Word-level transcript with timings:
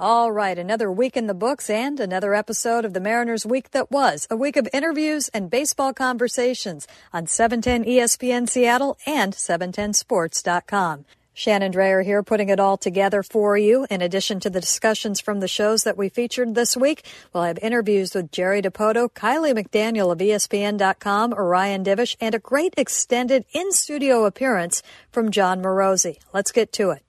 All 0.00 0.32
right, 0.32 0.58
another 0.58 0.90
week 0.90 1.14
in 1.14 1.26
the 1.26 1.34
books 1.34 1.68
and 1.68 2.00
another 2.00 2.32
episode 2.32 2.86
of 2.86 2.94
the 2.94 3.00
Mariners 3.00 3.44
Week 3.44 3.72
that 3.72 3.90
was 3.90 4.26
a 4.30 4.36
week 4.36 4.56
of 4.56 4.66
interviews 4.72 5.28
and 5.34 5.50
baseball 5.50 5.92
conversations 5.92 6.88
on 7.12 7.26
710 7.26 7.84
ESPN 7.84 8.48
Seattle 8.48 8.96
and 9.04 9.34
710sports.com. 9.34 11.04
Shannon 11.34 11.70
Drayer 11.70 12.02
here 12.02 12.22
putting 12.22 12.48
it 12.48 12.58
all 12.58 12.78
together 12.78 13.22
for 13.22 13.58
you. 13.58 13.86
In 13.90 14.00
addition 14.00 14.40
to 14.40 14.48
the 14.48 14.62
discussions 14.62 15.20
from 15.20 15.40
the 15.40 15.46
shows 15.46 15.84
that 15.84 15.98
we 15.98 16.08
featured 16.08 16.54
this 16.54 16.78
week, 16.78 17.04
we'll 17.34 17.42
have 17.42 17.58
interviews 17.60 18.14
with 18.14 18.32
Jerry 18.32 18.62
Dipoto, 18.62 19.10
Kylie 19.10 19.52
McDaniel 19.52 20.10
of 20.10 20.18
ESPN.com, 20.18 21.34
Orion 21.34 21.84
Divish, 21.84 22.16
and 22.22 22.34
a 22.34 22.38
great 22.38 22.72
extended 22.78 23.44
in-studio 23.52 24.24
appearance 24.24 24.82
from 25.12 25.30
Jon 25.30 25.60
Morosi. 25.62 26.16
Let's 26.32 26.52
get 26.52 26.72
to 26.72 26.92
it. 26.92 27.02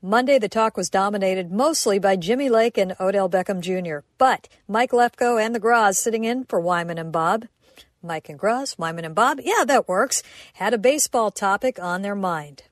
Monday, 0.00 0.38
the 0.38 0.48
talk 0.48 0.76
was 0.76 0.88
dominated 0.88 1.50
mostly 1.50 1.98
by 1.98 2.14
Jimmy 2.14 2.48
Lake 2.48 2.78
and 2.78 2.94
Odell 3.00 3.28
Beckham 3.28 3.60
Jr., 3.60 4.06
but 4.16 4.48
Mike 4.68 4.92
Lefko 4.92 5.44
and 5.44 5.52
the 5.52 5.58
Gras 5.58 5.98
sitting 5.98 6.22
in 6.22 6.44
for 6.44 6.60
Wyman 6.60 6.98
and 6.98 7.10
Bob. 7.10 7.46
Mike 8.00 8.28
and 8.28 8.38
Gras, 8.38 8.76
Wyman 8.78 9.04
and 9.04 9.16
Bob, 9.16 9.40
yeah, 9.42 9.64
that 9.66 9.88
works, 9.88 10.22
had 10.52 10.72
a 10.72 10.78
baseball 10.78 11.32
topic 11.32 11.80
on 11.82 12.02
their 12.02 12.14
mind. 12.14 12.62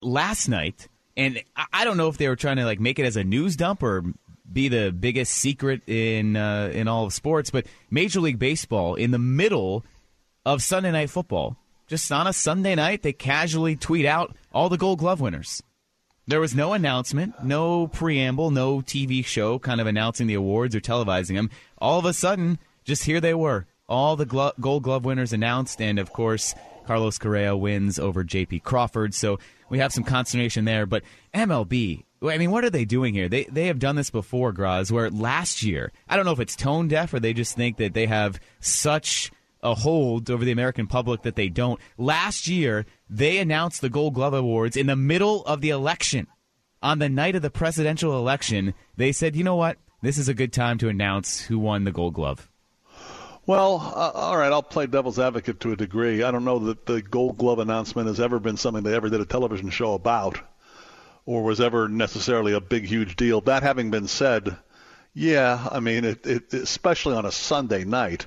Last 0.00 0.46
night, 0.46 0.86
and 1.16 1.42
I 1.72 1.84
don't 1.84 1.96
know 1.96 2.06
if 2.06 2.18
they 2.18 2.28
were 2.28 2.36
trying 2.36 2.58
to 2.58 2.64
like 2.64 2.78
make 2.78 3.00
it 3.00 3.04
as 3.04 3.16
a 3.16 3.24
news 3.24 3.56
dump 3.56 3.82
or 3.82 4.04
be 4.52 4.68
the 4.68 4.92
biggest 4.92 5.34
secret 5.34 5.82
in 5.88 6.36
uh, 6.36 6.70
in 6.72 6.86
all 6.86 7.04
of 7.04 7.12
sports, 7.12 7.50
but 7.50 7.66
Major 7.90 8.20
League 8.20 8.38
Baseball 8.38 8.94
in 8.94 9.10
the 9.10 9.18
middle 9.18 9.84
of 10.46 10.62
Sunday 10.62 10.92
Night 10.92 11.10
Football, 11.10 11.56
just 11.88 12.12
on 12.12 12.28
a 12.28 12.32
Sunday 12.32 12.76
night, 12.76 13.02
they 13.02 13.12
casually 13.12 13.74
tweet 13.74 14.06
out 14.06 14.36
all 14.52 14.68
the 14.68 14.78
Gold 14.78 15.00
Glove 15.00 15.20
winners. 15.20 15.60
There 16.26 16.40
was 16.40 16.54
no 16.54 16.72
announcement, 16.72 17.44
no 17.44 17.86
preamble, 17.86 18.50
no 18.50 18.78
TV 18.78 19.24
show 19.24 19.58
kind 19.58 19.78
of 19.78 19.86
announcing 19.86 20.26
the 20.26 20.34
awards 20.34 20.74
or 20.74 20.80
televising 20.80 21.34
them. 21.34 21.50
All 21.76 21.98
of 21.98 22.06
a 22.06 22.14
sudden, 22.14 22.58
just 22.82 23.04
here 23.04 23.20
they 23.20 23.34
were. 23.34 23.66
All 23.90 24.16
the 24.16 24.24
glo- 24.24 24.52
gold 24.58 24.84
glove 24.84 25.04
winners 25.04 25.34
announced, 25.34 25.82
and 25.82 25.98
of 25.98 26.14
course, 26.14 26.54
Carlos 26.86 27.18
Correa 27.18 27.54
wins 27.54 27.98
over 27.98 28.24
J.P. 28.24 28.60
Crawford. 28.60 29.12
So 29.12 29.38
we 29.68 29.80
have 29.80 29.92
some 29.92 30.04
consternation 30.04 30.64
there. 30.64 30.86
But 30.86 31.02
MLB, 31.34 32.04
I 32.22 32.38
mean, 32.38 32.50
what 32.50 32.64
are 32.64 32.70
they 32.70 32.86
doing 32.86 33.12
here? 33.12 33.28
They 33.28 33.44
they 33.44 33.66
have 33.66 33.78
done 33.78 33.96
this 33.96 34.08
before, 34.08 34.52
Gras, 34.52 34.90
where 34.90 35.10
last 35.10 35.62
year, 35.62 35.92
I 36.08 36.16
don't 36.16 36.24
know 36.24 36.32
if 36.32 36.40
it's 36.40 36.56
tone 36.56 36.88
deaf 36.88 37.12
or 37.12 37.20
they 37.20 37.34
just 37.34 37.54
think 37.54 37.76
that 37.76 37.92
they 37.92 38.06
have 38.06 38.40
such 38.60 39.30
a 39.64 39.74
hold 39.74 40.30
over 40.30 40.44
the 40.44 40.52
American 40.52 40.86
public 40.86 41.22
that 41.22 41.34
they 41.34 41.48
don't. 41.48 41.80
Last 41.98 42.46
year, 42.46 42.86
they 43.10 43.38
announced 43.38 43.80
the 43.80 43.88
Gold 43.88 44.14
Glove 44.14 44.34
Awards 44.34 44.76
in 44.76 44.86
the 44.86 44.94
middle 44.94 45.44
of 45.46 45.60
the 45.60 45.70
election. 45.70 46.28
On 46.82 46.98
the 46.98 47.08
night 47.08 47.34
of 47.34 47.42
the 47.42 47.50
presidential 47.50 48.16
election, 48.16 48.74
they 48.96 49.10
said, 49.10 49.34
you 49.34 49.42
know 49.42 49.56
what? 49.56 49.78
This 50.02 50.18
is 50.18 50.28
a 50.28 50.34
good 50.34 50.52
time 50.52 50.76
to 50.78 50.88
announce 50.88 51.40
who 51.40 51.58
won 51.58 51.84
the 51.84 51.92
Gold 51.92 52.12
Glove. 52.14 52.48
Well, 53.46 53.76
uh, 53.76 54.10
all 54.14 54.36
right, 54.36 54.52
I'll 54.52 54.62
play 54.62 54.86
devil's 54.86 55.18
advocate 55.18 55.60
to 55.60 55.72
a 55.72 55.76
degree. 55.76 56.22
I 56.22 56.30
don't 56.30 56.44
know 56.44 56.58
that 56.60 56.86
the 56.86 57.02
Gold 57.02 57.38
Glove 57.38 57.58
announcement 57.58 58.08
has 58.08 58.20
ever 58.20 58.38
been 58.38 58.56
something 58.56 58.82
they 58.82 58.94
ever 58.94 59.08
did 59.08 59.20
a 59.20 59.26
television 59.26 59.70
show 59.70 59.94
about 59.94 60.38
or 61.26 61.42
was 61.42 61.60
ever 61.60 61.88
necessarily 61.88 62.52
a 62.52 62.60
big, 62.60 62.84
huge 62.84 63.16
deal. 63.16 63.40
That 63.40 63.62
having 63.62 63.90
been 63.90 64.08
said, 64.08 64.56
yeah, 65.14 65.68
I 65.70 65.80
mean, 65.80 66.04
it, 66.04 66.26
it, 66.26 66.52
especially 66.52 67.16
on 67.16 67.24
a 67.24 67.32
Sunday 67.32 67.84
night, 67.84 68.26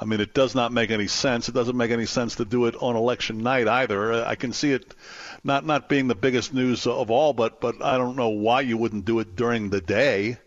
I 0.00 0.06
mean, 0.06 0.20
it 0.20 0.32
does 0.32 0.54
not 0.54 0.72
make 0.72 0.90
any 0.90 1.08
sense. 1.08 1.50
It 1.50 1.54
doesn't 1.54 1.76
make 1.76 1.90
any 1.90 2.06
sense 2.06 2.36
to 2.36 2.46
do 2.46 2.64
it 2.64 2.74
on 2.80 2.96
election 2.96 3.42
night 3.42 3.68
either. 3.68 4.24
I 4.24 4.34
can 4.34 4.54
see 4.54 4.72
it 4.72 4.94
not 5.44 5.66
not 5.66 5.90
being 5.90 6.08
the 6.08 6.14
biggest 6.14 6.54
news 6.54 6.86
of 6.86 7.10
all, 7.10 7.34
but 7.34 7.60
but 7.60 7.82
I 7.82 7.98
don't 7.98 8.16
know 8.16 8.30
why 8.30 8.62
you 8.62 8.78
wouldn't 8.78 9.04
do 9.04 9.18
it 9.18 9.36
during 9.36 9.68
the 9.68 9.82
day, 9.82 10.38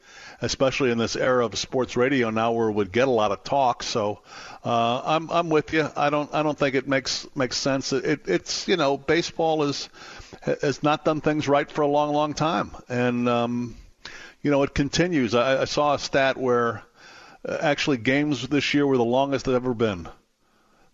especially 0.42 0.90
in 0.90 0.98
this 0.98 1.16
era 1.16 1.46
of 1.46 1.56
sports 1.56 1.96
radio 1.96 2.31
now 2.31 2.52
where 2.52 2.70
it 2.70 2.74
would 2.74 2.92
get 2.92 3.08
a 3.08 3.12
lot 3.12 3.31
of 3.31 3.44
talk. 3.44 3.84
So 3.84 4.22
uh, 4.66 5.02
I'm 5.06 5.30
I'm 5.30 5.50
with 5.50 5.72
you. 5.72 5.88
I 5.96 6.09
don't 6.09 6.34
I 6.34 6.42
don't 6.42 6.58
think 6.58 6.74
it 6.74 6.88
makes 6.88 7.28
makes 7.36 7.58
sense. 7.58 7.94
It, 7.94 8.28
it's 8.28 8.68
you 8.68 8.75
know 8.75 8.97
baseball 8.97 9.63
is 9.63 9.88
has 10.42 10.81
not 10.81 11.06
done 11.06 11.22
things 11.22 11.47
right 11.47 11.69
for 11.69 11.81
a 11.81 11.88
long 11.88 12.12
long 12.12 12.34
time, 12.34 12.72
and 12.90 13.30
um, 13.30 13.75
you 14.42 14.50
know 14.50 14.63
it 14.63 14.74
continues. 14.74 15.36
I, 15.36 15.62
I 15.62 15.66
saw 15.66 15.94
a 15.94 16.00
stat 16.00 16.38
where 16.38 16.81
Uh, 17.48 17.58
actually 17.59 17.98
games 17.98 18.48
this 18.48 18.74
year 18.74 18.88
were 18.88 18.98
the 18.98 19.04
longest 19.04 19.46
they've 19.46 19.56
ever 19.56 19.74
been. 19.74 20.08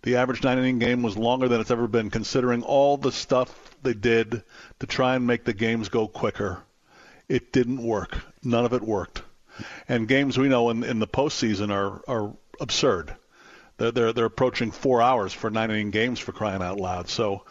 The 0.02 0.16
average 0.16 0.44
nine 0.44 0.58
inning 0.58 0.80
game 0.80 1.04
was 1.04 1.18
longer 1.18 1.48
than 1.48 1.60
it's 1.60 1.72
ever 1.72 1.88
been, 1.88 2.10
considering 2.10 2.64
all 2.64 2.98
the 2.98 3.12
stuff 3.12 3.76
they 3.84 3.94
did 3.94 4.44
to 4.80 4.88
try 4.88 5.16
and 5.16 5.28
make 5.28 5.44
the 5.44 5.54
games 5.54 5.90
go 5.90 6.08
quicker. 6.08 6.64
It 7.28 7.52
didn't 7.52 7.84
work. 7.84 8.18
None 8.44 8.66
of 8.66 8.74
it 8.74 8.82
worked. 8.82 9.22
And 9.88 10.08
games 10.08 10.38
we 10.38 10.48
know 10.48 10.70
in, 10.70 10.84
in 10.84 11.00
the 11.00 11.08
postseason 11.08 11.70
are, 11.72 12.02
are 12.08 12.34
absurd. 12.62 13.14
They're, 13.78 13.92
they're, 13.92 14.14
they're 14.14 14.26
approaching 14.26 14.72
four 14.72 15.02
hours 15.02 15.34
for 15.34 15.50
nine 15.50 15.70
inning 15.70 15.92
games 15.92 16.20
for 16.20 16.31
crying 16.31 16.62
out 16.62 16.80
loud. 16.80 17.10
So, 17.10 17.44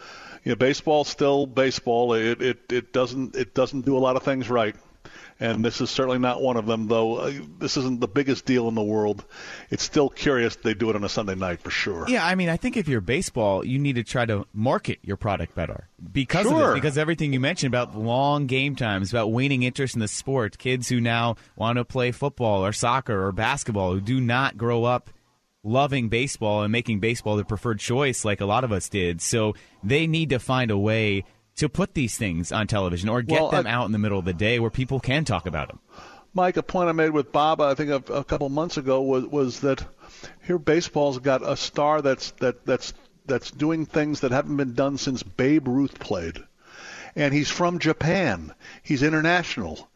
you 0.43 0.51
know, 0.51 0.55
baseball's 0.55 1.07
still 1.07 1.45
baseball. 1.45 2.13
It, 2.13 2.41
it, 2.41 2.71
it 2.71 2.93
doesn't 2.93 3.35
it 3.35 3.53
doesn't 3.53 3.85
do 3.85 3.97
a 3.97 3.99
lot 3.99 4.15
of 4.15 4.23
things 4.23 4.49
right 4.49 4.75
and 5.39 5.63
this 5.63 5.79
is 5.79 5.89
certainly 5.89 6.19
not 6.19 6.41
one 6.41 6.57
of 6.57 6.65
them. 6.65 6.87
Though 6.87 7.15
uh, 7.17 7.33
this 7.59 7.77
isn't 7.77 8.01
the 8.01 8.07
biggest 8.07 8.45
deal 8.45 8.67
in 8.67 8.75
the 8.75 8.83
world, 8.83 9.23
it's 9.69 9.83
still 9.83 10.09
curious 10.09 10.55
they 10.57 10.73
do 10.73 10.89
it 10.89 10.95
on 10.95 11.03
a 11.03 11.09
Sunday 11.09 11.35
night 11.35 11.61
for 11.61 11.69
sure. 11.69 12.05
Yeah, 12.07 12.25
I 12.25 12.35
mean, 12.35 12.49
I 12.49 12.57
think 12.57 12.75
if 12.77 12.87
you're 12.87 13.01
baseball, 13.01 13.65
you 13.65 13.79
need 13.79 13.95
to 13.95 14.03
try 14.03 14.25
to 14.25 14.45
market 14.53 14.99
your 15.01 15.17
product 15.17 15.55
better 15.55 15.87
because 16.11 16.47
sure. 16.47 16.71
of 16.71 16.71
it. 16.71 16.81
Because 16.81 16.97
everything 16.97 17.33
you 17.33 17.39
mentioned 17.39 17.73
about 17.73 17.97
long 17.97 18.47
game 18.47 18.75
times, 18.75 19.11
about 19.11 19.31
waning 19.31 19.63
interest 19.63 19.95
in 19.95 20.01
the 20.01 20.07
sport, 20.07 20.57
kids 20.57 20.89
who 20.89 20.99
now 20.99 21.35
want 21.55 21.77
to 21.77 21.85
play 21.85 22.11
football 22.11 22.65
or 22.65 22.73
soccer 22.73 23.25
or 23.25 23.31
basketball 23.31 23.93
who 23.93 24.01
do 24.01 24.19
not 24.19 24.57
grow 24.57 24.83
up 24.83 25.09
loving 25.63 26.09
baseball 26.09 26.63
and 26.63 26.71
making 26.71 26.99
baseball 26.99 27.35
their 27.35 27.45
preferred 27.45 27.79
choice 27.79 28.23
like 28.23 28.41
a 28.41 28.45
lot 28.45 28.63
of 28.63 28.71
us 28.71 28.89
did. 28.89 29.21
So 29.21 29.55
they 29.83 30.07
need 30.07 30.29
to 30.29 30.39
find 30.39 30.71
a 30.71 30.77
way 30.77 31.25
to 31.59 31.69
put 31.69 31.93
these 31.93 32.17
things 32.17 32.51
on 32.51 32.67
television 32.67 33.09
or 33.09 33.21
get 33.21 33.39
well, 33.39 33.51
them 33.51 33.67
I, 33.67 33.71
out 33.71 33.85
in 33.85 33.91
the 33.91 33.99
middle 33.99 34.19
of 34.19 34.25
the 34.25 34.33
day 34.33 34.59
where 34.59 34.69
people 34.69 34.99
can 34.99 35.25
talk 35.25 35.45
about 35.45 35.67
them. 35.67 35.79
Mike, 36.33 36.57
a 36.57 36.63
point 36.63 36.89
I 36.89 36.93
made 36.93 37.09
with 37.09 37.31
Bob, 37.31 37.59
I 37.59 37.73
think 37.73 37.89
a, 37.89 38.13
a 38.13 38.23
couple 38.23 38.49
months 38.49 38.77
ago, 38.77 39.01
was 39.01 39.25
was 39.25 39.59
that 39.61 39.83
here 40.45 40.57
baseball's 40.57 41.19
got 41.19 41.47
a 41.47 41.57
star 41.57 42.01
that's 42.01 42.31
that 42.39 42.65
that's 42.65 42.93
that's 43.25 43.51
doing 43.51 43.85
things 43.85 44.21
that 44.21 44.31
haven't 44.31 44.55
been 44.55 44.73
done 44.73 44.97
since 44.97 45.21
Babe 45.23 45.67
Ruth 45.67 45.99
played, 45.99 46.37
and 47.15 47.33
he's 47.33 47.49
from 47.49 47.79
Japan. 47.79 48.53
He's 48.83 49.03
international. 49.03 49.88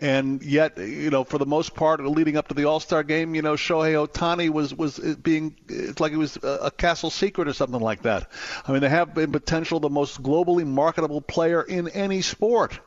And 0.00 0.42
yet, 0.42 0.76
you 0.76 1.10
know, 1.10 1.22
for 1.22 1.38
the 1.38 1.46
most 1.46 1.74
part, 1.74 2.04
leading 2.04 2.36
up 2.36 2.48
to 2.48 2.54
the 2.54 2.64
All 2.64 2.80
Star 2.80 3.04
game, 3.04 3.34
you 3.34 3.42
know, 3.42 3.54
Shohei 3.54 4.06
Ohtani 4.06 4.50
was 4.50 4.74
was 4.74 4.98
being 4.98 5.56
it's 5.68 6.00
like 6.00 6.12
it 6.12 6.16
was 6.16 6.36
a 6.42 6.72
castle 6.76 7.10
secret 7.10 7.46
or 7.46 7.52
something 7.52 7.80
like 7.80 8.02
that. 8.02 8.30
I 8.66 8.72
mean, 8.72 8.80
they 8.80 8.88
have 8.88 9.14
been 9.14 9.30
potential 9.30 9.78
the 9.78 9.88
most 9.88 10.20
globally 10.20 10.66
marketable 10.66 11.20
player 11.20 11.62
in 11.62 11.88
any 11.88 12.22
sport, 12.22 12.80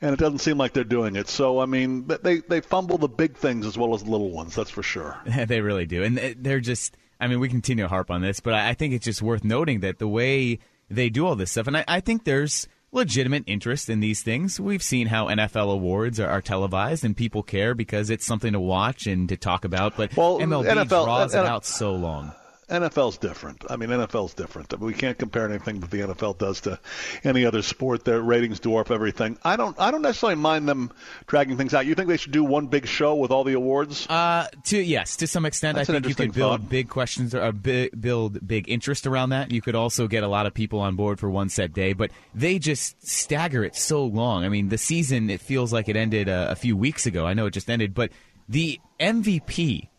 and 0.00 0.12
it 0.12 0.18
doesn't 0.18 0.38
seem 0.38 0.58
like 0.58 0.72
they're 0.72 0.82
doing 0.82 1.14
it. 1.14 1.28
So, 1.28 1.60
I 1.60 1.66
mean, 1.66 2.08
they 2.22 2.38
they 2.38 2.60
fumble 2.60 2.98
the 2.98 3.08
big 3.08 3.36
things 3.36 3.64
as 3.64 3.78
well 3.78 3.94
as 3.94 4.02
the 4.02 4.10
little 4.10 4.30
ones. 4.30 4.56
That's 4.56 4.70
for 4.70 4.82
sure. 4.82 5.16
they 5.46 5.60
really 5.60 5.86
do, 5.86 6.02
and 6.02 6.18
they're 6.38 6.60
just. 6.60 6.96
I 7.22 7.26
mean, 7.26 7.38
we 7.38 7.50
continue 7.50 7.84
to 7.84 7.88
harp 7.88 8.10
on 8.10 8.22
this, 8.22 8.40
but 8.40 8.54
I 8.54 8.72
think 8.72 8.94
it's 8.94 9.04
just 9.04 9.20
worth 9.20 9.44
noting 9.44 9.80
that 9.80 9.98
the 9.98 10.08
way 10.08 10.58
they 10.88 11.10
do 11.10 11.26
all 11.26 11.36
this 11.36 11.50
stuff, 11.50 11.66
and 11.66 11.76
I, 11.76 11.84
I 11.86 12.00
think 12.00 12.24
there's 12.24 12.66
legitimate 12.92 13.44
interest 13.46 13.88
in 13.88 14.00
these 14.00 14.22
things. 14.22 14.58
We've 14.60 14.82
seen 14.82 15.06
how 15.06 15.26
NFL 15.26 15.72
awards 15.72 16.18
are, 16.18 16.28
are, 16.28 16.42
televised 16.42 17.04
and 17.04 17.16
people 17.16 17.42
care 17.42 17.74
because 17.74 18.10
it's 18.10 18.26
something 18.26 18.52
to 18.52 18.60
watch 18.60 19.06
and 19.06 19.28
to 19.28 19.36
talk 19.36 19.64
about. 19.64 19.96
But 19.96 20.16
well, 20.16 20.38
MLB 20.38 20.66
NFL, 20.66 21.04
draws 21.04 21.34
it 21.34 21.44
out 21.44 21.64
so 21.64 21.94
long. 21.94 22.32
NFL's 22.70 23.18
different. 23.18 23.64
I 23.68 23.76
mean, 23.76 23.90
NFL's 23.90 24.32
different. 24.34 24.78
we 24.78 24.94
can't 24.94 25.18
compare 25.18 25.48
anything 25.48 25.80
that 25.80 25.90
the 25.90 26.00
NFL 26.00 26.38
does 26.38 26.60
to 26.62 26.78
any 27.24 27.44
other 27.44 27.62
sport. 27.62 28.04
Their 28.04 28.20
ratings 28.20 28.60
dwarf 28.60 28.90
everything. 28.90 29.38
I 29.44 29.56
don't. 29.56 29.78
I 29.78 29.90
don't 29.90 30.02
necessarily 30.02 30.36
mind 30.36 30.68
them 30.68 30.92
dragging 31.26 31.56
things 31.56 31.74
out. 31.74 31.84
You 31.84 31.94
think 31.94 32.08
they 32.08 32.16
should 32.16 32.32
do 32.32 32.44
one 32.44 32.68
big 32.68 32.86
show 32.86 33.16
with 33.16 33.30
all 33.30 33.44
the 33.44 33.54
awards? 33.54 34.06
Uh, 34.08 34.46
to 34.64 34.78
yes, 34.80 35.16
to 35.16 35.26
some 35.26 35.44
extent, 35.44 35.76
That's 35.76 35.90
I 35.90 35.94
think 35.94 36.08
you 36.08 36.14
could 36.14 36.32
build 36.32 36.60
thought. 36.60 36.70
big 36.70 36.88
questions 36.88 37.34
or 37.34 37.52
build 37.52 38.46
big 38.46 38.68
interest 38.68 39.06
around 39.06 39.30
that. 39.30 39.50
You 39.50 39.60
could 39.60 39.74
also 39.74 40.06
get 40.06 40.22
a 40.22 40.28
lot 40.28 40.46
of 40.46 40.54
people 40.54 40.80
on 40.80 40.96
board 40.96 41.18
for 41.18 41.28
one 41.28 41.48
set 41.48 41.72
day, 41.72 41.92
but 41.92 42.10
they 42.34 42.58
just 42.58 43.06
stagger 43.06 43.64
it 43.64 43.76
so 43.76 44.04
long. 44.04 44.44
I 44.44 44.48
mean, 44.48 44.68
the 44.68 44.78
season 44.78 45.28
it 45.28 45.40
feels 45.40 45.72
like 45.72 45.88
it 45.88 45.96
ended 45.96 46.28
a, 46.28 46.52
a 46.52 46.54
few 46.54 46.76
weeks 46.76 47.04
ago. 47.04 47.26
I 47.26 47.34
know 47.34 47.46
it 47.46 47.50
just 47.50 47.68
ended, 47.68 47.94
but 47.94 48.10
the 48.48 48.80
MVP 48.98 49.89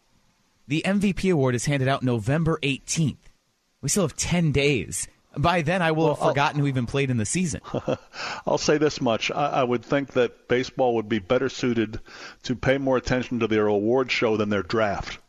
the 0.72 0.84
MVP 0.86 1.34
award 1.34 1.54
is 1.54 1.66
handed 1.66 1.90
out 1.90 2.02
November 2.02 2.58
18th. 2.64 3.18
We 3.82 3.90
still 3.90 4.04
have 4.04 4.16
10 4.16 4.54
days. 4.54 5.06
By 5.36 5.64
then, 5.64 5.82
I 5.82 5.92
will 5.92 6.06
well, 6.06 6.16
have 6.16 6.30
forgotten 6.30 6.62
I'll, 6.62 6.64
who 6.64 6.70
even 6.70 6.86
played 6.86 7.10
in 7.10 7.18
the 7.18 7.26
season. 7.26 7.60
I'll 8.48 8.58
say 8.58 8.78
this 8.78 9.02
much. 9.02 9.32
I, 9.32 9.48
I, 9.48 9.64
would 9.66 9.84
think 9.84 10.14
that 10.14 10.48
baseball 10.48 10.96
would 10.96 11.10
be 11.10 11.20
better 11.20 11.50
suited 11.50 12.00
to 12.44 12.56
pay 12.56 12.78
more 12.78 12.96
attention 12.96 13.42
to 13.42 13.48
their 13.48 13.68
award 13.68 14.10
show 14.14 14.38
than 14.38 14.48
their 14.48 14.64
draft. 14.64 15.20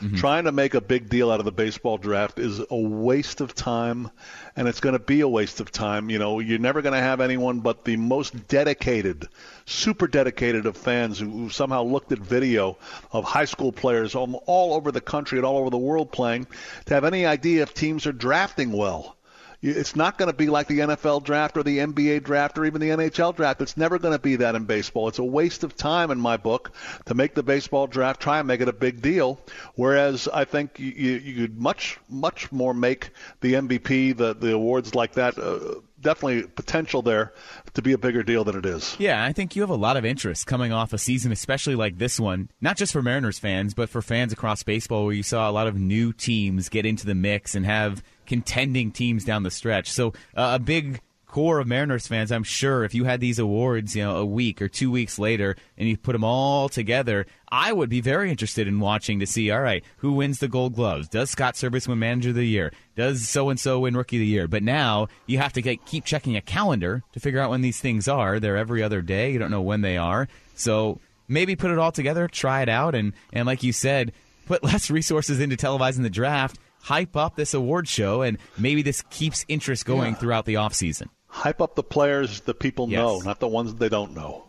Mm-hmm. 0.00 0.16
Trying 0.16 0.44
to 0.44 0.52
make 0.52 0.72
a 0.72 0.80
big 0.80 1.10
deal 1.10 1.30
out 1.30 1.40
of 1.40 1.44
the 1.44 1.52
baseball 1.52 1.98
draft 1.98 2.38
is 2.38 2.58
a 2.70 2.76
waste 2.76 3.42
of 3.42 3.54
time, 3.54 4.10
and 4.56 4.66
it's 4.66 4.80
going 4.80 4.94
to 4.94 4.98
be 4.98 5.20
a 5.20 5.28
waste 5.28 5.60
of 5.60 5.70
time. 5.70 6.08
You 6.08 6.18
know, 6.18 6.38
you're 6.40 6.58
never 6.58 6.80
going 6.80 6.94
to 6.94 7.00
have 7.00 7.20
anyone 7.20 7.60
but 7.60 7.84
the 7.84 7.96
most 7.96 8.48
dedicated, 8.48 9.28
super 9.66 10.06
dedicated 10.06 10.64
of 10.64 10.78
fans 10.78 11.18
who, 11.18 11.28
who 11.28 11.50
somehow 11.50 11.82
looked 11.82 12.12
at 12.12 12.18
video 12.18 12.78
of 13.12 13.24
high 13.24 13.44
school 13.44 13.72
players 13.72 14.14
all, 14.14 14.42
all 14.46 14.72
over 14.72 14.90
the 14.90 15.02
country 15.02 15.38
and 15.38 15.44
all 15.44 15.58
over 15.58 15.68
the 15.68 15.76
world 15.76 16.10
playing 16.10 16.46
to 16.86 16.94
have 16.94 17.04
any 17.04 17.26
idea 17.26 17.62
if 17.62 17.74
teams 17.74 18.06
are 18.06 18.12
drafting 18.12 18.72
well. 18.72 19.16
It's 19.62 19.94
not 19.94 20.16
going 20.16 20.30
to 20.30 20.36
be 20.36 20.48
like 20.48 20.68
the 20.68 20.78
NFL 20.78 21.22
draft 21.24 21.56
or 21.56 21.62
the 21.62 21.78
NBA 21.78 22.22
draft 22.22 22.56
or 22.56 22.64
even 22.64 22.80
the 22.80 22.88
NHL 22.88 23.36
draft. 23.36 23.60
It's 23.60 23.76
never 23.76 23.98
going 23.98 24.14
to 24.14 24.18
be 24.18 24.36
that 24.36 24.54
in 24.54 24.64
baseball. 24.64 25.08
It's 25.08 25.18
a 25.18 25.24
waste 25.24 25.64
of 25.64 25.76
time 25.76 26.10
in 26.10 26.18
my 26.18 26.38
book 26.38 26.72
to 27.06 27.14
make 27.14 27.34
the 27.34 27.42
baseball 27.42 27.86
draft 27.86 28.20
try 28.22 28.38
and 28.38 28.48
make 28.48 28.62
it 28.62 28.68
a 28.68 28.72
big 28.72 29.02
deal. 29.02 29.38
Whereas 29.74 30.28
I 30.28 30.44
think 30.44 30.78
you, 30.78 30.90
you 30.90 31.42
could 31.42 31.60
much 31.60 31.98
much 32.08 32.50
more 32.50 32.72
make 32.72 33.10
the 33.40 33.54
MVP, 33.54 34.16
the 34.16 34.34
the 34.34 34.54
awards 34.54 34.94
like 34.94 35.12
that. 35.12 35.38
Uh, 35.38 35.80
definitely 36.00 36.42
potential 36.44 37.02
there 37.02 37.32
to 37.74 37.82
be 37.82 37.92
a 37.92 37.98
bigger 37.98 38.22
deal 38.22 38.44
than 38.44 38.56
it 38.56 38.66
is. 38.66 38.96
Yeah, 38.98 39.22
I 39.22 39.32
think 39.32 39.54
you 39.54 39.62
have 39.62 39.70
a 39.70 39.74
lot 39.74 39.96
of 39.96 40.04
interest 40.04 40.46
coming 40.46 40.72
off 40.72 40.92
a 40.92 40.98
season, 40.98 41.32
especially 41.32 41.74
like 41.74 41.98
this 41.98 42.18
one, 42.18 42.48
not 42.60 42.76
just 42.76 42.92
for 42.92 43.02
Mariners 43.02 43.38
fans, 43.38 43.74
but 43.74 43.88
for 43.88 44.02
fans 44.02 44.32
across 44.32 44.62
baseball, 44.62 45.04
where 45.04 45.14
you 45.14 45.22
saw 45.22 45.48
a 45.48 45.52
lot 45.52 45.66
of 45.66 45.76
new 45.76 46.12
teams 46.12 46.68
get 46.68 46.86
into 46.86 47.06
the 47.06 47.14
mix 47.14 47.54
and 47.54 47.66
have 47.66 48.02
contending 48.30 48.92
teams 48.92 49.24
down 49.24 49.42
the 49.42 49.50
stretch. 49.50 49.90
So 49.90 50.10
uh, 50.36 50.52
a 50.54 50.58
big 50.60 51.00
core 51.26 51.58
of 51.58 51.66
Mariners 51.66 52.06
fans, 52.06 52.30
I'm 52.30 52.44
sure, 52.44 52.84
if 52.84 52.94
you 52.94 53.02
had 53.02 53.18
these 53.18 53.40
awards, 53.40 53.96
you 53.96 54.04
know, 54.04 54.18
a 54.18 54.24
week 54.24 54.62
or 54.62 54.68
two 54.68 54.88
weeks 54.88 55.18
later, 55.18 55.56
and 55.76 55.88
you 55.88 55.96
put 55.96 56.12
them 56.12 56.22
all 56.22 56.68
together, 56.68 57.26
I 57.50 57.72
would 57.72 57.90
be 57.90 58.00
very 58.00 58.30
interested 58.30 58.68
in 58.68 58.78
watching 58.78 59.18
to 59.18 59.26
see. 59.26 59.50
All 59.50 59.60
right, 59.60 59.82
who 59.96 60.12
wins 60.12 60.38
the 60.38 60.46
Gold 60.46 60.76
Gloves? 60.76 61.08
Does 61.08 61.30
Scott 61.30 61.54
Servais 61.54 61.88
win 61.88 61.98
Manager 61.98 62.28
of 62.28 62.36
the 62.36 62.44
Year? 62.44 62.72
Does 62.94 63.28
so 63.28 63.48
and 63.48 63.58
so 63.58 63.80
win 63.80 63.96
Rookie 63.96 64.18
of 64.18 64.20
the 64.20 64.26
Year? 64.26 64.46
But 64.46 64.62
now 64.62 65.08
you 65.26 65.38
have 65.38 65.52
to 65.54 65.60
get, 65.60 65.84
keep 65.86 66.04
checking 66.04 66.36
a 66.36 66.40
calendar 66.40 67.02
to 67.12 67.18
figure 67.18 67.40
out 67.40 67.50
when 67.50 67.62
these 67.62 67.80
things 67.80 68.06
are. 68.06 68.38
They're 68.38 68.56
every 68.56 68.80
other 68.80 69.02
day. 69.02 69.32
You 69.32 69.40
don't 69.40 69.50
know 69.50 69.60
when 69.60 69.80
they 69.80 69.96
are. 69.96 70.28
So 70.54 71.00
maybe 71.26 71.56
put 71.56 71.72
it 71.72 71.78
all 71.78 71.90
together, 71.90 72.28
try 72.28 72.62
it 72.62 72.68
out, 72.68 72.94
and 72.94 73.12
and 73.32 73.44
like 73.44 73.64
you 73.64 73.72
said, 73.72 74.12
put 74.46 74.62
less 74.72 74.88
resources 74.88 75.40
into 75.40 75.56
televising 75.56 76.02
the 76.02 76.10
draft 76.10 76.60
hype 76.80 77.16
up 77.16 77.36
this 77.36 77.54
award 77.54 77.88
show, 77.88 78.22
and 78.22 78.38
maybe 78.58 78.82
this 78.82 79.02
keeps 79.10 79.44
interest 79.48 79.84
going 79.84 80.12
yeah. 80.12 80.18
throughout 80.18 80.44
the 80.44 80.54
offseason. 80.54 81.08
Hype 81.26 81.60
up 81.60 81.74
the 81.76 81.82
players 81.82 82.40
the 82.40 82.54
people 82.54 82.88
yes. 82.88 82.98
know, 82.98 83.20
not 83.20 83.40
the 83.40 83.48
ones 83.48 83.74
they 83.74 83.88
don't 83.88 84.14
know. 84.14 84.44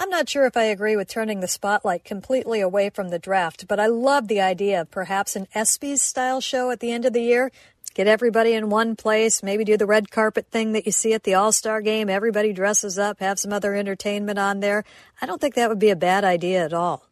I'm 0.00 0.10
not 0.10 0.28
sure 0.28 0.46
if 0.46 0.56
I 0.56 0.64
agree 0.64 0.94
with 0.94 1.08
turning 1.08 1.40
the 1.40 1.48
spotlight 1.48 2.04
completely 2.04 2.60
away 2.60 2.88
from 2.88 3.08
the 3.08 3.18
draft, 3.18 3.66
but 3.66 3.80
I 3.80 3.86
love 3.86 4.28
the 4.28 4.40
idea 4.40 4.82
of 4.82 4.90
perhaps 4.92 5.34
an 5.34 5.48
ESPYs 5.56 5.98
style 5.98 6.40
show 6.40 6.70
at 6.70 6.78
the 6.78 6.92
end 6.92 7.04
of 7.04 7.12
the 7.12 7.22
year. 7.22 7.50
Get 7.94 8.06
everybody 8.06 8.52
in 8.52 8.70
one 8.70 8.94
place, 8.94 9.42
maybe 9.42 9.64
do 9.64 9.76
the 9.76 9.86
red 9.86 10.12
carpet 10.12 10.46
thing 10.52 10.72
that 10.72 10.86
you 10.86 10.92
see 10.92 11.14
at 11.14 11.24
the 11.24 11.34
All 11.34 11.50
Star 11.50 11.80
game. 11.80 12.08
Everybody 12.08 12.52
dresses 12.52 12.96
up, 12.96 13.18
have 13.18 13.40
some 13.40 13.52
other 13.52 13.74
entertainment 13.74 14.38
on 14.38 14.60
there. 14.60 14.84
I 15.20 15.26
don't 15.26 15.40
think 15.40 15.56
that 15.56 15.68
would 15.68 15.80
be 15.80 15.90
a 15.90 15.96
bad 15.96 16.22
idea 16.22 16.64
at 16.64 16.72
all. 16.72 17.08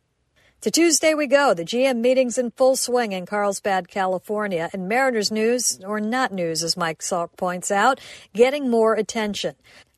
To 0.63 0.71
Tuesday 0.71 1.15
we 1.15 1.27
go. 1.27 1.55
The 1.55 1.65
GM 1.65 1.99
meeting's 1.99 2.39
in 2.39 2.51
full 2.51 2.77
swing 2.77 3.13
in 3.13 3.27
Carlsbad, 3.27 3.89
California, 3.89 4.71
and 4.73 4.89
Mariners 4.89 5.31
news, 5.31 5.79
or 5.85 6.01
not 6.01 6.33
news 6.33 6.65
as 6.65 6.77
Mike 6.77 7.01
Salk 7.01 7.37
points 7.37 7.71
out, 7.71 8.01
getting 8.33 8.71
more 8.71 8.95
attention. 8.95 9.55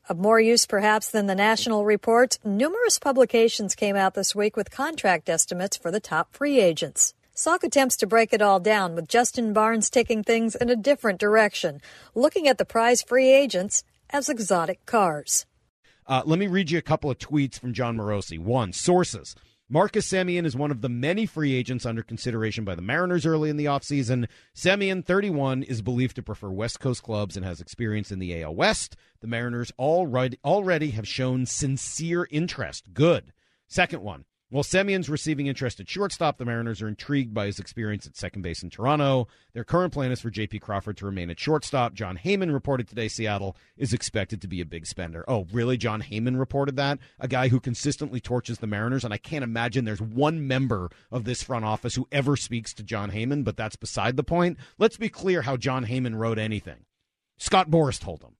Of 0.09 0.17
more 0.19 0.39
use 0.39 0.65
perhaps 0.65 1.09
than 1.09 1.27
the 1.27 1.33
national 1.33 1.85
reports, 1.85 2.39
numerous 2.43 2.99
publications 2.99 3.73
came 3.73 3.95
out 3.95 4.15
this 4.15 4.35
week 4.35 4.57
with 4.57 4.69
contract 4.69 5.29
estimates 5.29 5.77
for 5.77 5.91
the 5.91 5.99
top 5.99 6.35
free 6.35 6.59
agents. 6.59 7.13
Salk 7.33 7.63
attempts 7.63 7.95
to 7.97 8.05
break 8.05 8.33
it 8.33 8.41
all 8.41 8.59
down 8.59 8.95
with 8.95 9.07
Justin 9.07 9.53
Barnes 9.53 9.89
taking 9.89 10.23
things 10.23 10.55
in 10.55 10.69
a 10.69 10.75
different 10.75 11.19
direction, 11.19 11.79
looking 12.13 12.47
at 12.49 12.57
the 12.57 12.65
prize 12.65 13.01
free 13.01 13.31
agents 13.31 13.83
as 14.09 14.27
exotic 14.27 14.85
cars. 14.85 15.45
Uh, 16.05 16.21
let 16.25 16.37
me 16.37 16.47
read 16.47 16.69
you 16.69 16.77
a 16.77 16.81
couple 16.81 17.09
of 17.09 17.17
tweets 17.17 17.57
from 17.57 17.71
Jon 17.71 17.95
Morosi. 17.95 18.37
One, 18.37 18.73
sources. 18.73 19.35
Marcus 19.71 20.11
Semien 20.11 20.45
is 20.45 20.55
one 20.55 20.71
of 20.71 20.81
the 20.81 20.89
many 20.89 21.27
free 21.27 21.53
agents 21.53 21.85
under 21.85 22.01
consideration 22.01 22.65
by 22.65 22.73
the 22.73 22.81
Mariners 22.81 23.23
early 23.23 23.51
in 23.51 23.57
the 23.57 23.65
offseason. 23.65 24.27
Semien, 24.55 25.05
31, 25.05 25.61
is 25.61 25.83
believed 25.83 26.15
to 26.15 26.23
prefer 26.23 26.49
West 26.49 26.79
Coast 26.79 27.03
clubs 27.03 27.37
and 27.37 27.45
has 27.45 27.61
experience 27.61 28.11
in 28.11 28.17
the 28.17 28.41
AL 28.41 28.55
West. 28.55 28.95
The 29.21 29.27
Mariners 29.27 29.71
already 29.77 30.89
have 30.89 31.07
shown 31.07 31.45
sincere 31.45 32.27
interest. 32.31 32.95
Good. 32.95 33.31
Second 33.67 34.01
one. 34.01 34.25
While 34.51 34.63
Semien's 34.63 35.09
receiving 35.09 35.45
interest 35.45 35.79
at 35.79 35.87
shortstop, 35.87 36.39
the 36.39 36.45
Mariners 36.45 36.81
are 36.81 36.87
intrigued 36.87 37.35
by 37.35 37.45
his 37.45 37.59
experience 37.59 38.07
at 38.07 38.17
second 38.17 38.41
base 38.41 38.63
in 38.63 38.71
Toronto. 38.71 39.27
Their 39.53 39.63
current 39.63 39.93
plan 39.93 40.11
is 40.11 40.21
for 40.21 40.31
J.P. 40.31 40.57
Crawford 40.57 40.97
to 40.97 41.05
remain 41.05 41.29
at 41.29 41.39
shortstop. 41.39 41.93
Jon 41.93 42.17
Heyman 42.17 42.51
reported 42.51 42.87
today 42.87 43.09
Seattle 43.09 43.55
is 43.77 43.93
expected 43.93 44.41
to 44.41 44.47
be 44.47 44.59
a 44.59 44.65
big 44.65 44.87
spender. 44.87 45.23
Oh, 45.27 45.45
really? 45.53 45.77
Jon 45.77 46.01
Heyman 46.01 46.39
reported 46.39 46.77
that? 46.77 46.97
A 47.19 47.27
guy 47.27 47.49
who 47.49 47.59
consistently 47.59 48.19
torches 48.19 48.57
the 48.57 48.65
Mariners, 48.65 49.03
and 49.05 49.13
I 49.13 49.17
can't 49.17 49.43
imagine 49.43 49.85
there's 49.85 50.01
one 50.01 50.47
member 50.47 50.89
of 51.11 51.25
this 51.25 51.43
front 51.43 51.65
office 51.65 51.93
who 51.93 52.07
ever 52.11 52.35
speaks 52.35 52.73
to 52.73 52.83
Jon 52.83 53.11
Heyman, 53.11 53.43
but 53.43 53.55
that's 53.55 53.75
beside 53.75 54.17
the 54.17 54.23
point. 54.23 54.57
Let's 54.79 54.97
be 54.97 55.09
clear 55.09 55.43
how 55.43 55.57
Jon 55.57 55.85
Heyman 55.85 56.17
wrote 56.17 56.39
anything. 56.39 56.85
Scott 57.37 57.69
Boras 57.69 57.99
told 57.99 58.23
him. 58.23 58.38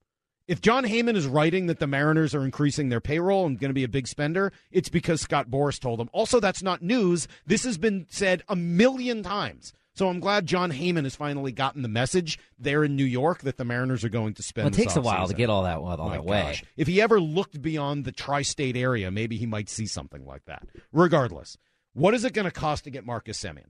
If 0.50 0.62
Jon 0.62 0.84
Heyman 0.84 1.16
is 1.16 1.28
writing 1.28 1.68
that 1.68 1.78
the 1.78 1.86
Mariners 1.86 2.34
are 2.34 2.44
increasing 2.44 2.90
their 2.90 3.00
payroll 3.00 3.46
and 3.46 3.60
going 3.60 3.70
to 3.70 3.76
be 3.76 3.84
a 3.84 3.88
big 3.88 4.08
spender, 4.08 4.52
it's 4.72 4.90
because 4.90 5.22
Scott 5.22 5.52
Boras 5.52 5.80
told 5.80 6.00
them. 6.00 6.10
Also, 6.12 6.40
that's 6.40 6.64
not 6.64 6.82
news. 6.82 7.28
This 7.46 7.64
has 7.66 7.78
been 7.78 8.08
said 8.10 8.42
a 8.50 8.56
million 8.56 9.22
times. 9.22 9.74
So 9.94 10.10
I'm 10.10 10.20
glad 10.20 10.48
Jon 10.48 10.72
Heyman 10.72 11.04
has 11.04 11.16
finally 11.16 11.52
gotten 11.52 11.84
the 11.84 11.88
message 11.88 12.40
there 12.58 12.84
in 12.84 12.96
New 12.96 13.06
York 13.06 13.42
that 13.42 13.58
the 13.58 13.64
Mariners 13.64 14.04
are 14.04 14.10
going 14.10 14.34
to 14.34 14.42
spend. 14.42 14.66
Well, 14.66 14.74
it 14.74 14.78
takes 14.78 14.96
a 14.96 15.02
while 15.02 15.28
to 15.28 15.36
get 15.36 15.52
all 15.52 15.66
that 15.66 15.78
all 15.78 16.10
My 16.10 16.16
that 16.16 16.26
way. 16.26 16.42
Gosh. 16.42 16.64
If 16.76 16.88
he 16.88 17.00
ever 17.00 17.22
looked 17.22 17.62
beyond 17.62 18.06
the 18.06 18.12
tri-state 18.12 18.76
area, 18.76 19.12
maybe 19.12 19.38
he 19.38 19.46
might 19.46 19.70
see 19.70 19.86
something 19.86 20.26
like 20.26 20.46
that. 20.46 20.68
Regardless, 20.92 21.60
what 21.94 22.16
is 22.16 22.26
it 22.26 22.34
going 22.34 22.46
to 22.46 22.52
cost 22.52 22.86
to 22.86 22.90
get 22.90 23.06
Marcus 23.06 23.40
Semien? 23.40 23.68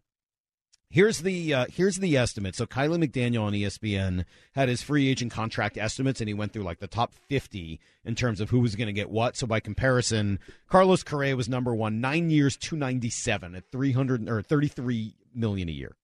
Here's 0.91 1.19
the 1.19 1.53
uh, 1.53 1.65
here's 1.71 1.97
the 1.97 2.17
estimate. 2.17 2.55
So 2.55 2.65
Kiley 2.65 3.03
McDaniel 3.03 3.43
on 3.43 3.53
ESPN 3.53 4.25
had 4.53 4.69
his 4.69 4.81
free 4.81 5.07
agent 5.07 5.31
contract 5.31 5.77
estimates, 5.77 6.19
and 6.19 6.27
he 6.27 6.33
went 6.33 6.51
through 6.51 6.63
like 6.63 6.79
the 6.79 6.87
top 6.87 7.13
50 7.13 7.79
in 8.05 8.15
terms 8.15 8.41
of 8.41 8.49
who 8.49 8.59
was 8.59 8.75
going 8.75 8.87
to 8.87 8.93
get 8.93 9.11
what. 9.11 9.37
So 9.37 9.45
by 9.45 9.59
comparison, 9.59 10.39
Carlos 10.67 11.03
Correa 11.03 11.35
was 11.35 11.47
number 11.47 11.75
one, 11.75 12.01
nine 12.01 12.31
years, 12.31 12.57
297 12.57 13.53
at 13.53 13.71
300 13.71 14.27
or 14.27 14.41
33 14.41 15.13
million 15.35 15.69
a 15.69 15.73
year. 15.73 15.95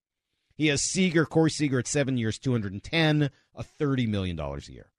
He 0.54 0.68
has 0.68 0.82
Seager, 0.82 1.26
Corey 1.26 1.50
Seager 1.50 1.80
at 1.80 1.88
seven 1.88 2.16
years, 2.16 2.38
210, 2.38 3.30
a 3.56 3.62
30 3.64 4.06
million 4.06 4.36
dollars 4.36 4.68
a 4.68 4.72
year. 4.72 4.92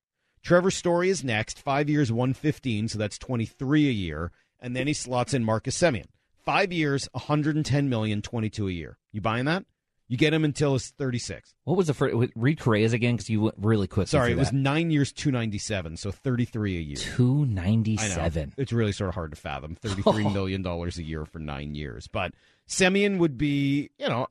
Trevor 0.43 0.69
Story 0.69 1.09
is 1.09 1.23
next, 1.23 1.59
five 1.59 1.89
years, 1.89 2.11
115, 2.11 2.89
so 2.89 2.99
that's 2.99 3.17
23 3.17 3.87
a 3.87 3.91
year, 3.91 4.31
and 4.59 4.75
then 4.75 4.85
he 4.87 4.93
slots 4.93 5.33
in 5.33 5.45
Marcus 5.45 5.77
Semien, 5.77 6.07
five 6.43 6.73
years, 6.73 7.07
110 7.13 7.87
million, 7.87 8.21
22 8.21 8.67
a 8.67 8.71
year. 8.71 8.97
You 9.13 9.21
buying 9.21 9.45
that? 9.45 9.65
You 10.09 10.15
get 10.15 10.33
him 10.33 10.45
until 10.45 10.71
he's 10.73 10.89
36. 10.91 11.53
What 11.65 11.75
was 11.75 11.87
the 11.87 11.93
first? 11.93 12.15
Read 12.35 12.59
Correa's 12.59 12.93
again 12.93 13.15
because 13.15 13.29
you 13.29 13.41
went 13.41 13.55
really 13.57 13.87
quick. 13.87 14.07
Sorry, 14.07 14.31
it 14.31 14.37
was 14.37 14.53
nine 14.53 14.89
years, 14.89 15.11
297, 15.11 15.97
so 15.97 16.11
33 16.11 16.77
a 16.77 16.81
year. 16.81 16.95
297. 16.95 18.53
It's 18.57 18.71
really 18.71 18.93
sort 18.93 19.09
of 19.09 19.15
hard 19.15 19.31
to 19.31 19.37
fathom. 19.37 19.75
$33 19.83 20.31
million 20.33 20.61
dollars 20.61 20.97
a 20.97 21.03
year 21.03 21.25
for 21.25 21.39
nine 21.39 21.75
years. 21.75 22.07
But 22.07 22.33
Semien 22.69 23.17
would 23.17 23.37
be, 23.37 23.89
you 23.97 24.07
know, 24.07 24.27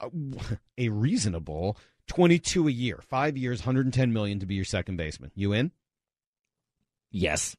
a 0.78 0.88
reasonable 0.88 1.76
22 2.06 2.68
a 2.68 2.71
year. 2.71 3.00
Five 3.02 3.37
years, 3.37 3.61
110 3.61 4.12
million 4.14 4.40
to 4.40 4.47
be 4.47 4.54
your 4.54 4.64
second 4.64 4.97
baseman. 4.97 5.30
You 5.35 5.52
in? 5.52 5.73
Yes. 7.11 7.54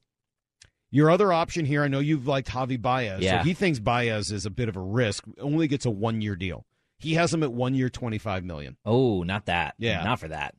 Your 0.90 1.10
other 1.10 1.32
option 1.32 1.66
here, 1.66 1.82
I 1.84 1.88
know 1.88 1.98
you've 2.00 2.26
liked 2.26 2.48
Javi 2.48 2.80
Baez. 2.80 3.20
Yeah. 3.20 3.42
So 3.42 3.44
he 3.44 3.54
thinks 3.54 3.78
Baez 3.78 4.32
is 4.32 4.46
a 4.46 4.50
bit 4.50 4.68
of 4.68 4.76
a 4.76 4.80
risk. 4.80 5.24
Only 5.38 5.68
gets 5.68 5.84
a 5.84 5.90
one 5.90 6.20
year 6.20 6.34
deal. 6.34 6.64
He 6.98 7.14
has 7.14 7.32
him 7.32 7.42
at 7.42 7.52
one 7.52 7.74
year, 7.74 7.88
twenty 7.88 8.18
five 8.18 8.44
million. 8.44 8.76
Oh, 8.84 9.22
not 9.22 9.46
that. 9.46 9.74
Yeah, 9.78 10.02
not 10.02 10.20
for 10.20 10.28
that. 10.28 10.54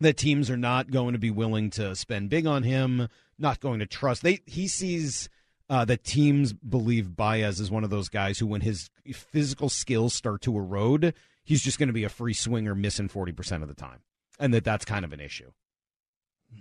The 0.00 0.12
teams 0.12 0.50
are 0.50 0.56
not 0.56 0.90
going 0.90 1.12
to 1.12 1.18
be 1.18 1.30
willing 1.30 1.70
to 1.70 1.94
spend 1.94 2.30
big 2.30 2.46
on 2.46 2.64
him. 2.64 3.08
Not 3.38 3.60
going 3.60 3.78
to 3.78 3.86
trust. 3.86 4.22
They 4.22 4.40
he 4.46 4.68
sees 4.68 5.28
uh, 5.70 5.84
that 5.86 6.04
teams 6.04 6.52
believe 6.52 7.16
Baez 7.16 7.60
is 7.60 7.70
one 7.70 7.84
of 7.84 7.90
those 7.90 8.08
guys 8.08 8.38
who, 8.38 8.46
when 8.46 8.60
his 8.60 8.90
physical 9.12 9.68
skills 9.68 10.14
start 10.14 10.42
to 10.42 10.56
erode, 10.56 11.14
he's 11.42 11.62
just 11.62 11.78
going 11.78 11.88
to 11.88 11.92
be 11.92 12.04
a 12.04 12.08
free 12.08 12.34
swinger, 12.34 12.74
missing 12.74 13.08
forty 13.08 13.32
percent 13.32 13.62
of 13.62 13.68
the 13.68 13.74
time, 13.74 14.00
and 14.38 14.52
that 14.52 14.64
that's 14.64 14.84
kind 14.84 15.04
of 15.04 15.12
an 15.12 15.20
issue. 15.20 15.50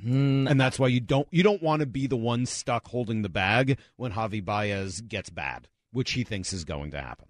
Mm. 0.06 0.50
And 0.50 0.60
that's 0.60 0.80
why 0.80 0.88
you 0.88 1.00
don't 1.00 1.28
you 1.32 1.44
don't 1.44 1.62
want 1.62 1.82
to 1.82 1.86
be 1.86 2.08
the 2.08 2.18
one 2.18 2.46
stuck 2.46 2.88
holding 2.88 3.22
the 3.22 3.30
bag 3.30 3.78
when 3.96 4.13
Javi 4.13 4.44
Baez 4.44 5.02
gets 5.02 5.30
bad, 5.30 5.68
which 5.92 6.13
he 6.13 6.24
thinks 6.24 6.54
is 6.54 6.63
going 6.63 6.92
to 6.92 7.02
happen. 7.02 7.28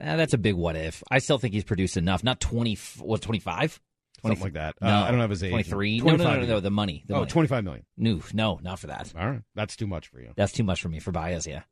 Eh, 0.00 0.16
that's 0.16 0.34
a 0.34 0.38
big 0.38 0.54
what 0.54 0.76
if. 0.76 1.02
I 1.10 1.18
still 1.18 1.38
think 1.38 1.54
he's 1.54 1.64
produced 1.64 1.96
enough. 1.96 2.24
Not 2.24 2.40
20, 2.40 2.78
what, 2.98 3.22
25? 3.22 3.80
Something 4.22 4.42
like 4.42 4.52
that. 4.54 4.76
No, 4.80 4.88
uh, 4.88 5.04
I 5.04 5.10
don't 5.10 5.20
have 5.20 5.30
his 5.30 5.42
age. 5.42 5.50
23? 5.50 6.00
No, 6.00 6.16
no, 6.16 6.16
no, 6.16 6.40
no, 6.40 6.46
no, 6.46 6.60
the 6.60 6.70
money. 6.70 7.04
The 7.06 7.14
oh, 7.14 7.18
money. 7.18 7.30
25 7.30 7.64
million. 7.64 7.84
No, 7.96 8.20
no, 8.32 8.58
not 8.62 8.78
for 8.78 8.86
that. 8.86 9.12
All 9.18 9.28
right. 9.28 9.42
That's 9.54 9.76
too 9.76 9.86
much 9.86 10.08
for 10.08 10.20
you. 10.20 10.32
That's 10.36 10.52
too 10.52 10.64
much 10.64 10.80
for 10.80 10.88
me, 10.88 10.98
for 10.98 11.12
Baez, 11.12 11.46
yeah. 11.46 11.62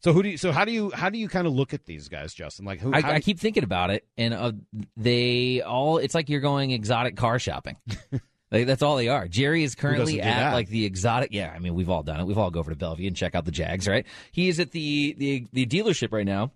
So 0.00 0.12
who 0.12 0.22
do 0.22 0.30
you, 0.30 0.36
so 0.36 0.50
how 0.50 0.64
do 0.64 0.72
you 0.72 0.90
how 0.90 1.10
do 1.10 1.18
you 1.18 1.28
kind 1.28 1.46
of 1.46 1.52
look 1.52 1.72
at 1.72 1.84
these 1.84 2.08
guys, 2.08 2.34
Justin? 2.34 2.64
Like 2.64 2.80
who? 2.80 2.92
I, 2.92 3.14
I 3.14 3.20
keep 3.20 3.38
thinking 3.38 3.62
about 3.62 3.90
it, 3.90 4.04
and 4.18 4.34
uh, 4.34 4.52
they 4.96 5.62
all. 5.62 5.98
It's 5.98 6.12
like 6.14 6.28
you're 6.28 6.40
going 6.40 6.72
exotic 6.72 7.16
car 7.16 7.38
shopping. 7.38 7.76
like, 8.50 8.66
that's 8.66 8.82
all 8.82 8.96
they 8.96 9.08
are. 9.08 9.28
Jerry 9.28 9.62
is 9.62 9.76
currently 9.76 10.20
at 10.20 10.24
that? 10.24 10.54
like 10.54 10.68
the 10.68 10.84
exotic. 10.86 11.28
Yeah, 11.32 11.52
I 11.54 11.60
mean 11.60 11.74
we've 11.74 11.88
all 11.88 12.02
done 12.02 12.18
it. 12.18 12.26
We've 12.26 12.36
all 12.38 12.50
go 12.50 12.58
over 12.58 12.72
to 12.72 12.76
Bellevue 12.76 13.06
and 13.06 13.16
check 13.16 13.36
out 13.36 13.44
the 13.44 13.52
Jags, 13.52 13.86
right? 13.86 14.04
He 14.32 14.48
is 14.48 14.58
at 14.58 14.72
the 14.72 15.14
the 15.16 15.46
the 15.52 15.66
dealership 15.66 16.12
right 16.12 16.26
now, 16.26 16.50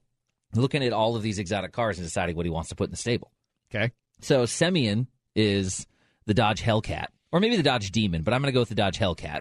looking 0.54 0.82
at 0.84 0.92
all 0.92 1.16
of 1.16 1.22
these 1.22 1.38
exotic 1.38 1.72
cars 1.72 1.98
and 1.98 2.06
deciding 2.06 2.36
what 2.36 2.46
he 2.46 2.50
wants 2.50 2.68
to 2.70 2.74
put 2.76 2.84
in 2.84 2.90
the 2.90 2.96
stable. 2.96 3.32
okay. 3.74 3.92
So 4.20 4.44
Semien 4.44 5.06
is 5.34 5.86
the 6.24 6.32
Dodge 6.34 6.62
Hellcat, 6.62 7.06
or 7.32 7.40
maybe 7.40 7.56
the 7.56 7.62
Dodge 7.62 7.90
Demon, 7.90 8.22
but 8.22 8.32
I'm 8.32 8.40
going 8.40 8.50
to 8.50 8.54
go 8.54 8.60
with 8.60 8.70
the 8.70 8.74
Dodge 8.74 8.98
Hellcat. 8.98 9.40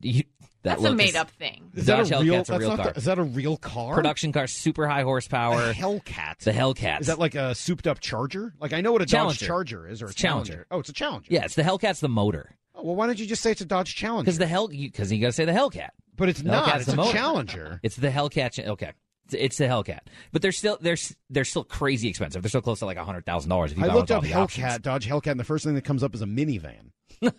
You- 0.00 0.24
that 0.62 0.78
That's 0.78 0.80
a 0.80 0.82
look 0.84 0.92
is- 0.92 0.96
made 1.12 1.16
up 1.16 1.30
thing. 1.32 1.70
Is 1.74 1.84
that 1.86 1.96
Dodge 2.08 2.12
a 2.12 2.20
real? 2.20 2.34
Hellcat's 2.36 2.48
a 2.50 2.58
real 2.58 2.76
car. 2.76 2.90
the- 2.92 2.96
is 2.98 3.04
that 3.04 3.18
a 3.18 3.22
real 3.22 3.56
car? 3.58 3.94
production 3.94 4.32
car, 4.32 4.46
super 4.46 4.86
high 4.88 5.02
horsepower. 5.02 5.70
A 5.70 5.74
Hellcat. 5.74 6.38
The 6.38 6.52
Hellcat. 6.52 7.02
Is 7.02 7.08
that 7.08 7.18
like 7.18 7.34
a 7.34 7.54
souped 7.54 7.86
up 7.86 8.00
Charger? 8.00 8.54
Like 8.60 8.72
I 8.72 8.80
know 8.80 8.90
what 8.92 9.02
a 9.02 9.06
Challenger. 9.06 9.40
Dodge 9.40 9.46
Charger 9.46 9.88
is, 9.88 10.00
or 10.00 10.06
a 10.06 10.14
Challenger. 10.14 10.52
Challenger. 10.52 10.66
Oh, 10.70 10.78
it's 10.80 10.88
a 10.88 10.94
Challenger. 10.94 11.26
yeah, 11.30 11.44
it's 11.44 11.54
the 11.54 11.62
Hellcat's 11.64 12.00
the 12.00 12.08
motor. 12.08 12.56
Oh, 12.74 12.82
well, 12.82 12.96
why 12.96 13.06
don't 13.06 13.18
you 13.18 13.26
just 13.26 13.42
say 13.42 13.50
it's 13.50 13.60
a 13.60 13.66
Dodge 13.66 13.94
Challenger? 13.94 14.22
Because 14.24 14.38
the 14.38 14.46
hell, 14.46 14.68
because 14.68 15.12
you, 15.12 15.18
got 15.20 15.26
to 15.26 15.32
say 15.32 15.44
the 15.44 15.52
Hellcat. 15.52 15.90
but 16.16 16.30
it's 16.30 16.40
Hellcat's 16.40 16.46
not. 16.46 16.80
It's 16.80 16.88
a 16.88 16.96
motor. 16.96 17.12
Challenger. 17.12 17.80
It's 17.82 17.96
the 17.96 18.08
Hellcat. 18.08 18.66
Okay, 18.66 18.92
it's, 19.32 19.58
the 19.58 19.64
Hellcat, 19.64 20.00
but 20.32 20.42
they're 20.42 20.52
still 20.52 20.78
they're 20.80 20.96
they're 21.30 21.44
still 21.44 21.64
crazy 21.64 22.08
expensive. 22.08 22.42
They're 22.42 22.48
still 22.48 22.62
close 22.62 22.80
to 22.80 22.86
like 22.86 22.98
hundred 22.98 23.26
thousand 23.26 23.50
dollars 23.50 23.72
if 23.72 23.78
you 23.78 23.84
I 23.84 23.92
looked 23.92 24.10
up 24.10 24.24
Hellcat, 24.24 24.34
options. 24.36 24.78
Dodge 24.80 25.06
Hellcat, 25.08 25.32
and 25.32 25.40
the 25.40 25.44
first 25.44 25.64
thing 25.64 25.74
that 25.74 25.84
comes 25.84 26.02
up 26.02 26.14
is 26.14 26.22
a 26.22 26.26
minivan. 26.26 26.90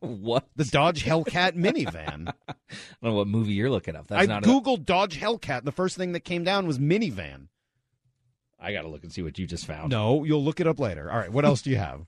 What? 0.00 0.46
The 0.54 0.64
Dodge 0.64 1.04
Hellcat 1.04 1.56
minivan. 1.56 2.28
I 2.48 2.54
don't 3.02 3.10
know 3.10 3.14
what 3.14 3.26
movie 3.26 3.54
you're 3.54 3.70
looking 3.70 3.96
up. 3.96 4.06
That's 4.06 4.22
I 4.22 4.26
not. 4.26 4.44
A, 4.44 4.48
googled 4.48 4.84
Dodge 4.84 5.18
Hellcat, 5.18 5.58
and 5.58 5.66
the 5.66 5.72
first 5.72 5.96
thing 5.96 6.12
that 6.12 6.20
came 6.20 6.44
down 6.44 6.66
was 6.66 6.78
minivan. 6.78 7.48
I 8.58 8.72
got 8.72 8.82
to 8.82 8.88
look 8.88 9.02
and 9.02 9.12
see 9.12 9.22
what 9.22 9.38
you 9.38 9.46
just 9.46 9.66
found. 9.66 9.90
No, 9.90 10.24
you'll 10.24 10.44
look 10.44 10.60
it 10.60 10.66
up 10.66 10.78
later. 10.78 11.10
All 11.10 11.18
right, 11.18 11.30
what 11.30 11.44
else 11.44 11.62
do 11.62 11.70
you 11.70 11.76
have? 11.76 12.06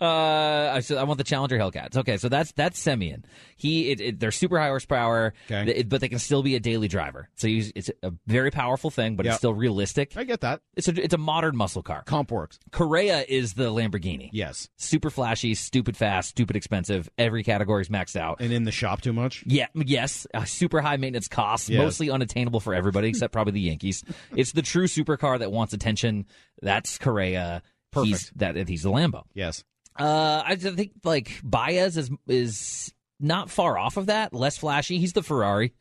Uh, 0.00 0.70
I 0.74 0.80
said 0.80 0.96
I 0.98 1.04
want 1.04 1.18
the 1.18 1.24
Challenger 1.24 1.58
Hellcats. 1.58 1.96
Okay, 1.96 2.16
so 2.18 2.28
that's 2.28 2.52
that's 2.52 2.82
Semien. 2.82 3.24
He, 3.56 3.90
it, 3.90 4.00
it, 4.00 4.20
they're 4.20 4.30
super 4.30 4.58
high 4.58 4.68
horsepower, 4.68 5.34
Okay. 5.50 5.64
th- 5.72 5.88
but 5.88 6.00
they 6.00 6.08
can 6.08 6.18
still 6.18 6.42
be 6.42 6.54
a 6.54 6.60
daily 6.60 6.88
driver. 6.88 7.28
So 7.34 7.46
you, 7.48 7.70
it's 7.74 7.90
a 8.02 8.12
very 8.26 8.50
powerful 8.50 8.90
thing, 8.90 9.16
but 9.16 9.24
Yep. 9.26 9.32
it's 9.32 9.38
still 9.38 9.54
realistic. 9.54 10.16
I 10.16 10.24
get 10.24 10.40
that. 10.42 10.60
It's 10.76 10.88
a 10.88 11.02
it's 11.02 11.14
a 11.14 11.18
modern 11.18 11.56
muscle 11.56 11.82
car. 11.82 12.02
Comp 12.04 12.30
works. 12.30 12.58
Correa 12.70 13.24
is 13.28 13.54
the 13.54 13.70
Lamborghini. 13.70 14.30
Yes. 14.32 14.68
Super 14.76 15.10
flashy, 15.10 15.54
stupid 15.54 15.96
fast, 15.96 16.30
stupid 16.30 16.56
expensive. 16.56 17.08
Every 17.18 17.42
category's 17.42 17.88
maxed 17.88 18.16
out. 18.16 18.40
And 18.40 18.52
in 18.52 18.64
the 18.64 18.72
shop 18.72 19.00
too 19.00 19.12
much? 19.12 19.42
Yeah, 19.46 19.66
yes, 19.74 20.26
uh, 20.32 20.44
super 20.44 20.80
high 20.80 20.96
maintenance 20.96 21.28
costs, 21.28 21.68
Yes. 21.68 21.78
mostly 21.82 22.10
unattainable 22.10 22.60
for 22.60 22.74
everybody 22.74 23.08
except 23.08 23.32
probably 23.32 23.52
the 23.52 23.60
Yankees. 23.62 24.04
It's 24.34 24.52
the 24.52 24.62
true 24.62 24.86
supercar 24.86 25.38
that 25.40 25.50
wants 25.52 25.72
attention. 25.74 26.26
That's 26.62 26.98
Correa. 26.98 27.62
He's 28.04 28.30
that 28.36 28.68
he's 28.68 28.82
the 28.82 28.90
Lambo. 28.90 29.24
Yes. 29.34 29.64
Uh, 29.98 30.42
I 30.44 30.56
think 30.56 30.92
like 31.04 31.40
Baez 31.42 31.96
is 31.96 32.10
is 32.26 32.92
not 33.18 33.50
far 33.50 33.78
off 33.78 33.96
of 33.96 34.06
that. 34.06 34.32
Less 34.34 34.58
flashy. 34.58 34.98
He's 34.98 35.12
the 35.14 35.22
Ferrari. 35.22 35.72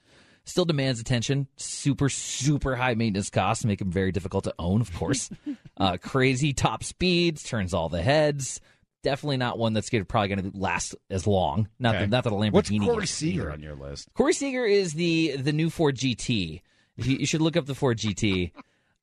Still 0.45 0.65
demands 0.65 0.99
attention. 0.99 1.47
Super 1.57 2.07
super 2.07 2.75
high 2.75 2.93
maintenance 2.93 3.29
costs 3.29 3.65
make 3.65 3.81
him 3.81 3.91
very 3.91 4.11
difficult 4.11 4.43
to 4.45 4.53
own. 4.59 4.79
Of 4.81 4.93
course. 4.93 5.29
uh, 5.77 5.97
crazy 5.97 6.53
top 6.53 6.83
speeds 6.83 7.43
turns 7.43 7.73
all 7.73 7.89
the 7.89 8.01
heads. 8.01 8.61
Definitely 9.01 9.37
not 9.37 9.57
one 9.59 9.73
that's 9.73 9.89
gonna, 9.89 10.05
probably 10.05 10.29
going 10.29 10.51
to 10.51 10.57
last 10.57 10.95
as 11.11 11.27
long. 11.27 11.67
Not 11.77 11.95
Okay. 11.95 12.05
that 12.05 12.09
not 12.09 12.23
that 12.23 12.33
a 12.33 12.35
Lamborghini. 12.35 12.79
What's 12.81 12.93
Corey 12.93 13.07
Seager 13.07 13.41
either. 13.41 13.51
on 13.51 13.61
your 13.61 13.75
list? 13.75 14.07
Corey 14.13 14.33
Seager 14.33 14.65
is 14.65 14.93
the 14.93 15.35
the 15.37 15.51
new 15.51 15.69
Ford 15.69 15.95
GT. 15.95 16.61
You, 16.97 17.17
you 17.17 17.25
should 17.25 17.41
look 17.41 17.57
up 17.57 17.65
the 17.65 17.75
Ford 17.75 17.97
GT. 17.97 18.51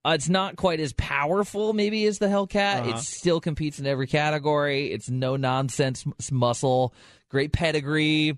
Uh, 0.04 0.12
it's 0.14 0.28
not 0.28 0.56
quite 0.56 0.80
as 0.80 0.92
powerful, 0.94 1.72
maybe, 1.72 2.06
as 2.06 2.18
the 2.18 2.26
Hellcat. 2.26 2.80
Uh-huh. 2.80 2.90
It 2.90 2.98
still 2.98 3.40
competes 3.40 3.78
in 3.78 3.86
every 3.86 4.08
category. 4.08 4.90
It's 4.90 5.08
no 5.08 5.36
nonsense 5.36 6.04
muscle. 6.30 6.92
Great 7.28 7.52
pedigree. 7.52 8.36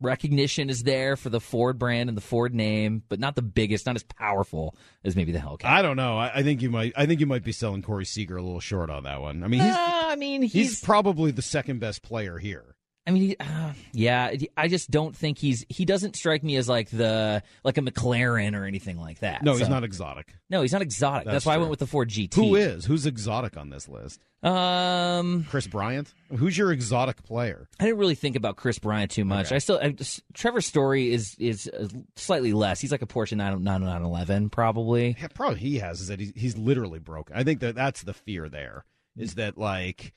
Recognition 0.00 0.70
is 0.70 0.82
there 0.82 1.16
for 1.16 1.30
the 1.30 1.40
Ford 1.40 1.78
brand 1.78 2.08
and 2.08 2.16
the 2.16 2.22
Ford 2.22 2.54
name, 2.54 3.02
but 3.08 3.18
not 3.18 3.36
the 3.36 3.42
biggest, 3.42 3.86
not 3.86 3.96
as 3.96 4.02
powerful 4.02 4.76
as 5.02 5.16
maybe 5.16 5.32
the 5.32 5.38
Hellcat. 5.38 5.64
I 5.64 5.82
don't 5.82 5.96
know. 5.96 6.18
I, 6.18 6.30
I 6.36 6.42
think 6.42 6.62
you 6.62 6.70
might. 6.70 6.92
I 6.96 7.06
think 7.06 7.20
you 7.20 7.26
might 7.26 7.42
be 7.42 7.52
selling 7.52 7.80
Corey 7.80 8.04
Seager 8.04 8.36
a 8.36 8.42
little 8.42 8.60
short 8.60 8.90
on 8.90 9.04
that 9.04 9.20
one. 9.20 9.42
I 9.42 9.48
mean, 9.48 9.62
he's 9.62 9.74
Uh, 9.74 9.78
I 9.78 10.16
mean, 10.16 10.42
he's, 10.42 10.52
he's 10.52 10.80
probably 10.80 11.30
the 11.30 11.42
second 11.42 11.80
best 11.80 12.02
player 12.02 12.38
here. 12.38 12.73
I 13.06 13.10
mean, 13.10 13.22
he, 13.22 13.36
uh, 13.38 13.72
yeah. 13.92 14.34
I 14.56 14.68
just 14.68 14.90
don't 14.90 15.14
think 15.14 15.38
he's. 15.38 15.66
He 15.68 15.84
doesn't 15.84 16.16
strike 16.16 16.42
me 16.42 16.56
as 16.56 16.68
like 16.68 16.88
the 16.88 17.42
like 17.62 17.76
a 17.76 17.82
McLaren 17.82 18.58
or 18.58 18.64
anything 18.64 18.98
like 18.98 19.18
that. 19.18 19.42
No, 19.42 19.56
he's 19.56 19.68
not 19.68 19.84
exotic. 19.84 20.34
No, 20.48 20.62
he's 20.62 20.72
not 20.72 20.80
exotic. 20.80 21.26
That's, 21.26 21.34
That's 21.34 21.46
why 21.46 21.54
I 21.54 21.58
went 21.58 21.70
with 21.70 21.80
the 21.80 21.86
Ford 21.86 22.08
GT. 22.08 22.34
Who 22.34 22.56
is? 22.56 22.86
Who's 22.86 23.04
exotic 23.04 23.56
on 23.56 23.68
this 23.68 23.88
list? 23.88 24.24
Um, 24.42 25.46
Kris 25.50 25.66
Bryant. 25.66 26.12
Who's 26.36 26.56
your 26.56 26.72
exotic 26.72 27.22
player? 27.24 27.68
I 27.80 27.84
didn't 27.84 27.98
really 27.98 28.14
think 28.14 28.36
about 28.36 28.56
Kris 28.56 28.78
Bryant 28.78 29.10
too 29.10 29.24
much. 29.24 29.46
Okay. 29.46 29.56
I 29.56 29.58
still 29.58 29.78
I 29.82 29.90
just, 29.90 30.22
Trevor's 30.32 30.66
story 30.66 31.12
is 31.12 31.34
is 31.38 31.68
uh, 31.68 31.88
slightly 32.16 32.52
less. 32.52 32.80
He's 32.80 32.92
like 32.92 33.02
a 33.02 33.06
Porsche 33.06 33.36
911 33.36 34.50
probably. 34.50 35.16
Yeah, 35.20 35.28
probably 35.34 35.60
he 35.60 35.78
has 35.78 36.00
is 36.00 36.08
that 36.08 36.20
he's, 36.20 36.32
he's 36.34 36.56
literally 36.58 36.98
broken. 36.98 37.36
I 37.36 37.44
think 37.44 37.60
that 37.60 37.74
that's 37.74 38.02
the 38.02 38.14
fear 38.14 38.48
there 38.48 38.84
is 39.16 39.34
that 39.34 39.56
like 39.56 40.12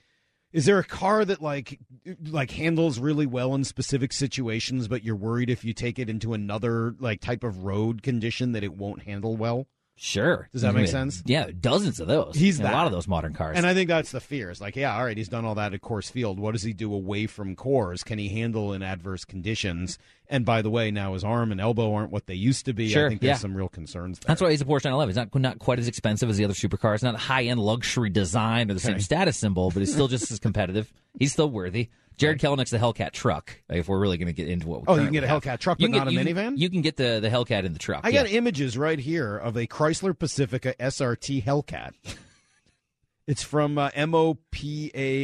is 0.52 0.64
there 0.64 0.78
a 0.78 0.84
car 0.84 1.24
that 1.24 1.42
like 1.42 1.78
like 2.26 2.50
handles 2.50 2.98
really 2.98 3.26
well 3.26 3.54
in 3.54 3.64
specific 3.64 4.12
situations 4.12 4.88
but 4.88 5.04
you're 5.04 5.16
worried 5.16 5.50
if 5.50 5.64
you 5.64 5.72
take 5.72 5.98
it 5.98 6.08
into 6.08 6.32
another 6.32 6.94
like 6.98 7.20
type 7.20 7.44
of 7.44 7.64
road 7.64 8.02
condition 8.02 8.52
that 8.52 8.64
it 8.64 8.74
won't 8.74 9.02
handle 9.02 9.36
well? 9.36 9.66
Sure. 10.00 10.48
Does 10.52 10.62
that 10.62 10.74
make 10.74 10.86
sense? 10.86 11.22
Yeah, 11.26 11.50
dozens 11.58 11.98
of 11.98 12.06
those. 12.06 12.36
He's 12.36 12.60
a 12.60 12.62
lot 12.62 12.86
of 12.86 12.92
those 12.92 13.08
modern 13.08 13.34
cars. 13.34 13.56
And 13.56 13.66
I 13.66 13.74
think 13.74 13.88
that's 13.88 14.12
the 14.12 14.20
fear. 14.20 14.48
It's 14.48 14.60
like, 14.60 14.76
yeah, 14.76 14.96
all 14.96 15.04
right, 15.04 15.16
he's 15.16 15.28
done 15.28 15.44
all 15.44 15.56
that 15.56 15.74
at 15.74 15.80
Coors 15.80 16.10
Field. 16.10 16.38
What 16.38 16.52
does 16.52 16.62
he 16.62 16.72
do 16.72 16.94
away 16.94 17.26
from 17.26 17.56
Coors? 17.56 18.04
Can 18.04 18.18
he 18.18 18.28
handle 18.28 18.72
in 18.72 18.82
adverse 18.82 19.24
conditions? 19.24 19.98
And 20.28 20.44
by 20.44 20.62
the 20.62 20.70
way, 20.70 20.92
now 20.92 21.14
his 21.14 21.24
arm 21.24 21.50
and 21.50 21.60
elbow 21.60 21.92
aren't 21.94 22.12
what 22.12 22.26
they 22.26 22.34
used 22.34 22.66
to 22.66 22.72
be. 22.72 22.88
Sure, 22.90 23.06
I 23.06 23.08
think 23.08 23.22
there's 23.22 23.30
yeah. 23.30 23.36
some 23.38 23.56
real 23.56 23.68
concerns 23.68 24.20
there. 24.20 24.28
That's 24.28 24.40
why 24.40 24.50
he's 24.50 24.60
a 24.60 24.64
Porsche 24.64 24.84
911. 24.84 25.08
He's 25.08 25.16
not 25.16 25.34
not 25.34 25.58
quite 25.58 25.80
as 25.80 25.88
expensive 25.88 26.30
as 26.30 26.36
the 26.36 26.44
other 26.44 26.54
supercars. 26.54 27.02
Not 27.02 27.16
high 27.16 27.44
end 27.44 27.58
luxury 27.58 28.10
design 28.10 28.70
or 28.70 28.74
the 28.74 28.80
same 28.80 29.00
status 29.00 29.36
symbol, 29.36 29.70
but 29.70 29.80
he's 29.80 29.92
still 29.92 30.08
just 30.08 30.30
as 30.30 30.38
competitive. 30.38 30.92
He's 31.18 31.32
still 31.32 31.50
worthy. 31.50 31.88
Jarred 32.18 32.40
Kelenic's 32.40 32.70
the 32.70 32.78
Hellcat 32.78 33.12
truck. 33.12 33.58
Like, 33.68 33.78
if 33.78 33.88
we're 33.88 33.98
really 33.98 34.18
going 34.18 34.26
to 34.26 34.32
get 34.34 34.48
into 34.48 34.66
what, 34.68 34.80
we 34.82 34.86
Oh, 34.88 34.96
you 34.96 35.04
can 35.04 35.12
get 35.12 35.24
a 35.24 35.28
have. 35.28 35.42
Hellcat 35.42 35.58
truck, 35.60 35.78
but 35.78 35.90
not 35.90 36.08
get- 36.08 36.20
a 36.20 36.24
can- 36.24 36.36
minivan? 36.54 36.58
You 36.58 36.68
can 36.68 36.82
get 36.82 36.96
the 36.96 37.20
the 37.20 37.28
Hellcat 37.30 37.64
in 37.64 37.72
the 37.72 37.78
truck. 37.78 38.02
I 38.04 38.08
yeah. 38.10 38.24
got 38.24 38.32
images 38.32 38.76
right 38.76 38.98
here 38.98 39.36
of 39.36 39.56
a 39.56 39.66
Chrysler 39.66 40.18
Pacifica 40.18 40.74
SRT 40.78 41.42
Hellcat. 41.44 41.92
It's 43.26 43.42
from 43.42 43.76
uh, 43.78 43.90
MOPAR 43.90 44.38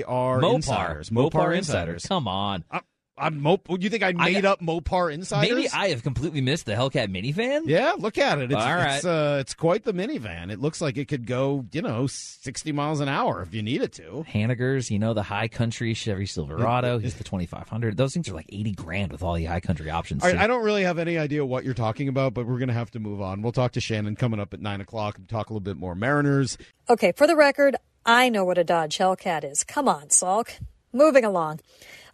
Mopar 0.04 0.54
Insiders. 0.54 1.10
Mopar 1.10 1.56
Insiders. 1.56 2.04
Come 2.06 2.28
on. 2.28 2.64
I, 2.70 2.80
I'm 3.16 3.40
Mop. 3.40 3.68
You 3.80 3.88
think 3.90 4.02
I 4.02 4.12
made 4.12 4.42
got- 4.42 4.44
up 4.44 4.60
Mopar 4.60 5.12
Insiders? 5.12 5.48
Maybe 5.50 5.68
I 5.68 5.90
have 5.90 6.02
completely 6.02 6.40
missed 6.40 6.66
the 6.66 6.72
Hellcat 6.72 7.06
minivan. 7.12 7.62
Yeah, 7.66 7.94
look 7.96 8.18
at 8.18 8.38
it. 8.40 8.50
It's, 8.50 8.54
All 8.60 8.74
right. 8.74 8.96
it's, 8.96 9.04
uh, 9.04 9.36
it's 9.40 9.54
quite 9.54 9.84
the 9.84 9.92
minivan. 9.92 10.50
It 10.50 10.58
looks 10.60 10.80
like 10.80 10.96
it 10.96 11.06
could 11.06 11.24
go, 11.24 11.64
you 11.70 11.80
know, 11.80 12.08
60 12.08 12.72
miles 12.72 12.98
an 12.98 13.08
hour 13.08 13.40
if 13.42 13.54
you 13.54 13.62
need 13.62 13.82
it 13.82 13.92
to. 13.92 14.24
Haniger's, 14.28 14.90
you 14.90 14.98
know, 14.98 15.14
the 15.14 15.22
high 15.22 15.46
country 15.46 15.94
Chevy 15.94 16.26
Silverado. 16.26 16.98
He's 17.04 17.14
the 17.14 17.22
2500. 17.22 17.96
Those 17.96 18.14
things 18.14 18.28
are 18.28 18.34
like 18.34 18.46
80 18.48 18.72
grand 18.72 19.12
with 19.12 19.22
all 19.22 19.34
the 19.34 19.44
high 19.44 19.60
country 19.60 19.90
options. 19.90 20.24
All 20.24 20.30
right. 20.30 20.38
I 20.38 20.48
don't 20.48 20.64
really 20.64 20.82
have 20.82 20.98
any 20.98 21.16
idea 21.16 21.46
what 21.46 21.64
you're 21.64 21.74
talking 21.74 22.08
about, 22.08 22.34
but 22.34 22.46
we're 22.46 22.58
going 22.58 22.66
to 22.68 22.74
have 22.74 22.90
to 22.92 22.98
move 22.98 23.20
on. 23.22 23.42
We'll 23.42 23.52
talk 23.52 23.72
to 23.72 23.80
Shannon 23.80 24.16
coming 24.16 24.40
up 24.40 24.52
at 24.52 24.60
9 24.60 24.80
o'clock 24.80 25.18
and 25.18 25.28
talk 25.28 25.50
a 25.50 25.52
little 25.52 25.60
bit 25.60 25.76
more 25.76 25.94
Mariners. 25.94 26.58
Okay, 26.90 27.12
for 27.16 27.28
the 27.28 27.36
record, 27.36 27.76
I 28.04 28.28
know 28.28 28.44
what 28.44 28.58
a 28.58 28.64
Dodge 28.64 28.98
Hellcat 28.98 29.44
is. 29.48 29.62
Come 29.62 29.88
on, 29.88 30.08
Salk. 30.08 30.58
Moving 30.92 31.24
along. 31.24 31.60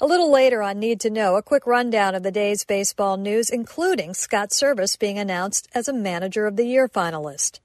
A 0.03 0.07
little 0.07 0.31
later 0.31 0.63
on 0.63 0.79
Need 0.79 0.99
to 1.01 1.11
Know, 1.11 1.37
a 1.37 1.43
quick 1.43 1.67
rundown 1.67 2.15
of 2.15 2.23
the 2.23 2.31
day's 2.31 2.65
baseball 2.65 3.19
news, 3.19 3.51
including 3.51 4.15
Scott 4.15 4.49
Servais 4.49 4.99
being 4.99 5.19
announced 5.19 5.69
as 5.75 5.89
a 5.89 5.93
Manager 5.93 6.47
of 6.47 6.57
the 6.57 6.65
Year 6.65 6.89
finalist. 6.89 7.61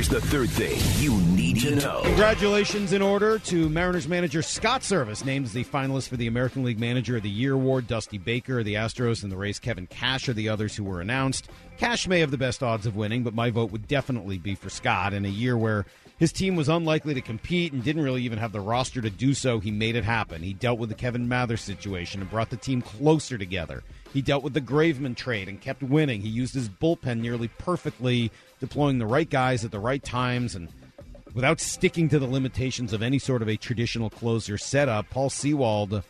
Here's 0.00 0.08
the 0.08 0.18
third 0.18 0.48
thing 0.48 0.80
you 1.04 1.14
need 1.36 1.60
to 1.60 1.76
know. 1.76 2.00
Congratulations 2.04 2.94
in 2.94 3.02
order 3.02 3.38
to 3.40 3.68
Mariners 3.68 4.08
manager 4.08 4.40
Scott 4.40 4.80
Servais, 4.80 5.26
named 5.26 5.44
as 5.44 5.52
the 5.52 5.62
finalist 5.62 6.08
for 6.08 6.16
the 6.16 6.26
American 6.26 6.64
League 6.64 6.80
Manager 6.80 7.18
of 7.18 7.22
the 7.22 7.28
Year 7.28 7.52
award. 7.52 7.86
Dusty 7.86 8.16
Baker, 8.16 8.60
of 8.60 8.64
the 8.64 8.76
Astros, 8.76 9.22
and 9.22 9.30
the 9.30 9.36
Rays 9.36 9.58
Kevin 9.58 9.86
Cash 9.86 10.26
are 10.30 10.32
the 10.32 10.48
others 10.48 10.74
who 10.74 10.84
were 10.84 11.02
announced. 11.02 11.50
Cash 11.76 12.08
may 12.08 12.20
have 12.20 12.30
the 12.30 12.38
best 12.38 12.62
odds 12.62 12.86
of 12.86 12.96
winning, 12.96 13.22
but 13.22 13.34
my 13.34 13.50
vote 13.50 13.72
would 13.72 13.86
definitely 13.88 14.38
be 14.38 14.54
for 14.54 14.70
Scott. 14.70 15.12
In 15.12 15.26
a 15.26 15.28
year 15.28 15.58
where 15.58 15.84
his 16.16 16.32
team 16.32 16.56
was 16.56 16.70
unlikely 16.70 17.12
to 17.12 17.20
compete 17.20 17.74
and 17.74 17.84
didn't 17.84 18.02
really 18.02 18.22
even 18.22 18.38
have 18.38 18.52
the 18.52 18.60
roster 18.60 19.02
to 19.02 19.10
do 19.10 19.34
so, 19.34 19.60
he 19.60 19.70
made 19.70 19.96
it 19.96 20.04
happen. 20.04 20.42
He 20.42 20.54
dealt 20.54 20.78
with 20.78 20.88
the 20.88 20.94
Kevin 20.94 21.28
Mather 21.28 21.58
situation 21.58 22.22
and 22.22 22.30
brought 22.30 22.48
the 22.48 22.56
team 22.56 22.80
closer 22.80 23.36
together. 23.36 23.82
He 24.14 24.22
dealt 24.22 24.42
with 24.42 24.54
the 24.54 24.60
Graveman 24.62 25.14
trade 25.14 25.48
and 25.48 25.60
kept 25.60 25.82
winning. 25.82 26.22
He 26.22 26.28
used 26.30 26.54
his 26.54 26.70
bullpen 26.70 27.20
nearly 27.20 27.48
perfectly, 27.48 28.32
deploying 28.60 28.98
the 28.98 29.06
right 29.06 29.28
guys 29.28 29.64
at 29.64 29.70
the 29.70 29.78
right 29.78 30.02
times 30.02 30.54
and 30.54 30.68
without 31.34 31.60
sticking 31.60 32.08
to 32.08 32.18
the 32.18 32.26
limitations 32.26 32.92
of 32.92 33.02
any 33.02 33.18
sort 33.18 33.42
of 33.42 33.48
a 33.48 33.56
traditional 33.56 34.10
closer 34.10 34.58
setup. 34.58 35.08
Paul 35.10 35.30
Sewald 35.30 36.02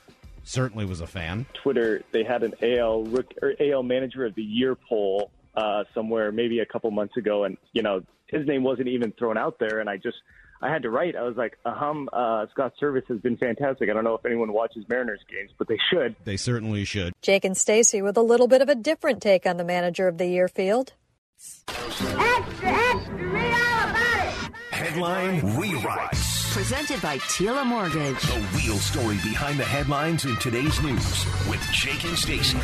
certainly 0.44 0.84
was 0.84 1.00
a 1.00 1.06
fan. 1.06 1.46
Twitter, 1.54 2.02
they 2.12 2.24
had 2.24 2.42
an 2.42 2.54
AL 2.62 3.04
rook, 3.04 3.32
or 3.42 3.54
AL 3.60 3.82
Manager 3.82 4.24
of 4.24 4.34
the 4.34 4.42
Year 4.42 4.76
poll 4.88 5.30
uh, 5.54 5.84
somewhere 5.94 6.32
maybe 6.32 6.60
a 6.60 6.66
couple 6.66 6.90
months 6.90 7.16
ago, 7.16 7.44
and 7.44 7.56
you 7.72 7.82
know 7.82 8.02
his 8.26 8.46
name 8.46 8.62
wasn't 8.62 8.88
even 8.88 9.12
thrown 9.12 9.36
out 9.36 9.58
there, 9.58 9.80
and 9.80 9.90
I 9.90 9.96
just 9.96 10.16
I 10.62 10.70
had 10.70 10.82
to 10.82 10.90
write. 10.90 11.16
I 11.16 11.22
was 11.22 11.36
like, 11.36 11.58
"Ahum, 11.64 12.06
uh, 12.12 12.46
Scott 12.52 12.74
Servais 12.80 13.06
has 13.08 13.20
been 13.20 13.36
fantastic." 13.36 13.88
I 13.90 13.92
don't 13.92 14.04
know 14.04 14.14
if 14.14 14.24
anyone 14.24 14.52
watches 14.52 14.84
Mariners 14.88 15.20
games, 15.30 15.50
but 15.58 15.68
they 15.68 15.78
should. 15.90 16.16
They 16.24 16.36
certainly 16.36 16.84
should. 16.84 17.12
Jake 17.22 17.44
and 17.44 17.56
Stacy 17.56 18.02
with 18.02 18.16
a 18.16 18.22
little 18.22 18.48
bit 18.48 18.62
of 18.62 18.68
a 18.68 18.74
different 18.74 19.22
take 19.22 19.46
on 19.46 19.56
the 19.56 19.64
Manager 19.64 20.06
of 20.06 20.18
the 20.18 20.26
Year 20.26 20.48
field. 20.48 20.92
Extra, 21.68 22.68
extra, 22.68 23.14
read 23.14 23.54
all 23.54 23.90
about 23.90 24.26
it. 24.26 24.54
Headline 24.72 25.40
Rewrites. 25.40 26.52
Presented 26.52 27.00
by 27.00 27.18
Tila 27.18 27.64
Mortgage. 27.64 28.20
The 28.22 28.46
real 28.56 28.76
story 28.76 29.16
behind 29.16 29.58
the 29.58 29.64
headlines 29.64 30.24
in 30.24 30.36
today's 30.36 30.80
news 30.82 31.24
with 31.48 31.62
Jake 31.72 32.04
and 32.04 32.18
Stacy. 32.18 32.58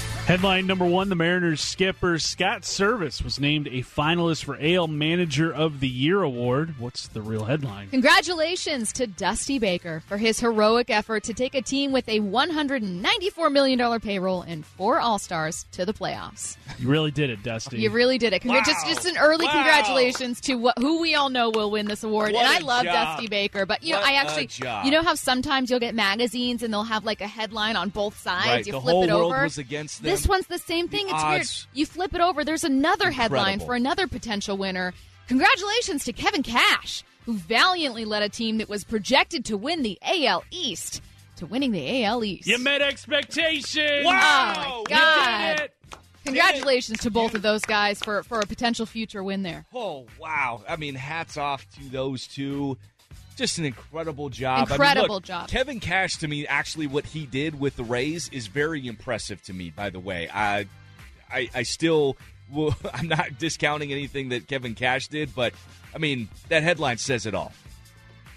Headline 0.26 0.66
number 0.66 0.84
one 0.84 1.08
The 1.08 1.14
Mariners 1.14 1.60
skipper 1.60 2.18
Scott 2.18 2.64
Servais 2.64 3.22
was 3.22 3.38
named 3.38 3.68
a 3.68 3.82
finalist 3.82 4.42
for 4.42 4.58
AL 4.60 4.88
Manager 4.88 5.54
of 5.54 5.78
the 5.78 5.86
Year 5.88 6.20
award. 6.20 6.74
What's 6.80 7.06
the 7.06 7.22
real 7.22 7.44
headline? 7.44 7.90
Congratulations 7.90 8.92
to 8.94 9.06
Dusty 9.06 9.60
Baker 9.60 10.02
for 10.08 10.16
his 10.16 10.40
heroic 10.40 10.90
effort 10.90 11.22
to 11.24 11.32
take 11.34 11.54
a 11.54 11.62
team 11.62 11.92
with 11.92 12.08
a 12.08 12.18
$194 12.18 13.52
million 13.52 14.00
payroll 14.00 14.42
and 14.42 14.66
four 14.66 14.98
All 14.98 15.20
Stars 15.20 15.64
to 15.70 15.86
the 15.86 15.92
playoffs. 15.94 16.56
You 16.76 16.88
really 16.88 17.12
did 17.12 17.30
it, 17.30 17.44
Dusty. 17.44 17.78
You 17.78 17.90
really 17.90 18.18
did 18.18 18.32
it. 18.32 18.42
Congra- 18.42 18.56
Wow. 18.56 18.62
Just, 18.66 18.84
just 18.88 19.06
an 19.06 19.16
early 19.18 19.44
Wow. 19.46 19.52
congratulations 19.52 20.40
to 20.40 20.58
wh- 20.60 20.80
who 20.80 21.00
we 21.02 21.14
all 21.14 21.28
know 21.30 21.50
will 21.50 21.70
win 21.70 21.86
this 21.86 22.02
award. 22.02 22.32
What 22.32 22.44
and 22.46 22.52
I 22.52 22.66
love 22.66 22.82
job. 22.84 22.94
Dusty 23.16 23.28
Baker, 23.28 23.64
but 23.64 23.84
you 23.84 23.92
know, 23.92 24.00
What 24.00 24.08
I 24.08 24.12
a 24.14 24.16
actually, 24.16 24.48
you 24.84 24.90
know 24.90 25.04
how 25.04 25.14
sometimes 25.14 25.70
you'll 25.70 25.78
get 25.78 25.94
magazines 25.94 26.64
and 26.64 26.74
they'll 26.74 26.82
have 26.82 27.04
like 27.04 27.20
a 27.20 27.28
headline 27.28 27.76
on 27.76 27.90
both 27.90 28.18
sides. 28.18 28.46
Right, 28.48 28.66
You 28.66 28.72
the 28.72 28.80
flip 28.80 28.92
whole 28.92 29.04
it 29.04 29.10
world 29.12 29.32
over. 29.32 29.44
was 29.44 29.58
against 29.58 30.02
them. 30.02 30.10
This 30.15 30.15
one's 30.28 30.46
the 30.46 30.58
same 30.58 30.88
thing. 30.88 31.06
The 31.06 31.14
it's 31.14 31.24
weird. 31.24 31.76
You 31.76 31.86
flip 31.86 32.14
it 32.14 32.20
over. 32.20 32.44
There's 32.44 32.64
another 32.64 33.10
headline 33.10 33.60
for 33.60 33.74
another 33.74 34.06
potential 34.06 34.56
winner. 34.56 34.94
Congratulations 35.28 36.04
to 36.04 36.12
Kevin 36.12 36.42
Cash, 36.42 37.02
who 37.24 37.34
valiantly 37.34 38.04
led 38.04 38.22
a 38.22 38.28
team 38.28 38.58
that 38.58 38.68
was 38.68 38.84
projected 38.84 39.44
to 39.46 39.56
win 39.56 39.82
the 39.82 39.98
AL 40.02 40.44
East 40.50 41.02
to 41.36 41.46
winning 41.46 41.72
the 41.72 42.04
AL 42.04 42.24
East. 42.24 42.46
You 42.46 42.58
met 42.58 42.80
expectations. 42.82 44.04
Wow! 44.04 44.54
Oh 44.56 44.84
my 44.88 44.96
God! 44.96 45.56
did 45.56 45.64
it. 45.64 45.74
Congratulations 46.24 46.98
to 47.00 47.10
both 47.10 47.34
of 47.34 47.42
those 47.42 47.62
guys 47.62 48.00
for, 48.00 48.22
for 48.24 48.40
a 48.40 48.46
potential 48.46 48.84
future 48.84 49.22
win 49.22 49.42
there. 49.42 49.64
Oh 49.72 50.06
wow! 50.18 50.62
I 50.68 50.76
mean, 50.76 50.94
hats 50.94 51.36
off 51.36 51.66
to 51.76 51.88
those 51.88 52.26
two. 52.26 52.76
Just 53.36 53.58
an 53.58 53.66
incredible 53.66 54.30
job. 54.30 54.56
I 54.56 54.60
mean, 54.62 54.72
Incredible 54.72 55.14
look, 55.16 55.24
job. 55.24 55.48
Kevin 55.48 55.78
Cash, 55.78 56.16
to 56.16 56.28
me, 56.28 56.46
actually, 56.46 56.86
what 56.86 57.04
he 57.04 57.26
did 57.26 57.60
with 57.60 57.76
the 57.76 57.84
Rays 57.84 58.30
is 58.32 58.46
very 58.46 58.86
impressive 58.86 59.42
to 59.42 59.52
me. 59.52 59.70
By 59.70 59.90
the 59.90 60.00
way, 60.00 60.28
I, 60.32 60.66
I, 61.30 61.50
I 61.54 61.62
still, 61.62 62.16
will, 62.50 62.74
I'm 62.94 63.08
not 63.08 63.38
discounting 63.38 63.92
anything 63.92 64.30
that 64.30 64.48
Kevin 64.48 64.74
Cash 64.74 65.08
did, 65.08 65.34
but 65.34 65.52
I 65.94 65.98
mean, 65.98 66.28
that 66.48 66.62
headline 66.62 66.96
says 66.96 67.26
it 67.26 67.34
all. 67.34 67.52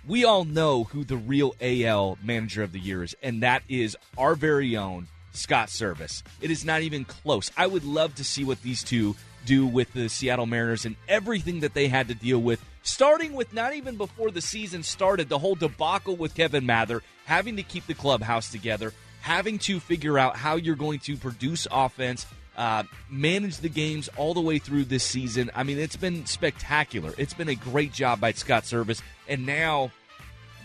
We 0.05 0.25
all 0.25 0.43
know 0.43 0.83
who 0.83 1.05
the 1.05 1.17
real 1.17 1.55
AL 1.61 2.17
Manager 2.21 2.63
of 2.63 2.73
the 2.73 2.79
Year 2.79 3.03
is, 3.03 3.15
and 3.23 3.43
that 3.43 3.63
is 3.69 3.95
our 4.17 4.35
very 4.35 4.75
own 4.75 5.07
Scott 5.31 5.69
Servais. 5.69 6.23
It 6.41 6.51
is 6.51 6.65
not 6.65 6.81
even 6.81 7.05
close. 7.05 7.51
I 7.55 7.67
would 7.67 7.85
love 7.85 8.15
to 8.15 8.23
see 8.23 8.43
what 8.43 8.61
these 8.63 8.83
two 8.83 9.15
do 9.45 9.65
with 9.65 9.93
the 9.93 10.09
Seattle 10.09 10.45
Mariners 10.45 10.85
and 10.85 10.95
everything 11.07 11.61
that 11.61 11.73
they 11.73 11.87
had 11.87 12.07
to 12.07 12.13
deal 12.13 12.39
with, 12.39 12.63
starting 12.83 13.33
with 13.33 13.53
not 13.53 13.73
even 13.73 13.95
before 13.95 14.31
the 14.31 14.41
season 14.41 14.83
started, 14.83 15.29
the 15.29 15.39
whole 15.39 15.55
debacle 15.55 16.15
with 16.15 16.35
Kevin 16.35 16.65
Mather, 16.65 17.01
having 17.25 17.55
to 17.57 17.63
keep 17.63 17.85
the 17.87 17.93
clubhouse 17.93 18.51
together, 18.51 18.93
having 19.21 19.59
to 19.59 19.79
figure 19.79 20.17
out 20.17 20.35
how 20.35 20.55
you're 20.55 20.75
going 20.75 20.99
to 20.99 21.17
produce 21.17 21.67
offense, 21.71 22.25
uh, 22.57 22.83
manage 23.09 23.57
the 23.57 23.69
games 23.69 24.09
all 24.17 24.33
the 24.33 24.41
way 24.41 24.59
through 24.59 24.85
this 24.85 25.03
season. 25.03 25.49
I 25.55 25.63
mean, 25.63 25.79
it's 25.79 25.95
been 25.95 26.25
spectacular. 26.25 27.13
It's 27.17 27.33
been 27.33 27.49
a 27.49 27.55
great 27.55 27.93
job 27.93 28.19
by 28.19 28.33
Scott 28.33 28.63
Servais, 28.63 29.01
and 29.27 29.45
now 29.45 29.91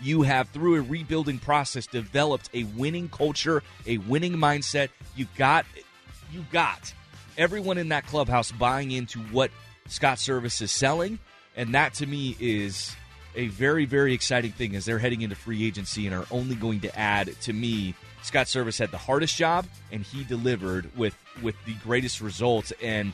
you 0.01 0.23
have 0.23 0.49
through 0.49 0.75
a 0.75 0.81
rebuilding 0.81 1.39
process 1.39 1.87
developed 1.87 2.49
a 2.53 2.63
winning 2.63 3.09
culture, 3.09 3.63
a 3.85 3.97
winning 3.99 4.33
mindset. 4.33 4.89
You 5.15 5.27
got 5.37 5.65
you 6.31 6.45
got 6.51 6.93
everyone 7.37 7.77
in 7.77 7.89
that 7.89 8.05
clubhouse 8.07 8.51
buying 8.51 8.91
into 8.91 9.19
what 9.19 9.51
Scott 9.87 10.17
Servais 10.17 10.61
is 10.61 10.71
selling, 10.71 11.19
and 11.55 11.73
that 11.75 11.93
to 11.95 12.07
me 12.07 12.35
is 12.39 12.95
a 13.35 13.47
very 13.47 13.85
very 13.85 14.13
exciting 14.13 14.51
thing 14.51 14.75
as 14.75 14.85
they're 14.85 14.99
heading 14.99 15.21
into 15.21 15.35
free 15.35 15.65
agency 15.65 16.07
and 16.07 16.15
are 16.15 16.25
only 16.31 16.55
going 16.55 16.79
to 16.79 16.99
add 16.99 17.29
to 17.41 17.53
me 17.53 17.93
Scott 18.25 18.47
Servais 18.47 18.79
had 18.79 18.91
the 18.91 18.97
hardest 18.97 19.35
job 19.35 19.67
and 19.91 20.03
he 20.03 20.23
delivered 20.23 20.89
with 20.97 21.15
with 21.43 21.55
the 21.65 21.73
greatest 21.75 22.21
results. 22.21 22.73
And 22.81 23.13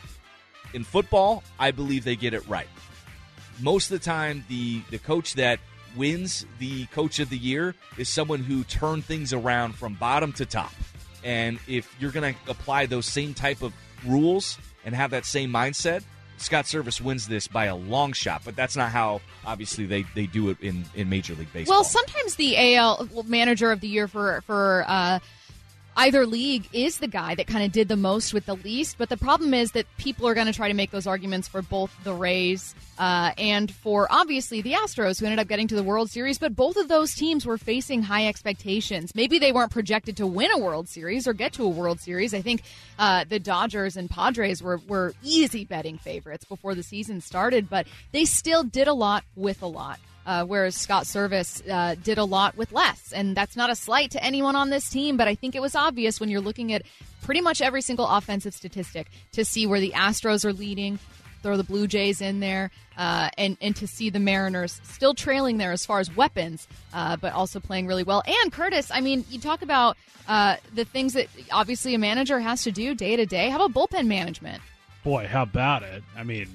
in 0.74 0.84
football 0.84 1.43
I 1.60 1.72
believe 1.72 2.04
they 2.04 2.15
get 2.15 2.34
it 2.34 2.48
right. 2.48 2.69
Most 3.60 3.91
of 3.91 4.00
the 4.00 4.06
time 4.06 4.45
the 4.48 4.82
the 4.89 5.00
coach 5.00 5.34
that 5.34 5.60
wins 5.98 6.45
the 6.60 6.86
coach 6.88 7.19
of 7.19 7.30
the 7.30 7.38
year 7.38 7.76
is 7.98 8.08
someone 8.08 8.39
who 8.39 8.63
turned 8.63 9.04
things 9.04 9.34
around 9.34 9.76
from 9.76 9.95
bottom 9.95 10.32
to 10.34 10.45
top. 10.45 10.72
And 11.24 11.60
if 11.67 11.93
you're 12.00 12.12
going 12.12 12.34
to 12.34 12.39
apply 12.50 12.86
those 12.86 13.06
same 13.06 13.34
type 13.34 13.62
of 13.62 13.74
rules 14.06 14.58
and 14.86 14.96
have 14.96 15.12
that 15.12 15.26
same 15.26 15.52
mindset 15.52 16.04
Scott 16.42 16.66
Servais 16.66 17.00
wins 17.00 17.28
this 17.28 17.48
by 17.48 17.66
a 17.66 17.76
long 17.76 18.14
shot, 18.14 18.42
but 18.44 18.56
that's 18.56 18.76
not 18.76 18.92
how 18.92 19.22
obviously 19.46 19.86
they, 19.86 20.04
they 20.16 20.26
do 20.26 20.50
it 20.50 20.60
in, 20.60 20.84
in 20.96 21.08
Major 21.08 21.36
League 21.36 21.54
Baseball. 21.54 21.78
Well, 21.78 21.84
sometimes 21.84 22.36
the 22.36 22.76
AL 22.76 23.08
manager 23.26 23.72
of 23.72 23.80
the 23.80 23.88
year 23.88 24.08
for 24.08 24.42
for 24.42 24.84
uh, 24.88 25.20
either 25.95 26.25
league 26.25 26.67
is 26.73 26.99
the 26.99 27.08
guy 27.08 27.36
that 27.36 27.47
kind 27.47 27.63
of 27.65 27.71
did 27.71 27.88
the 27.88 27.95
most 27.95 28.34
with 28.34 28.45
the 28.45 28.56
least. 28.56 28.97
But 28.97 29.10
the 29.10 29.17
problem 29.17 29.54
is 29.54 29.71
that 29.71 29.86
people 29.97 30.27
are 30.27 30.34
going 30.34 30.47
to 30.47 30.54
try 30.54 30.67
to 30.67 30.73
make 30.73 30.91
those 30.91 31.08
arguments 31.08 31.47
for 31.47 31.62
both 31.62 31.95
the 32.04 32.13
Rays 32.13 32.75
uh, 32.97 33.32
and 33.38 33.71
for 33.71 34.08
obviously 34.10 34.62
the 34.62 34.73
Astros, 34.73 35.19
who 35.19 35.25
ended 35.25 35.39
up 35.39 35.47
getting 35.47 35.67
to 35.67 35.75
the 35.75 35.84
World 35.84 36.10
Series. 36.10 36.38
But 36.38 36.56
both 36.56 36.77
of 36.77 36.88
those 36.88 37.15
teams 37.15 37.45
were 37.45 37.58
facing 37.58 38.04
high 38.04 38.27
expectations. 38.27 39.13
Maybe 39.15 39.39
they 39.39 39.51
weren't 39.51 39.71
projected 39.71 40.17
to 40.17 40.27
win 40.27 40.51
a 40.51 40.58
World 40.58 40.88
Series 40.88 41.27
or 41.27 41.34
get 41.34 41.54
to 41.54 41.63
a 41.63 41.69
World 41.69 41.99
Series. 41.99 42.34
I 42.34 42.41
think 42.41 42.63
uh, 42.99 43.25
the 43.27 43.39
Dodgers 43.39 43.97
and 43.97 44.10
Padres 44.10 44.62
were 44.62 44.80
were 44.88 45.13
easy 45.23 45.65
betting 45.65 45.97
favorites 45.97 46.45
before 46.45 46.75
the 46.75 46.84
season 46.84 47.21
started, 47.21 47.69
but 47.69 47.88
they 48.12 48.25
still 48.25 48.63
did 48.63 48.88
a 48.88 48.93
lot 48.93 49.23
with 49.36 49.62
a 49.62 49.67
lot. 49.67 49.99
Uh, 50.25 50.45
whereas 50.45 50.75
Scott 50.75 51.05
Servais 51.05 51.67
uh, 51.69 51.95
did 51.95 52.17
a 52.17 52.23
lot 52.23 52.55
with 52.55 52.71
less. 52.71 53.12
And 53.12 53.36
that's 53.36 53.55
not 53.55 53.69
a 53.69 53.75
slight 53.75 54.12
to 54.12 54.23
anyone 54.23 54.55
on 54.55 54.69
this 54.69 54.89
team, 54.89 55.17
but 55.17 55.27
I 55.27 55.36
think 55.36 55.55
it 55.55 55.62
was 55.62 55.75
obvious 55.75 56.19
when 56.19 56.29
you're 56.29 56.41
looking 56.41 56.73
at 56.73 56.84
pretty 57.21 57.41
much 57.41 57.62
every 57.62 57.81
single 57.81 58.07
offensive 58.07 58.53
statistic 58.53 59.07
to 59.34 59.45
see 59.45 59.65
where 59.65 59.79
the 59.79 59.91
Astros 59.91 60.45
are 60.45 60.53
leading, 60.53 60.99
throw 61.41 61.57
the 61.57 61.63
Blue 61.63 61.88
Jays 61.88 62.21
in 62.21 62.39
there, 62.39 62.71
uh, 62.97 63.29
and, 63.38 63.57
and 63.62 63.75
to 63.77 63.88
see 63.88 64.10
the 64.10 64.19
Mariners 64.19 64.79
still 64.84 65.13
trailing 65.13 65.57
there 65.57 65.71
as 65.71 65.86
far 65.86 65.99
as 65.99 66.15
weapons, 66.15 66.67
uh, 66.93 67.15
but 67.17 67.34
also 67.34 67.60
playing 67.60 67.88
really 67.88 68.03
well. 68.03 68.23
And 68.25 68.51
Curtis, 68.51 68.91
I 68.91 69.01
mean, 69.01 69.25
you 69.29 69.39
talk 69.39 69.62
about 69.62 69.97
uh, 70.27 70.57
the 70.73 70.86
things 70.86 71.13
that 71.13 71.27
obviously 71.51 71.95
a 71.95 71.99
manager 71.99 72.39
has 72.39 72.63
to 72.63 72.71
do 72.71 72.93
day 72.93 73.15
to 73.15 73.25
day. 73.25 73.49
How 73.49 73.63
about 73.63 73.73
bullpen 73.73 74.05
management? 74.07 74.62
Boy, 75.03 75.25
how 75.25 75.43
about 75.43 75.81
it? 75.81 76.03
I 76.15 76.23
mean, 76.23 76.47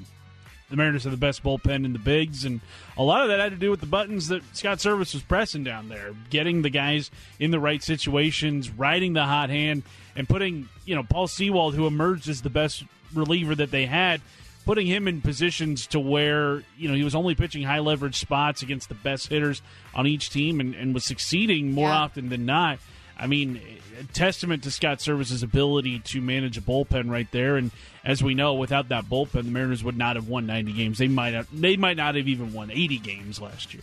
the 0.71 0.77
Mariners 0.77 1.05
have 1.05 1.13
the 1.13 1.17
best 1.17 1.43
bullpen 1.45 1.85
in 1.85 1.93
the 1.93 1.99
bigs, 1.99 2.45
and 2.45 2.61
a 2.97 3.03
lot 3.03 3.23
of 3.23 3.29
that 3.29 3.39
had 3.39 3.53
to 3.53 3.59
do 3.59 3.71
with 3.71 3.81
the 3.81 3.87
buttons 3.87 4.29
that 4.29 4.43
Scott 4.57 4.79
Servais 4.79 5.15
was 5.15 5.23
pressing 5.23 5.63
down 5.65 5.89
there, 5.89 6.13
getting 6.31 6.63
the 6.63 6.71
guys 6.71 7.11
in 7.39 7.51
the 7.53 7.61
right 7.61 7.83
situations, 7.83 8.69
riding 8.71 9.13
the 9.13 9.25
hot 9.25 9.49
hand, 9.51 9.83
and 10.17 10.29
putting 10.29 10.69
you 10.85 10.95
know 10.95 11.03
Paul 11.05 11.29
Sewald, 11.29 11.75
who 11.75 11.87
emerged 11.87 12.29
as 12.29 12.43
the 12.43 12.51
best 12.51 12.85
reliever 13.15 13.55
that 13.55 13.71
they 13.71 13.87
had, 13.87 14.21
putting 14.65 14.87
him 14.89 15.07
in 15.07 15.21
positions 15.21 15.87
to 15.89 16.01
where 16.01 16.63
you 16.77 16.89
know 16.89 16.95
he 16.95 17.05
was 17.05 17.15
only 17.15 17.35
pitching 17.37 17.63
high 17.63 17.79
leverage 17.79 18.17
spots 18.17 18.63
against 18.63 18.89
the 18.89 18.95
best 18.97 19.29
hitters 19.29 19.63
on 19.95 20.07
each 20.07 20.31
team, 20.31 20.59
and, 20.59 20.75
and 20.75 20.95
was 20.95 21.05
succeeding 21.05 21.73
more 21.73 21.89
Yeah. 21.89 21.97
often 21.97 22.29
than 22.29 22.45
not. 22.45 22.79
I 23.19 23.27
mean, 23.27 23.61
a 23.99 24.05
testament 24.13 24.63
to 24.65 24.71
Scott 24.71 24.99
Servais's 24.99 25.43
ability 25.43 26.01
to 26.01 26.21
manage 26.21 26.59
a 26.59 26.61
bullpen 26.61 27.11
right 27.11 27.31
there. 27.31 27.57
And 27.57 27.71
as 28.05 28.23
we 28.23 28.35
know, 28.35 28.55
without 28.55 28.89
that 28.91 29.07
bullpen, 29.07 29.33
the 29.33 29.51
Mariners 29.51 29.83
would 29.83 29.97
not 29.97 30.17
have 30.17 30.29
won 30.29 30.47
90 30.47 30.73
games. 30.73 30.99
They 30.99 31.09
might 31.09 31.35
have. 31.35 31.49
They 31.53 31.77
might 31.77 31.97
not 31.97 32.15
have 32.15 32.29
even 32.29 32.53
won 32.53 32.71
80 32.71 32.99
games 32.99 33.41
last 33.41 33.73
year. 33.75 33.83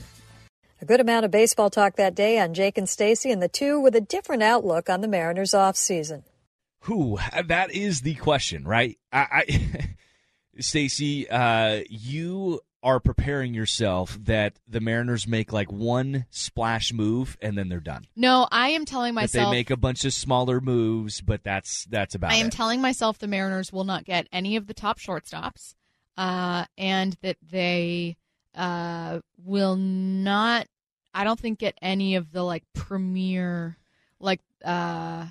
A 0.81 0.85
good 0.85 0.99
amount 0.99 1.25
of 1.25 1.31
baseball 1.31 1.69
talk 1.69 1.95
that 1.95 2.13
day 2.13 2.39
on 2.39 2.53
Jake 2.53 2.77
and 2.77 2.89
Stacy, 2.89 3.31
and 3.31 3.41
the 3.41 3.47
two 3.47 3.79
with 3.79 3.95
a 3.95 4.01
different 4.01 4.43
outlook 4.43 4.89
on 4.89 5.01
the 5.01 5.07
Mariners 5.07 5.51
offseason. 5.51 6.23
Who? 6.81 7.17
That 7.45 7.71
is 7.71 8.01
the 8.01 8.15
question, 8.15 8.65
right? 8.65 8.97
I, 9.11 9.45
I 9.49 9.95
Stacy, 10.59 11.29
uh, 11.29 11.83
you 11.89 12.59
are 12.83 12.99
preparing 12.99 13.53
yourself 13.53 14.17
that 14.25 14.59
the 14.67 14.81
Mariners 14.81 15.25
make 15.25 15.53
like 15.53 15.71
one 15.71 16.25
splash 16.29 16.91
move 16.91 17.37
and 17.41 17.57
then 17.57 17.69
they're 17.69 17.79
done. 17.79 18.05
No, 18.15 18.47
I 18.51 18.69
am 18.69 18.83
telling 18.85 19.15
That 19.15 19.21
myself 19.21 19.45
they 19.51 19.57
make 19.57 19.69
a 19.71 19.77
bunch 19.77 20.03
of 20.03 20.13
smaller 20.13 20.59
moves, 20.59 21.21
but 21.21 21.43
that's 21.43 21.85
that's 21.85 22.13
about 22.13 22.31
I 22.33 22.35
am 22.35 22.47
it. 22.47 22.53
telling 22.53 22.81
myself 22.81 23.17
the 23.17 23.27
Mariners 23.27 23.71
will 23.71 23.85
not 23.85 24.03
get 24.03 24.27
any 24.33 24.57
of 24.57 24.67
the 24.67 24.73
top 24.73 24.99
shortstops, 24.99 25.75
uh, 26.17 26.65
and 26.77 27.15
that 27.21 27.37
they 27.41 28.17
uh, 28.53 29.19
will 29.43 29.77
not. 29.77 30.67
I 31.13 31.23
don't 31.23 31.39
think 31.39 31.59
get 31.59 31.77
any 31.81 32.15
of 32.15 32.31
the 32.31 32.43
like 32.43 32.63
premier 32.73 33.77
like 34.19 34.41
uh, 34.65 35.27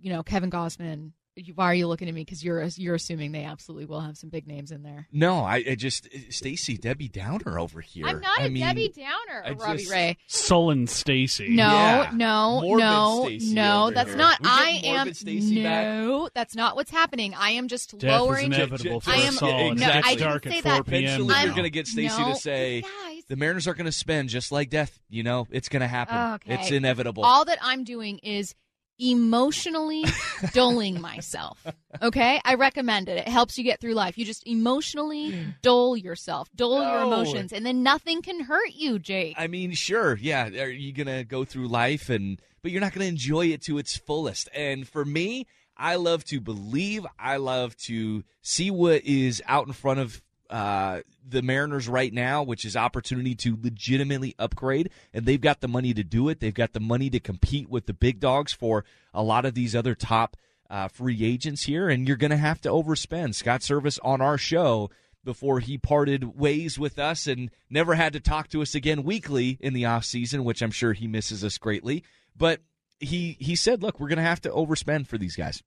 you 0.00 0.10
know 0.10 0.22
Kevin 0.22 0.50
Gausman. 0.50 1.12
You- 1.34 1.54
Why 1.54 1.64
are 1.66 1.74
you 1.74 1.86
looking 1.86 2.08
at 2.08 2.14
me? 2.14 2.20
Because 2.22 2.44
you're 2.44 2.62
you're 2.76 2.94
assuming 2.94 3.32
they 3.32 3.44
absolutely 3.44 3.86
will 3.86 4.00
have 4.00 4.18
some 4.18 4.28
big 4.28 4.46
names 4.46 4.70
in 4.70 4.82
there. 4.82 5.08
No, 5.12 5.40
I, 5.40 5.64
I 5.70 5.74
just 5.76 6.06
eh, 6.12 6.18
Stacy 6.28 6.76
Debbie 6.76 7.08
Downer 7.08 7.58
over 7.58 7.80
here. 7.80 8.06
I'm 8.06 8.20
not 8.20 8.40
I 8.40 8.44
a 8.44 8.50
mean, 8.50 8.62
Debbie 8.62 8.92
Downer, 8.94 9.42
I 9.46 9.52
Robbie 9.52 9.78
just- 9.78 9.90
Ray. 9.90 10.18
Sullen 10.26 10.86
Stacy. 10.86 11.48
No, 11.50 11.68
Yeah. 11.68 12.10
no, 12.12 12.60
Morbid 12.62 12.84
no, 12.84 13.22
Stacey 13.24 13.54
no. 13.54 13.90
That's 13.90 14.08
here. 14.10 14.18
not. 14.18 14.40
We 14.42 14.48
I 14.50 14.80
am. 14.84 14.94
morbid 14.96 15.16
Stacey 15.16 15.62
back? 15.62 15.86
No, 15.86 16.28
that's 16.34 16.54
not 16.54 16.76
what's 16.76 16.90
happening. 16.90 17.34
I 17.34 17.52
am 17.52 17.68
just 17.68 17.98
Death 17.98 18.20
lowering. 18.20 18.52
is 18.52 18.58
inevitable 18.58 19.00
for 19.00 19.10
I 19.10 19.16
am. 19.16 19.28
us 19.34 19.42
all. 19.42 19.50
and 19.50 19.80
no, 19.80 19.86
I 19.86 19.92
gets 19.92 20.08
didn't 20.08 20.20
dark 20.20 20.44
say 20.44 20.58
at 20.58 20.64
that. 20.64 20.74
4 20.74 20.84
p.m. 20.84 21.04
Eventually, 21.04 21.34
you're 21.44 21.50
going 21.54 21.62
to 21.64 21.70
get 21.70 21.86
Stacy 21.86 22.20
no, 22.20 22.28
to 22.28 22.36
say 22.36 22.82
guys. 22.82 23.22
the 23.28 23.36
Mariners 23.36 23.66
are 23.66 23.74
going 23.74 23.86
to 23.86 23.92
spend 23.92 24.28
just 24.28 24.52
like 24.52 24.68
death. 24.68 25.00
You 25.08 25.22
know, 25.22 25.46
it's 25.50 25.70
going 25.70 25.80
to 25.80 25.88
happen. 25.88 26.34
Okay. 26.46 26.60
It's 26.60 26.70
inevitable. 26.70 27.24
All 27.24 27.46
that 27.46 27.58
I'm 27.62 27.84
doing 27.84 28.18
is 28.18 28.54
emotionally 29.02 30.04
doling 30.52 31.00
myself. 31.00 31.64
Okay? 32.00 32.40
I 32.44 32.54
recommend 32.54 33.08
it. 33.08 33.18
It 33.18 33.28
helps 33.28 33.58
you 33.58 33.64
get 33.64 33.80
through 33.80 33.94
life. 33.94 34.16
You 34.16 34.24
just 34.24 34.46
emotionally 34.46 35.54
dole 35.62 35.96
yourself, 35.96 36.48
dull 36.54 36.82
your 36.82 37.02
emotions, 37.02 37.52
and 37.52 37.66
then 37.66 37.82
nothing 37.82 38.22
can 38.22 38.40
hurt 38.40 38.72
you, 38.72 38.98
Jake. 38.98 39.34
I 39.38 39.46
mean, 39.46 39.72
sure, 39.72 40.16
yeah. 40.16 40.48
Are 40.48 40.70
you 40.70 40.92
gonna 40.92 41.24
go 41.24 41.44
through 41.44 41.68
life 41.68 42.08
and 42.08 42.40
but 42.62 42.70
you're 42.70 42.80
not 42.80 42.92
gonna 42.92 43.06
enjoy 43.06 43.46
it 43.46 43.62
to 43.62 43.78
its 43.78 43.96
fullest? 43.96 44.48
And 44.54 44.88
for 44.88 45.04
me, 45.04 45.46
I 45.76 45.96
love 45.96 46.24
to 46.26 46.40
believe. 46.40 47.06
I 47.18 47.38
love 47.38 47.76
to 47.78 48.24
see 48.42 48.70
what 48.70 49.04
is 49.04 49.42
out 49.46 49.66
in 49.66 49.72
front 49.72 50.00
of 50.00 50.22
uh, 50.50 51.00
the 51.26 51.42
Mariners 51.42 51.88
right 51.88 52.12
now, 52.12 52.42
which 52.42 52.64
is 52.64 52.76
opportunity 52.76 53.34
to 53.36 53.58
legitimately 53.60 54.34
upgrade, 54.38 54.90
and 55.12 55.24
they've 55.26 55.40
got 55.40 55.60
the 55.60 55.68
money 55.68 55.94
to 55.94 56.02
do 56.02 56.28
it. 56.28 56.40
They've 56.40 56.52
got 56.52 56.72
the 56.72 56.80
money 56.80 57.10
to 57.10 57.20
compete 57.20 57.68
with 57.68 57.86
the 57.86 57.92
big 57.92 58.20
dogs 58.20 58.52
for 58.52 58.84
a 59.14 59.22
lot 59.22 59.44
of 59.44 59.54
these 59.54 59.76
other 59.76 59.94
top 59.94 60.36
uh, 60.68 60.88
free 60.88 61.24
agents 61.24 61.64
here, 61.64 61.88
and 61.88 62.08
you're 62.08 62.16
going 62.16 62.30
to 62.30 62.36
have 62.36 62.60
to 62.62 62.68
overspend. 62.70 63.34
Scott 63.34 63.60
Servais 63.60 63.98
on 64.02 64.20
our 64.20 64.38
show 64.38 64.90
before 65.24 65.60
he 65.60 65.78
parted 65.78 66.38
ways 66.38 66.78
with 66.78 66.98
us 66.98 67.26
and 67.26 67.50
never 67.70 67.94
had 67.94 68.12
to 68.14 68.20
talk 68.20 68.48
to 68.48 68.62
us 68.62 68.74
again 68.74 69.04
weekly 69.04 69.58
in 69.60 69.74
the 69.74 69.84
off 69.84 70.04
season, 70.04 70.44
which 70.44 70.62
I'm 70.62 70.70
sure 70.70 70.92
he 70.92 71.06
misses 71.06 71.44
us 71.44 71.58
greatly. 71.58 72.02
But 72.36 72.60
he 72.98 73.36
he 73.38 73.56
said, 73.56 73.82
"Look, 73.82 74.00
we're 74.00 74.08
going 74.08 74.16
to 74.16 74.22
have 74.22 74.40
to 74.42 74.50
overspend 74.50 75.06
for 75.06 75.18
these 75.18 75.36
guys." 75.36 75.62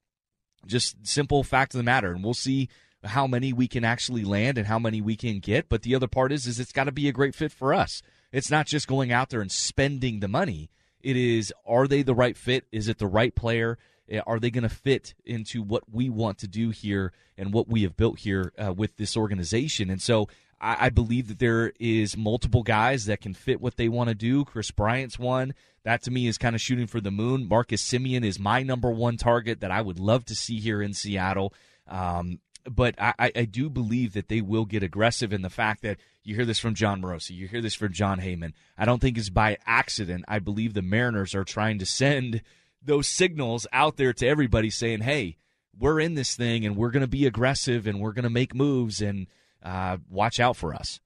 Just 0.65 1.05
simple 1.05 1.43
fact 1.43 1.73
of 1.73 1.77
the 1.77 1.83
matter, 1.83 2.11
and 2.11 2.23
we'll 2.23 2.33
see 2.33 2.69
how 3.05 3.27
many 3.27 3.53
we 3.53 3.67
can 3.67 3.83
actually 3.83 4.23
land 4.23 4.57
and 4.57 4.67
how 4.67 4.79
many 4.79 5.01
we 5.01 5.15
can 5.15 5.39
get. 5.39 5.69
But 5.69 5.83
the 5.83 5.95
other 5.95 6.07
part 6.07 6.31
is, 6.31 6.47
is 6.47 6.59
it's 6.59 6.71
got 6.71 6.85
to 6.85 6.91
be 6.91 7.07
a 7.07 7.13
great 7.13 7.35
fit 7.35 7.51
for 7.51 7.73
us. 7.73 8.01
It's 8.31 8.51
not 8.51 8.67
just 8.67 8.87
going 8.87 9.11
out 9.11 9.29
there 9.29 9.41
and 9.41 9.51
spending 9.51 10.19
the 10.19 10.27
money. 10.27 10.69
It 11.01 11.15
is, 11.15 11.53
are 11.65 11.87
they 11.87 12.01
the 12.01 12.15
right 12.15 12.35
fit? 12.35 12.65
Is 12.71 12.87
it 12.87 12.97
the 12.97 13.07
right 13.07 13.33
player? 13.33 13.77
Uh, 14.11 14.19
Are 14.27 14.39
they 14.39 14.51
going 14.51 14.63
to 14.63 14.69
fit 14.69 15.13
into 15.25 15.61
what 15.61 15.83
we 15.91 16.09
want 16.09 16.37
to 16.39 16.47
do 16.47 16.69
here 16.69 17.11
and 17.37 17.53
what 17.53 17.67
we 17.67 17.83
have 17.83 17.97
built 17.97 18.19
here 18.19 18.53
uh, 18.57 18.73
with 18.73 18.97
this 18.97 19.15
organization? 19.17 19.89
And 19.89 20.01
so 20.01 20.27
I, 20.59 20.85
I 20.85 20.89
believe 20.89 21.27
that 21.27 21.39
there 21.39 21.73
is 21.79 22.17
multiple 22.17 22.63
guys 22.63 23.05
that 23.05 23.21
can 23.21 23.33
fit 23.33 23.61
what 23.61 23.77
they 23.77 23.89
want 23.89 24.09
to 24.09 24.15
do. 24.15 24.45
Kris 24.45 24.71
Bryant's 24.71 25.19
one. 25.19 25.53
That 25.83 26.03
to 26.03 26.11
me 26.11 26.27
is 26.27 26.37
kind 26.37 26.55
of 26.55 26.61
shooting 26.61 26.87
for 26.87 26.99
the 26.99 27.11
moon. 27.11 27.47
Marcus 27.47 27.83
Semien 27.83 28.25
is 28.25 28.39
my 28.39 28.63
number 28.63 28.89
one 28.89 29.17
target 29.17 29.59
that 29.61 29.71
I 29.71 29.81
would 29.81 29.99
love 29.99 30.25
to 30.25 30.35
see 30.35 30.59
here 30.59 30.81
in 30.81 30.93
Seattle. 30.93 31.53
Um, 31.87 32.39
but 32.69 32.95
I, 32.99 33.31
I- 33.35 33.45
do 33.45 33.69
believe 33.69 34.13
that 34.13 34.27
they 34.27 34.41
will 34.41 34.65
get 34.65 34.83
aggressive 34.83 35.31
in 35.31 35.41
the 35.41 35.49
fact 35.49 35.81
that 35.83 35.97
you 36.23 36.35
hear 36.35 36.45
this 36.45 36.59
from 36.59 36.73
Jon 36.73 37.01
Morosi, 37.01 37.31
you 37.31 37.47
hear 37.47 37.61
this 37.61 37.75
from 37.75 37.93
Jon 37.93 38.19
Heyman. 38.19 38.53
I 38.77 38.85
don't 38.85 38.99
think 38.99 39.17
it's 39.17 39.29
by 39.29 39.57
accident. 39.65 40.25
I 40.27 40.39
believe 40.39 40.73
the 40.73 40.81
Mariners 40.81 41.35
are 41.35 41.43
trying 41.43 41.79
to 41.79 41.85
send 41.85 42.41
those 42.81 43.07
signals 43.07 43.67
out 43.71 43.97
there 43.97 44.13
to 44.13 44.27
everybody 44.27 44.69
saying, 44.69 45.01
hey, 45.01 45.37
we're 45.77 45.99
in 45.99 46.15
this 46.15 46.35
thing 46.35 46.65
and 46.65 46.75
we're 46.75 46.91
going 46.91 47.01
to 47.01 47.07
be 47.07 47.25
aggressive 47.25 47.85
and 47.87 47.99
we're 47.99 48.13
going 48.13 48.23
to 48.23 48.29
make 48.29 48.55
moves 48.55 49.01
and 49.01 49.27
uh, 49.63 49.97
watch 50.09 50.39
out 50.39 50.55
for 50.55 50.73
us. 50.73 50.99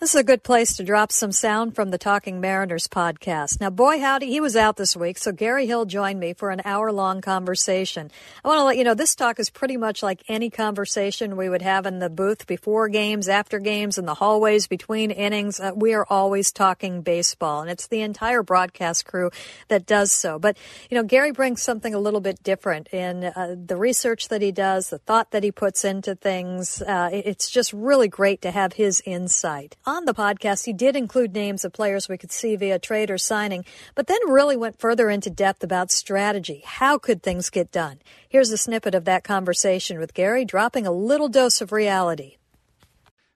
This 0.00 0.12
is 0.12 0.20
a 0.20 0.24
good 0.24 0.42
place 0.42 0.76
to 0.76 0.84
drop 0.84 1.12
some 1.12 1.30
sound 1.30 1.76
from 1.76 1.90
the 1.90 1.98
Talking 1.98 2.40
Mariners 2.40 2.88
podcast. 2.88 3.60
Now, 3.60 3.70
boy, 3.70 4.00
howdy, 4.00 4.26
he 4.26 4.40
was 4.40 4.56
out 4.56 4.76
this 4.76 4.96
week, 4.96 5.16
so 5.16 5.30
Gary 5.30 5.66
Hill 5.66 5.86
joined 5.86 6.18
me 6.18 6.34
for 6.34 6.50
an 6.50 6.60
hour 6.64 6.92
long 6.92 7.20
conversation. 7.20 8.10
I 8.44 8.48
want 8.48 8.58
to 8.58 8.64
let 8.64 8.76
you 8.76 8.82
know 8.84 8.94
this 8.94 9.14
talk 9.14 9.38
is 9.38 9.50
pretty 9.50 9.76
much 9.76 10.02
like 10.02 10.22
any 10.28 10.50
conversation 10.50 11.36
we 11.36 11.48
would 11.48 11.62
have 11.62 11.86
in 11.86 12.00
the 12.00 12.10
booth 12.10 12.46
before 12.46 12.88
games, 12.88 13.28
after 13.28 13.60
games, 13.60 13.96
in 13.96 14.04
the 14.04 14.14
hallways 14.14 14.66
between 14.66 15.12
innings. 15.12 15.60
Uh, 15.60 15.70
we 15.74 15.94
are 15.94 16.04
always 16.10 16.50
talking 16.50 17.00
baseball, 17.00 17.62
and 17.62 17.70
it's 17.70 17.86
the 17.86 18.02
entire 18.02 18.42
broadcast 18.42 19.06
crew 19.06 19.30
that 19.68 19.86
does 19.86 20.10
so. 20.10 20.40
But, 20.40 20.58
you 20.90 20.96
know, 20.96 21.04
Gary 21.04 21.30
brings 21.30 21.62
something 21.62 21.94
a 21.94 22.00
little 22.00 22.20
bit 22.20 22.42
different 22.42 22.88
in 22.88 23.24
uh, 23.24 23.54
the 23.64 23.76
research 23.76 24.28
that 24.28 24.42
he 24.42 24.50
does, 24.50 24.90
the 24.90 24.98
thought 24.98 25.30
that 25.30 25.44
he 25.44 25.52
puts 25.52 25.84
into 25.84 26.16
things. 26.16 26.82
Uh, 26.82 27.08
it's 27.12 27.48
just 27.48 27.72
really 27.72 28.08
great 28.08 28.42
to 28.42 28.50
have 28.50 28.74
his 28.74 29.00
insight. 29.06 29.76
On 29.94 30.06
the 30.06 30.12
podcast, 30.12 30.64
he 30.64 30.72
did 30.72 30.96
include 30.96 31.32
names 31.32 31.64
of 31.64 31.72
players 31.72 32.08
we 32.08 32.18
could 32.18 32.32
see 32.32 32.56
via 32.56 32.80
trade 32.80 33.12
or 33.12 33.16
signing, 33.16 33.64
but 33.94 34.08
then 34.08 34.18
really 34.28 34.56
went 34.56 34.80
further 34.80 35.08
into 35.08 35.30
depth 35.30 35.62
about 35.62 35.92
strategy. 35.92 36.62
How 36.64 36.98
could 36.98 37.22
things 37.22 37.48
get 37.48 37.70
done? 37.70 38.00
Here's 38.28 38.50
a 38.50 38.56
snippet 38.56 38.96
of 38.96 39.04
that 39.04 39.22
conversation 39.22 40.00
with 40.00 40.12
Gary, 40.12 40.44
dropping 40.44 40.84
a 40.84 40.90
little 40.90 41.28
dose 41.28 41.60
of 41.60 41.70
reality. 41.70 42.38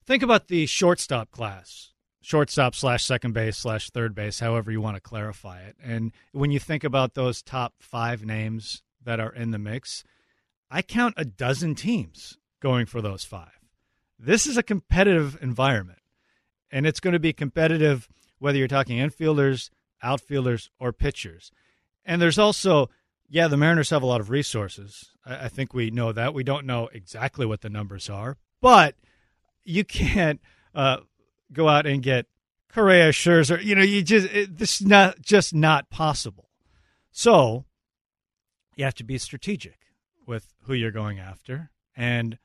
Think 0.04 0.24
about 0.24 0.48
the 0.48 0.66
shortstop 0.66 1.30
class, 1.30 1.92
shortstop 2.22 2.74
slash 2.74 3.04
second 3.04 3.34
base 3.34 3.56
slash 3.56 3.90
third 3.90 4.16
base, 4.16 4.40
however 4.40 4.72
you 4.72 4.80
want 4.80 4.96
to 4.96 5.00
clarify 5.00 5.60
it. 5.60 5.76
And 5.80 6.10
when 6.32 6.50
you 6.50 6.58
think 6.58 6.82
about 6.82 7.14
those 7.14 7.40
top 7.40 7.74
five 7.78 8.24
names 8.24 8.82
that 9.04 9.20
are 9.20 9.32
in 9.32 9.52
the 9.52 9.60
mix, 9.60 10.02
I 10.68 10.82
count 10.82 11.14
a 11.16 11.24
dozen 11.24 11.76
teams 11.76 12.36
going 12.58 12.86
for 12.86 13.00
those 13.00 13.22
five. 13.22 13.60
This 14.18 14.48
is 14.48 14.56
a 14.56 14.64
competitive 14.64 15.38
environment, 15.40 16.00
and 16.70 16.86
it's 16.86 17.00
going 17.00 17.12
to 17.12 17.18
be 17.18 17.32
competitive 17.32 18.08
whether 18.38 18.58
you're 18.58 18.68
talking 18.68 18.98
infielders, 18.98 19.70
outfielders, 20.02 20.70
or 20.78 20.92
pitchers. 20.92 21.50
And 22.04 22.22
there's 22.22 22.38
also, 22.38 22.88
yeah, 23.28 23.48
the 23.48 23.56
Mariners 23.56 23.90
have 23.90 24.02
a 24.02 24.06
lot 24.06 24.20
of 24.20 24.30
resources. 24.30 25.10
I, 25.26 25.46
I 25.46 25.48
think 25.48 25.74
we 25.74 25.90
know 25.90 26.12
that. 26.12 26.34
We 26.34 26.44
don't 26.44 26.66
know 26.66 26.88
exactly 26.92 27.46
what 27.46 27.60
the 27.60 27.68
numbers 27.68 28.08
are, 28.08 28.36
but 28.60 28.94
you 29.64 29.84
can't 29.84 30.40
uh, 30.74 30.98
go 31.52 31.68
out 31.68 31.86
and 31.86 32.02
get 32.02 32.26
Correa, 32.72 33.10
Scherzer. 33.10 33.62
You 33.62 33.74
know, 33.74 33.82
you 33.82 34.02
just 34.02 34.28
it, 34.28 34.58
this 34.58 34.80
is 34.80 34.86
not 34.86 35.20
just 35.20 35.54
not 35.54 35.90
possible. 35.90 36.48
So 37.10 37.64
you 38.76 38.84
have 38.84 38.94
to 38.94 39.04
be 39.04 39.18
strategic 39.18 39.78
with 40.26 40.54
who 40.64 40.74
you're 40.74 40.90
going 40.90 41.18
after, 41.18 41.70
and 41.96 42.38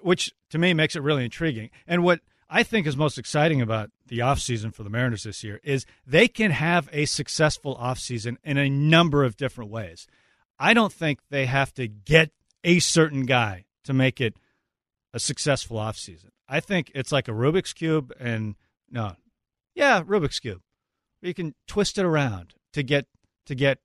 which 0.00 0.32
to 0.50 0.58
me 0.58 0.72
makes 0.74 0.94
it 0.96 1.02
really 1.02 1.24
intriguing. 1.24 1.70
And 1.86 2.04
what 2.04 2.20
I 2.52 2.64
think 2.64 2.86
is 2.86 2.96
most 2.96 3.16
exciting 3.16 3.62
about 3.62 3.90
the 4.08 4.18
offseason 4.18 4.74
for 4.74 4.82
the 4.82 4.90
Mariners 4.90 5.22
this 5.22 5.44
year 5.44 5.60
is 5.62 5.86
they 6.04 6.26
can 6.26 6.50
have 6.50 6.88
a 6.92 7.04
successful 7.04 7.76
offseason 7.76 8.36
in 8.42 8.58
a 8.58 8.68
number 8.68 9.22
of 9.22 9.36
different 9.36 9.70
ways. 9.70 10.08
I 10.58 10.74
don't 10.74 10.92
think 10.92 11.20
they 11.30 11.46
have 11.46 11.72
to 11.74 11.86
get 11.86 12.32
a 12.64 12.80
certain 12.80 13.24
guy 13.24 13.66
to 13.84 13.92
make 13.92 14.20
it 14.20 14.34
a 15.14 15.20
successful 15.20 15.76
offseason. 15.76 16.30
I 16.48 16.58
think 16.58 16.90
it's 16.92 17.12
like 17.12 17.28
a 17.28 17.32
Rubik's 17.32 17.72
Cube 17.72 18.12
and 18.18 18.56
no. 18.90 19.14
Yeah, 19.76 20.02
Rubik's 20.02 20.40
Cube. 20.40 20.60
You 21.22 21.34
can 21.34 21.54
twist 21.68 21.98
it 21.98 22.04
around 22.04 22.54
to 22.72 22.82
get 22.82 23.06
to 23.46 23.54
get 23.54 23.78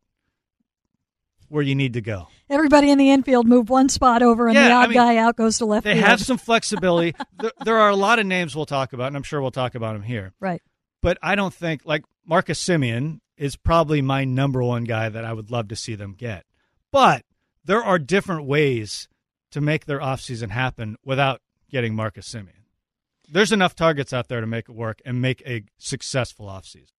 where 1.50 1.64
you 1.64 1.76
need 1.76 1.94
to 1.94 2.02
go. 2.02 2.28
Everybody 2.50 2.92
in 2.92 2.98
the 2.98 3.12
infield 3.12 3.48
move 3.48 3.70
one 3.70 3.90
spot 3.90 4.22
over, 4.24 4.48
and 4.48 4.56
the 4.56 4.62
Yeah, 4.62 4.78
I 4.80 4.84
odd 4.84 4.90
mean, 4.90 4.98
guy 4.98 5.18
out 5.18 5.36
goes 5.36 5.58
to 5.60 5.66
left 5.66 5.84
They 5.84 5.94
field. 5.94 6.06
have 6.06 6.22
some 6.22 6.38
flexibility. 6.38 7.16
there, 7.40 7.52
there 7.64 7.78
are 7.78 7.90
a 7.90 7.96
lot 7.96 8.20
of 8.20 8.26
names 8.26 8.56
we'll 8.56 8.66
talk 8.66 8.94
about, 8.94 9.08
and 9.08 9.16
I'm 9.18 9.24
sure 9.24 9.42
we'll 9.42 9.52
talk 9.52 9.76
about 9.76 9.94
them 9.94 10.04
here. 10.04 10.34
Right. 10.40 10.62
But 11.02 11.18
I 11.22 11.36
don't 11.36 11.54
think 11.54 11.82
like 11.86 12.04
Marcus 12.26 12.64
Semien 12.64 13.20
is 13.38 13.56
probably 13.56 14.02
my 14.02 14.24
number 14.26 14.64
one 14.64 14.84
guy 14.86 15.10
that 15.10 15.26
I 15.26 15.34
would 15.34 15.52
love 15.52 15.68
to 15.70 15.76
see 15.76 15.96
them 15.96 16.14
get. 16.18 16.46
But 16.92 17.24
there 17.64 17.84
are 17.84 18.00
different 18.00 18.46
ways 18.46 19.08
to 19.52 19.62
make 19.62 19.86
their 19.86 20.00
offseason 20.00 20.50
happen 20.52 20.96
without 21.04 21.42
getting 21.70 21.96
Marcus 21.96 22.28
Semien. 22.34 22.64
There's 23.28 23.52
enough 23.52 23.76
targets 23.76 24.14
out 24.14 24.28
there 24.28 24.40
to 24.42 24.48
make 24.48 24.70
it 24.70 24.76
work 24.76 25.02
and 25.06 25.22
make 25.22 25.42
a 25.48 25.64
successful 25.78 26.46
offseason. 26.48 26.92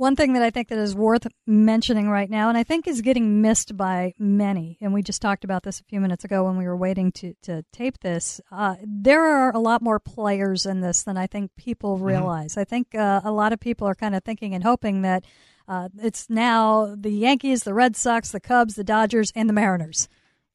One 0.00 0.16
thing 0.16 0.32
that 0.32 0.42
I 0.42 0.48
think 0.48 0.68
that 0.68 0.78
is 0.78 0.94
worth 0.94 1.26
mentioning 1.46 2.08
right 2.08 2.30
now, 2.30 2.48
and 2.48 2.56
I 2.56 2.62
think 2.62 2.88
is 2.88 3.02
getting 3.02 3.42
missed 3.42 3.76
by 3.76 4.14
many, 4.18 4.78
and 4.80 4.94
we 4.94 5.02
just 5.02 5.20
talked 5.20 5.44
about 5.44 5.62
this 5.62 5.78
a 5.78 5.84
few 5.84 6.00
minutes 6.00 6.24
ago 6.24 6.44
when 6.44 6.56
we 6.56 6.64
were 6.64 6.74
waiting 6.74 7.12
to, 7.12 7.34
to 7.42 7.66
tape 7.70 8.00
this. 8.00 8.40
Uh, 8.50 8.76
there 8.82 9.22
are 9.22 9.54
a 9.54 9.58
lot 9.58 9.82
more 9.82 10.00
players 10.00 10.64
in 10.64 10.80
this 10.80 11.02
than 11.02 11.18
I 11.18 11.26
think 11.26 11.50
people 11.54 11.98
realize. 11.98 12.56
I 12.56 12.64
think 12.64 12.94
uh, 12.94 13.20
a 13.22 13.30
lot 13.30 13.52
of 13.52 13.60
people 13.60 13.86
are 13.86 13.94
kind 13.94 14.14
of 14.14 14.24
thinking 14.24 14.54
and 14.54 14.64
hoping 14.64 15.02
that 15.02 15.26
uh, 15.68 15.90
it's 16.02 16.30
now 16.30 16.96
the 16.98 17.10
Yankees, 17.10 17.64
the 17.64 17.74
Red 17.74 17.94
Sox, 17.94 18.30
the 18.30 18.40
Cubs, 18.40 18.76
the 18.76 18.84
Dodgers, 18.84 19.30
and 19.36 19.50
the 19.50 19.52
Mariners. 19.52 20.08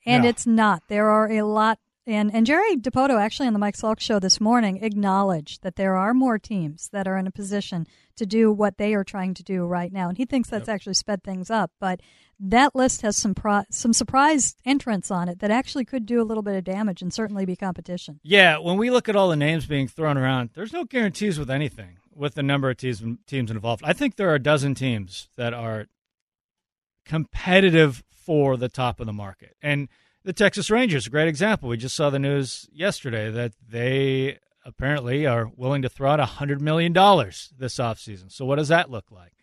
And 0.07 0.25
it's 0.25 0.47
not. 0.47 0.81
There 0.87 1.11
are 1.11 1.31
a 1.31 1.43
lot 1.43 1.77
And 2.07 2.33
and 2.33 2.45
Jerry 2.45 2.75
Dipoto 2.77 3.19
actually 3.19 3.47
on 3.47 3.53
the 3.53 3.59
Mike 3.59 3.77
Salk 3.77 3.99
show 3.99 4.19
this 4.19 4.39
morning 4.39 4.83
acknowledged 4.83 5.63
that 5.63 5.75
there 5.75 5.95
are 5.95 6.13
more 6.13 6.37
teams 6.39 6.89
that 6.89 7.07
are 7.07 7.17
in 7.17 7.27
a 7.27 7.31
position 7.31 7.87
to 8.17 8.25
do 8.25 8.51
what 8.51 8.77
they 8.77 8.93
are 8.93 9.03
trying 9.03 9.33
to 9.35 9.43
do 9.43 9.65
right 9.65 9.91
now, 9.91 10.09
and 10.09 10.17
he 10.17 10.25
thinks 10.25 10.49
that's 10.49 10.67
yep. 10.67 10.75
actually 10.75 10.93
sped 10.93 11.23
things 11.23 11.49
up. 11.49 11.71
But 11.79 12.01
that 12.39 12.75
list 12.75 13.01
has 13.01 13.15
some 13.15 13.33
pro- 13.33 13.63
some 13.69 13.93
surprise 13.93 14.55
entrants 14.65 15.11
on 15.11 15.29
it 15.29 15.39
that 15.39 15.51
actually 15.51 15.85
could 15.85 16.05
do 16.05 16.21
a 16.21 16.23
little 16.23 16.43
bit 16.43 16.55
of 16.55 16.63
damage 16.63 17.01
and 17.01 17.13
certainly 17.13 17.45
be 17.45 17.55
competition. 17.55 18.19
Yeah, 18.23 18.57
when 18.57 18.77
we 18.77 18.89
look 18.89 19.07
at 19.07 19.15
all 19.15 19.29
the 19.29 19.35
names 19.35 19.65
being 19.65 19.87
thrown 19.87 20.17
around, 20.17 20.51
there's 20.53 20.73
no 20.73 20.83
guarantees 20.83 21.39
with 21.39 21.49
anything 21.49 21.97
with 22.13 22.35
the 22.35 22.43
number 22.43 22.69
of 22.69 22.77
teams 22.77 23.03
teams 23.27 23.51
involved. 23.51 23.83
I 23.85 23.93
think 23.93 24.15
there 24.15 24.29
are 24.29 24.35
a 24.35 24.39
dozen 24.39 24.75
teams 24.75 25.29
that 25.37 25.53
are 25.53 25.87
competitive 27.05 28.03
for 28.09 28.57
the 28.57 28.69
top 28.69 28.99
of 28.99 29.05
the 29.05 29.13
market, 29.13 29.55
and 29.61 29.87
the 30.23 30.33
Texas 30.33 30.71
Rangers, 30.71 31.05
a 31.05 31.11
great 31.11 31.27
example. 31.27 31.69
We 31.69 31.77
just 31.77 31.95
saw 31.95 32.09
the 32.09 32.19
news 32.19 32.67
yesterday 32.73 33.29
that 33.29 33.53
they 33.69 34.39
apparently 34.65 35.25
are 35.25 35.49
willing 35.55 35.83
to 35.83 35.89
throw 35.89 36.11
out 36.11 36.19
$100 36.19 36.59
million 36.59 36.93
this 36.93 37.77
offseason. 37.77 38.31
So, 38.31 38.45
what 38.45 38.55
does 38.55 38.69
that 38.69 38.89
look 38.89 39.11
like? 39.11 39.33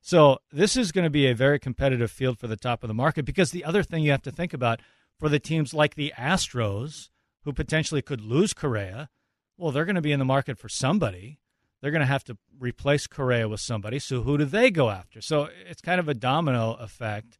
So, 0.00 0.38
this 0.52 0.76
is 0.76 0.92
going 0.92 1.04
to 1.04 1.10
be 1.10 1.26
a 1.26 1.34
very 1.34 1.58
competitive 1.58 2.10
field 2.10 2.38
for 2.38 2.46
the 2.46 2.56
top 2.56 2.82
of 2.84 2.88
the 2.88 2.94
market 2.94 3.24
because 3.24 3.50
the 3.50 3.64
other 3.64 3.82
thing 3.82 4.02
you 4.02 4.12
have 4.12 4.22
to 4.22 4.32
think 4.32 4.54
about 4.54 4.80
for 5.18 5.28
the 5.28 5.40
teams 5.40 5.74
like 5.74 5.96
the 5.96 6.12
Astros, 6.16 7.10
who 7.44 7.52
potentially 7.52 8.02
could 8.02 8.20
lose 8.20 8.54
Correa, 8.54 9.10
well, 9.56 9.72
they're 9.72 9.84
going 9.84 9.96
to 9.96 10.00
be 10.00 10.12
in 10.12 10.20
the 10.20 10.24
market 10.24 10.58
for 10.58 10.68
somebody. 10.68 11.40
They're 11.80 11.90
going 11.90 12.00
to 12.00 12.06
have 12.06 12.24
to 12.24 12.38
replace 12.58 13.06
Correa 13.06 13.48
with 13.48 13.60
somebody. 13.60 13.98
So, 13.98 14.22
who 14.22 14.38
do 14.38 14.44
they 14.44 14.70
go 14.70 14.90
after? 14.90 15.20
So, 15.20 15.48
it's 15.68 15.82
kind 15.82 15.98
of 15.98 16.08
a 16.08 16.14
domino 16.14 16.74
effect 16.74 17.38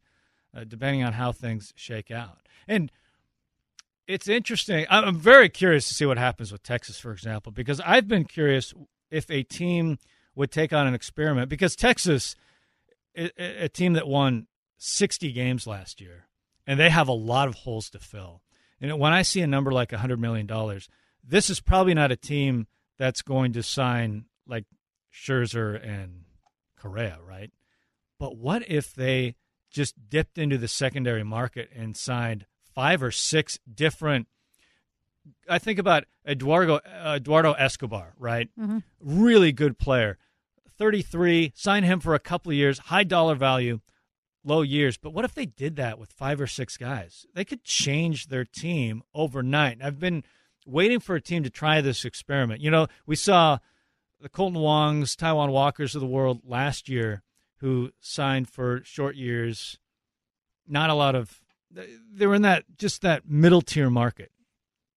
uh, 0.55 0.63
depending 0.67 1.03
on 1.03 1.13
how 1.13 1.31
things 1.31 1.73
shake 1.75 2.11
out. 2.11 2.39
And 2.67 2.91
it's 4.09 4.27
interesting. 4.27 4.87
I'm 4.89 5.19
very 5.19 5.49
curious 5.49 5.87
to 5.87 5.93
see 5.93 6.05
what 6.07 6.17
happens 6.17 6.51
with 6.51 6.63
Texas, 6.63 6.99
for 6.99 7.11
example, 7.11 7.51
because 7.51 7.79
I've 7.81 8.07
been 8.07 8.25
curious 8.25 8.73
if 9.11 9.29
a 9.29 9.43
team 9.43 9.99
would 10.33 10.51
take 10.51 10.73
on 10.73 10.87
an 10.87 10.95
experiment 10.95 11.47
because 11.47 11.75
Texas, 11.75 12.35
a 13.15 13.69
team 13.69 13.93
that 13.93 14.07
won 14.07 14.47
60 14.79 15.31
games 15.31 15.67
last 15.67 16.01
year, 16.01 16.25
and 16.65 16.79
they 16.79 16.89
have 16.89 17.07
a 17.07 17.13
lot 17.13 17.47
of 17.47 17.53
holes 17.53 17.91
to 17.91 17.99
fill. 17.99 18.41
And 18.81 18.97
when 18.97 19.13
I 19.13 19.21
see 19.21 19.41
a 19.41 19.47
number 19.47 19.71
like 19.71 19.91
$100 19.91 20.17
million, 20.17 20.49
this 21.23 21.51
is 21.51 21.59
probably 21.59 21.93
not 21.93 22.11
a 22.11 22.15
team 22.15 22.65
that's 22.97 23.21
going 23.21 23.53
to 23.53 23.61
sign 23.61 24.25
like 24.47 24.65
Scherzer 25.13 25.79
and 25.87 26.23
Correa, 26.79 27.19
right? 27.23 27.51
But 28.17 28.37
what 28.37 28.67
if 28.67 28.91
they 28.91 29.35
just 29.69 30.09
dipped 30.09 30.39
into 30.39 30.57
the 30.57 30.67
secondary 30.67 31.23
market 31.23 31.69
and 31.75 31.95
signed 31.95 32.47
five 32.79 33.03
or 33.03 33.11
six 33.11 33.59
different. 33.75 34.25
I 35.49 35.59
think 35.59 35.79
about 35.79 36.05
Eduardo 36.25 36.79
Eduardo 37.05 37.51
Escobar, 37.51 38.13
right? 38.17 38.47
Mm-hmm. 38.57 38.77
Really 39.01 39.51
good 39.51 39.77
player. 39.77 40.17
33, 40.77 41.51
sign 41.55 41.83
him 41.83 41.99
for 41.99 42.15
a 42.15 42.19
couple 42.19 42.51
of 42.51 42.55
years, 42.55 42.79
high 42.79 43.03
dollar 43.03 43.35
value, 43.35 43.81
low 44.45 44.61
years. 44.61 44.95
But 44.95 45.13
what 45.13 45.25
if 45.25 45.35
they 45.35 45.45
did 45.45 45.75
that 45.75 45.99
with 45.99 46.13
five 46.13 46.39
or 46.39 46.47
six 46.47 46.77
guys? 46.77 47.25
They 47.33 47.43
could 47.43 47.65
change 47.65 48.27
their 48.27 48.45
team 48.45 49.03
overnight. 49.13 49.79
I've 49.83 49.99
been 49.99 50.23
waiting 50.65 51.01
for 51.01 51.15
a 51.15 51.21
team 51.21 51.43
to 51.43 51.49
try 51.49 51.81
this 51.81 52.05
experiment. 52.05 52.61
You 52.61 52.71
know, 52.71 52.87
we 53.05 53.17
saw 53.17 53.57
the 54.21 54.29
Kolten 54.29 54.53
Wongs, 54.53 55.17
Taijuan 55.17 55.51
Walkers 55.51 55.95
of 55.95 56.01
the 56.01 56.07
world 56.07 56.43
last 56.45 56.87
year 56.87 57.23
who 57.57 57.91
signed 57.99 58.47
for 58.47 58.81
short 58.85 59.17
years. 59.17 59.77
Not 60.65 60.89
a 60.89 60.93
lot 60.93 61.15
of 61.15 61.41
they 61.71 62.27
were 62.27 62.35
in 62.35 62.41
that 62.43 62.65
just 62.77 63.01
that 63.01 63.29
middle 63.29 63.61
tier 63.61 63.89
market. 63.89 64.31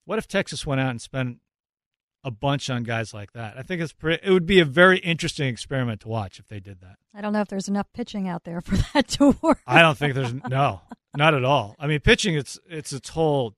What 0.04 0.18
if 0.18 0.26
Texas 0.26 0.66
went 0.66 0.80
out 0.80 0.90
and 0.90 1.00
spent 1.00 1.38
a 2.24 2.30
bunch 2.30 2.70
on 2.70 2.82
guys 2.82 3.12
like 3.12 3.32
that? 3.32 3.58
I 3.58 3.62
think 3.62 3.80
it's 3.82 3.92
pretty, 3.92 4.26
it 4.26 4.32
would 4.32 4.46
be 4.46 4.61
a 4.61 4.64
very 4.64 4.98
interesting 4.98 5.48
experiment 5.48 6.00
to 6.02 6.08
watch 6.08 6.38
if 6.38 6.48
they 6.48 6.61
did 6.61 6.80
that. 6.80 6.96
I 7.14 7.20
don't 7.20 7.32
know 7.32 7.40
if 7.40 7.48
there's 7.48 7.68
enough 7.68 7.87
pitching 7.92 8.28
out 8.28 8.44
there 8.44 8.61
for 8.61 8.76
that 8.94 9.08
to 9.08 9.37
work. 9.42 9.61
I 9.66 9.82
don't 9.82 9.96
think 9.96 10.14
there's 10.14 10.35
no, 10.48 10.80
not 11.16 11.35
at 11.35 11.44
all. 11.44 11.76
I 11.78 11.87
mean, 11.87 12.00
pitching 12.00 12.35
it's 12.35 12.58
it's 12.68 12.92
its 12.92 13.11
whole. 13.11 13.54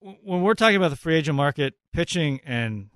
When 0.00 0.42
we're 0.42 0.54
talking 0.54 0.76
about 0.76 0.90
the 0.90 0.96
free 0.96 1.16
agent 1.16 1.36
market, 1.36 1.74
pitching 1.92 2.40
and 2.44 2.90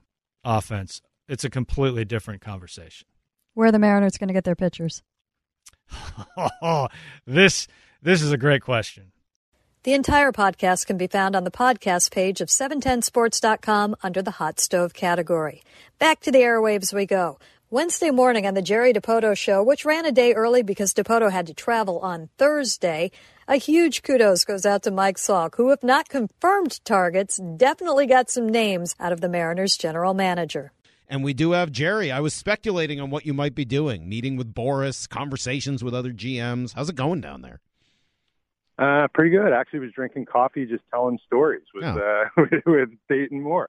offense, 0.45 1.03
it's 1.29 1.45
a 1.45 1.51
completely 1.51 2.05
different 2.05 2.41
conversation. 2.41 3.09
Where 3.55 3.69
are 3.69 3.73
the 3.73 3.79
Mariners 3.79 4.19
going 4.19 4.29
to 4.29 4.35
get 4.35 4.45
their 4.45 4.55
pitchers? 4.55 5.03
oh, 6.63 6.89
this 7.27 7.67
this 8.03 8.23
is 8.23 8.33
a 8.33 8.37
great 8.37 8.63
question. 8.63 9.12
The 9.85 9.95
entire 9.95 10.31
podcast 10.31 10.87
can 10.87 10.97
be 10.97 11.09
found 11.09 11.35
on 11.35 11.43
the 11.43 11.51
podcast 11.51 12.13
page 12.13 12.41
of 12.41 12.47
710sports.com 12.47 13.97
under 14.01 14.23
the 14.23 14.31
hot 14.31 14.61
stove 14.61 14.95
category. 14.95 15.65
Back 15.99 16.21
to 16.21 16.31
the 16.31 16.39
airwaves 16.39 16.95
we 16.95 17.05
go. 17.05 17.41
Wednesday 17.69 18.13
morning 18.13 18.47
on 18.47 18.55
the 18.55 18.63
Jerry 18.63 18.93
Dipoto 18.93 19.37
show, 19.37 19.61
which 19.61 19.85
ran 19.85 20.07
a 20.07 20.13
day 20.13 20.35
early 20.35 20.63
because 20.63 20.95
Dipoto 20.95 21.33
had 21.33 21.49
to 21.49 21.55
travel 21.55 21.99
on 21.99 22.29
Thursday, 22.39 23.11
a 23.49 23.57
huge 23.57 24.05
kudos 24.05 24.45
goes 24.45 24.65
out 24.65 24.85
to 24.85 24.93
Mike 24.93 25.17
Salk, 25.17 25.57
who, 25.57 25.73
if 25.73 25.83
not 25.83 26.09
confirmed 26.09 26.79
targets, 26.85 27.41
definitely 27.57 28.07
got 28.07 28.31
some 28.31 28.49
names 28.49 28.95
out 29.01 29.11
of 29.11 29.21
the 29.21 29.29
Mariners 29.29 29.77
general 29.77 30.15
manager. 30.15 30.71
And 31.09 31.25
we 31.25 31.35
do 31.35 31.51
have 31.53 31.73
Jerry. 31.73 32.13
I 32.13 32.21
was 32.21 32.35
speculating 32.35 33.01
on 33.01 33.11
what 33.11 33.27
you 33.27 33.35
might 33.35 33.57
be 33.57 33.65
doing, 33.65 34.09
meeting 34.09 34.37
with 34.37 34.55
Boras, 34.55 35.09
conversations 35.09 35.83
with 35.83 35.93
other 35.93 36.13
GMs. 36.13 36.75
How's 36.75 36.89
it 36.89 36.95
going 36.95 37.21
down 37.21 37.43
there? 37.43 37.59
Uh, 38.83 39.07
pretty 39.15 39.31
good. 39.31 39.53
Actually, 39.53 39.79
was 39.79 39.93
drinking 39.93 40.27
coffee, 40.27 40.67
just 40.67 40.83
telling 40.91 41.19
stories 41.25 41.63
with 41.73 41.85
oh. 41.85 42.25
uh, 42.37 42.43
with 42.67 42.89
Dayton 43.09 43.41
Moore, 43.41 43.69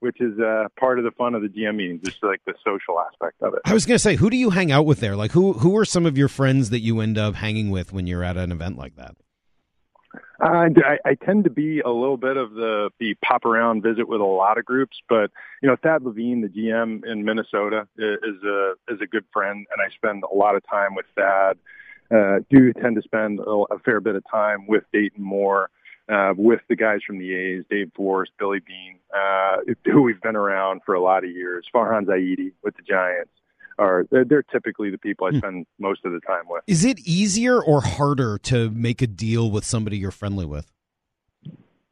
which 0.00 0.20
is 0.20 0.36
uh, 0.40 0.64
part 0.78 0.98
of 0.98 1.04
the 1.04 1.12
fun 1.12 1.36
of 1.36 1.42
the 1.42 1.48
GM 1.48 1.76
meetings, 1.76 2.00
just 2.04 2.22
like 2.24 2.40
the 2.44 2.54
social 2.64 2.98
aspect 3.00 3.40
of 3.42 3.54
it. 3.54 3.60
I 3.64 3.72
was 3.72 3.86
going 3.86 3.94
to 3.94 4.00
say, 4.00 4.16
who 4.16 4.28
do 4.28 4.36
you 4.36 4.50
hang 4.50 4.72
out 4.72 4.86
with 4.86 4.98
there? 4.98 5.14
Like, 5.14 5.30
who 5.32 5.52
who 5.52 5.76
are 5.76 5.84
some 5.84 6.04
of 6.04 6.18
your 6.18 6.26
friends 6.26 6.70
that 6.70 6.80
you 6.80 7.00
end 7.00 7.16
up 7.16 7.36
hanging 7.36 7.70
with 7.70 7.92
when 7.92 8.08
you're 8.08 8.24
at 8.24 8.36
an 8.36 8.50
event 8.50 8.76
like 8.76 8.96
that? 8.96 9.14
Uh, 10.40 10.68
I, 10.84 10.98
I 11.04 11.14
tend 11.14 11.44
to 11.44 11.50
be 11.50 11.80
a 11.80 11.90
little 11.90 12.16
bit 12.16 12.36
of 12.36 12.54
the 12.54 12.90
the 12.98 13.14
pop 13.24 13.44
around 13.44 13.82
visit 13.82 14.08
with 14.08 14.20
a 14.20 14.24
lot 14.24 14.58
of 14.58 14.64
groups, 14.64 14.96
but 15.08 15.30
you 15.62 15.68
know 15.68 15.76
Thad 15.80 16.02
Levine, 16.02 16.40
the 16.40 16.48
GM 16.48 17.06
in 17.06 17.24
Minnesota, 17.24 17.86
is 17.96 18.42
a 18.44 18.72
is 18.88 19.00
a 19.00 19.06
good 19.06 19.26
friend, 19.32 19.58
and 19.58 19.80
I 19.80 19.94
spend 19.94 20.24
a 20.24 20.34
lot 20.34 20.56
of 20.56 20.62
time 20.68 20.96
with 20.96 21.06
Thad. 21.14 21.56
Uh, 22.10 22.38
do 22.50 22.72
tend 22.72 22.96
to 22.96 23.02
spend 23.02 23.40
a, 23.40 23.64
a 23.74 23.78
fair 23.84 24.00
bit 24.00 24.14
of 24.14 24.22
time 24.30 24.66
with 24.66 24.84
Dayton 24.92 25.22
Moore, 25.22 25.70
uh, 26.08 26.32
with 26.36 26.60
the 26.68 26.76
guys 26.76 27.00
from 27.06 27.18
the 27.18 27.34
A's, 27.34 27.64
Dave 27.70 27.90
Forst, 27.94 28.32
Billy 28.38 28.60
Beane, 28.60 28.98
uh, 29.14 29.58
who 29.84 30.02
we've 30.02 30.20
been 30.22 30.36
around 30.36 30.80
for 30.86 30.94
a 30.94 31.02
lot 31.02 31.24
of 31.24 31.30
years. 31.30 31.66
Farhan 31.74 32.06
Zaidi 32.06 32.52
with 32.62 32.76
the 32.76 32.82
Giants 32.82 33.30
are 33.78 34.06
they're, 34.10 34.24
they're 34.24 34.42
typically 34.42 34.90
the 34.90 34.98
people 34.98 35.26
I 35.26 35.30
hmm. 35.30 35.38
spend 35.38 35.66
most 35.78 36.04
of 36.04 36.12
the 36.12 36.20
time 36.20 36.44
with. 36.48 36.62
Is 36.66 36.84
it 36.84 36.98
easier 37.00 37.62
or 37.62 37.80
harder 37.82 38.38
to 38.44 38.70
make 38.70 39.02
a 39.02 39.06
deal 39.06 39.50
with 39.50 39.64
somebody 39.64 39.98
you're 39.98 40.10
friendly 40.10 40.46
with? 40.46 40.72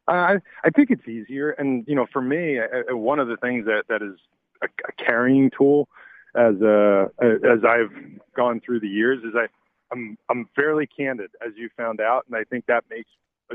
I 0.08 0.36
I 0.64 0.70
think 0.70 0.90
it's 0.90 1.06
easier, 1.08 1.50
and 1.50 1.84
you 1.86 1.94
know, 1.94 2.06
for 2.12 2.22
me, 2.22 2.58
I, 2.60 2.92
one 2.92 3.18
of 3.18 3.28
the 3.28 3.36
things 3.36 3.66
that 3.66 3.84
that 3.88 4.02
is 4.02 4.18
a, 4.62 4.66
a 4.66 5.04
carrying 5.04 5.50
tool 5.56 5.88
as 6.34 6.54
uh 6.62 7.06
as 7.20 7.64
I've 7.64 7.92
gone 8.36 8.60
through 8.64 8.80
the 8.80 8.88
years 8.88 9.22
is 9.24 9.34
I 9.34 9.46
I'm 9.92 10.18
I'm 10.28 10.48
fairly 10.54 10.86
candid, 10.86 11.30
as 11.44 11.52
you 11.56 11.68
found 11.76 12.00
out, 12.00 12.24
and 12.26 12.36
I 12.36 12.44
think 12.44 12.66
that 12.66 12.84
makes 12.90 13.08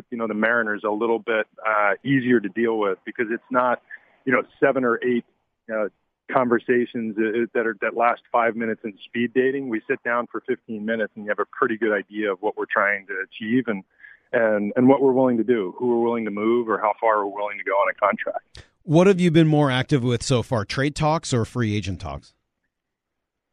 you 0.09 0.17
know 0.17 0.27
the 0.27 0.33
Mariners 0.33 0.83
a 0.85 0.91
little 0.91 1.19
bit 1.19 1.47
uh, 1.65 1.93
easier 2.03 2.39
to 2.39 2.49
deal 2.49 2.77
with 2.77 2.97
because 3.05 3.27
it's 3.29 3.43
not 3.51 3.81
you 4.25 4.31
know 4.31 4.43
seven 4.59 4.83
or 4.83 4.99
eight 5.03 5.25
uh, 5.73 5.87
conversations 6.31 7.15
that 7.15 7.65
are 7.65 7.75
that 7.81 7.95
last 7.95 8.21
five 8.31 8.55
minutes 8.55 8.81
in 8.83 8.93
speed 9.05 9.33
dating. 9.33 9.69
We 9.69 9.81
sit 9.89 10.01
down 10.03 10.27
for 10.31 10.41
15 10.47 10.85
minutes 10.85 11.11
and 11.15 11.25
you 11.25 11.29
have 11.29 11.39
a 11.39 11.45
pretty 11.51 11.77
good 11.77 11.91
idea 11.91 12.31
of 12.31 12.41
what 12.41 12.57
we're 12.57 12.65
trying 12.71 13.07
to 13.07 13.13
achieve 13.23 13.65
and 13.67 13.83
and 14.31 14.71
and 14.75 14.87
what 14.87 15.01
we're 15.01 15.11
willing 15.11 15.37
to 15.37 15.43
do, 15.43 15.73
who 15.77 15.87
we're 15.89 16.03
willing 16.03 16.25
to 16.25 16.31
move, 16.31 16.69
or 16.69 16.79
how 16.79 16.93
far 16.99 17.25
we're 17.25 17.35
willing 17.35 17.57
to 17.57 17.63
go 17.63 17.73
on 17.73 17.89
a 17.89 17.93
contract. 17.93 18.63
What 18.83 19.07
have 19.07 19.19
you 19.19 19.29
been 19.29 19.47
more 19.47 19.69
active 19.69 20.03
with 20.03 20.23
so 20.23 20.41
far, 20.41 20.65
trade 20.65 20.95
talks 20.95 21.33
or 21.33 21.45
free 21.45 21.75
agent 21.75 21.99
talks? 21.99 22.33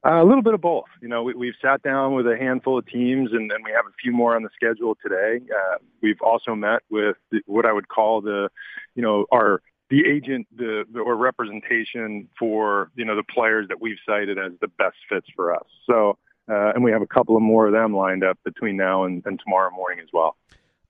Uh, 0.07 0.23
a 0.23 0.25
little 0.25 0.43
bit 0.43 0.55
of 0.55 0.61
both. 0.61 0.85
You 1.03 1.09
know, 1.09 1.25
we, 1.25 1.47
have 1.47 1.57
sat 1.61 1.83
down 1.83 2.15
with 2.15 2.27
a 2.27 2.37
handful 2.37 2.79
of 2.79 2.87
teams, 2.87 3.31
and, 3.33 3.51
and, 3.51 3.65
we 3.65 3.73
have 3.73 3.85
a 3.85 3.95
few 4.01 4.13
more 4.13 4.37
on 4.37 4.45
the 4.45 4.51
schedule 4.55 4.97
today. 5.03 5.45
Uh, 5.51 5.79
we've 6.01 6.21
also 6.21 6.55
met 6.55 6.83
with 6.89 7.17
the, 7.33 7.41
what 7.47 7.67
I 7.67 7.73
would 7.73 7.89
call 7.89 8.21
the, 8.21 8.49
you 8.95 9.03
know, 9.03 9.27
our 9.33 9.61
the 9.91 10.05
agent 10.07 10.47
the, 10.55 10.85
the, 10.93 11.01
or 11.01 11.17
representation 11.17 12.29
for 12.39 12.91
you 12.95 13.05
know 13.05 13.17
the 13.17 13.23
players 13.23 13.67
that 13.69 13.81
we've 13.81 13.97
cited 14.07 14.39
as 14.39 14.53
the 14.61 14.69
best 14.69 14.97
fits 15.09 15.27
for 15.35 15.55
us. 15.55 15.65
So, 15.87 16.19
uh, 16.49 16.73
and 16.75 16.85
we 16.85 16.93
have 16.93 17.03
a 17.03 17.07
couple 17.07 17.37
of 17.37 17.43
more 17.43 17.67
of 17.67 17.73
them 17.73 17.95
lined 17.95 18.23
up 18.23 18.39
between 18.45 18.77
now 18.77 19.05
and, 19.05 19.23
and 19.27 19.41
tomorrow 19.43 19.71
morning 19.71 20.01
as 20.01 20.09
well. 20.13 20.37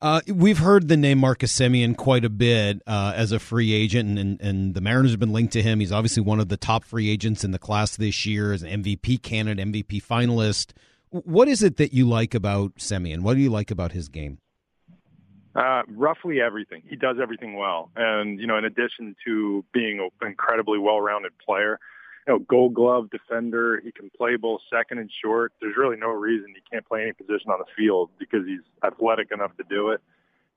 Uh, 0.01 0.21
we've 0.29 0.59
heard 0.59 0.87
the 0.87 0.97
name 0.97 1.19
Marcus 1.19 1.53
Semien 1.53 1.97
quite 1.97 2.25
a 2.25 2.31
bit 2.31 2.83
uh, 2.87 3.13
as 3.17 3.33
a 3.33 3.41
free 3.41 3.73
agent, 3.73 4.17
and, 4.17 4.41
and, 4.41 4.75
the 4.75 4.81
Mariners 4.81 5.11
have 5.11 5.19
been 5.19 5.33
linked 5.33 5.53
to 5.55 5.63
him. 5.63 5.81
He's 5.81 5.91
obviously 5.91 6.23
one 6.23 6.39
of 6.39 6.49
the 6.49 6.57
top 6.57 6.85
free 6.85 7.11
agents 7.11 7.43
in 7.43 7.51
the 7.51 7.59
class 7.59 7.97
this 7.97 8.25
year, 8.25 8.53
as 8.53 8.63
an 8.63 8.85
MVP 8.85 9.23
candidate, 9.23 9.67
MVP 9.67 10.01
finalist. 10.05 10.71
What 11.11 11.49
is 11.49 11.65
it 11.65 11.79
that 11.79 11.93
you 11.93 12.07
like 12.07 12.33
about 12.33 12.77
Semien? 12.77 13.23
What 13.23 13.35
do 13.35 13.41
you 13.41 13.51
like 13.51 13.73
about 13.73 13.91
his 13.91 14.09
game? 14.09 14.39
Uh, 15.57 15.83
roughly 15.89 16.41
everything. 16.41 16.83
He 16.89 16.95
does 16.95 17.17
everything 17.21 17.57
well, 17.57 17.91
and 17.97 18.39
you 18.39 18.47
know, 18.47 18.57
in 18.57 18.65
addition 18.65 19.17
to 19.27 19.65
being 19.73 19.99
an 19.99 20.29
incredibly 20.29 20.79
well-rounded 20.79 21.33
player, 21.45 21.81
you 22.29 22.35
know, 22.35 22.41
Gold 22.41 22.75
Glove 22.75 23.09
defender. 23.11 23.81
He 23.83 23.91
can 23.91 24.11
play 24.17 24.37
both 24.37 24.61
second 24.71 24.99
and 24.99 25.11
short. 25.23 25.53
There's 25.61 25.77
really 25.77 25.97
no 25.97 26.09
reason 26.09 26.53
he 26.55 26.61
can't 26.71 26.87
play 26.87 27.03
any 27.03 27.12
position 27.12 27.51
on 27.51 27.59
the 27.59 27.64
field 27.77 28.11
because 28.19 28.47
he's 28.47 28.61
athletic 28.85 29.33
enough 29.33 29.57
to 29.57 29.64
do 29.69 29.91
it. 29.91 30.01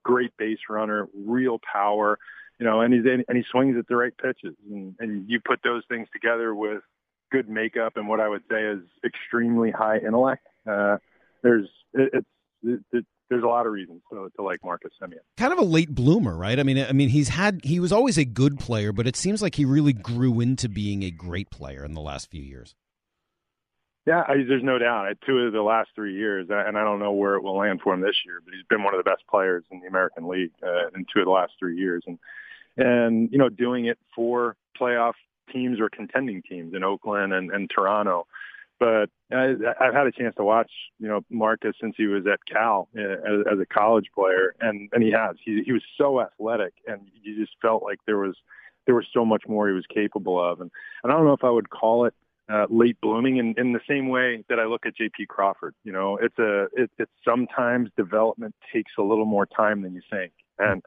Great 0.03 0.35
base 0.37 0.59
runner, 0.69 1.07
real 1.13 1.59
power, 1.59 2.19
you 2.59 2.65
know, 2.65 2.81
and 2.81 2.93
he's 2.93 3.05
and 3.05 3.37
he 3.37 3.43
swings 3.49 3.77
at 3.77 3.87
the 3.87 3.95
right 3.95 4.13
pitches, 4.17 4.55
and, 4.69 4.95
and 4.99 5.29
you 5.29 5.39
put 5.39 5.61
those 5.63 5.83
things 5.87 6.07
together 6.11 6.53
with 6.53 6.81
good 7.31 7.47
makeup 7.47 7.95
and 7.95 8.09
what 8.09 8.19
I 8.19 8.27
would 8.27 8.43
say 8.51 8.61
is 8.63 8.79
extremely 9.05 9.71
high 9.71 9.99
intellect. 9.99 10.45
Uh, 10.67 10.97
there's 11.41 11.69
it, 11.93 12.25
it's 12.63 12.83
it, 12.91 13.05
there's 13.31 13.43
a 13.43 13.47
lot 13.47 13.65
of 13.65 13.71
reasons 13.71 14.01
to, 14.11 14.29
to 14.35 14.43
like 14.43 14.59
Marcus 14.61 14.91
Semien. 15.01 15.19
Kind 15.37 15.53
of 15.53 15.59
a 15.59 15.63
late 15.63 15.89
bloomer, 15.89 16.35
right? 16.35 16.59
I 16.59 16.63
mean, 16.63 16.77
I 16.77 16.91
mean, 16.91 17.07
he's 17.07 17.29
had 17.29 17.61
he 17.63 17.79
was 17.79 17.93
always 17.93 18.17
a 18.17 18.25
good 18.25 18.59
player, 18.59 18.91
but 18.91 19.07
it 19.07 19.15
seems 19.15 19.41
like 19.41 19.55
he 19.55 19.63
really 19.63 19.93
grew 19.93 20.41
into 20.41 20.67
being 20.67 21.03
a 21.03 21.11
great 21.11 21.49
player 21.49 21.85
in 21.85 21.93
the 21.93 22.01
last 22.01 22.29
few 22.29 22.43
years. 22.43 22.75
Yeah, 24.05 24.23
I, 24.27 24.43
there's 24.47 24.63
no 24.63 24.77
doubt. 24.77 25.07
Two 25.25 25.37
of 25.39 25.53
the 25.53 25.61
last 25.61 25.91
three 25.95 26.13
years, 26.13 26.47
and 26.49 26.77
I 26.77 26.83
don't 26.83 26.99
know 26.99 27.13
where 27.13 27.35
it 27.35 27.43
will 27.43 27.57
land 27.57 27.79
for 27.81 27.93
him 27.93 28.01
this 28.01 28.17
year, 28.25 28.41
but 28.43 28.53
he's 28.53 28.65
been 28.69 28.83
one 28.83 28.93
of 28.93 29.03
the 29.03 29.09
best 29.09 29.23
players 29.29 29.63
in 29.71 29.79
the 29.79 29.87
American 29.87 30.27
League 30.27 30.51
uh, 30.61 30.87
in 30.93 31.05
two 31.13 31.19
of 31.21 31.25
the 31.25 31.31
last 31.31 31.53
three 31.57 31.77
years, 31.77 32.03
and 32.05 32.19
and 32.75 33.31
you 33.31 33.37
know, 33.37 33.49
doing 33.49 33.85
it 33.85 33.97
for 34.13 34.57
playoff 34.79 35.13
teams 35.53 35.79
or 35.79 35.89
contending 35.89 36.41
teams 36.41 36.73
in 36.73 36.83
Oakland 36.83 37.31
and, 37.31 37.49
and 37.51 37.69
Toronto. 37.69 38.27
But 38.81 39.11
I, 39.31 39.53
I've 39.79 39.93
had 39.93 40.07
a 40.07 40.11
chance 40.11 40.33
to 40.37 40.43
watch, 40.43 40.71
you 40.97 41.07
know, 41.07 41.21
Marcus 41.29 41.75
since 41.79 41.93
he 41.95 42.07
was 42.07 42.25
at 42.25 42.39
Cal 42.51 42.89
uh, 42.97 43.01
as, 43.01 43.45
as 43.51 43.59
a 43.59 43.65
college 43.71 44.07
player, 44.15 44.55
and 44.59 44.89
and 44.91 45.03
he 45.03 45.11
has. 45.11 45.35
He 45.45 45.61
he 45.63 45.71
was 45.71 45.83
so 45.99 46.19
athletic, 46.19 46.73
and 46.87 47.01
you 47.21 47.39
just 47.39 47.55
felt 47.61 47.83
like 47.83 47.99
there 48.07 48.17
was 48.17 48.35
there 48.87 48.95
was 48.95 49.05
so 49.13 49.23
much 49.23 49.43
more 49.47 49.67
he 49.67 49.75
was 49.75 49.85
capable 49.93 50.43
of. 50.43 50.61
And 50.61 50.71
and 51.03 51.13
I 51.13 51.15
don't 51.15 51.25
know 51.25 51.33
if 51.33 51.43
I 51.43 51.51
would 51.51 51.69
call 51.69 52.05
it 52.05 52.15
uh, 52.51 52.65
late 52.71 52.99
blooming 53.01 53.37
in, 53.37 53.53
in 53.55 53.71
the 53.71 53.81
same 53.87 54.09
way 54.09 54.43
that 54.49 54.59
I 54.59 54.65
look 54.65 54.87
at 54.87 54.97
J.P. 54.97 55.27
Crawford. 55.27 55.75
You 55.83 55.91
know, 55.91 56.17
it's 56.17 56.39
a 56.39 56.63
it, 56.73 56.89
it's 56.97 57.11
sometimes 57.23 57.91
development 57.95 58.55
takes 58.73 58.93
a 58.97 59.03
little 59.03 59.25
more 59.25 59.45
time 59.45 59.83
than 59.83 59.93
you 59.93 60.01
think, 60.09 60.33
and 60.57 60.81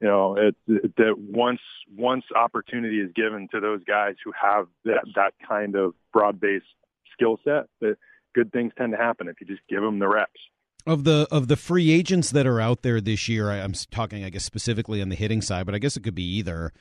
you 0.00 0.06
know 0.06 0.36
it, 0.36 0.54
it 0.68 0.94
that 0.94 1.18
once 1.18 1.60
once 1.92 2.24
opportunity 2.36 3.00
is 3.00 3.10
given 3.16 3.48
to 3.50 3.58
those 3.58 3.82
guys 3.82 4.14
who 4.24 4.32
have 4.40 4.68
that 4.84 5.06
that 5.16 5.34
kind 5.44 5.74
of 5.74 5.94
broad 6.12 6.38
based 6.38 6.66
skill 7.12 7.38
set, 7.44 7.64
that 7.80 7.96
good 8.34 8.52
things 8.52 8.72
tend 8.76 8.92
to 8.92 8.98
happen 8.98 9.28
if 9.28 9.40
you 9.40 9.46
just 9.46 9.62
give 9.68 9.82
them 9.82 9.98
the 9.98 10.08
reps. 10.08 10.40
Of 10.84 11.04
the 11.04 11.28
of 11.30 11.46
the 11.46 11.56
free 11.56 11.92
agents 11.92 12.30
that 12.32 12.46
are 12.46 12.60
out 12.60 12.82
there 12.82 13.00
this 13.00 13.28
year, 13.28 13.50
I'm 13.50 13.72
talking, 13.90 14.24
I 14.24 14.30
guess, 14.30 14.44
specifically 14.44 15.00
on 15.00 15.10
the 15.10 15.14
hitting 15.14 15.40
side, 15.40 15.64
but 15.64 15.74
I 15.74 15.78
guess 15.78 15.96
it 15.96 16.02
could 16.02 16.14
be 16.14 16.24
either. 16.38 16.72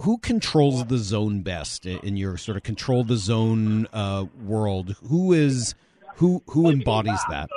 Who 0.00 0.16
controls 0.18 0.86
the 0.86 0.96
zone 0.96 1.42
best 1.42 1.84
in 1.84 2.16
your 2.16 2.38
sort 2.38 2.56
of 2.56 2.62
control 2.62 3.04
the 3.04 3.16
zone 3.16 3.86
uh, 3.92 4.24
world? 4.42 4.96
Who 5.08 5.32
is 5.34 5.74
who 6.16 6.42
who 6.48 6.70
embodies 6.70 7.20
that? 7.28 7.48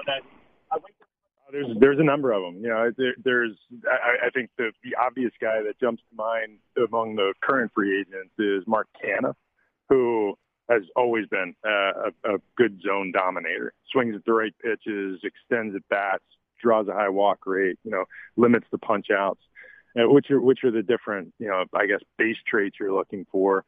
There's 1.52 1.68
there's 1.80 2.00
a 2.00 2.04
number 2.04 2.34
of 2.34 2.44
them. 2.44 2.62
You 2.62 2.70
know, 2.70 2.92
there, 2.98 3.16
there's 3.24 3.54
I, 3.86 4.28
I 4.28 4.30
think 4.32 4.50
the 4.58 4.72
the 4.84 4.96
obvious 5.02 5.32
guy 5.42 5.62
that 5.66 5.80
jumps 5.80 6.04
to 6.10 6.16
mind 6.16 6.60
among 6.78 7.16
the 7.16 7.34
current 7.42 7.72
free 7.74 8.02
agents 8.02 8.34
is 8.38 8.68
Mark 8.68 8.88
Canha, 9.02 9.34
who 9.90 10.36
has 10.70 10.84
always 10.96 11.28
been 11.28 11.56
uh, 11.66 12.10
a, 12.26 12.36
a 12.36 12.38
good 12.58 12.82
zone 12.82 13.12
dominator. 13.12 13.74
Swings 13.92 14.16
at 14.16 14.26
the 14.26 14.34
right 14.34 14.54
pitches, 14.62 15.22
extends 15.24 15.76
at 15.76 15.88
bats, 15.90 16.24
draws 16.62 16.88
a 16.88 16.94
high 16.94 17.10
walk 17.10 17.40
rate. 17.46 17.78
You 17.84 17.92
know, 17.92 18.06
limits 18.36 18.68
the 18.72 18.78
punch 18.78 19.08
outs. 19.12 19.42
Uh, 19.98 20.08
which 20.10 20.30
are 20.30 20.40
which 20.40 20.64
are 20.64 20.70
the 20.70 20.84
different 20.84 21.34
you 21.40 21.48
know 21.48 21.64
I 21.74 21.88
guess 21.88 22.02
base 22.18 22.38
traits 22.48 22.76
you're 22.80 22.94
looking 22.94 23.26
for. 23.32 23.66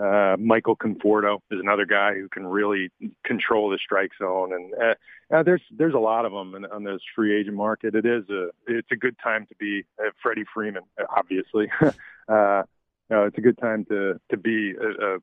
Uh, 0.00 0.36
Michael 0.38 0.76
Conforto 0.76 1.40
is 1.50 1.60
another 1.60 1.84
guy 1.84 2.14
who 2.14 2.28
can 2.28 2.46
really 2.46 2.90
control 3.24 3.70
the 3.70 3.78
strike 3.82 4.10
zone, 4.18 4.52
and 4.52 4.72
uh, 4.74 4.94
uh, 5.34 5.42
there's 5.42 5.62
there's 5.76 5.94
a 5.94 5.98
lot 5.98 6.24
of 6.24 6.32
them 6.32 6.54
in, 6.54 6.64
on 6.66 6.84
this 6.84 7.00
free 7.14 7.38
agent 7.38 7.56
market. 7.56 7.94
It 7.94 8.06
is 8.06 8.28
a 8.30 8.48
it's 8.66 8.90
a 8.92 8.96
good 8.96 9.16
time 9.22 9.46
to 9.46 9.54
be 9.56 9.84
uh, 9.98 10.10
Freddie 10.22 10.44
Freeman, 10.52 10.84
obviously. 11.16 11.70
uh, 12.28 12.62
no, 13.08 13.24
it's 13.24 13.38
a 13.38 13.42
good 13.42 13.58
time 13.58 13.84
to 13.86 14.20
to 14.30 14.36
be 14.36 14.74
a, 14.74 15.14
a, 15.14 15.18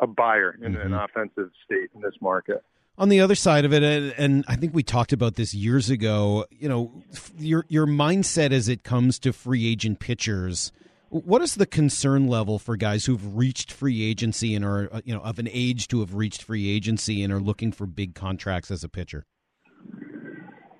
a 0.00 0.06
buyer 0.06 0.56
in 0.62 0.74
mm-hmm. 0.74 0.86
an 0.86 0.94
offensive 0.94 1.50
state 1.64 1.90
in 1.94 2.00
this 2.00 2.14
market. 2.20 2.64
On 2.98 3.08
the 3.08 3.20
other 3.20 3.34
side 3.34 3.64
of 3.64 3.72
it, 3.72 3.82
and 4.18 4.44
I 4.48 4.56
think 4.56 4.74
we 4.74 4.82
talked 4.82 5.12
about 5.12 5.36
this 5.36 5.54
years 5.54 5.88
ago. 5.90 6.46
You 6.50 6.68
know, 6.68 7.02
your 7.38 7.64
your 7.68 7.86
mindset 7.86 8.52
as 8.52 8.68
it 8.68 8.82
comes 8.82 9.18
to 9.20 9.32
free 9.32 9.66
agent 9.66 9.98
pitchers 9.98 10.72
what 11.12 11.42
is 11.42 11.56
the 11.56 11.66
concern 11.66 12.26
level 12.26 12.58
for 12.58 12.74
guys 12.74 13.04
who've 13.04 13.36
reached 13.36 13.70
free 13.70 14.02
agency 14.02 14.54
and 14.54 14.64
are 14.64 14.88
uh, 14.90 15.00
you 15.04 15.14
know 15.14 15.20
of 15.20 15.38
an 15.38 15.48
age 15.52 15.88
to 15.88 16.00
have 16.00 16.14
reached 16.14 16.42
free 16.42 16.70
agency 16.74 17.22
and 17.22 17.32
are 17.32 17.40
looking 17.40 17.70
for 17.70 17.86
big 17.86 18.14
contracts 18.14 18.70
as 18.70 18.82
a 18.82 18.88
pitcher? 18.88 19.26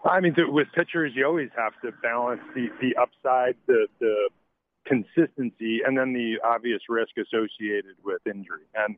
I 0.04 0.20
mean, 0.20 0.34
with 0.38 0.68
pitchers, 0.74 1.12
you 1.14 1.26
always 1.26 1.50
have 1.56 1.74
to 1.82 1.92
balance 2.02 2.40
the 2.54 2.68
the 2.80 2.96
upside, 2.96 3.56
the 3.66 3.86
the 4.00 4.30
consistency, 4.92 5.80
and 5.86 5.96
then 5.96 6.12
the 6.12 6.36
obvious 6.44 6.82
risk 6.88 7.12
associated 7.16 7.96
with 8.04 8.20
injury. 8.26 8.66
And 8.74 8.96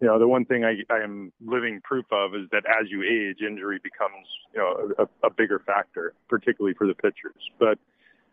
you 0.00 0.08
know, 0.08 0.18
the 0.18 0.26
one 0.26 0.44
thing 0.44 0.64
I, 0.64 0.82
I 0.92 1.02
am 1.02 1.32
living 1.44 1.80
proof 1.82 2.06
of 2.10 2.34
is 2.34 2.48
that 2.50 2.64
as 2.66 2.90
you 2.90 3.02
age, 3.02 3.38
injury 3.46 3.78
becomes 3.82 4.26
you 4.54 4.60
know 4.60 4.90
a, 4.98 5.26
a 5.26 5.30
bigger 5.30 5.60
factor, 5.64 6.14
particularly 6.28 6.74
for 6.74 6.86
the 6.86 6.94
pitchers. 6.94 7.42
But 7.58 7.78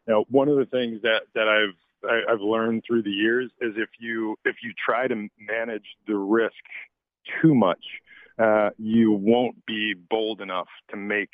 you 0.08 0.14
know, 0.14 0.26
one 0.30 0.48
of 0.48 0.58
the 0.58 0.66
things 0.66 1.02
that 1.04 1.24
that 1.36 1.48
I've 1.48 2.10
I, 2.10 2.34
I've 2.34 2.42
learned 2.42 2.84
through 2.88 3.04
the 3.04 3.12
years 3.12 3.52
is 3.62 3.74
if 3.78 3.90
you 4.00 4.38
if 4.46 4.58
you 4.64 4.74
try 4.74 5.08
to 5.08 5.16
manage 5.40 5.86
the 6.08 6.16
risk 6.16 6.64
too 7.42 7.54
much, 7.54 7.84
uh, 8.40 8.70
you 8.78 9.12
won't 9.12 9.66
be 9.66 9.94
bold 9.94 10.42
enough 10.42 10.70
to 10.90 10.98
make 10.98 11.34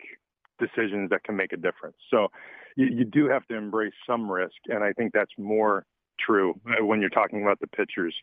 decisions 0.60 1.12
that 1.12 1.24
can 1.24 1.36
make 1.36 1.54
a 1.54 1.58
difference. 1.58 1.98
So 2.10 2.30
you, 2.78 2.86
you 2.86 3.06
do 3.06 3.28
have 3.28 3.46
to 3.48 3.56
embrace 3.56 3.94
some 4.06 4.32
risk, 4.32 4.56
and 4.68 4.84
I 4.84 4.94
think 4.94 5.12
that's 5.14 5.34
more 5.38 5.86
true 6.20 6.60
when 6.82 7.02
you're 7.02 7.10
talking 7.10 7.42
about 7.42 7.60
the 7.60 7.68
pitchers 7.68 8.16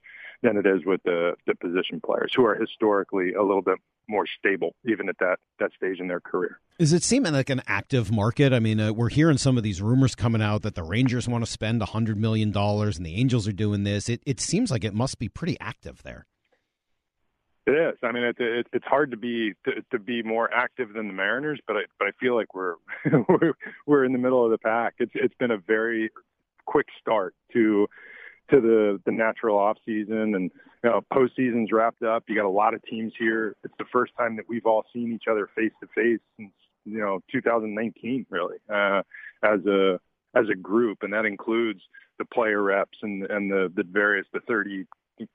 than 0.42 0.56
it 0.56 0.66
is 0.66 0.84
with 0.84 1.02
the, 1.04 1.34
the 1.46 1.54
position 1.54 2.00
players 2.04 2.32
who 2.34 2.44
are 2.44 2.54
historically 2.54 3.34
a 3.34 3.42
little 3.42 3.62
bit 3.62 3.78
more 4.08 4.26
stable, 4.38 4.74
even 4.86 5.08
at 5.08 5.16
that, 5.18 5.38
that 5.58 5.70
stage 5.76 5.98
in 5.98 6.08
their 6.08 6.20
career. 6.20 6.60
Is 6.78 6.92
it 6.92 7.02
seeming 7.02 7.32
like 7.32 7.50
an 7.50 7.62
active 7.66 8.10
market? 8.10 8.52
I 8.52 8.58
mean, 8.58 8.80
uh, 8.80 8.92
we're 8.92 9.08
hearing 9.08 9.38
some 9.38 9.56
of 9.56 9.62
these 9.62 9.80
rumors 9.80 10.14
coming 10.14 10.42
out 10.42 10.62
that 10.62 10.74
the 10.74 10.82
Rangers 10.82 11.28
want 11.28 11.44
to 11.44 11.50
spend 11.50 11.80
$100 11.80 12.16
million 12.16 12.54
and 12.54 13.06
the 13.06 13.14
Angels 13.14 13.48
are 13.48 13.52
doing 13.52 13.84
this. 13.84 14.08
It, 14.08 14.22
it 14.26 14.40
seems 14.40 14.70
like 14.70 14.84
it 14.84 14.94
must 14.94 15.18
be 15.18 15.28
pretty 15.28 15.56
active 15.60 16.02
there. 16.02 16.26
It 17.66 17.72
is. 17.72 17.98
I 18.02 18.12
mean, 18.12 18.24
it, 18.24 18.36
it, 18.38 18.66
it's 18.74 18.84
hard 18.84 19.10
to 19.12 19.16
be 19.16 19.54
to, 19.64 19.72
to 19.92 19.98
be 19.98 20.22
more 20.22 20.52
active 20.52 20.92
than 20.92 21.06
the 21.06 21.14
Mariners, 21.14 21.60
but 21.66 21.76
I, 21.76 21.80
but 21.98 22.08
I 22.08 22.10
feel 22.20 22.34
like 22.34 22.54
we're 22.54 22.74
we're 23.86 24.04
in 24.04 24.12
the 24.12 24.18
middle 24.18 24.44
of 24.44 24.50
the 24.50 24.58
pack. 24.58 24.94
It's 24.98 25.12
it's 25.14 25.34
been 25.38 25.50
a 25.50 25.58
very 25.58 26.10
quick 26.66 26.86
start 27.00 27.34
to 27.54 27.86
to 28.50 28.60
the 28.60 29.00
the 29.06 29.12
natural 29.12 29.58
off 29.58 29.78
season 29.86 30.34
and 30.34 30.50
you 30.82 30.90
know 30.90 31.00
postseason's 31.12 31.72
wrapped 31.72 32.02
up. 32.02 32.24
You 32.28 32.36
got 32.36 32.44
a 32.44 32.50
lot 32.50 32.74
of 32.74 32.82
teams 32.82 33.14
here. 33.18 33.56
It's 33.64 33.74
the 33.78 33.86
first 33.90 34.12
time 34.18 34.36
that 34.36 34.44
we've 34.46 34.66
all 34.66 34.84
seen 34.92 35.12
each 35.12 35.24
other 35.30 35.48
face 35.56 35.72
to 35.80 35.88
face 35.94 36.20
since 36.36 36.52
you 36.84 36.98
know 36.98 37.20
2019 37.32 38.26
really 38.28 38.58
uh, 38.68 39.02
as 39.42 39.64
a 39.66 39.98
as 40.36 40.44
a 40.52 40.56
group, 40.56 40.98
and 41.02 41.14
that 41.14 41.24
includes 41.24 41.80
the 42.18 42.26
player 42.26 42.62
reps 42.62 42.98
and 43.02 43.24
and 43.30 43.50
the 43.50 43.72
the 43.74 43.84
various 43.84 44.26
the 44.34 44.40
30 44.40 44.84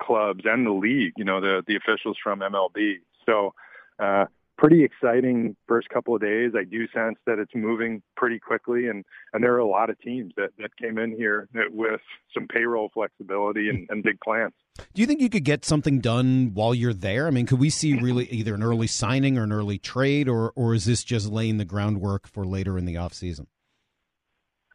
clubs 0.02 0.42
and 0.46 0.66
the 0.66 0.72
league. 0.72 1.14
You 1.18 1.26
know 1.26 1.42
the 1.42 1.64
the 1.68 1.76
officials 1.76 2.18
from 2.22 2.40
MLB. 2.40 2.96
So. 3.26 3.54
Uh, 4.00 4.26
pretty 4.60 4.84
exciting 4.84 5.56
first 5.68 5.88
couple 5.90 6.14
of 6.14 6.22
days. 6.22 6.52
I 6.56 6.66
do 6.66 6.86
sense 6.94 7.18
that 7.26 7.40
it's 7.40 7.56
moving 7.56 8.02
pretty 8.16 8.40
quickly, 8.40 8.88
and 8.88 9.06
and 9.34 9.44
there 9.44 9.54
are 9.54 9.60
a 9.60 9.68
lot 9.68 9.90
of 9.90 10.00
teams 10.00 10.34
that 10.36 10.50
that 10.60 10.76
came 10.78 10.98
in 10.98 11.12
here 11.16 11.48
with 11.72 12.02
some 12.34 12.48
payroll 12.48 12.92
flexibility 12.94 13.70
and, 13.70 13.88
and 13.90 14.04
big 14.04 14.20
plans. 14.20 14.54
Do 14.94 15.02
you 15.02 15.08
think 15.08 15.22
you 15.22 15.30
could 15.30 15.46
get 15.46 15.66
something 15.66 16.00
done 16.00 16.52
while 16.54 16.76
you're 16.76 16.94
there? 16.94 17.28
I 17.28 17.32
mean, 17.32 17.46
could 17.46 17.60
we 17.60 17.70
see 17.70 18.00
really 18.00 18.26
either 18.26 18.54
an 18.54 18.62
early 18.62 18.88
signing 18.88 19.38
or 19.38 19.44
an 19.44 19.52
early 19.52 19.80
trade, 19.80 20.28
or 20.28 20.52
or 20.56 20.76
is 20.76 20.86
this 20.86 21.04
just 21.04 21.30
laying 21.30 21.58
the 21.58 21.66
groundwork 21.66 22.28
for 22.28 22.46
later 22.46 22.78
in 22.78 22.86
the 22.86 22.98
off 22.98 23.14
season? 23.14 23.48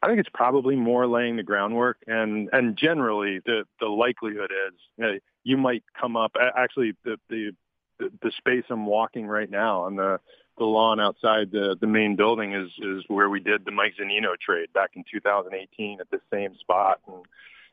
I 0.04 0.06
think 0.06 0.20
it's 0.20 0.28
probably 0.34 0.76
more 0.76 1.06
laying 1.06 1.36
the 1.36 1.42
groundwork, 1.42 1.96
and 2.06 2.50
and 2.52 2.76
generally 2.76 3.40
the 3.46 3.64
the 3.80 3.86
likelihood 3.86 4.50
is 4.50 4.74
you, 4.98 5.04
know, 5.04 5.18
you 5.44 5.56
might 5.56 5.82
come 5.98 6.14
up. 6.14 6.32
Actually, 6.38 6.92
the 7.04 7.16
the 7.30 7.52
the, 7.98 8.32
space 8.36 8.64
I'm 8.68 8.84
walking 8.84 9.26
right 9.26 9.48
now 9.48 9.84
on 9.84 9.96
the 9.96 10.20
the 10.58 10.64
lawn 10.64 11.00
outside 11.00 11.52
the 11.52 11.74
the 11.80 11.86
main 11.86 12.16
building 12.16 12.52
is 12.52 12.70
is 12.82 13.04
where 13.08 13.30
we 13.30 13.40
did 13.40 13.64
the 13.64 13.70
Mike 13.70 13.94
Zunino 13.98 14.38
trade 14.38 14.70
back 14.74 14.90
in 14.94 15.04
2018 15.10 16.00
at 16.00 16.10
the 16.10 16.20
same 16.30 16.54
spot, 16.56 17.00
and 17.06 17.24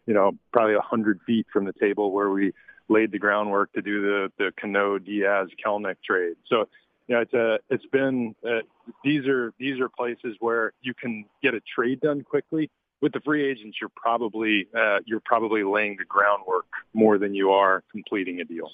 you 0.06 0.14
know 0.14 0.32
probably 0.54 0.76
a 0.76 0.80
hundred 0.82 1.20
feet 1.28 1.48
from 1.52 1.66
the 1.66 1.74
table 1.74 2.14
where 2.14 2.30
we 2.30 2.54
laid 2.88 3.12
the 3.12 3.20
groundwork 3.20 3.74
to 3.74 3.82
do 3.82 4.04
the 4.04 4.32
the 4.38 4.54
Cano 4.58 5.00
Diaz 5.00 5.50
Kelenic 5.62 5.98
trade. 6.02 6.38
So 6.48 6.70
you 7.12 7.18
know, 7.18 7.22
it's 7.24 7.34
a, 7.34 7.59
it's 7.70 7.86
been, 7.88 8.34
uh, 8.47 8.62
these 9.03 9.28
are, 9.28 9.51
these 9.59 9.82
are 9.82 9.89
places 9.89 10.38
where 10.39 10.72
you 10.82 10.93
can 10.93 11.26
get 11.43 11.53
a 11.53 11.59
trade 11.76 11.99
done 11.99 12.24
quickly. 12.24 12.72
With 13.01 13.12
the 13.12 13.20
free 13.20 13.49
agents, 13.51 13.80
you're 13.82 13.91
probably, 13.93 14.68
uh, 14.74 14.99
you're 15.05 15.20
probably 15.20 15.64
laying 15.64 15.97
the 15.97 16.05
groundwork 16.05 16.68
more 16.93 17.18
than 17.18 17.36
you 17.36 17.51
are 17.51 17.84
completing 17.91 18.39
a 18.39 18.45
deal. 18.45 18.72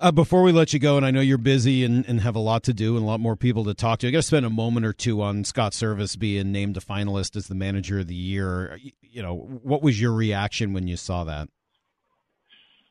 Uh, 0.00 0.10
before 0.10 0.42
we 0.42 0.50
let 0.50 0.72
you 0.72 0.80
go, 0.80 0.96
and 0.96 1.06
I 1.06 1.12
know 1.12 1.20
you're 1.20 1.38
busy 1.38 1.84
and, 1.84 2.04
and 2.08 2.20
have 2.22 2.34
a 2.34 2.40
lot 2.40 2.64
to 2.64 2.72
do 2.72 2.96
and 2.96 3.04
a 3.04 3.06
lot 3.06 3.20
more 3.20 3.36
people 3.36 3.62
to 3.66 3.74
talk 3.74 4.00
to, 4.00 4.08
I 4.08 4.10
got 4.10 4.18
to 4.18 4.22
spend 4.22 4.44
a 4.44 4.50
moment 4.50 4.84
or 4.84 4.92
two 4.92 5.22
on 5.22 5.44
Scott 5.44 5.70
Servais 5.70 6.18
being 6.18 6.50
named 6.50 6.76
a 6.76 6.80
finalist 6.80 7.36
as 7.36 7.46
the 7.46 7.54
manager 7.54 8.00
of 8.00 8.08
the 8.08 8.16
year. 8.16 8.76
You 9.02 9.22
know, 9.22 9.36
what 9.62 9.82
was 9.82 10.00
your 10.00 10.12
reaction 10.12 10.72
when 10.72 10.88
you 10.88 10.96
saw 10.96 11.22
that? 11.24 11.48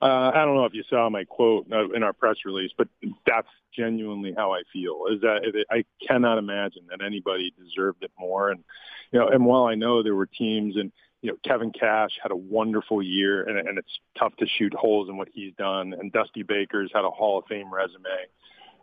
Uh, 0.01 0.31
I 0.33 0.45
don't 0.45 0.55
know 0.55 0.65
if 0.65 0.73
you 0.73 0.83
saw 0.89 1.09
my 1.09 1.25
quote 1.25 1.67
uh, 1.71 1.89
in 1.91 2.01
our 2.01 2.13
press 2.13 2.37
release, 2.45 2.71
but 2.75 2.87
that's 3.25 3.47
genuinely 3.75 4.33
how 4.35 4.53
I 4.53 4.63
feel. 4.73 5.03
Is 5.11 5.21
that 5.21 5.65
I 5.69 5.85
cannot 6.05 6.39
imagine 6.39 6.83
that 6.89 7.03
anybody 7.05 7.53
deserved 7.57 8.03
it 8.03 8.11
more. 8.17 8.49
And 8.49 8.63
you 9.11 9.19
know, 9.19 9.27
and 9.27 9.45
while 9.45 9.65
I 9.65 9.75
know 9.75 10.01
there 10.01 10.15
were 10.15 10.25
teams 10.25 10.75
and 10.75 10.91
you 11.21 11.31
know, 11.31 11.37
Kevin 11.47 11.71
Cash 11.71 12.11
had 12.21 12.31
a 12.31 12.35
wonderful 12.35 13.01
year, 13.01 13.43
and, 13.43 13.57
and 13.67 13.77
it's 13.77 13.99
tough 14.17 14.35
to 14.37 14.47
shoot 14.47 14.73
holes 14.73 15.07
in 15.07 15.17
what 15.17 15.29
he's 15.31 15.53
done. 15.53 15.93
And 15.93 16.11
Dusty 16.11 16.41
Baker's 16.41 16.91
had 16.93 17.05
a 17.05 17.11
Hall 17.11 17.37
of 17.37 17.45
Fame 17.45 17.71
resume, 17.71 18.09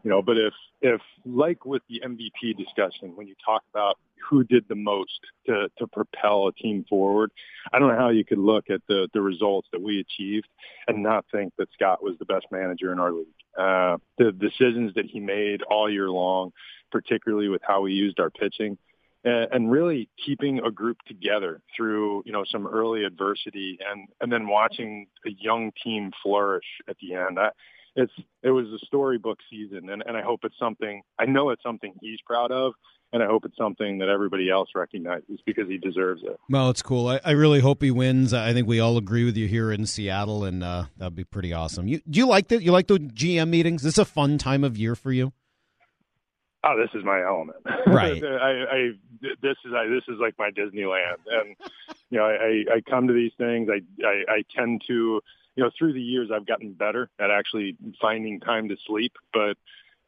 you 0.03 0.11
know. 0.11 0.23
But 0.23 0.37
if, 0.37 0.53
if 0.81 1.01
like 1.25 1.65
with 1.65 1.83
the 1.89 2.03
MVP 2.05 2.57
discussion, 2.57 3.17
when 3.17 3.27
you 3.27 3.35
talk 3.45 3.63
about 3.71 3.99
who 4.29 4.45
did 4.45 4.65
the 4.69 4.75
most 4.75 5.21
to 5.47 5.69
to 5.79 5.87
propel 5.87 6.49
a 6.49 6.53
team 6.53 6.85
forward, 6.89 7.31
I 7.73 7.79
don't 7.79 7.89
know 7.89 7.99
how 7.99 8.11
you 8.11 8.25
could 8.25 8.39
look 8.39 8.71
at 8.71 8.81
the 8.89 9.09
the 9.13 9.21
results 9.21 9.69
that 9.73 9.83
we 9.83 10.01
achieved 10.01 10.49
and 10.87 11.03
not 11.03 11.25
think 11.33 11.53
that 11.59 11.69
Scott 11.73 12.03
was 12.03 12.17
the 12.19 12.25
best 12.25 12.47
manager 12.51 12.93
in 12.93 12.99
our 12.99 13.13
league. 13.13 13.27
Uh, 13.59 13.97
the 14.19 14.33
decisions 14.33 14.95
that 14.95 15.07
he 15.07 15.21
made 15.21 15.63
all 15.63 15.91
year 15.91 16.11
long, 16.11 16.53
particularly 16.93 17.49
with 17.49 17.63
how 17.67 17.81
we 17.81 17.93
used 17.93 18.21
our 18.21 18.31
pitching 18.31 18.79
and 19.25 19.71
really 19.71 20.09
keeping 20.25 20.61
a 20.61 20.71
group 20.71 20.99
together 21.07 21.61
through 21.77 22.23
you 22.25 22.33
know 22.33 22.45
some 22.51 22.67
early 22.67 23.05
adversity 23.05 23.79
and 23.91 24.09
and 24.21 24.33
then 24.33 24.47
watching 24.49 25.07
a 25.27 25.31
young 25.31 25.73
team 25.83 26.13
flourish 26.23 26.65
at 26.89 26.97
the 27.01 27.15
end. 27.15 27.39
I, 27.39 27.51
it's 27.97 28.13
it 28.43 28.51
was 28.51 28.67
a 28.67 28.79
storybook 28.87 29.39
season, 29.51 29.91
and, 29.91 30.03
and 30.07 30.17
I 30.17 30.23
hope 30.23 30.41
it's 30.45 30.59
something. 30.59 31.03
I 31.19 31.27
know 31.27 31.51
it's 31.51 31.63
something 31.63 31.95
he's 32.01 32.21
proud 32.27 32.53
of, 32.53 32.75
and 33.13 33.23
I 33.23 33.27
hope 33.27 33.45
it's 33.45 33.57
something 33.57 33.99
that 33.99 34.09
everybody 34.09 34.51
else 34.51 34.71
recognizes 34.75 35.41
because 35.45 35.69
he 35.69 35.79
deserves 35.79 36.23
it. 36.25 36.39
Well, 36.49 36.71
it's 36.71 36.83
cool. 36.83 37.09
I, 37.09 37.21
I 37.25 37.33
really 37.33 37.61
hope 37.61 37.83
he 37.83 37.91
wins. 37.91 38.33
I 38.33 38.53
think 38.53 38.69
we 38.69 38.81
all 38.81 38.97
agree 38.97 39.25
with 39.25 39.37
you 39.37 39.49
here 39.49 39.73
in 39.73 39.87
Seattle, 39.87 40.45
and 40.45 40.63
uh, 40.63 40.85
that'd 40.97 41.15
be 41.15 41.25
pretty 41.25 41.53
awesome. 41.53 41.89
You 41.89 42.01
do 42.09 42.19
you 42.19 42.27
like 42.27 42.49
that? 42.49 42.63
You 42.63 42.73
like 42.73 42.87
the 42.87 42.99
GM 42.99 43.49
meetings? 43.49 43.83
This 43.83 43.95
is 43.95 43.99
a 43.99 44.05
fun 44.05 44.39
time 44.39 44.65
of 44.65 44.77
year 44.77 44.95
for 44.95 45.13
you 45.13 45.33
oh, 46.65 46.77
this 46.81 46.91
is 46.95 47.05
my 47.05 47.23
element. 47.23 47.59
Right. 47.87 48.23
I, 48.25 48.65
I, 48.71 48.91
this 49.21 49.57
is, 49.65 49.73
I, 49.75 49.87
this 49.87 50.03
is 50.09 50.19
like 50.21 50.35
my 50.39 50.51
Disneyland. 50.51 51.19
And, 51.27 51.57
you 52.11 52.19
know, 52.19 52.25
I, 52.25 52.77
I 52.77 52.81
come 52.89 53.07
to 53.09 53.15
these 53.15 53.33
things. 53.39 53.69
I, 53.71 53.81
I, 54.07 54.23
I 54.29 54.45
tend 54.55 54.83
to, 54.89 55.21
you 55.59 55.65
know, 55.65 55.71
through 55.77 55.93
the 55.93 56.01
years, 56.01 56.31
I've 56.33 56.47
gotten 56.47 56.73
better 56.73 57.11
at 57.19 57.33
actually 57.33 57.77
finding 58.01 58.39
time 58.39 58.69
to 58.69 58.77
sleep. 58.87 59.13
But 59.33 59.57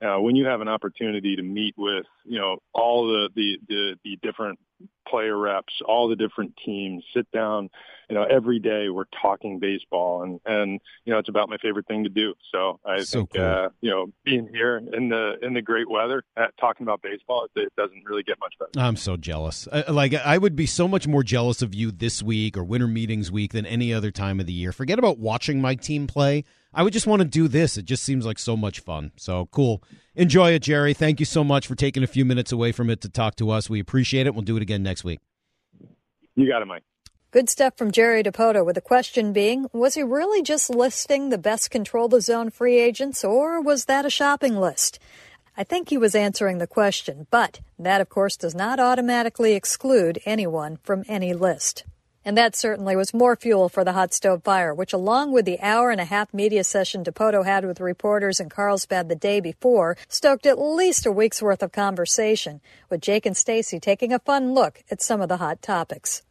uh, 0.01 0.21
when 0.21 0.37
you 0.37 0.47
have 0.47 0.61
an 0.61 0.69
opportunity 0.69 1.35
to 1.35 1.43
meet 1.43 1.75
with, 1.77 2.07
you 2.25 2.39
know, 2.39 2.59
all 2.73 3.09
the, 3.09 3.31
the, 3.35 3.59
the, 3.69 3.97
the 4.05 4.19
different 4.23 4.61
player 5.09 5.37
reps, 5.37 5.73
all 5.85 6.09
the 6.09 6.17
different 6.17 6.55
teams, 6.65 7.03
sit 7.15 7.31
down, 7.33 7.69
you 8.09 8.15
know, 8.15 8.25
every 8.25 8.59
day 8.59 8.89
we're 8.89 9.05
talking 9.21 9.59
baseball 9.59 10.23
and, 10.23 10.41
and, 10.47 10.81
you 11.05 11.13
know, 11.13 11.19
it's 11.19 11.29
about 11.29 11.49
my 11.49 11.57
favorite 11.59 11.87
thing 11.87 12.05
to 12.05 12.11
do. 12.11 12.35
So 12.53 12.79
I 12.85 13.03
so 13.03 13.21
think, 13.21 13.35
cool. 13.35 13.45
uh, 13.45 13.69
you 13.81 13.91
know, 13.91 14.07
being 14.25 14.49
here 14.53 14.77
in 14.77 15.09
the, 15.09 15.35
in 15.43 15.55
the 15.55 15.63
great 15.63 15.91
weather 15.91 16.23
at 16.37 16.43
uh, 16.43 16.47
talking 16.61 16.85
about 16.85 17.03
baseball, 17.03 17.45
it, 17.45 17.61
it 17.61 17.73
doesn't 17.77 18.05
really 18.05 18.23
get 18.23 18.37
much 18.41 18.55
better. 18.59 18.85
I'm 18.85 18.97
so 18.97 19.17
jealous. 19.17 19.67
I, 19.73 19.91
like 19.91 20.15
I 20.15 20.39
would 20.39 20.55
be 20.55 20.67
so 20.67 20.87
much 20.87 21.09
more 21.09 21.23
jealous 21.23 21.63
of 21.63 21.75
you 21.75 21.91
this 21.91 22.23
week 22.23 22.57
or 22.57 22.65
winter 22.65 22.89
meetings 22.89 23.33
week 23.33 23.53
than 23.53 23.67
any 23.67 23.93
other 23.93 24.11
time 24.11 24.39
of 24.39 24.47
the 24.47 24.53
year. 24.53 24.73
Forget 24.73 24.99
about 24.99 25.19
watching 25.19 25.61
my 25.61 25.75
team 25.75 26.07
play. 26.07 26.45
I 26.73 26.85
would 26.85 26.93
just 26.93 27.07
want 27.07 27.21
to 27.21 27.27
do 27.27 27.49
this. 27.49 27.77
It 27.77 27.85
just 27.85 28.05
seems 28.05 28.25
like 28.25 28.39
so 28.39 28.57
much 28.57 28.81
fun. 28.81 29.11
So 29.17 29.47
cool. 29.47 29.83
Enjoy 30.21 30.51
it, 30.51 30.61
Jerry. 30.61 30.93
Thank 30.93 31.19
you 31.19 31.25
so 31.25 31.43
much 31.43 31.67
for 31.67 31.75
taking 31.75 32.03
a 32.03 32.07
few 32.07 32.27
minutes 32.27 32.53
away 32.53 32.73
from 32.73 32.91
it 32.91 33.01
to 33.01 33.09
talk 33.09 33.37
to 33.37 33.49
us. 33.49 33.71
We 33.71 33.81
appreciate 33.81 34.27
it. 34.27 34.35
We'll 34.35 34.43
do 34.43 34.55
it 34.59 34.61
again 34.61 34.83
next 34.83 35.03
week. 35.03 35.19
You 36.37 36.47
got 36.47 36.61
it, 36.61 36.67
Mike. 36.67 36.83
Good 37.31 37.49
stuff 37.49 37.79
from 37.79 37.91
Jerry 37.91 38.23
Dipoto, 38.23 38.67
with 38.67 38.75
the 38.75 38.83
question 38.83 39.33
being 39.33 39.69
was 39.73 39.95
he 39.95 40.03
really 40.03 40.43
just 40.43 40.69
listing 40.69 41.31
the 41.31 41.39
best 41.39 41.71
control 41.71 42.07
the 42.07 42.21
zone 42.21 42.51
free 42.51 42.79
agents, 42.79 43.25
or 43.25 43.63
was 43.63 43.87
that 43.87 44.05
a 44.05 44.11
shopping 44.11 44.59
list? 44.59 44.99
I 45.57 45.65
think 45.65 45.89
he 45.89 45.97
was 45.97 46.15
answering 46.15 46.59
the 46.59 46.67
question, 46.67 47.27
but 47.31 47.61
that, 47.79 48.03
of 48.03 48.11
course, 48.11 48.37
does 48.37 48.55
not 48.55 48.79
automatically 48.79 49.55
exclude 49.55 50.21
anyone 50.27 50.77
from 50.83 51.03
any 51.09 51.33
list. 51.33 51.85
And 52.25 52.37
that 52.37 52.55
certainly 52.55 52.97
was 52.97 53.15
more 53.15 53.35
fuel 53.35 53.69
for 53.69 53.83
the 53.83 53.93
hot 53.93 54.13
stove 54.13 54.43
fire, 54.45 54.75
which, 54.75 54.93
along 54.93 55.33
with 55.33 55.47
the 55.47 55.61
hour 55.61 55.91
and 55.91 56.01
a 56.01 56.05
half 56.05 56.35
media 56.35 56.65
session 56.65 57.03
Dipoto 57.03 57.45
had 57.45 57.65
with 57.65 57.81
reporters 57.81 58.41
in 58.41 58.49
Carlsbad 58.51 59.09
the 59.09 59.15
day 59.17 59.41
before, 59.41 59.97
stoked 60.09 60.45
at 60.45 60.59
least 60.59 61.07
a 61.07 61.13
week's 61.13 61.41
worth 61.41 61.63
of 61.63 61.73
conversation, 61.73 62.61
with 62.91 63.01
Jake 63.01 63.25
and 63.25 63.37
Stacy 63.37 63.81
taking 63.81 64.13
a 64.13 64.19
fun 64.19 64.53
look 64.53 64.83
at 64.91 65.01
some 65.01 65.21
of 65.23 65.29
the 65.29 65.39
hot 65.39 65.63
topics. 65.63 66.23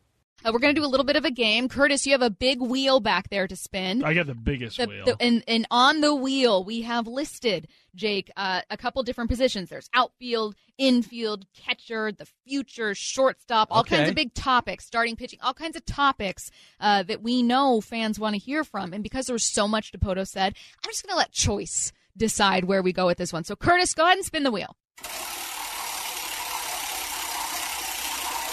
Uh, 0.45 0.51
we're 0.53 0.59
going 0.59 0.73
to 0.73 0.79
do 0.79 0.85
a 0.85 0.87
little 0.87 1.05
bit 1.05 1.17
of 1.17 1.25
a 1.25 1.31
game. 1.31 1.67
Curtis, 1.67 2.05
you 2.05 2.13
have 2.13 2.21
a 2.21 2.29
big 2.29 2.61
wheel 2.61 2.99
back 3.01 3.29
there 3.29 3.45
to 3.47 3.55
spin. 3.57 4.03
I 4.05 4.13
got 4.13 4.25
the 4.27 4.33
biggest 4.35 4.77
The- 4.77 4.87
wheel. 4.87 5.05
the- 5.05 5.17
and, 5.19 5.43
and 5.47 5.67
on 5.69 5.99
the 5.99 6.15
wheel, 6.15 6.63
we 6.63 6.81
have 6.83 7.07
listed, 7.07 7.67
Jake, 7.93 8.31
uh, 8.37 8.61
a 8.69 8.77
couple 8.77 9.03
different 9.03 9.29
positions. 9.29 9.69
There's 9.69 9.89
outfield, 9.93 10.55
infield, 10.77 11.45
catcher, 11.53 12.13
the 12.13 12.25
future, 12.47 12.95
shortstop, 12.95 13.67
all 13.69 13.81
Okay. 13.81 13.97
kinds 13.97 14.09
of 14.09 14.15
big 14.15 14.33
topics, 14.33 14.85
starting 14.85 15.17
pitching, 15.17 15.39
all 15.41 15.53
kinds 15.53 15.75
of 15.75 15.85
topics 15.85 16.49
uh, 16.79 17.03
that 17.03 17.21
we 17.21 17.43
know 17.43 17.81
fans 17.81 18.17
want 18.17 18.35
to 18.35 18.39
hear 18.39 18.63
from. 18.63 18.93
And 18.93 19.03
because 19.03 19.25
there's 19.27 19.43
so 19.45 19.67
much 19.67 19.91
Dipoto 19.91 20.25
said, 20.25 20.55
I'm 20.83 20.89
just 20.89 21.03
going 21.05 21.11
to 21.13 21.17
let 21.17 21.33
choice 21.33 21.91
decide 22.15 22.63
where 22.63 22.81
we 22.81 22.93
go 22.93 23.05
with 23.07 23.17
this 23.17 23.33
one. 23.33 23.43
So, 23.43 23.57
Curtis, 23.57 23.93
go 23.93 24.05
ahead 24.05 24.15
and 24.17 24.25
spin 24.25 24.43
the 24.43 24.51
wheel. 24.51 24.77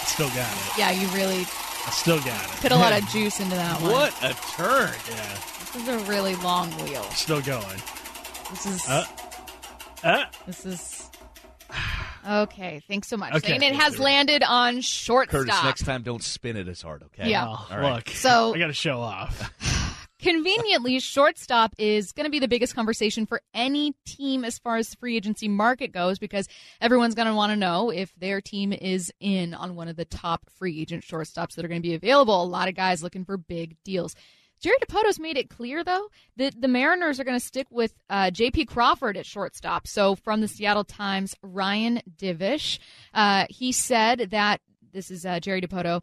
Still 0.07 0.28
got 0.28 0.51
it. 0.51 0.78
Yeah, 0.78 0.91
you 0.93 1.07
really 1.09 1.45
I 1.87 1.91
still 1.91 2.18
got 2.18 2.45
it. 2.45 2.51
put 2.61 2.72
a 2.72 2.76
lot 2.76 2.93
of 3.01 3.09
juice 3.11 3.39
into 3.41 3.55
that 3.55 3.80
one. 3.80 3.93
What 3.93 4.12
a 4.22 4.34
turn! 4.57 4.93
Yeah, 5.09 5.39
This 5.72 5.76
is 5.76 5.89
a 5.89 5.99
really 6.11 6.34
long 6.37 6.70
wheel. 6.84 7.03
still 7.12 7.41
going. 7.43 7.80
This 8.51 8.66
is. 8.66 8.89
Uh, 8.89 9.05
uh, 10.05 10.24
This 10.47 10.66
is 10.66 11.11
okay. 12.28 12.82
Thanks 12.89 13.09
so 13.09 13.16
much. 13.16 13.34
Okay. 13.34 13.55
And 13.55 13.62
it 13.62 13.74
has 13.76 13.99
landed 13.99 14.43
on 14.43 14.80
shortstop. 14.80 15.41
Curtis, 15.41 15.64
next 15.64 15.84
time 15.84 16.03
don't 16.03 16.22
spin 16.22 16.57
it 16.57 16.68
as 16.68 16.82
hard, 16.82 17.03
okay? 17.05 17.30
Yeah. 17.30 17.47
oh, 17.49 17.66
All 17.70 17.78
right. 17.78 17.95
look. 17.97 18.09
So- 18.11 18.55
I 18.55 18.59
got 18.59 18.66
to 18.68 18.72
show 18.72 19.01
off. 19.01 19.51
Conveniently, 20.19 20.99
shortstop 20.99 21.75
is 21.77 22.12
going 22.12 22.25
to 22.25 22.31
be 22.31 22.39
the 22.39 22.49
biggest 22.49 22.75
conversation 22.75 23.27
for 23.27 23.43
any 23.53 23.95
team 24.07 24.45
as 24.45 24.59
far 24.59 24.77
as 24.77 24.89
the 24.89 24.97
free 24.97 25.14
agency 25.14 25.47
market 25.47 25.93
goes 25.93 26.19
because 26.19 26.49
everyone's 26.81 27.14
going 27.14 27.29
to 27.29 27.35
want 27.35 27.53
to 27.53 27.57
know 27.57 27.91
if 27.91 28.14
their 28.17 28.41
team 28.41 28.73
is 28.73 29.12
in 29.21 29.53
on 29.53 29.77
one 29.77 29.89
of 29.89 29.97
the 29.97 30.07
top 30.07 30.49
free 30.49 30.81
agent 30.81 31.05
shortstops 31.05 31.55
that 31.55 31.64
are 31.64 31.69
going 31.69 31.83
to 31.83 31.89
be 31.89 31.95
available. 31.95 32.43
A 32.43 32.45
lot 32.45 32.69
of 32.69 32.75
guys 32.75 33.03
looking 33.03 33.27
for 33.27 33.37
big 33.37 33.77
deals. 33.85 34.17
Jerry 34.59 34.77
Dipoto's 34.81 35.21
made 35.21 35.37
it 35.37 35.51
clear, 35.51 35.85
though, 35.85 36.09
that 36.37 36.59
the 36.59 36.69
Mariners 36.69 37.21
are 37.21 37.25
going 37.25 37.39
to 37.39 37.45
stick 37.45 37.67
with 37.71 37.93
uh, 38.09 38.31
J.P. 38.31 38.64
Crawford 38.64 39.19
at 39.19 39.27
shortstop. 39.27 39.87
So, 39.87 40.14
from 40.14 40.41
the 40.41 40.49
Seattle 40.49 40.85
Times, 40.85 41.37
Ryan 41.43 42.01
Divish, 42.17 42.79
uh, 43.12 43.45
he 43.51 43.71
said 43.71 44.31
that 44.31 44.62
this 44.93 45.11
is 45.11 45.27
uh, 45.27 45.41
Jerry 45.41 45.61
Dipoto. 45.61 46.01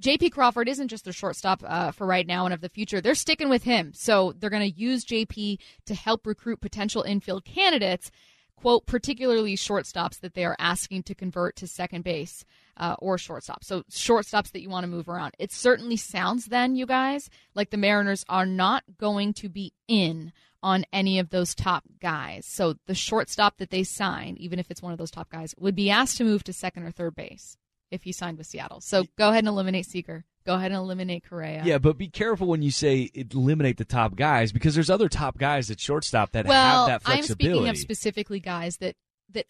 JP 0.00 0.32
Crawford 0.32 0.68
isn't 0.68 0.88
just 0.88 1.04
their 1.04 1.12
shortstop 1.12 1.62
uh, 1.66 1.90
for 1.90 2.06
right 2.06 2.26
now 2.26 2.44
and 2.44 2.54
of 2.54 2.60
the 2.60 2.68
future. 2.68 3.00
They're 3.00 3.14
sticking 3.16 3.48
with 3.48 3.64
him. 3.64 3.92
So 3.94 4.32
they're 4.38 4.50
going 4.50 4.70
to 4.70 4.78
use 4.78 5.04
JP 5.04 5.58
to 5.86 5.94
help 5.94 6.26
recruit 6.26 6.60
potential 6.60 7.02
infield 7.02 7.44
candidates, 7.44 8.12
quote, 8.54 8.86
particularly 8.86 9.56
shortstops 9.56 10.20
that 10.20 10.34
they 10.34 10.44
are 10.44 10.56
asking 10.60 11.02
to 11.04 11.14
convert 11.16 11.56
to 11.56 11.66
second 11.66 12.04
base 12.04 12.44
uh, 12.76 12.94
or 13.00 13.18
shortstop. 13.18 13.64
So 13.64 13.82
shortstops 13.90 14.52
that 14.52 14.62
you 14.62 14.70
want 14.70 14.84
to 14.84 14.88
move 14.88 15.08
around. 15.08 15.34
It 15.38 15.50
certainly 15.50 15.96
sounds 15.96 16.46
then, 16.46 16.76
you 16.76 16.86
guys, 16.86 17.28
like 17.54 17.70
the 17.70 17.76
Mariners 17.76 18.24
are 18.28 18.46
not 18.46 18.84
going 18.98 19.32
to 19.34 19.48
be 19.48 19.72
in 19.88 20.32
on 20.62 20.84
any 20.92 21.18
of 21.18 21.30
those 21.30 21.56
top 21.56 21.84
guys. 22.00 22.46
So 22.46 22.74
the 22.86 22.94
shortstop 22.94 23.58
that 23.58 23.70
they 23.70 23.82
sign, 23.82 24.36
even 24.38 24.60
if 24.60 24.70
it's 24.70 24.82
one 24.82 24.92
of 24.92 24.98
those 24.98 25.10
top 25.10 25.30
guys, 25.30 25.54
would 25.58 25.74
be 25.74 25.90
asked 25.90 26.18
to 26.18 26.24
move 26.24 26.44
to 26.44 26.52
second 26.52 26.84
or 26.84 26.92
third 26.92 27.16
base 27.16 27.56
if 27.90 28.02
he 28.02 28.12
signed 28.12 28.38
with 28.38 28.46
Seattle. 28.46 28.80
So 28.80 29.04
go 29.16 29.28
ahead 29.30 29.40
and 29.40 29.48
eliminate 29.48 29.86
Seager. 29.86 30.24
Go 30.44 30.54
ahead 30.54 30.70
and 30.70 30.78
eliminate 30.78 31.24
Correa. 31.28 31.62
Yeah, 31.64 31.78
but 31.78 31.98
be 31.98 32.08
careful 32.08 32.46
when 32.46 32.62
you 32.62 32.70
say 32.70 33.10
eliminate 33.14 33.76
the 33.76 33.84
top 33.84 34.16
guys 34.16 34.50
because 34.50 34.74
there's 34.74 34.88
other 34.88 35.08
top 35.08 35.36
guys 35.36 35.70
at 35.70 35.78
shortstop 35.78 36.32
that 36.32 36.46
well, 36.46 36.86
have 36.86 37.02
that 37.02 37.02
flexibility. 37.02 37.48
I'm 37.48 37.54
speaking 37.54 37.68
of 37.68 37.76
specifically 37.76 38.40
guys 38.40 38.78
that 38.78 38.96
that 39.32 39.44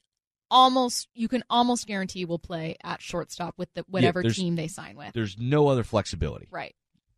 almost 0.51 1.09
you 1.15 1.29
can 1.29 1.45
almost 1.49 1.87
guarantee 1.87 2.25
will 2.25 2.41
play 2.41 2.77
at 2.83 3.01
shortstop 3.01 3.55
with 3.57 3.73
the 3.75 3.85
whatever 3.89 4.23
there's- 4.23 4.37
team 4.37 4.57
they 4.57 4.67
sign 4.67 4.97
with. 4.97 5.13
There's 5.13 5.39
no 5.39 5.69
other 5.69 5.85
flexibility. 5.85 6.49
Right. 6.51 6.75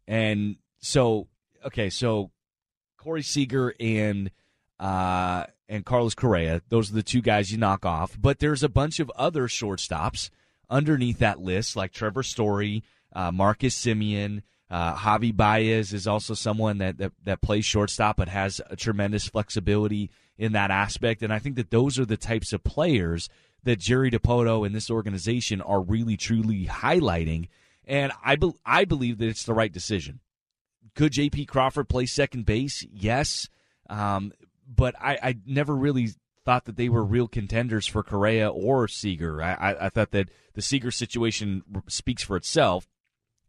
And 0.07 0.57
so, 0.81 1.29
okay, 1.65 1.89
so 1.89 2.31
Corey 2.99 3.23
Seager 3.23 3.75
and 3.81 4.31
uh, 4.79 5.45
and 5.69 5.85
Carlos 5.85 6.15
Correa. 6.15 6.63
Those 6.69 6.91
are 6.91 6.95
the 6.95 7.03
two 7.03 7.23
guys 7.23 7.53
you 7.53 7.59
knock 7.59 7.87
off. 7.87 8.17
But 8.21 8.41
there's 8.41 8.63
a 8.63 8.69
bunch 8.69 8.99
of 8.99 9.11
other 9.15 9.47
shortstops 9.47 10.31
underneath 10.71 11.19
that 11.19 11.41
list, 11.41 11.77
like 11.77 11.93
Trevor 11.93 12.23
Story, 12.23 12.83
uh, 13.13 13.31
Marcus 13.31 13.77
Semien. 13.77 14.43
Uh, 14.71 14.95
Javi 14.95 15.37
Baez 15.37 15.93
is 15.93 16.07
also 16.07 16.33
someone 16.33 16.79
that, 16.79 16.99
that, 16.99 17.13
that 17.25 17.41
plays 17.41 17.65
shortstop 17.65 18.19
but 18.19 18.29
has 18.29 18.61
a 18.71 18.77
tremendous 18.77 19.27
flexibility 19.27 20.11
in 20.39 20.53
that 20.53 20.71
aspect. 20.71 21.23
And 21.23 21.33
I 21.33 21.41
think 21.41 21.57
that 21.57 21.71
those 21.71 21.99
are 21.99 22.07
the 22.07 22.17
types 22.17 22.53
of 22.53 22.63
players 22.63 23.29
that 23.65 23.81
Jerry 23.81 24.11
Dipoto 24.13 24.65
and 24.65 24.75
this 24.75 24.91
organization 24.91 25.61
are 25.61 25.83
really 25.83 26.17
truly 26.17 26.67
highlighting. 26.67 27.49
And 27.85 28.13
I, 28.25 28.37
be- 28.37 28.55
I 28.65 28.85
believe 28.85 29.19
that 29.19 29.29
it's 29.29 29.45
the 29.45 29.55
right 29.55 29.73
decision. 29.73 30.21
Could 30.95 31.13
J.P. 31.13 31.47
Crawford 31.47 31.89
play 31.89 32.07
second 32.07 32.47
base? 32.47 32.87
Yes. 32.93 33.49
Um, 33.89 34.33
but 34.67 34.95
I, 35.01 35.19
I 35.23 35.37
never 35.45 35.75
really 35.75 36.11
thought 36.45 36.65
that 36.65 36.77
they 36.77 36.89
were 36.89 37.05
real 37.05 37.29
contenders 37.29 37.87
for 37.87 38.03
Correa 38.03 38.49
or 38.49 38.89
Seager. 38.89 39.43
I, 39.43 39.53
I, 39.55 39.87
I 39.87 39.89
thought 39.91 40.11
that 40.13 40.29
the 40.55 40.63
Seager 40.63 40.91
situation 40.91 41.63
speaks 41.89 42.23
for 42.23 42.37
itself. 42.37 42.89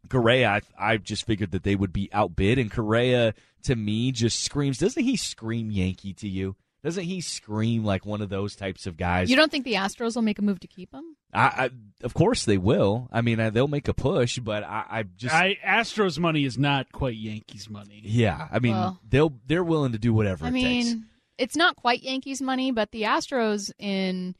Correa, 0.08 0.48
I, 0.78 0.92
I 0.92 0.96
just 0.96 1.26
figured 1.26 1.52
that 1.52 1.62
they 1.62 1.76
would 1.76 1.92
be 1.92 2.10
outbid, 2.12 2.58
and 2.58 2.70
Correa 2.70 3.34
to 3.64 3.76
me 3.76 4.10
just 4.12 4.42
screams. 4.42 4.78
Doesn't 4.78 5.02
he 5.04 5.16
scream 5.16 5.70
Yankee 5.70 6.12
to 6.14 6.28
you? 6.28 6.56
Doesn't 6.82 7.04
he 7.04 7.20
scream 7.20 7.84
like 7.84 8.04
one 8.04 8.20
of 8.20 8.28
those 8.28 8.56
types 8.56 8.88
of 8.88 8.96
guys? 8.96 9.30
You 9.30 9.36
don't 9.36 9.52
think 9.52 9.64
the 9.64 9.74
Astros 9.74 10.16
will 10.16 10.22
make 10.22 10.40
a 10.40 10.42
move 10.42 10.58
to 10.60 10.66
keep 10.66 10.92
him? 10.92 11.16
I, 11.32 11.40
I 11.44 11.70
of 12.02 12.12
course 12.12 12.44
they 12.44 12.58
will. 12.58 13.08
I 13.12 13.20
mean, 13.20 13.38
they'll 13.52 13.68
make 13.68 13.86
a 13.86 13.94
push, 13.94 14.40
but 14.40 14.64
I, 14.64 14.84
I 14.90 15.02
just 15.04 15.32
I 15.32 15.56
Astros 15.64 16.18
money 16.18 16.44
is 16.44 16.58
not 16.58 16.90
quite 16.90 17.14
Yankees 17.14 17.70
money. 17.70 18.00
Yeah, 18.04 18.48
I 18.50 18.58
mean, 18.58 18.72
Well- 18.74 19.00
they'll 19.08 19.32
they're 19.46 19.62
willing 19.62 19.92
to 19.92 19.98
do 19.98 20.12
whatever 20.12 20.44
I 20.44 20.48
it 20.48 20.52
mean, 20.52 20.84
takes. 20.84 20.96
It's 21.42 21.56
not 21.56 21.74
quite 21.74 22.02
Yankees 22.04 22.40
money, 22.40 22.70
but 22.70 22.92
the 22.92 23.02
Astros 23.02 23.72
in 23.78 24.36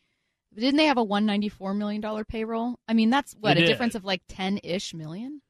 didn't 0.54 0.76
they 0.76 0.86
have 0.86 0.98
a 0.98 1.02
one 1.02 1.26
ninety 1.26 1.48
four 1.48 1.74
million 1.74 2.00
dollar 2.00 2.24
payroll? 2.24 2.78
I 2.86 2.94
mean, 2.94 3.10
that's 3.10 3.34
what 3.40 3.54
They 3.54 3.62
a 3.62 3.66
did. 3.66 3.72
difference 3.72 3.96
of 3.96 4.04
like 4.04 4.22
ten 4.28 4.60
ish 4.62 4.94
million. 4.94 5.40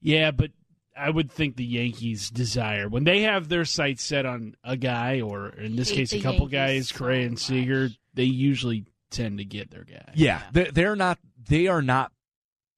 Yeah, 0.00 0.30
but 0.30 0.52
I 0.96 1.10
would 1.10 1.30
think 1.30 1.56
the 1.56 1.64
Yankees 1.64 2.30
desire 2.30 2.88
when 2.88 3.04
they 3.04 3.22
have 3.22 3.48
their 3.48 3.64
sights 3.66 4.02
set 4.02 4.24
on 4.24 4.56
a 4.64 4.76
guy, 4.76 5.20
or 5.20 5.48
in 5.48 5.76
this 5.76 5.90
case, 5.90 6.12
a 6.12 6.20
couple 6.20 6.50
Yankees 6.50 6.90
guys, 6.90 6.92
Correa 6.92 7.26
and 7.26 7.38
Seager. 7.38 7.90
They 8.14 8.24
usually 8.24 8.86
tend 9.10 9.38
to 9.38 9.44
get 9.44 9.70
their 9.70 9.84
guy. 9.84 10.12
Yeah, 10.14 10.40
they're, 10.52 10.70
they're 10.70 10.96
not. 10.96 11.18
They 11.46 11.66
are 11.66 11.82
not 11.82 12.10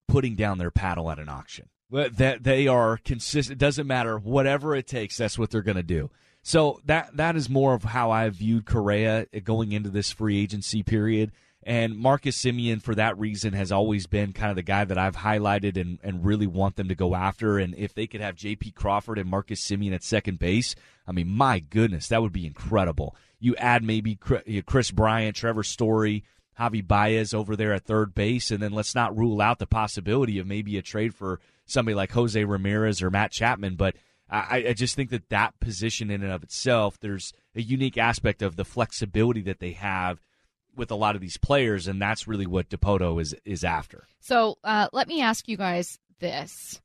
putting 0.09 0.35
down 0.35 0.59
their 0.59 0.73
paddle 0.73 1.11
at 1.11 1.19
an 1.21 1.29
auction. 1.29 1.69
That 1.91 2.43
they 2.43 2.67
are 2.67 2.97
consistent. 2.97 3.61
It 3.61 3.65
doesn't 3.65 3.87
matter 3.87 4.19
whatever 4.19 4.75
it 4.75 4.89
takes. 4.89 5.17
That's 5.17 5.39
what 5.39 5.51
they're 5.51 5.63
going 5.63 5.77
to 5.77 5.85
do. 5.85 6.11
So 6.47 6.81
that 6.85 7.17
that 7.17 7.35
is 7.35 7.51
more 7.51 7.75
of 7.75 7.83
how 7.83 8.13
I 8.13 8.29
viewed 8.29 8.67
Correa 8.67 9.27
going 9.43 9.73
into 9.73 9.91
this 9.91 10.13
free 10.13 10.41
agency 10.41 10.85
period. 10.85 11.33
And 11.65 11.99
Marcus 11.99 12.41
Semien, 12.41 12.81
for 12.81 12.95
that 12.95 13.19
reason, 13.19 13.53
has 13.53 13.73
always 13.73 14.07
been 14.07 14.33
kind 14.33 14.51
of 14.51 14.55
the 14.55 14.63
guy 14.63 14.85
that 14.85 14.97
I've 14.97 15.17
highlighted 15.17 15.77
and, 15.77 15.99
and 16.05 16.25
really 16.25 16.47
want 16.47 16.77
them 16.77 16.87
to 16.87 16.95
go 16.95 17.17
after. 17.17 17.59
And 17.59 17.75
if 17.75 17.95
they 17.95 18.07
could 18.07 18.21
have 18.21 18.37
J.P. 18.37 18.71
Crawford 18.71 19.19
and 19.19 19.29
Marcus 19.29 19.61
Semien 19.61 19.93
at 19.93 20.05
second 20.05 20.39
base, 20.39 20.77
I 21.05 21.11
mean, 21.11 21.27
my 21.27 21.59
goodness, 21.59 22.07
that 22.07 22.23
would 22.23 22.33
be 22.33 22.47
incredible. 22.47 23.17
You 23.41 23.57
add 23.57 23.83
maybe 23.83 24.15
Kris 24.15 24.93
Bryant, 24.93 25.35
Trevor 25.35 25.65
Story, 25.65 26.23
Javi 26.61 26.87
Baez 26.87 27.35
over 27.35 27.57
there 27.57 27.73
at 27.73 27.87
third 27.87 28.15
base, 28.15 28.53
and 28.53 28.63
then 28.63 28.71
let's 28.71 28.95
not 28.95 29.19
rule 29.19 29.41
out 29.41 29.59
the 29.59 29.67
possibility 29.67 30.39
of 30.39 30.47
maybe 30.47 30.79
a 30.79 30.83
trade 30.83 31.13
for 31.13 31.41
somebody 31.65 31.97
like 31.97 32.13
Jose 32.13 32.45
Ramirez 32.45 33.03
or 33.03 33.11
Matt 33.11 33.33
Chapman. 33.33 33.75
But 33.75 33.97
I, 34.29 34.67
I 34.69 34.73
just 34.73 34.97
think 34.97 35.11
that 35.11 35.29
that 35.29 35.59
position 35.61 36.11
in 36.11 36.23
and 36.23 36.33
of 36.33 36.43
itself, 36.43 36.99
there's 37.01 37.33
a 37.55 37.63
unique 37.63 37.97
aspect 37.97 38.43
of 38.43 38.57
the 38.57 38.65
flexibility 38.65 39.41
that 39.43 39.61
they 39.61 39.73
have 39.73 40.21
with 40.75 40.91
a 40.91 40.97
lot 40.97 41.15
of 41.15 41.21
these 41.21 41.37
players, 41.37 41.87
and 41.87 42.03
that's 42.03 42.29
really 42.29 42.47
what 42.47 42.69
Dipoto 42.69 43.21
is 43.21 43.35
is 43.45 43.65
after. 43.65 44.07
So 44.21 44.59
uh, 44.65 44.89
let 44.93 45.09
me 45.09 45.23
ask 45.23 45.49
you 45.49 45.57
guys 45.57 45.99
this. 46.19 46.81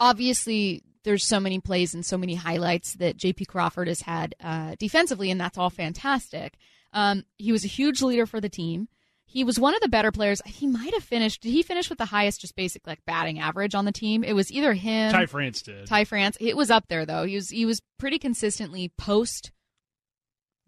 Obviously, 0.00 0.82
there's 1.04 1.24
so 1.24 1.40
many 1.40 1.60
plays 1.60 1.94
and 1.94 2.04
so 2.04 2.18
many 2.18 2.34
highlights 2.34 2.94
that 2.94 3.16
J.P. 3.16 3.46
Crawford 3.46 3.88
has 3.88 4.02
had 4.02 4.34
uh, 4.42 4.74
defensively, 4.78 5.30
and 5.30 5.40
that's 5.40 5.58
all 5.58 5.70
fantastic. 5.70 6.54
Um, 6.92 7.24
he 7.36 7.52
was 7.52 7.64
a 7.64 7.68
huge 7.68 8.02
leader 8.02 8.26
for 8.26 8.40
the 8.40 8.48
team. 8.48 8.88
He 9.30 9.44
was 9.44 9.60
one 9.60 9.74
of 9.74 9.82
the 9.82 9.88
better 9.90 10.10
players. 10.10 10.40
He 10.46 10.66
might 10.66 10.94
have 10.94 11.04
finished. 11.04 11.42
Did 11.42 11.50
he 11.50 11.62
finish 11.62 11.90
with 11.90 11.98
the 11.98 12.06
highest, 12.06 12.40
just 12.40 12.56
basic 12.56 12.86
like 12.86 13.04
batting 13.04 13.38
average 13.38 13.74
on 13.74 13.84
the 13.84 13.92
team? 13.92 14.24
It 14.24 14.32
was 14.32 14.50
either 14.50 14.72
him, 14.72 15.12
Ty 15.12 15.26
France 15.26 15.60
did. 15.60 15.86
Ty 15.86 16.04
France. 16.04 16.38
It 16.40 16.56
was 16.56 16.70
up 16.70 16.88
there 16.88 17.04
though. 17.04 17.24
He 17.24 17.34
was 17.34 17.50
he 17.50 17.66
was 17.66 17.82
pretty 17.98 18.18
consistently 18.18 18.90
post 18.96 19.52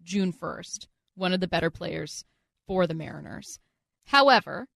June 0.03 0.31
first 0.31 0.87
one 1.15 1.33
of 1.33 1.39
the 1.39 1.47
better 1.47 1.71
players 1.71 2.23
for 2.67 2.85
the 2.85 2.93
Mariners. 2.93 3.59
However, 4.05 4.67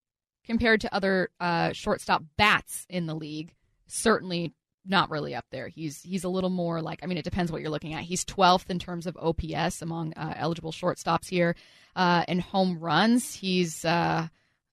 compared 0.44 0.82
to 0.82 0.94
other 0.94 1.30
uh, 1.40 1.72
shortstop 1.74 2.24
bats 2.38 2.88
in 2.90 3.06
the 3.06 3.16
league, 3.16 3.54
certainly 3.86 4.54
not 4.86 5.10
really 5.10 5.36
up 5.36 5.46
there. 5.52 5.68
He's 5.68 6.02
he's 6.02 6.24
a 6.24 6.30
little 6.30 6.50
more 6.50 6.82
like 6.82 7.00
I 7.04 7.08
mean 7.08 7.18
it 7.18 7.24
depends 7.24 7.52
what 7.52 7.62
you're 7.62 7.72
looking 7.72 7.94
at. 7.94 8.04
He's 8.04 8.24
12th 8.26 8.70
in 8.70 8.80
terms 8.80 9.08
of 9.08 9.18
OPS 9.18 9.82
among 9.82 10.14
uh, 10.14 10.34
eligible 10.38 10.72
shortstops 10.72 11.28
here. 11.28 11.56
Uh, 11.96 12.24
in 12.28 12.40
home 12.40 12.80
runs, 12.80 13.34
he's 13.34 13.84
uh, 13.86 14.28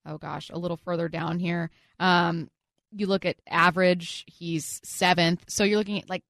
oh 0.07 0.19
gosh, 0.19 0.51
a 0.51 0.59
little 0.59 0.77
further 0.77 1.09
down 1.09 1.39
here. 1.39 1.71
Um, 1.99 2.51
you 2.93 3.07
look 3.07 3.25
at 3.25 3.37
average, 3.49 4.25
he's 4.27 4.81
seventh. 4.85 5.45
So 5.49 5.65
you're 5.65 5.79
looking 5.79 6.01
at 6.01 6.11
like 6.11 6.23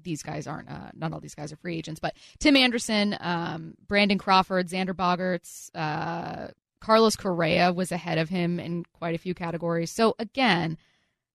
these 0.00 0.22
guys 0.22 0.46
aren't 0.46 0.68
uh, 0.68 0.90
not 0.94 1.12
all 1.12 1.20
these 1.20 1.34
guys 1.34 1.52
are 1.52 1.56
free 1.56 1.76
agents, 1.78 2.00
but 2.00 2.14
Tim 2.38 2.56
Anderson, 2.56 3.16
um, 3.20 3.74
Brandon 3.86 4.18
Crawford, 4.18 4.68
Xander 4.68 4.94
Bogaerts, 4.94 5.70
uh, 5.74 6.48
Carlos 6.80 7.16
Correa 7.16 7.72
was 7.72 7.92
ahead 7.92 8.18
of 8.18 8.28
him 8.28 8.60
in 8.60 8.84
quite 8.92 9.14
a 9.14 9.18
few 9.18 9.34
categories. 9.34 9.90
So 9.90 10.14
again, 10.18 10.76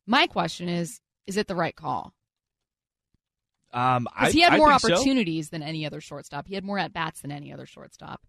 my 0.06 0.28
question 0.28 0.70
is: 0.70 1.02
Is 1.30 1.38
it 1.38 1.48
the 1.48 1.54
right 1.56 1.76
call? 1.76 2.12
Um, 3.72 4.08
I, 4.16 4.22
Because 4.22 4.34
he 4.34 4.42
had 4.42 4.54
I 4.54 4.58
more 4.58 4.70
think 4.72 4.82
so. 4.82 4.94
opportunities 4.94 5.50
than 5.52 5.62
any 5.62 5.86
other 5.86 6.02
shortstop. 6.02 6.48
He 6.48 6.56
had 6.56 6.64
more 6.64 6.80
at 6.80 6.92
bats 6.92 7.22
than 7.22 7.32
any 7.32 7.54
other 7.54 7.68
shortstop, 7.68 8.26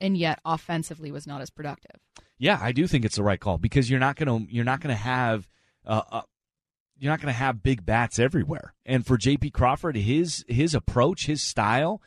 and 0.00 0.16
yet 0.16 0.38
offensively 0.44 1.10
was 1.10 1.26
not 1.26 1.40
as 1.40 1.50
productive. 1.50 2.00
Yeah, 2.38 2.58
I 2.62 2.70
do 2.70 2.86
think 2.86 3.04
it's 3.04 3.16
the 3.16 3.24
right 3.24 3.40
call 3.40 3.58
because 3.58 3.90
you're 3.90 3.98
not 3.98 4.14
gonna 4.14 4.46
you're 4.48 4.64
not 4.64 4.80
gonna 4.80 4.94
have 4.94 5.48
uh, 5.84 6.02
uh, 6.12 6.22
you're 6.98 7.10
not 7.12 7.20
gonna 7.20 7.32
have 7.32 7.64
big 7.64 7.84
bats 7.84 8.20
everywhere. 8.20 8.74
And 8.84 9.04
for 9.04 9.16
J.P. 9.18 9.50
Crawford, 9.50 9.96
his 9.96 10.44
his 10.46 10.72
approach, 10.72 11.26
his 11.26 11.42
style, 11.42 12.00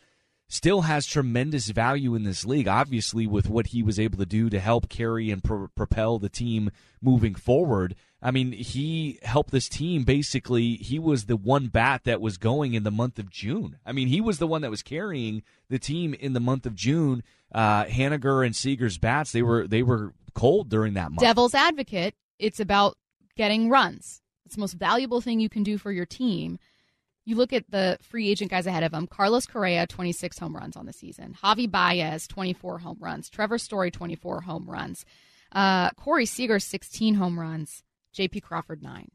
still 0.49 0.81
has 0.81 1.05
tremendous 1.05 1.69
value 1.69 2.15
in 2.15 2.23
this 2.23 2.43
league. 2.43 2.67
Obviously, 2.67 3.25
with 3.25 3.47
what 3.47 3.67
he 3.67 3.81
was 3.81 3.99
able 3.99 4.17
to 4.17 4.25
do 4.25 4.49
to 4.49 4.59
help 4.59 4.89
carry 4.89 5.31
and 5.31 5.43
pro- 5.43 5.69
propel 5.69 6.19
the 6.19 6.27
team 6.27 6.71
moving 7.01 7.35
forward. 7.35 7.95
I 8.21 8.31
mean, 8.31 8.51
he 8.51 9.19
helped 9.23 9.51
this 9.51 9.69
team 9.69 10.03
basically. 10.03 10.75
He 10.75 10.99
was 10.99 11.25
the 11.25 11.37
one 11.37 11.67
bat 11.67 12.01
that 12.03 12.19
was 12.19 12.37
going 12.37 12.73
in 12.73 12.83
the 12.83 12.91
month 12.91 13.17
of 13.17 13.29
June. 13.29 13.77
I 13.85 13.93
mean, 13.93 14.09
he 14.09 14.19
was 14.19 14.39
the 14.39 14.47
one 14.47 14.61
that 14.63 14.71
was 14.71 14.81
carrying 14.81 15.43
the 15.69 15.79
team 15.79 16.13
in 16.13 16.33
the 16.33 16.41
month 16.41 16.65
of 16.65 16.75
June. 16.75 17.23
Uh, 17.53 17.85
Haniger 17.85 18.45
and 18.45 18.55
Seager's 18.55 18.97
bats 18.97 19.31
they 19.31 19.41
were 19.41 19.67
they 19.67 19.83
were 19.83 20.13
cold 20.33 20.69
during 20.69 20.95
that 20.95 21.11
month. 21.11 21.21
Devil's 21.21 21.55
advocate, 21.55 22.15
it's 22.37 22.59
about 22.59 22.97
getting 23.35 23.69
runs. 23.69 24.21
It's 24.45 24.55
the 24.55 24.61
most 24.61 24.73
valuable 24.73 25.21
thing 25.21 25.39
you 25.39 25.49
can 25.49 25.63
do 25.63 25.77
for 25.77 25.91
your 25.91 26.05
team. 26.05 26.57
You 27.30 27.36
look 27.36 27.53
at 27.53 27.69
the 27.69 27.99
free 28.01 28.27
agent 28.27 28.49
guys 28.49 28.65
ahead 28.65 28.82
of 28.82 28.91
him 28.91 29.05
Carlos 29.05 29.45
Correa, 29.45 29.86
26 29.86 30.39
home 30.39 30.55
runs 30.55 30.75
on 30.75 30.88
the 30.88 30.93
season. 30.93 31.38
Javi 31.43 31.69
Baez, 31.69 32.25
24 32.25 32.80
home 32.80 32.97
runs. 32.99 33.30
Trevor 33.30 33.59
Story, 33.59 33.91
24 33.91 34.41
home 34.41 34.67
runs. 34.67 35.05
Uh, 35.51 35.91
Corey 35.91 36.25
Seager, 36.25 36.57
16 36.57 37.13
home 37.13 37.39
runs. 37.39 37.84
JP 38.15 38.41
Crawford, 38.41 38.82
9. 38.82 39.11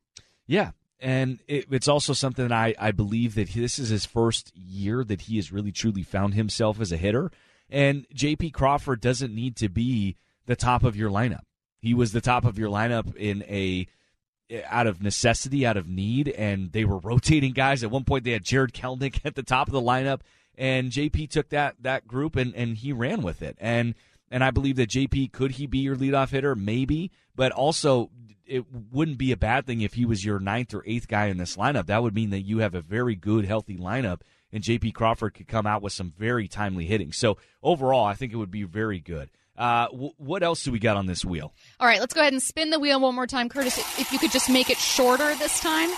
Yeah. 0.47 0.71
And 1.01 1.41
it, 1.49 1.67
it's 1.73 1.89
also 1.89 2.13
something 2.13 2.47
that 2.47 2.57
I, 2.57 2.77
I 2.79 2.93
believe 2.93 3.35
that 3.35 3.53
this 3.53 3.81
is 3.81 3.89
his 3.89 4.07
first 4.07 4.57
year 4.57 5.03
that 5.03 5.23
he 5.23 5.35
has 5.35 5.51
really 5.51 5.73
truly 5.73 6.05
found 6.05 6.35
himself 6.35 6.81
as 6.81 6.93
a 6.93 6.97
hitter. 6.97 7.33
And 7.69 8.07
JP 8.15 8.53
Crawford 8.53 9.01
doesn't 9.01 9.35
need 9.35 9.57
to 9.57 9.69
be 9.69 10.19
the 10.47 10.55
top 10.55 10.85
of 10.85 10.95
your 10.95 11.11
lineup. 11.11 11.43
He 11.81 11.95
was 11.95 12.13
the 12.13 12.21
top 12.21 12.45
of 12.45 12.61
your 12.61 12.71
lineup 12.71 13.17
in 13.17 13.43
a 13.49 13.89
out 14.67 14.87
of 14.87 15.03
necessity, 15.03 15.67
out 15.67 15.77
of 15.77 15.89
need, 15.89 16.29
and 16.29 16.73
they 16.73 16.85
were 16.85 16.99
rotating 16.99 17.53
guys. 17.53 17.83
At 17.83 17.91
one 17.91 18.05
point, 18.05 18.25
they 18.25 18.33
had 18.33 18.45
Jarred 18.45 18.73
Kelenic 18.73 19.21
at 19.25 19.35
the 19.35 19.43
top 19.43 19.69
of 19.69 19.73
the 19.73 19.81
lineup, 19.81 20.21
and 20.57 20.91
JP 20.91 21.31
took 21.31 21.49
that 21.51 21.77
that 21.81 22.07
group 22.07 22.37
and 22.37 22.55
and 22.55 22.77
he 22.77 22.93
ran 22.93 23.23
with 23.23 23.43
it. 23.43 23.57
And 23.61 23.95
and 24.31 24.43
I 24.43 24.51
believe 24.51 24.77
that 24.77 24.91
JP 24.91 25.33
could 25.33 25.53
he 25.53 25.67
be 25.67 25.79
your 25.79 25.97
leadoff 25.97 26.31
hitter, 26.31 26.55
maybe, 26.55 27.11
but 27.35 27.53
also 27.53 28.11
it 28.47 28.65
wouldn't 28.93 29.19
be 29.19 29.33
a 29.33 29.37
bad 29.37 29.67
thing 29.67 29.81
if 29.81 29.95
he 29.95 30.05
was 30.05 30.25
your 30.25 30.39
ninth 30.39 30.75
or 30.75 30.83
eighth 30.87 31.09
guy 31.09 31.27
in 31.27 31.39
this 31.39 31.57
lineup. 31.57 31.87
That 31.87 32.03
would 32.03 32.15
mean 32.15 32.31
that 32.31 32.43
you 32.43 32.59
have 32.59 32.75
a 32.75 32.81
very 32.81 33.15
good, 33.15 33.45
healthy 33.45 33.77
lineup, 33.77 34.21
and 34.53 34.63
JP 34.63 34.95
Crawford 34.95 35.35
could 35.35 35.49
come 35.49 35.67
out 35.67 35.83
with 35.83 35.93
some 35.93 36.13
very 36.17 36.47
timely 36.47 36.85
hitting. 36.85 37.13
So 37.13 37.39
overall, 37.63 38.05
I 38.05 38.15
think 38.15 38.33
it 38.33 38.37
would 38.37 38.51
be 38.51 38.65
very 38.65 39.01
good. 39.01 39.31
Uh, 39.57 39.87
w- 39.87 40.13
what 40.17 40.43
else 40.43 40.65
do 40.65 40.73
we 40.73 40.79
got 40.79 40.97
on 40.97 41.07
this 41.07 41.25
wheel? 41.25 41.53
All 41.79 41.87
right, 41.87 42.01
let's 42.01 42.13
go 42.15 42.21
ahead 42.21 42.33
and 42.33 42.43
spin 42.43 42.71
the 42.71 42.79
wheel 42.81 42.99
one 43.01 43.15
more 43.15 43.27
time. 43.27 43.49
Curtis, 43.49 43.79
if 44.01 44.13
you 44.13 44.19
could 44.19 44.33
just 44.33 44.51
make 44.51 44.69
it 44.71 44.77
shorter 44.79 45.35
this 45.37 45.61
time. 45.61 45.91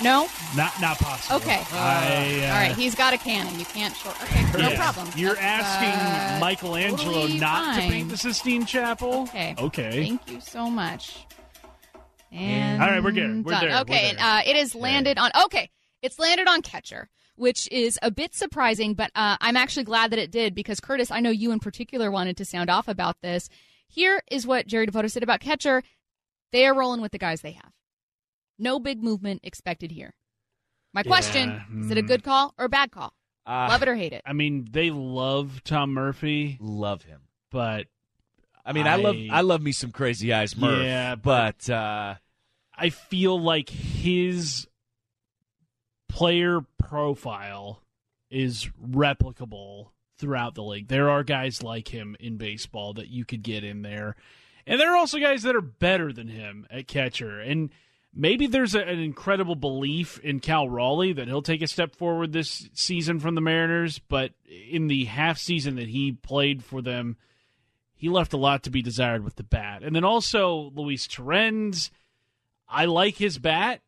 No. 0.00 0.28
Not 0.56 0.80
not 0.80 0.96
possible. 0.98 1.36
Okay. 1.38 1.60
I, 1.72 2.44
uh, 2.44 2.52
All 2.52 2.58
right. 2.60 2.72
He's 2.76 2.94
got 2.94 3.14
a 3.14 3.18
cannon. 3.18 3.58
You 3.58 3.64
can't 3.64 3.96
short. 3.96 4.14
Okay. 4.22 4.44
No 4.52 4.68
yeah. 4.68 4.76
problem. 4.76 5.08
You're 5.16 5.34
That's, 5.34 5.66
asking 5.66 6.36
uh, 6.36 6.38
Michelangelo 6.40 7.12
totally 7.22 7.40
not 7.40 7.74
to 7.74 7.80
paint 7.80 8.08
the 8.08 8.16
Sistine 8.16 8.64
Chapel. 8.64 9.22
Okay. 9.22 9.56
Okay. 9.58 10.06
Thank 10.06 10.30
you 10.30 10.40
so 10.40 10.70
much. 10.70 11.26
And 12.30 12.80
All 12.80 12.88
right, 12.88 13.02
we're 13.02 13.10
good. 13.10 13.44
We're 13.44 13.52
done. 13.52 13.60
there. 13.62 13.70
We're 13.70 13.80
Okay, 13.80 14.12
there. 14.14 14.24
Uh, 14.24 14.42
it 14.46 14.54
is 14.54 14.74
landed 14.74 15.18
on. 15.18 15.30
Okay, 15.46 15.68
it's 16.02 16.18
landed 16.18 16.46
on 16.46 16.62
catcher, 16.62 17.08
which 17.38 17.68
is 17.70 17.98
a 18.02 18.10
bit 18.10 18.34
surprising, 18.34 18.94
but 18.94 19.10
uh, 19.14 19.36
I'm 19.40 19.56
actually 19.56 19.84
glad 19.84 20.10
that 20.10 20.18
it 20.18 20.30
did 20.30 20.54
because 20.54 20.80
Curtis, 20.80 21.10
I 21.10 21.20
know 21.20 21.30
you 21.30 21.52
in 21.52 21.60
particular 21.60 22.10
wanted 22.10 22.36
to 22.38 22.44
sound 22.44 22.70
off 22.70 22.88
about 22.88 23.16
this. 23.22 23.48
Here 23.86 24.22
is 24.30 24.46
what 24.46 24.66
Jerry 24.66 24.86
Dipoto 24.86 25.10
said 25.10 25.22
about 25.22 25.40
catcher: 25.40 25.82
they 26.52 26.66
are 26.66 26.74
rolling 26.74 27.00
with 27.00 27.12
the 27.12 27.18
guys 27.18 27.40
they 27.40 27.52
have. 27.52 27.72
No 28.58 28.78
big 28.78 29.02
movement 29.02 29.40
expected 29.44 29.90
here. 29.90 30.14
My 30.92 31.02
question: 31.02 31.50
Yeah, 31.50 31.84
Is 31.84 31.90
it 31.90 31.98
a 31.98 32.02
mm. 32.02 32.08
good 32.08 32.24
call 32.24 32.54
or 32.58 32.66
a 32.66 32.68
bad 32.68 32.90
call? 32.90 33.14
Uh, 33.46 33.68
Love 33.70 33.82
it 33.82 33.88
or 33.88 33.94
hate 33.94 34.12
it? 34.12 34.22
I 34.26 34.34
mean, 34.34 34.68
they 34.70 34.90
love 34.90 35.62
Tom 35.64 35.94
Murphy, 35.94 36.58
Love 36.60 37.02
him. 37.02 37.20
but 37.50 37.86
I 38.64 38.72
mean, 38.74 38.86
I, 38.86 38.96
love 38.96 39.16
I 39.30 39.40
love 39.40 39.62
me 39.62 39.72
some 39.72 39.90
crazy 39.90 40.34
eyes 40.34 40.54
Murph. 40.54 40.84
Yeah, 40.84 41.14
but 41.14 41.70
uh, 41.70 42.16
I 42.76 42.90
feel 42.90 43.40
like 43.40 43.70
his 43.70 44.66
player 46.08 46.60
profile 46.78 47.82
is 48.30 48.68
replicable 48.84 49.88
throughout 50.18 50.54
the 50.54 50.62
league. 50.62 50.88
There 50.88 51.10
are 51.10 51.22
guys 51.22 51.62
like 51.62 51.88
him 51.88 52.16
in 52.20 52.36
baseball 52.36 52.94
that 52.94 53.08
you 53.08 53.24
could 53.24 53.42
get 53.42 53.64
in 53.64 53.82
there. 53.82 54.16
And 54.66 54.78
there 54.80 54.92
are 54.92 54.96
also 54.96 55.18
guys 55.18 55.42
that 55.44 55.56
are 55.56 55.62
better 55.62 56.12
than 56.12 56.28
him 56.28 56.66
at 56.70 56.88
catcher. 56.88 57.40
And 57.40 57.70
maybe 58.14 58.46
there's 58.46 58.74
a, 58.74 58.80
an 58.80 58.98
incredible 58.98 59.54
belief 59.54 60.18
in 60.20 60.40
Cal 60.40 60.68
Raleigh 60.68 61.14
that 61.14 61.28
he'll 61.28 61.40
take 61.42 61.62
a 61.62 61.66
step 61.66 61.94
forward 61.94 62.32
this 62.32 62.68
season 62.74 63.20
from 63.20 63.34
the 63.34 63.40
Mariners, 63.40 63.98
but 63.98 64.32
in 64.70 64.88
the 64.88 65.04
half 65.06 65.38
season 65.38 65.76
that 65.76 65.88
he 65.88 66.12
played 66.12 66.62
for 66.62 66.82
them, 66.82 67.16
he 67.94 68.08
left 68.08 68.32
a 68.32 68.36
lot 68.36 68.62
to 68.64 68.70
be 68.70 68.82
desired 68.82 69.24
with 69.24 69.36
the 69.36 69.42
bat. 69.42 69.82
And 69.82 69.94
then 69.96 70.04
also 70.04 70.70
Luis 70.74 71.06
Torrens, 71.06 71.90
I 72.68 72.84
like 72.84 73.16
his 73.16 73.38
bat, 73.38 73.80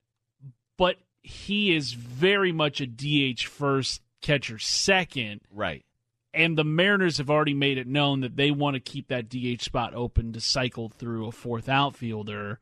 but 0.76 0.96
he 1.22 1.74
is 1.74 1.92
very 1.92 2.52
much 2.52 2.80
a 2.80 2.86
DH 2.86 3.42
first, 3.42 4.02
catcher 4.20 4.58
second. 4.58 5.40
right. 5.52 5.84
And 6.32 6.56
the 6.56 6.64
Mariners 6.64 7.18
have 7.18 7.28
already 7.28 7.54
made 7.54 7.76
it 7.76 7.88
known 7.88 8.20
that 8.20 8.36
they 8.36 8.52
want 8.52 8.74
to 8.74 8.80
keep 8.80 9.08
that 9.08 9.28
DH 9.28 9.62
spot 9.62 9.94
open 9.94 10.32
to 10.32 10.40
cycle 10.40 10.88
through 10.88 11.26
a 11.26 11.32
fourth 11.32 11.68
outfielder, 11.68 12.60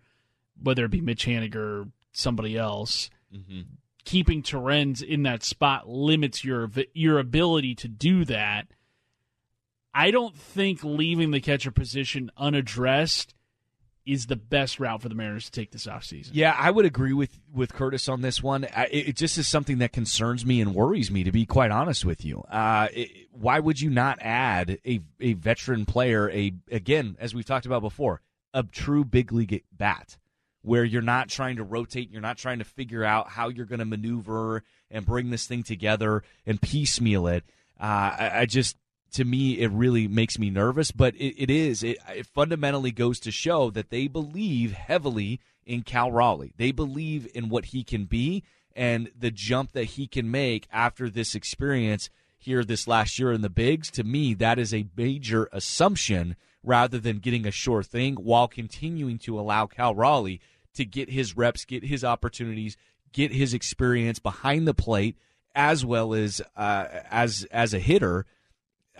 whether 0.61 0.86
it 0.86 0.90
be 0.90 1.02
Mitch 1.02 1.26
Haniger 1.26 1.82
or 1.82 1.88
somebody 2.11 2.56
else. 2.56 3.11
Mm-hmm. 3.34 3.61
Keeping 4.06 4.42
Torrens 4.42 5.02
in 5.02 5.22
that 5.24 5.42
spot 5.42 5.86
limits 5.86 6.42
your 6.42 6.70
your 6.94 7.18
ability 7.18 7.74
to 7.74 7.88
do 7.88 8.24
that. 8.24 8.68
I 9.92 10.11
don't 10.11 10.34
think 10.34 10.82
leaving 10.82 11.30
the 11.30 11.40
catcher 11.40 11.70
position 11.70 12.30
unaddressed 12.38 13.34
is 14.09 14.26
the 14.26 14.36
best 14.36 14.80
route 14.80 15.02
for 15.02 15.09
the 15.11 15.14
Mariners 15.14 15.44
to 15.44 15.50
take 15.50 15.70
this 15.70 15.86
offseason. 15.86 16.30
Yeah, 16.32 16.56
I 16.59 16.70
would 16.70 16.86
agree 16.86 17.12
with 17.12 17.38
with 17.52 17.74
Curtis 17.74 18.09
on 18.09 18.22
this 18.22 18.42
one. 18.42 18.66
I, 18.74 18.86
it, 18.86 19.16
just 19.16 19.36
is 19.36 19.46
something 19.46 19.78
that 19.78 19.92
concerns 19.92 20.46
me 20.46 20.62
and 20.62 20.74
worries 20.74 21.11
me, 21.11 21.24
to 21.24 21.30
be 21.30 21.44
quite 21.44 21.70
honest 21.70 22.06
with 22.06 22.24
you. 22.24 22.40
Uh, 22.50 22.88
it, 22.92 23.11
why 23.32 23.61
would 23.61 23.80
you 23.80 23.90
not 23.90 24.18
add 24.22 24.78
a 24.86 25.00
a 25.20 25.34
veteran 25.34 25.84
player? 25.84 26.30
A 26.30 26.54
again, 26.70 27.16
as 27.20 27.34
we've 27.34 27.44
talked 27.44 27.66
about 27.66 27.82
before, 27.82 28.22
a 28.54 28.62
true 28.62 29.04
big 29.04 29.30
league 29.30 29.62
bat, 29.70 30.16
where 30.62 30.84
you're 30.84 31.02
not 31.02 31.28
trying 31.28 31.56
to 31.56 31.64
rotate, 31.64 32.11
you're 32.11 32.22
not 32.22 32.38
trying 32.38 32.61
to 32.61 32.64
figure 32.64 33.04
out 33.04 33.28
how 33.28 33.48
you're 33.48 33.66
going 33.66 33.78
to 33.78 33.84
maneuver 33.84 34.64
and 34.90 35.04
bring 35.04 35.28
this 35.28 35.46
thing 35.46 35.62
together 35.62 36.22
and 36.46 36.62
piecemeal 36.62 37.26
it. 37.26 37.44
Uh, 37.78 37.84
I, 38.18 38.30
I 38.34 38.46
just 38.46 38.76
to 39.12 39.24
me, 39.24 39.59
it 39.59 39.70
really 39.70 40.06
makes 40.09 40.38
me 40.38 40.50
nervous, 40.50 40.90
but 40.90 41.14
it, 41.16 41.42
it 41.42 41.50
is. 41.50 41.82
It, 41.82 41.98
it 42.09 42.26
fundamentally 42.26 42.92
goes 42.92 43.18
to 43.20 43.30
show 43.30 43.70
that 43.70 43.90
they 43.90 44.06
believe 44.06 44.72
heavily 44.72 45.40
in 45.64 45.82
Cal 45.82 46.11
Raleigh. 46.12 46.52
They 46.56 46.72
believe 46.72 47.28
in 47.34 47.48
what 47.48 47.66
he 47.66 47.84
can 47.84 48.04
be 48.04 48.42
and 48.74 49.11
the 49.18 49.30
jump 49.30 49.72
that 49.72 49.84
he 49.84 50.06
can 50.06 50.30
make 50.30 50.66
after 50.70 51.11
this 51.11 51.34
experience 51.34 52.11
here 52.38 52.64
this 52.64 52.86
last 52.86 53.18
year 53.18 53.32
in 53.32 53.42
the 53.42 53.50
bigs. 53.50 53.90
To 53.92 54.04
me, 54.04 54.34
that 54.34 54.59
is 54.59 54.72
a 54.72 54.86
major 54.96 55.48
assumption 55.52 56.36
rather 56.62 56.98
than 56.98 57.18
getting 57.18 57.46
a 57.46 57.50
sure 57.50 57.82
thing 57.82 58.14
while 58.16 58.48
continuing 58.48 59.18
to 59.18 59.38
allow 59.38 59.66
Cal 59.66 59.94
Raleigh 59.94 60.40
to 60.74 60.84
get 60.84 61.11
his 61.11 61.36
reps, 61.36 61.64
get 61.64 61.84
his 61.84 62.04
opportunities, 62.04 62.76
get 63.12 63.32
his 63.32 63.54
experience 63.54 64.18
behind 64.18 64.68
the 64.68 64.74
plate 64.74 65.16
as 65.54 65.84
well 65.84 66.14
as 66.14 66.40
uh, 66.56 66.86
as 67.11 67.46
as 67.50 67.74
a 67.74 67.80
hitter. 67.80 68.26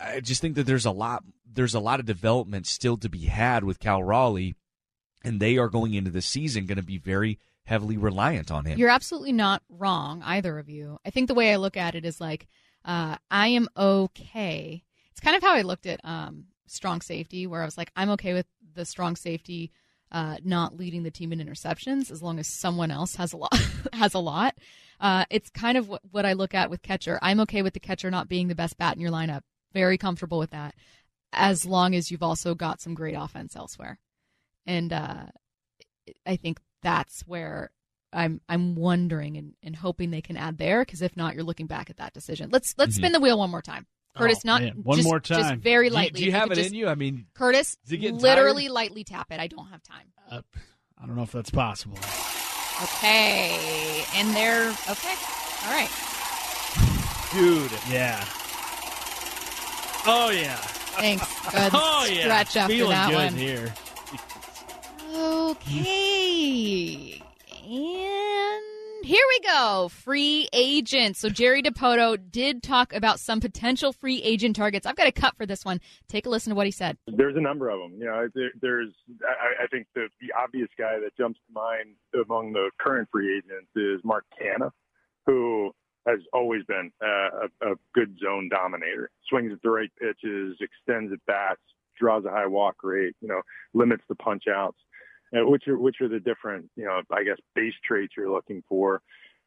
I 0.01 0.21
just 0.21 0.41
think 0.41 0.55
that 0.57 0.67
there's 0.67 0.87
a 0.87 0.91
lot 0.91 1.25
there's 1.51 1.75
a 1.75 1.81
lot 1.81 2.01
of 2.01 2.07
development 2.07 2.67
still 2.67 2.97
to 2.99 3.09
be 3.09 3.27
had 3.27 3.65
with 3.65 3.81
Cal 3.81 4.03
Raleigh, 4.03 4.55
and 5.25 5.41
they 5.41 5.59
are 5.59 5.69
going 5.69 5.95
into 5.95 6.11
the 6.11 6.23
season 6.23 6.67
going 6.67 6.77
to 6.77 6.83
be 6.83 6.99
very 6.99 7.39
heavily 7.65 7.97
reliant 7.97 8.51
on 8.51 8.65
him. 8.65 8.79
You're 8.79 8.91
absolutely 8.91 9.33
not 9.33 9.63
wrong, 9.69 10.23
either 10.25 10.59
of 10.59 10.69
you. 10.69 10.99
I 11.05 11.11
think 11.11 11.29
the 11.29 11.35
way 11.35 11.53
I 11.53 11.57
look 11.57 11.77
at 11.77 11.95
it 11.95 12.05
is 12.05 12.21
like, 12.21 12.47
uh, 12.85 13.17
I 13.31 13.49
am 13.49 13.69
okay. 13.77 14.85
It's 15.11 15.21
kind 15.21 15.37
of 15.37 15.43
how 15.43 15.53
I 15.53 15.63
looked 15.63 15.87
at 15.87 16.01
um, 16.05 16.47
strong 16.67 17.01
safety, 17.01 17.47
where 17.47 17.63
I 17.63 17.65
was 17.65 17.77
like, 17.77 17.91
I'm 17.97 18.11
okay 18.11 18.35
with 18.35 18.47
the 18.75 18.85
strong 18.85 19.17
safety 19.17 19.73
uh, 20.11 20.37
not 20.43 20.77
leading 20.77 21.03
the 21.03 21.11
team 21.11 21.33
in 21.33 21.41
interceptions 21.41 22.11
as 22.11 22.23
long 22.23 22.39
as 22.39 22.47
someone 22.47 22.91
else 22.91 23.17
has 23.17 23.33
a 23.33 23.37
lot. 23.37 23.55
has 23.93 24.15
a 24.15 24.19
lot. 24.19 24.55
Uh, 25.01 25.25
it's 25.31 25.51
kind 25.51 25.77
of 25.77 25.89
what, 25.89 26.01
what 26.11 26.27
I 26.27 26.33
look 26.33 26.55
at 26.55 26.71
with 26.71 26.83
catcher. 26.83 27.19
I'm 27.21 27.41
okay 27.41 27.63
with 27.63 27.75
the 27.75 27.81
catcher 27.81 28.11
not 28.11 28.29
being 28.29 28.49
the 28.49 28.55
best 28.55 28.79
bat 28.79 28.95
in 28.95 29.01
your 29.01 29.11
lineup. 29.11 29.43
Very 29.75 29.99
comfortable 29.99 30.39
with 30.39 30.51
that, 30.51 30.75
as 31.33 31.65
long 31.67 31.95
as 31.95 32.11
you've 32.11 32.23
also 32.23 32.55
got 32.55 32.81
some 32.81 32.95
great 32.95 33.15
offense 33.15 33.55
elsewhere. 33.55 33.99
And 34.67 34.93
uh, 34.93 35.27
I 36.27 36.37
think 36.37 36.59
that's 36.83 37.23
where 37.27 37.71
I'm 38.13 38.41
I'm 38.49 38.75
wondering 38.77 39.37
and, 39.37 39.53
and 39.63 39.77
hoping 39.77 40.11
they 40.11 40.23
can 40.23 40.37
add 40.37 40.57
there 40.59 40.83
because 40.85 41.03
if 41.03 41.17
not, 41.17 41.35
you're 41.35 41.45
looking 41.45 41.67
back 41.67 41.91
at 41.91 41.99
that 41.99 42.13
decision. 42.15 42.49
Let's 42.51 42.75
let's 42.79 42.97
spin 42.97 43.13
the 43.13 43.21
wheel 43.21 43.39
one 43.39 43.51
more 43.51 43.63
time. 43.63 43.87
Curtis, 44.17 44.39
Oh, 44.39 44.49
not 44.49 44.63
man. 44.63 44.73
One 44.83 44.97
just, 44.97 45.09
more 45.09 45.21
just 45.21 45.41
time. 45.41 45.61
very 45.61 45.89
Do 45.89 45.93
you- 45.93 45.95
lightly. 46.01 46.21
Do 46.21 46.25
you, 46.27 46.33
have 46.33 46.49
could 46.49 46.59
it 46.59 46.63
just- 46.63 46.71
in 46.73 46.79
you? 46.79 46.89
I 46.89 46.95
mean, 46.95 47.27
Curtis, 47.35 47.77
Is 47.85 47.93
it 47.93 47.99
getting 47.99 48.19
literally 48.19 48.65
tired? 48.65 48.73
lightly 48.73 49.05
tap 49.05 49.31
it. 49.31 49.39
I 49.39 49.47
don't 49.47 49.69
have 49.69 49.83
time. 49.83 50.07
Uh, 50.31 50.41
I 51.01 51.07
don't 51.07 51.15
know 51.15 51.23
if 51.23 51.33
that's 51.33 51.51
possible. 51.51 51.99
Okay, 52.83 54.05
and 54.15 54.35
they're 54.35 54.71
okay. 54.71 55.15
All 55.65 55.73
right. 55.73 55.91
Dude. 57.33 57.71
Yeah. 57.91 58.25
Oh, 60.07 60.31
yeah. 60.31 60.57
Thanks. 60.57 61.41
Good 61.51 61.71
oh, 61.75 62.07
yeah. 62.11 62.21
stretch 62.23 62.57
after 62.57 62.73
Feeling 62.75 62.91
that 62.91 63.11
good 63.11 63.17
one. 63.17 63.35
here. 63.35 63.75
Okay. 65.15 67.23
And 67.65 69.05
here 69.05 69.25
we 69.29 69.41
go. 69.41 69.89
Free 69.89 70.49
agent. 70.53 71.17
So 71.17 71.29
Jerry 71.29 71.63
Dipoto 71.63 72.19
did 72.31 72.63
talk 72.63 72.93
about 72.93 73.21
some 73.21 73.41
potential 73.41 73.93
free 73.93 74.21
agent 74.23 74.57
targets. 74.57 74.87
I've 74.87 74.97
got 74.97 75.07
a 75.07 75.13
cut 75.13 75.37
for 75.37 75.47
this 75.47 75.65
one. 75.65 75.81
Take 76.09 76.27
a 76.27 76.29
listen 76.29 76.51
to 76.51 76.57
what 76.57 76.67
he 76.67 76.73
said. 76.73 76.97
There's 77.07 77.37
a 77.37 77.41
number 77.41 77.69
of 77.71 77.79
them. 77.81 77.95
You 77.99 78.07
know, 78.07 78.29
there, 78.35 78.51
there's. 78.61 78.93
I, 79.23 79.65
I 79.65 79.67
think 79.69 79.87
the 79.95 80.09
the 80.21 80.33
obvious 80.39 80.69
guy 80.79 80.99
that 81.01 81.17
jumps 81.17 81.41
to 81.47 81.53
mind 81.53 81.95
among 82.15 82.53
the 82.53 82.71
current 82.81 83.09
free 83.11 83.37
agents 83.39 83.71
is 83.77 84.01
Mark 84.05 84.25
Canha, 84.41 84.71
who 85.27 85.73
has 86.09 86.21
always 86.33 86.65
been 86.65 86.91
uh, 87.03 87.47
a, 87.63 87.73
a 87.73 87.75
good 87.95 88.17
zone 88.23 88.49
dominator. 88.49 89.11
Swings 89.29 89.53
at 89.53 89.63
the 89.63 89.71
right 89.71 89.91
pitches, 90.01 90.57
extends 90.61 91.13
at 91.13 91.25
bats, 91.27 91.61
draws 91.99 92.25
a 92.25 92.31
high 92.31 92.47
walk 92.47 92.77
rate. 92.83 93.15
You 93.21 93.29
know, 93.29 93.43
limits 93.75 94.05
the 94.09 94.15
punch 94.15 94.45
outs. 94.49 94.79
Uh, 95.37 95.47
which 95.47 95.69
are 95.69 95.77
which 95.77 95.97
are 96.01 96.09
the 96.09 96.21
different, 96.21 96.71
you 96.75 96.87
know, 96.87 97.03
I 97.11 97.23
guess 97.23 97.37
base 97.55 97.75
traits 97.87 98.15
you're 98.17 98.31
looking 98.31 98.63
for. 98.67 99.03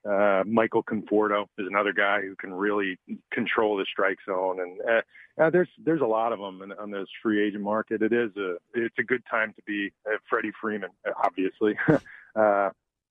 Uh, 0.08 0.44
Michael 0.48 0.84
Conforto 0.84 1.44
is 1.58 1.68
another 1.68 1.94
guy 1.94 2.22
who 2.22 2.36
can 2.36 2.54
really 2.54 2.98
control 3.32 3.78
the 3.78 3.86
strike 3.92 4.18
zone, 4.28 4.60
and 4.60 4.80
uh, 4.82 5.44
uh, 5.44 5.50
there's 5.50 5.70
there's 5.84 6.02
a 6.02 6.06
lot 6.06 6.34
of 6.34 6.40
them 6.40 6.62
in, 6.64 6.72
on 6.74 6.92
this 6.92 7.08
free 7.22 7.46
agent 7.46 7.64
market. 7.64 8.02
It 8.02 8.14
is 8.14 8.30
a 8.38 8.56
it's 8.74 8.98
a 9.00 9.04
good 9.04 9.24
time 9.30 9.54
to 9.56 9.62
be 9.66 9.92
uh, 10.08 10.18
Freddie 10.30 10.52
Freeman, 10.60 10.90
obviously. 11.24 11.76
uh, 12.36 12.70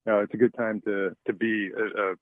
uh, 0.08 0.18
it's 0.22 0.34
a 0.34 0.36
good 0.36 0.54
time 0.54 0.80
to 0.84 1.16
to 1.26 1.32
be 1.32 1.70
a, 1.76 1.84
a, 2.02 2.14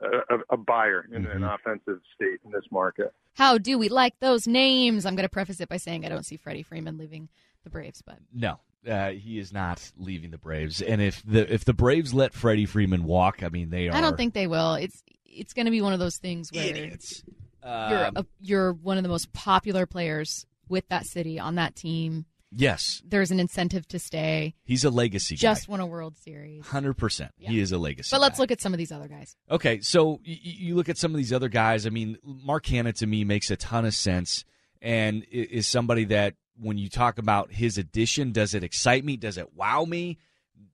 a, 0.00 0.38
a 0.50 0.56
buyer 0.56 1.06
in 1.12 1.26
an 1.26 1.44
offensive 1.44 2.00
state 2.14 2.40
in 2.44 2.50
this 2.50 2.64
market. 2.70 3.12
How 3.34 3.58
do 3.58 3.78
we 3.78 3.88
like 3.88 4.18
those 4.20 4.46
names? 4.46 5.06
I'm 5.06 5.14
going 5.14 5.24
to 5.24 5.30
preface 5.30 5.60
it 5.60 5.68
by 5.68 5.76
saying 5.76 6.04
I 6.04 6.08
don't 6.08 6.24
see 6.24 6.36
Freddie 6.36 6.62
Freeman 6.62 6.98
leaving 6.98 7.28
the 7.64 7.70
Braves, 7.70 8.02
but 8.02 8.18
no, 8.32 8.60
uh, 8.88 9.10
he 9.10 9.38
is 9.38 9.52
not 9.52 9.90
leaving 9.98 10.30
the 10.30 10.38
Braves. 10.38 10.80
And 10.82 11.00
if 11.02 11.22
the 11.24 11.52
if 11.52 11.64
the 11.64 11.74
Braves 11.74 12.14
let 12.14 12.32
Freddie 12.34 12.66
Freeman 12.66 13.04
walk, 13.04 13.42
I 13.42 13.48
mean 13.48 13.70
they 13.70 13.88
are. 13.88 13.94
I 13.94 14.00
don't 14.00 14.16
think 14.16 14.34
they 14.34 14.46
will. 14.46 14.74
It's 14.74 15.02
it's 15.24 15.52
going 15.52 15.66
to 15.66 15.70
be 15.72 15.82
one 15.82 15.92
of 15.92 15.98
those 15.98 16.16
things 16.16 16.50
where 16.52 16.64
idiots. 16.64 17.22
you're 17.62 18.06
Um, 18.06 18.16
a, 18.16 18.26
you're 18.40 18.72
one 18.72 18.96
of 18.96 19.02
the 19.02 19.08
most 19.08 19.32
popular 19.32 19.86
players 19.86 20.46
with 20.68 20.88
that 20.88 21.06
city 21.06 21.38
on 21.38 21.56
that 21.56 21.74
team. 21.76 22.24
Yes. 22.52 23.02
there's 23.04 23.30
an 23.30 23.40
incentive 23.40 23.86
to 23.88 23.98
stay. 23.98 24.54
He's 24.64 24.84
a 24.84 24.90
legacy 24.90 25.36
Just 25.36 25.66
guy. 25.66 25.70
won 25.72 25.80
a 25.80 25.86
World 25.86 26.16
Series. 26.16 26.64
100%. 26.64 27.30
He 27.38 27.58
is 27.60 27.72
a 27.72 27.78
legacy 27.78 28.08
But 28.12 28.20
let's 28.20 28.38
guy. 28.38 28.42
look 28.42 28.50
at 28.50 28.60
some 28.60 28.72
of 28.72 28.78
these 28.78 28.92
other 28.92 29.08
guys. 29.08 29.36
Okay, 29.50 29.80
so 29.80 30.20
y- 30.26 30.38
you 30.42 30.74
look 30.76 30.88
at 30.88 30.96
some 30.98 31.10
of 31.12 31.16
these 31.18 31.32
other 31.32 31.48
guys. 31.48 31.86
I 31.86 31.90
mean, 31.90 32.16
Mark 32.24 32.64
Canha 32.66 32.94
to 32.98 33.06
me 33.06 33.24
makes 33.24 33.50
a 33.50 33.56
ton 33.56 33.84
of 33.84 33.94
sense, 33.94 34.44
and 34.80 35.24
is 35.30 35.66
somebody 35.66 36.04
that 36.06 36.34
when 36.58 36.78
you 36.78 36.88
talk 36.88 37.18
about 37.18 37.52
his 37.52 37.76
addition, 37.78 38.32
does 38.32 38.54
it 38.54 38.64
excite 38.64 39.04
me? 39.04 39.16
Does 39.16 39.36
it 39.36 39.52
wow 39.54 39.84
me? 39.84 40.18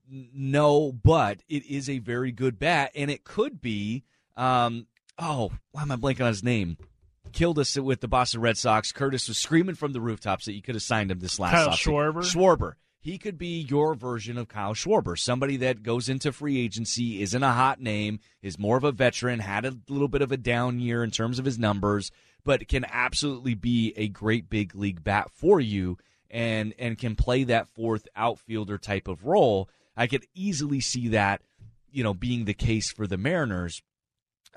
No, 0.08 0.92
but 0.92 1.40
it 1.48 1.64
is 1.66 1.88
a 1.88 1.98
very 1.98 2.32
good 2.32 2.58
bat, 2.58 2.92
and 2.94 3.10
it 3.10 3.24
could 3.24 3.60
be. 3.60 4.04
Um, 4.36 4.86
oh, 5.18 5.52
why 5.72 5.82
am 5.82 5.90
I 5.90 5.96
blanking 5.96 6.20
on 6.22 6.26
his 6.28 6.42
name? 6.44 6.76
Killed 7.32 7.58
us 7.58 7.76
with 7.76 8.00
the 8.00 8.08
Boston 8.08 8.40
Red 8.40 8.58
Sox. 8.58 8.92
Curtis 8.92 9.28
was 9.28 9.38
screaming 9.38 9.74
from 9.74 9.92
the 9.92 10.00
rooftops 10.00 10.44
that 10.44 10.52
you 10.52 10.62
could 10.62 10.74
have 10.74 10.82
signed 10.82 11.10
him 11.10 11.20
this 11.20 11.38
last 11.38 11.52
Kyle 11.52 11.68
offseason. 11.68 11.92
Schwarber? 11.92 12.22
Schwarber. 12.22 12.72
He 13.00 13.18
could 13.18 13.36
be 13.36 13.66
your 13.68 13.94
version 13.94 14.38
of 14.38 14.46
Kyle 14.46 14.74
Schwarber, 14.74 15.18
somebody 15.18 15.56
that 15.56 15.82
goes 15.82 16.08
into 16.08 16.30
free 16.30 16.60
agency, 16.60 17.20
isn't 17.20 17.42
a 17.42 17.52
hot 17.52 17.80
name, 17.80 18.20
is 18.42 18.60
more 18.60 18.76
of 18.76 18.84
a 18.84 18.92
veteran, 18.92 19.40
had 19.40 19.64
a 19.64 19.76
little 19.88 20.06
bit 20.06 20.22
of 20.22 20.30
a 20.30 20.36
down 20.36 20.78
year 20.78 21.02
in 21.02 21.10
terms 21.10 21.40
of 21.40 21.44
his 21.44 21.58
numbers, 21.58 22.12
but 22.44 22.68
can 22.68 22.84
absolutely 22.88 23.54
be 23.54 23.92
a 23.96 24.06
great 24.06 24.48
big 24.48 24.76
league 24.76 25.02
bat 25.02 25.30
for 25.34 25.60
you 25.60 25.98
and 26.30 26.74
and 26.78 26.96
can 26.96 27.16
play 27.16 27.42
that 27.44 27.68
fourth 27.68 28.06
outfielder 28.14 28.78
type 28.78 29.08
of 29.08 29.24
role. 29.26 29.68
I 29.96 30.06
could 30.06 30.24
easily 30.32 30.80
see 30.80 31.08
that, 31.08 31.42
you 31.90 32.04
know, 32.04 32.14
being 32.14 32.44
the 32.44 32.54
case 32.54 32.92
for 32.92 33.08
the 33.08 33.18
Mariners. 33.18 33.82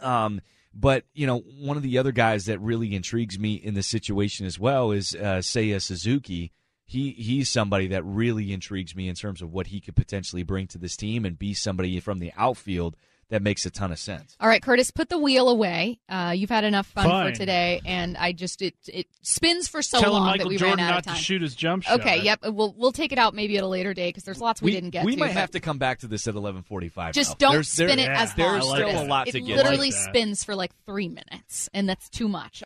Um, 0.01 0.41
but 0.73 1.05
you 1.13 1.25
know, 1.25 1.39
one 1.39 1.77
of 1.77 1.83
the 1.83 1.97
other 1.97 2.11
guys 2.11 2.45
that 2.45 2.59
really 2.59 2.95
intrigues 2.95 3.39
me 3.39 3.55
in 3.55 3.73
this 3.73 3.87
situation 3.87 4.45
as 4.45 4.59
well 4.59 4.91
is 4.91 5.15
uh, 5.15 5.39
Seiya 5.39 5.81
Suzuki. 5.81 6.51
He 6.85 7.11
he's 7.11 7.49
somebody 7.49 7.87
that 7.87 8.03
really 8.03 8.51
intrigues 8.53 8.95
me 8.95 9.07
in 9.07 9.15
terms 9.15 9.41
of 9.41 9.51
what 9.51 9.67
he 9.67 9.79
could 9.79 9.95
potentially 9.95 10.43
bring 10.43 10.67
to 10.67 10.77
this 10.77 10.95
team 10.95 11.25
and 11.25 11.39
be 11.39 11.53
somebody 11.53 11.99
from 11.99 12.19
the 12.19 12.31
outfield 12.37 12.95
that 13.29 13.41
makes 13.41 13.65
a 13.65 13.69
ton 13.71 13.91
of 13.91 13.99
sense. 13.99 14.35
All 14.39 14.47
right, 14.47 14.61
Curtis, 14.61 14.91
put 14.91 15.09
the 15.09 15.17
wheel 15.17 15.49
away. 15.49 15.99
Uh, 16.07 16.33
you've 16.35 16.49
had 16.49 16.63
enough 16.63 16.85
fun 16.87 17.05
Fine. 17.05 17.33
for 17.33 17.39
today, 17.39 17.81
and 17.85 18.15
I 18.17 18.31
just 18.33 18.61
it 18.61 18.75
it 18.87 19.07
spins 19.23 19.67
for 19.67 19.81
so 19.81 19.99
Telling 19.99 20.13
long 20.19 20.25
Michael 20.27 20.45
that 20.45 20.49
we 20.49 20.57
Jordan 20.57 20.77
ran 20.77 20.87
out 20.87 20.91
not 20.91 20.99
of 20.99 21.05
time. 21.05 21.15
to 21.15 21.21
shoot 21.21 21.41
his 21.41 21.55
jump 21.55 21.83
shot. 21.83 21.99
Okay, 22.01 22.21
yep. 22.21 22.39
We'll 22.43 22.73
we'll 22.77 22.91
take 22.91 23.11
it 23.11 23.17
out 23.17 23.33
maybe 23.33 23.57
at 23.57 23.63
a 23.63 23.67
later 23.67 23.93
day 23.93 24.09
because 24.09 24.23
there's 24.23 24.39
lots 24.41 24.61
we, 24.61 24.71
didn't 24.71 24.91
get 24.91 25.05
We 25.05 25.13
to. 25.13 25.19
might 25.19 25.27
but 25.33 25.37
have 25.37 25.51
to 25.51 25.59
come 25.59 25.77
back 25.79 25.99
to 25.99 26.07
this 26.07 26.27
at 26.27 26.35
eleven 26.35 26.61
forty-five. 26.63 27.13
Just 27.13 27.39
don't 27.39 27.53
there's, 27.53 27.69
spin 27.69 27.97
there- 27.97 28.11
it 28.11 28.15
as 28.15 28.37
long. 28.37 28.51
There's 28.51 28.65
long. 28.65 28.75
still 28.75 28.89
as 28.89 29.01
a 29.01 29.05
lot 29.05 29.27
it 29.27 29.31
to 29.31 29.41
get. 29.41 29.49
It 29.51 29.57
literally 29.57 29.91
to. 29.91 29.97
spins 29.97 30.43
for 30.43 30.55
like 30.55 30.71
three 30.85 31.07
minutes, 31.09 31.69
and 31.73 31.89
that's 31.89 32.09
too 32.09 32.27
much. 32.27 32.63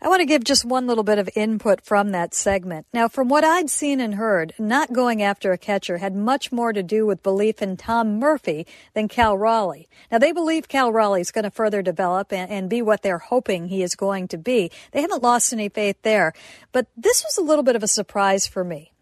I 0.00 0.06
want 0.06 0.20
to 0.20 0.26
give 0.26 0.44
just 0.44 0.64
one 0.64 0.86
little 0.86 1.02
bit 1.02 1.18
of 1.18 1.28
input 1.34 1.80
from 1.80 2.12
that 2.12 2.32
segment. 2.32 2.86
Now, 2.94 3.08
from 3.08 3.28
what 3.28 3.42
I'd 3.42 3.68
seen 3.68 4.00
and 4.00 4.14
heard, 4.14 4.54
not 4.56 4.92
going 4.92 5.22
after 5.22 5.50
a 5.50 5.58
catcher 5.58 5.98
had 5.98 6.14
much 6.14 6.52
more 6.52 6.72
to 6.72 6.84
do 6.84 7.04
with 7.04 7.24
belief 7.24 7.60
in 7.60 7.76
Tom 7.76 8.20
Murphy 8.20 8.64
than 8.94 9.08
Cal 9.08 9.36
Raleigh. 9.36 9.88
Now, 10.12 10.18
they 10.18 10.30
believe 10.30 10.68
Cal 10.68 10.92
Raleigh 10.92 11.22
is 11.22 11.32
going 11.32 11.42
to 11.44 11.50
further 11.50 11.82
develop 11.82 12.32
and, 12.32 12.48
and 12.48 12.70
be 12.70 12.80
what 12.80 13.02
they're 13.02 13.18
hoping 13.18 13.66
he 13.66 13.82
is 13.82 13.96
going 13.96 14.28
to 14.28 14.38
be. 14.38 14.70
They 14.92 15.00
haven't 15.00 15.24
lost 15.24 15.52
any 15.52 15.68
faith 15.68 16.00
there. 16.02 16.32
But 16.70 16.86
this 16.96 17.24
was 17.24 17.36
a 17.36 17.42
little 17.42 17.64
bit 17.64 17.74
of 17.74 17.82
a 17.82 17.88
surprise 17.88 18.46
for 18.46 18.62
me. 18.62 18.92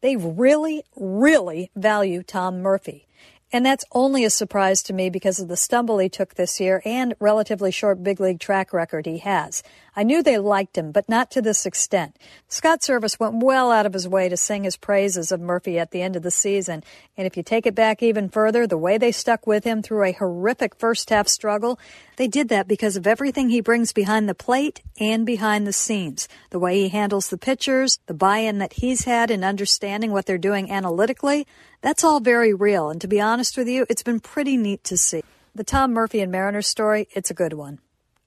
They 0.00 0.16
really, 0.16 0.84
really 0.96 1.70
value 1.76 2.22
Tom 2.22 2.62
Murphy. 2.62 3.06
And 3.52 3.64
that's 3.64 3.84
only 3.92 4.24
a 4.24 4.30
surprise 4.30 4.82
to 4.82 4.92
me 4.92 5.08
because 5.08 5.38
of 5.38 5.46
the 5.46 5.56
stumble 5.56 5.98
he 5.98 6.08
took 6.08 6.34
this 6.34 6.58
year 6.58 6.82
and 6.84 7.14
relatively 7.20 7.70
short 7.70 8.02
big 8.02 8.18
league 8.18 8.40
track 8.40 8.72
record 8.72 9.06
he 9.06 9.18
has. 9.18 9.62
I 9.94 10.02
knew 10.02 10.22
they 10.22 10.36
liked 10.36 10.76
him, 10.76 10.90
but 10.90 11.08
not 11.08 11.30
to 11.30 11.40
this 11.40 11.64
extent. 11.64 12.18
Scott 12.48 12.80
Servais 12.80 13.18
went 13.20 13.42
well 13.42 13.70
out 13.70 13.86
of 13.86 13.94
his 13.94 14.08
way 14.08 14.28
to 14.28 14.36
sing 14.36 14.64
his 14.64 14.76
praises 14.76 15.30
of 15.30 15.40
Murphy 15.40 15.78
at 15.78 15.92
the 15.92 16.02
end 16.02 16.16
of 16.16 16.22
the 16.22 16.30
season. 16.30 16.82
And 17.16 17.26
if 17.26 17.36
you 17.36 17.42
take 17.44 17.66
it 17.66 17.74
back 17.74 18.02
even 18.02 18.28
further, 18.28 18.66
the 18.66 18.76
way 18.76 18.98
they 18.98 19.12
stuck 19.12 19.46
with 19.46 19.64
him 19.64 19.80
through 19.80 20.04
a 20.04 20.12
horrific 20.12 20.74
first 20.74 21.08
half 21.10 21.28
struggle, 21.28 21.78
they 22.16 22.28
did 22.28 22.48
that 22.48 22.66
because 22.68 22.96
of 22.96 23.06
everything 23.06 23.48
he 23.48 23.60
brings 23.60 23.92
behind 23.92 24.28
the 24.28 24.34
plate 24.34 24.82
and 24.98 25.24
behind 25.24 25.66
the 25.66 25.72
scenes. 25.72 26.28
The 26.50 26.58
way 26.58 26.80
he 26.80 26.88
handles 26.88 27.28
the 27.28 27.38
pitchers, 27.38 28.00
the 28.06 28.14
buy-in 28.14 28.58
that 28.58 28.74
he's 28.74 29.04
had 29.04 29.30
in 29.30 29.44
understanding 29.44 30.10
what 30.10 30.26
they're 30.26 30.36
doing 30.36 30.70
analytically, 30.70 31.46
that's 31.86 32.02
all 32.02 32.18
very 32.18 32.52
real. 32.52 32.90
And 32.90 33.00
to 33.00 33.06
be 33.06 33.20
honest 33.20 33.56
with 33.56 33.68
you, 33.68 33.86
it's 33.88 34.02
been 34.02 34.18
pretty 34.18 34.56
neat 34.56 34.82
to 34.82 34.96
see. 34.96 35.22
The 35.54 35.62
Tom 35.62 35.92
Murphy 35.92 36.20
and 36.20 36.32
Mariners 36.32 36.66
story, 36.66 37.06
it's 37.14 37.30
a 37.30 37.34
good 37.34 37.52
one. 37.52 37.78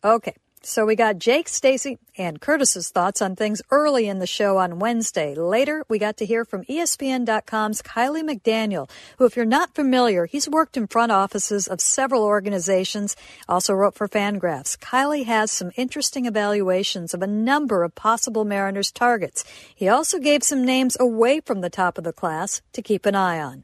Okay. 0.02 0.36
So 0.62 0.86
we 0.86 0.98
got 0.98 1.20
Jake, 1.20 1.48
Stacy, 1.48 2.00
and 2.18 2.42
Curtis's 2.42 2.90
thoughts 2.90 3.22
on 3.22 3.38
things 3.38 3.62
early 3.72 4.10
in 4.10 4.20
the 4.20 4.28
show 4.28 4.58
on 4.58 4.78
Wednesday. 4.78 5.34
Later, 5.34 5.86
we 5.88 5.98
got 5.98 6.18
to 6.18 6.26
hear 6.26 6.44
from 6.44 6.66
ESPN.com's 6.66 7.82
Kylie 7.82 8.30
McDaniel, 8.30 8.90
who, 9.18 9.26
if 9.26 9.38
you're 9.38 9.46
not 9.46 9.74
familiar, 9.74 10.26
he's 10.26 10.50
worked 10.50 10.76
in 10.76 10.88
front 10.88 11.14
offices 11.14 11.66
of 11.68 11.80
several 11.80 12.24
organizations, 12.24 13.16
also 13.48 13.74
wrote 13.74 13.96
for 13.96 14.10
Fangraphs. 14.10 14.78
Kylie 14.78 15.26
has 15.26 15.50
some 15.50 15.72
interesting 15.78 16.26
evaluations 16.26 17.14
of 17.14 17.22
a 17.22 17.28
number 17.28 17.84
of 17.84 17.96
possible 17.96 18.44
Mariners 18.44 18.92
targets. 18.92 19.46
He 19.74 19.88
also 19.88 20.20
gave 20.20 20.44
some 20.44 20.66
names 20.66 20.98
away 21.00 21.40
from 21.40 21.62
the 21.62 21.70
top 21.70 21.98
of 21.98 22.04
the 22.04 22.12
class 22.12 22.62
to 22.74 22.82
keep 22.82 23.06
an 23.06 23.16
eye 23.16 23.40
on. 23.40 23.64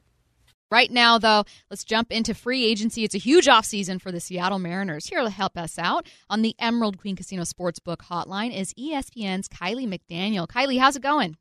Right 0.72 0.90
now, 0.90 1.20
though, 1.20 1.46
let's 1.70 1.84
jump 1.84 2.12
into 2.12 2.34
free 2.34 2.66
agency. 2.66 3.04
It's 3.04 3.14
a 3.14 3.20
huge 3.20 3.46
offseason 3.46 4.02
for 4.02 4.12
the 4.12 4.20
Seattle 4.20 4.58
Mariners. 4.58 5.06
Here 5.06 5.22
to 5.22 5.30
help 5.30 5.58
us 5.58 5.78
out 5.78 6.08
on 6.30 6.42
the 6.42 6.56
Emerald 6.60 6.98
Queen 6.98 7.16
Casino 7.16 7.44
Sportsbook 7.44 7.98
hotline 7.98 8.56
is 8.56 8.74
ESPN's 8.74 9.48
Kylie 9.48 9.88
McDaniel. 9.88 10.48
Kylie, 10.48 10.80
how's 10.80 10.96
it 10.96 11.04
going? 11.04 11.38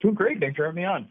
Doing 0.00 0.14
great. 0.14 0.40
Thanks 0.40 0.56
for 0.56 0.64
having 0.64 0.82
me 0.82 0.84
on. 0.86 1.08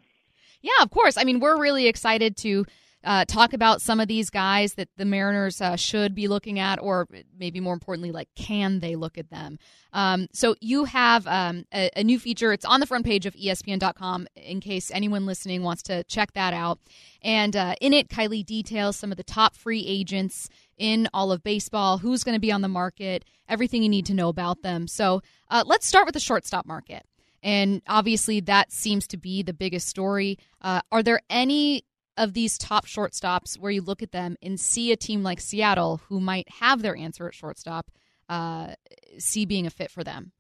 Yeah, 0.61 0.82
of 0.82 0.89
course. 0.89 1.15
I 1.15 1.26
mean, 1.26 1.39
we're 1.39 1.59
really 1.61 1.88
excited 1.88 2.38
to 2.38 2.65
uh, 3.06 3.24
talk 3.26 3.53
about 3.53 3.82
some 3.82 3.99
of 3.99 4.08
these 4.08 4.30
guys 4.30 4.74
that 4.74 4.89
the 4.97 5.06
Mariners 5.06 5.62
uh, 5.62 5.76
should 5.76 6.16
be 6.16 6.28
looking 6.28 6.60
at, 6.60 6.82
or 6.82 7.08
maybe 7.38 7.60
more 7.60 7.74
importantly, 7.74 8.12
like 8.12 8.28
can 8.36 8.80
they 8.80 8.95
look 8.95 9.18
at 9.18 9.30
them? 9.30 9.60
Um, 9.93 10.28
so 10.34 10.56
you 10.60 10.86
have 10.86 11.28
um, 11.28 11.66
a, 11.74 11.91
a 11.95 12.03
new 12.03 12.20
feature. 12.20 12.51
It's 12.51 12.66
on 12.66 12.80
the 12.80 12.88
front 12.88 13.06
page 13.06 13.26
of 13.26 13.36
ESPN.com 13.36 14.28
in 14.36 14.60
case 14.60 14.89
anyone 14.91 15.26
listening 15.26 15.62
wants 15.62 15.84
to 15.84 16.03
check 16.06 16.34
that 16.34 16.53
out. 16.53 16.80
And 17.22 17.56
uh, 17.56 17.76
in 17.80 17.93
it, 17.93 18.10
Kylie 18.10 18.45
details 18.45 18.97
some 18.97 19.12
of 19.12 19.18
the 19.18 19.24
top 19.24 19.56
free 19.56 19.86
agents 19.88 20.49
in 20.78 21.08
all 21.14 21.32
of 21.32 21.43
baseball, 21.43 21.99
who's 21.99 22.24
going 22.24 22.36
to 22.36 22.39
be 22.39 22.51
on 22.51 22.62
the 22.62 22.68
market, 22.68 23.24
everything 23.47 23.84
you 23.84 23.89
need 23.89 24.08
to 24.08 24.14
know 24.14 24.30
about 24.30 24.64
them. 24.64 24.88
So 24.88 25.22
uh, 25.49 25.64
let's 25.66 25.86
start 25.86 26.06
with 26.06 26.14
the 26.14 26.20
shortstop 26.20 26.66
market. 26.66 27.03
And 27.43 27.84
obviously, 27.88 28.39
that 28.41 28.72
seems 28.72 29.08
to 29.10 29.18
be 29.18 29.43
the 29.43 29.53
biggest 29.53 29.88
story. 29.88 30.39
Uh, 30.64 30.82
are 30.91 31.03
there 31.03 31.22
any 31.30 31.86
of 32.18 32.34
these 32.34 32.57
top 32.57 32.86
shortstops 32.86 33.57
where 33.59 33.72
you 33.72 33.82
look 33.82 34.01
at 34.01 34.11
them 34.11 34.38
and 34.41 34.59
see 34.59 34.91
a 34.91 34.95
team 34.95 35.24
like 35.24 35.39
Seattle, 35.39 36.01
who 36.07 36.20
might 36.20 36.47
have 36.49 36.82
their 36.82 36.95
answer 36.95 37.28
at 37.28 37.34
shortstop, 37.34 37.91
uh, 38.30 38.74
see 39.18 39.45
being 39.45 39.66
a 39.66 39.70
fit 39.70 39.91
for 39.91 40.03
them? 40.03 40.32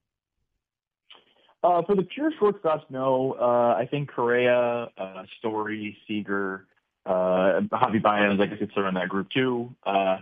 Uh, 1.63 1.81
for 1.81 1.95
the 1.95 2.03
pure 2.03 2.31
shortstops, 2.39 2.83
no. 2.89 3.35
Uh, 3.39 3.75
I 3.75 3.87
think 3.89 4.11
Correa, 4.11 4.89
uh, 4.97 5.23
Story, 5.39 5.97
Seager, 6.07 6.67
uh, 7.05 7.61
Javi 7.71 8.01
Baez, 8.01 8.39
I 8.39 8.45
guess 8.45 8.57
it's 8.61 8.73
in 8.75 8.93
that 8.93 9.09
group 9.09 9.29
too. 9.31 9.75
Uh, 9.85 10.19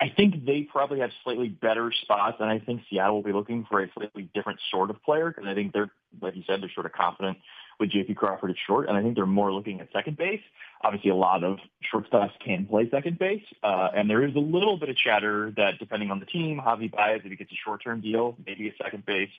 I 0.00 0.08
think 0.16 0.44
they 0.44 0.62
probably 0.62 1.00
have 1.00 1.10
slightly 1.22 1.48
better 1.48 1.92
spots, 2.02 2.36
and 2.40 2.48
I 2.48 2.58
think 2.58 2.82
Seattle 2.90 3.16
will 3.16 3.22
be 3.22 3.32
looking 3.32 3.66
for 3.68 3.82
a 3.82 3.90
slightly 3.92 4.28
different 4.34 4.60
sort 4.70 4.90
of 4.90 5.02
player 5.02 5.28
because 5.28 5.46
I 5.46 5.54
think 5.54 5.72
they're, 5.72 5.90
like 6.20 6.36
you 6.36 6.42
said, 6.46 6.62
they're 6.62 6.70
sort 6.74 6.86
of 6.86 6.92
confident 6.92 7.38
with 7.78 7.90
J.P. 7.90 8.14
Crawford 8.14 8.50
at 8.50 8.56
short, 8.66 8.88
and 8.88 8.96
I 8.96 9.02
think 9.02 9.14
they're 9.14 9.26
more 9.26 9.52
looking 9.52 9.80
at 9.80 9.88
second 9.92 10.16
base. 10.16 10.40
Obviously, 10.82 11.10
a 11.10 11.14
lot 11.14 11.44
of 11.44 11.58
shortstops 11.92 12.32
can 12.44 12.66
play 12.66 12.88
second 12.90 13.18
base, 13.18 13.44
uh, 13.62 13.88
and 13.94 14.08
there 14.08 14.24
is 14.24 14.34
a 14.34 14.40
little 14.40 14.76
bit 14.76 14.88
of 14.88 14.96
chatter 14.96 15.52
that 15.56 15.78
depending 15.78 16.10
on 16.10 16.20
the 16.20 16.26
team, 16.26 16.60
Javi 16.64 16.90
Baez, 16.90 17.20
if 17.24 17.30
he 17.30 17.36
gets 17.36 17.52
a 17.52 17.56
short-term 17.64 18.00
deal, 18.00 18.36
maybe 18.46 18.68
a 18.68 18.74
second 18.82 19.04
base. 19.06 19.30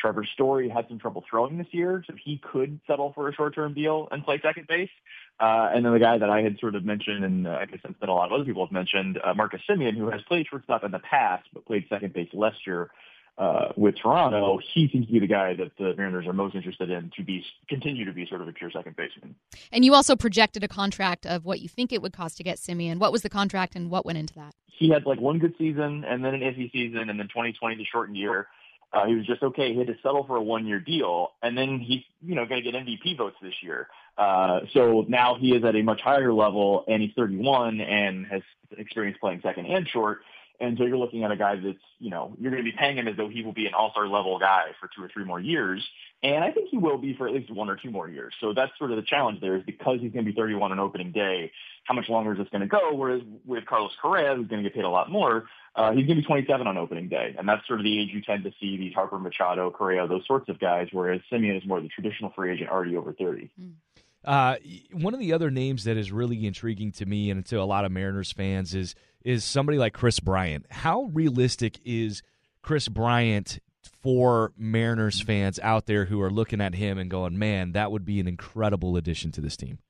Trevor 0.00 0.24
Story 0.24 0.68
had 0.68 0.86
some 0.88 0.98
trouble 0.98 1.24
throwing 1.28 1.58
this 1.58 1.68
year, 1.70 2.04
so 2.06 2.14
he 2.22 2.38
could 2.38 2.80
settle 2.86 3.12
for 3.14 3.28
a 3.28 3.34
short-term 3.34 3.74
deal 3.74 4.08
and 4.10 4.24
play 4.24 4.40
second 4.42 4.66
base. 4.66 4.90
Uh, 5.38 5.70
and 5.74 5.84
then 5.84 5.92
the 5.92 5.98
guy 5.98 6.18
that 6.18 6.30
I 6.30 6.42
had 6.42 6.58
sort 6.58 6.74
of 6.74 6.84
mentioned, 6.84 7.24
and 7.24 7.46
uh, 7.46 7.58
I 7.60 7.66
guess 7.66 7.80
that 7.82 8.08
a 8.08 8.12
lot 8.12 8.26
of 8.26 8.32
other 8.32 8.44
people 8.44 8.64
have 8.64 8.72
mentioned, 8.72 9.18
uh, 9.22 9.34
Marcus 9.34 9.60
Semien, 9.68 9.96
who 9.96 10.10
has 10.10 10.22
played 10.22 10.46
shortstop 10.48 10.84
in 10.84 10.90
the 10.90 10.98
past 10.98 11.44
but 11.52 11.66
played 11.66 11.86
second 11.88 12.12
base 12.12 12.28
last 12.32 12.66
year 12.66 12.90
uh, 13.38 13.72
with 13.76 13.96
Toronto. 13.96 14.58
He 14.74 14.88
seems 14.88 15.06
to 15.06 15.12
be 15.12 15.18
the 15.18 15.26
guy 15.26 15.54
that 15.54 15.76
the 15.78 15.94
Mariners 15.96 16.26
are 16.26 16.32
most 16.32 16.54
interested 16.54 16.90
in 16.90 17.10
to 17.16 17.22
be 17.22 17.44
continue 17.68 18.04
to 18.04 18.12
be 18.12 18.26
sort 18.26 18.40
of 18.40 18.48
a 18.48 18.52
pure 18.52 18.70
second 18.70 18.96
baseman. 18.96 19.34
And 19.72 19.84
you 19.84 19.94
also 19.94 20.16
projected 20.16 20.64
a 20.64 20.68
contract 20.68 21.26
of 21.26 21.44
what 21.44 21.60
you 21.60 21.68
think 21.68 21.92
it 21.92 22.00
would 22.02 22.12
cost 22.12 22.36
to 22.38 22.42
get 22.42 22.58
Semien. 22.58 22.98
What 22.98 23.12
was 23.12 23.22
the 23.22 23.30
contract 23.30 23.76
and 23.76 23.90
what 23.90 24.06
went 24.06 24.18
into 24.18 24.34
that? 24.34 24.54
He 24.66 24.90
had 24.90 25.06
like 25.06 25.20
one 25.20 25.38
good 25.38 25.54
season 25.58 26.04
and 26.04 26.24
then 26.24 26.34
an 26.34 26.40
iffy 26.40 26.70
season, 26.72 27.10
and 27.10 27.18
then 27.18 27.28
2020 27.28 27.76
the 27.76 27.84
shortened 27.84 28.16
year. 28.16 28.48
Uh, 28.92 29.04
he 29.06 29.14
was 29.14 29.26
just 29.26 29.42
okay. 29.42 29.72
He 29.72 29.78
had 29.78 29.88
to 29.88 29.96
settle 30.02 30.24
for 30.24 30.36
a 30.36 30.42
one-year 30.42 30.80
deal, 30.80 31.32
and 31.42 31.58
then 31.58 31.80
he's 31.80 32.02
you 32.24 32.34
know 32.34 32.46
going 32.46 32.62
to 32.62 32.70
get 32.70 32.80
MVP 32.80 33.18
votes 33.18 33.36
this 33.42 33.54
year. 33.62 33.88
Uh, 34.16 34.60
so 34.72 35.04
now 35.08 35.34
he 35.34 35.54
is 35.54 35.64
at 35.64 35.76
a 35.76 35.82
much 35.82 36.00
higher 36.00 36.32
level, 36.32 36.84
and 36.88 37.02
he's 37.02 37.12
31 37.16 37.80
and 37.80 38.26
has 38.26 38.42
experience 38.78 39.18
playing 39.20 39.40
second 39.42 39.66
and 39.66 39.88
short. 39.88 40.20
And 40.60 40.76
so 40.78 40.84
you're 40.84 40.96
looking 40.96 41.24
at 41.24 41.30
a 41.30 41.36
guy 41.36 41.56
that's, 41.56 41.78
you 41.98 42.10
know, 42.10 42.34
you're 42.38 42.50
going 42.50 42.64
to 42.64 42.70
be 42.70 42.76
paying 42.76 42.98
him 42.98 43.08
as 43.08 43.16
though 43.16 43.28
he 43.28 43.42
will 43.42 43.52
be 43.52 43.66
an 43.66 43.74
all-star 43.74 44.08
level 44.08 44.38
guy 44.38 44.66
for 44.80 44.88
two 44.94 45.02
or 45.02 45.08
three 45.08 45.24
more 45.24 45.40
years. 45.40 45.84
And 46.22 46.42
I 46.42 46.50
think 46.50 46.70
he 46.70 46.78
will 46.78 46.98
be 46.98 47.14
for 47.14 47.28
at 47.28 47.34
least 47.34 47.52
one 47.52 47.68
or 47.68 47.76
two 47.76 47.90
more 47.90 48.08
years. 48.08 48.32
So 48.40 48.52
that's 48.54 48.72
sort 48.78 48.90
of 48.90 48.96
the 48.96 49.02
challenge 49.02 49.40
there 49.40 49.56
is 49.56 49.62
because 49.64 49.98
he's 50.00 50.12
going 50.12 50.24
to 50.24 50.30
be 50.30 50.36
31 50.36 50.72
on 50.72 50.78
opening 50.78 51.12
day, 51.12 51.52
how 51.84 51.94
much 51.94 52.08
longer 52.08 52.32
is 52.32 52.38
this 52.38 52.48
going 52.48 52.62
to 52.62 52.66
go? 52.66 52.94
Whereas 52.94 53.22
with 53.44 53.66
Carlos 53.66 53.92
Correa, 54.00 54.34
who's 54.34 54.48
going 54.48 54.62
to 54.62 54.68
get 54.68 54.74
paid 54.74 54.84
a 54.84 54.88
lot 54.88 55.10
more, 55.10 55.44
uh, 55.74 55.92
he's 55.92 56.06
going 56.06 56.16
to 56.16 56.22
be 56.22 56.26
27 56.26 56.66
on 56.66 56.78
opening 56.78 57.08
day. 57.08 57.34
And 57.38 57.48
that's 57.48 57.66
sort 57.66 57.80
of 57.80 57.84
the 57.84 58.00
age 58.00 58.08
you 58.12 58.22
tend 58.22 58.44
to 58.44 58.50
see 58.58 58.76
these 58.78 58.94
Harper 58.94 59.18
Machado, 59.18 59.70
Correa, 59.70 60.08
those 60.08 60.26
sorts 60.26 60.48
of 60.48 60.58
guys, 60.58 60.88
whereas 60.90 61.20
Semien 61.30 61.56
is 61.56 61.66
more 61.66 61.80
the 61.80 61.88
traditional 61.88 62.32
free 62.34 62.52
agent 62.52 62.70
already 62.70 62.96
over 62.96 63.12
30. 63.12 63.50
Mm. 63.60 63.72
Uh, 64.26 64.56
one 64.92 65.14
of 65.14 65.20
the 65.20 65.32
other 65.32 65.50
names 65.52 65.84
that 65.84 65.96
is 65.96 66.10
really 66.10 66.46
intriguing 66.46 66.90
to 66.90 67.06
me 67.06 67.30
and 67.30 67.46
to 67.46 67.56
a 67.56 67.64
lot 67.64 67.84
of 67.84 67.92
Mariners 67.92 68.32
fans 68.32 68.74
is 68.74 68.96
is 69.26 69.44
somebody 69.44 69.76
like 69.76 69.92
Kris 69.92 70.20
Bryant. 70.20 70.66
How 70.70 71.10
realistic 71.12 71.80
is 71.84 72.22
Kris 72.62 72.86
Bryant 72.86 73.58
for 73.82 74.52
Mariners 74.56 75.20
fans 75.20 75.58
out 75.64 75.86
there 75.86 76.04
who 76.04 76.22
are 76.22 76.30
looking 76.30 76.60
at 76.60 76.76
him 76.76 76.96
and 76.96 77.10
going, 77.10 77.36
"Man, 77.36 77.72
that 77.72 77.90
would 77.90 78.04
be 78.04 78.20
an 78.20 78.28
incredible 78.28 78.96
addition 78.96 79.32
to 79.32 79.40
this 79.40 79.56
team"? 79.56 79.80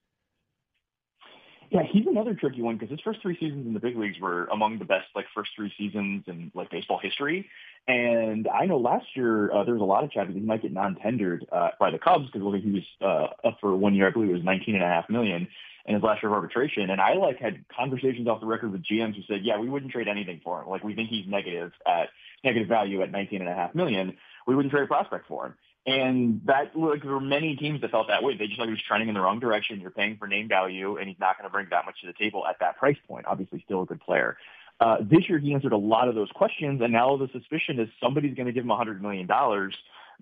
Yeah, 1.70 1.82
he's 1.82 2.06
another 2.06 2.32
tricky 2.32 2.62
one 2.62 2.76
because 2.76 2.90
his 2.90 3.00
first 3.00 3.20
three 3.20 3.36
seasons 3.38 3.66
in 3.66 3.74
the 3.74 3.80
big 3.80 3.96
leagues 3.96 4.18
were 4.18 4.46
among 4.46 4.78
the 4.78 4.84
best 4.86 5.08
like 5.14 5.26
first 5.34 5.50
three 5.54 5.72
seasons 5.76 6.24
in 6.28 6.50
like 6.54 6.70
baseball 6.70 6.98
history. 6.98 7.50
And 7.86 8.48
I 8.48 8.64
know 8.64 8.78
last 8.78 9.06
year 9.14 9.52
uh, 9.52 9.64
there 9.64 9.74
was 9.74 9.82
a 9.82 9.84
lot 9.84 10.02
of 10.02 10.12
chat 10.12 10.28
that 10.28 10.34
he 10.34 10.40
might 10.40 10.62
get 10.62 10.72
non-tendered 10.72 11.46
uh, 11.52 11.70
by 11.78 11.90
the 11.90 11.98
Cubs 11.98 12.30
because 12.32 12.62
he 12.62 12.70
was 12.70 12.84
uh, 13.02 13.48
up 13.48 13.58
for 13.60 13.76
one 13.76 13.94
year. 13.94 14.06
I 14.06 14.10
believe 14.10 14.30
it 14.30 14.34
was 14.34 14.44
nineteen 14.44 14.76
and 14.76 14.84
a 14.84 14.88
half 14.88 15.10
million 15.10 15.48
in 15.86 15.94
his 15.94 16.02
last 16.02 16.22
year 16.22 16.30
of 16.30 16.34
arbitration. 16.34 16.90
And 16.90 17.00
I 17.00 17.14
like 17.14 17.38
had 17.38 17.64
conversations 17.74 18.28
off 18.28 18.40
the 18.40 18.46
record 18.46 18.72
with 18.72 18.82
GMs 18.82 19.14
who 19.14 19.22
said, 19.28 19.44
yeah, 19.44 19.58
we 19.58 19.68
wouldn't 19.68 19.92
trade 19.92 20.08
anything 20.08 20.40
for 20.42 20.60
him. 20.60 20.68
Like 20.68 20.84
we 20.84 20.94
think 20.94 21.08
he's 21.08 21.26
negative 21.26 21.72
at 21.86 22.08
negative 22.44 22.68
value 22.68 23.02
at 23.02 23.10
nineteen 23.10 23.40
and 23.40 23.48
a 23.48 23.54
half 23.54 23.74
million. 23.74 24.16
We 24.46 24.54
wouldn't 24.54 24.72
trade 24.72 24.84
a 24.84 24.86
prospect 24.86 25.26
for 25.28 25.46
him. 25.46 25.54
And 25.86 26.40
that, 26.46 26.76
like, 26.76 27.02
there 27.02 27.12
were 27.12 27.20
many 27.20 27.54
teams 27.54 27.80
that 27.82 27.92
felt 27.92 28.08
that 28.08 28.24
way. 28.24 28.36
They 28.36 28.46
just 28.46 28.58
thought 28.58 28.66
he 28.66 28.72
was 28.72 28.82
trending 28.82 29.08
in 29.08 29.14
the 29.14 29.20
wrong 29.20 29.38
direction. 29.38 29.80
You're 29.80 29.92
paying 29.92 30.16
for 30.16 30.26
name 30.26 30.48
value, 30.48 30.96
and 30.96 31.08
he's 31.08 31.18
not 31.20 31.38
going 31.38 31.48
to 31.48 31.52
bring 31.52 31.68
that 31.70 31.86
much 31.86 32.00
to 32.00 32.08
the 32.08 32.12
table 32.12 32.44
at 32.44 32.56
that 32.58 32.76
price 32.76 32.96
point. 33.06 33.26
Obviously, 33.26 33.62
still 33.64 33.82
a 33.82 33.86
good 33.86 34.00
player. 34.00 34.36
Uh, 34.80 34.96
this 35.00 35.28
year, 35.28 35.38
he 35.38 35.54
answered 35.54 35.72
a 35.72 35.76
lot 35.76 36.08
of 36.08 36.16
those 36.16 36.30
questions, 36.34 36.80
and 36.82 36.92
now 36.92 37.16
the 37.16 37.28
suspicion 37.32 37.78
is 37.78 37.88
somebody's 38.02 38.34
going 38.34 38.46
to 38.46 38.52
give 38.52 38.64
him 38.64 38.70
a 38.72 38.76
$100 38.76 39.00
million, 39.00 39.28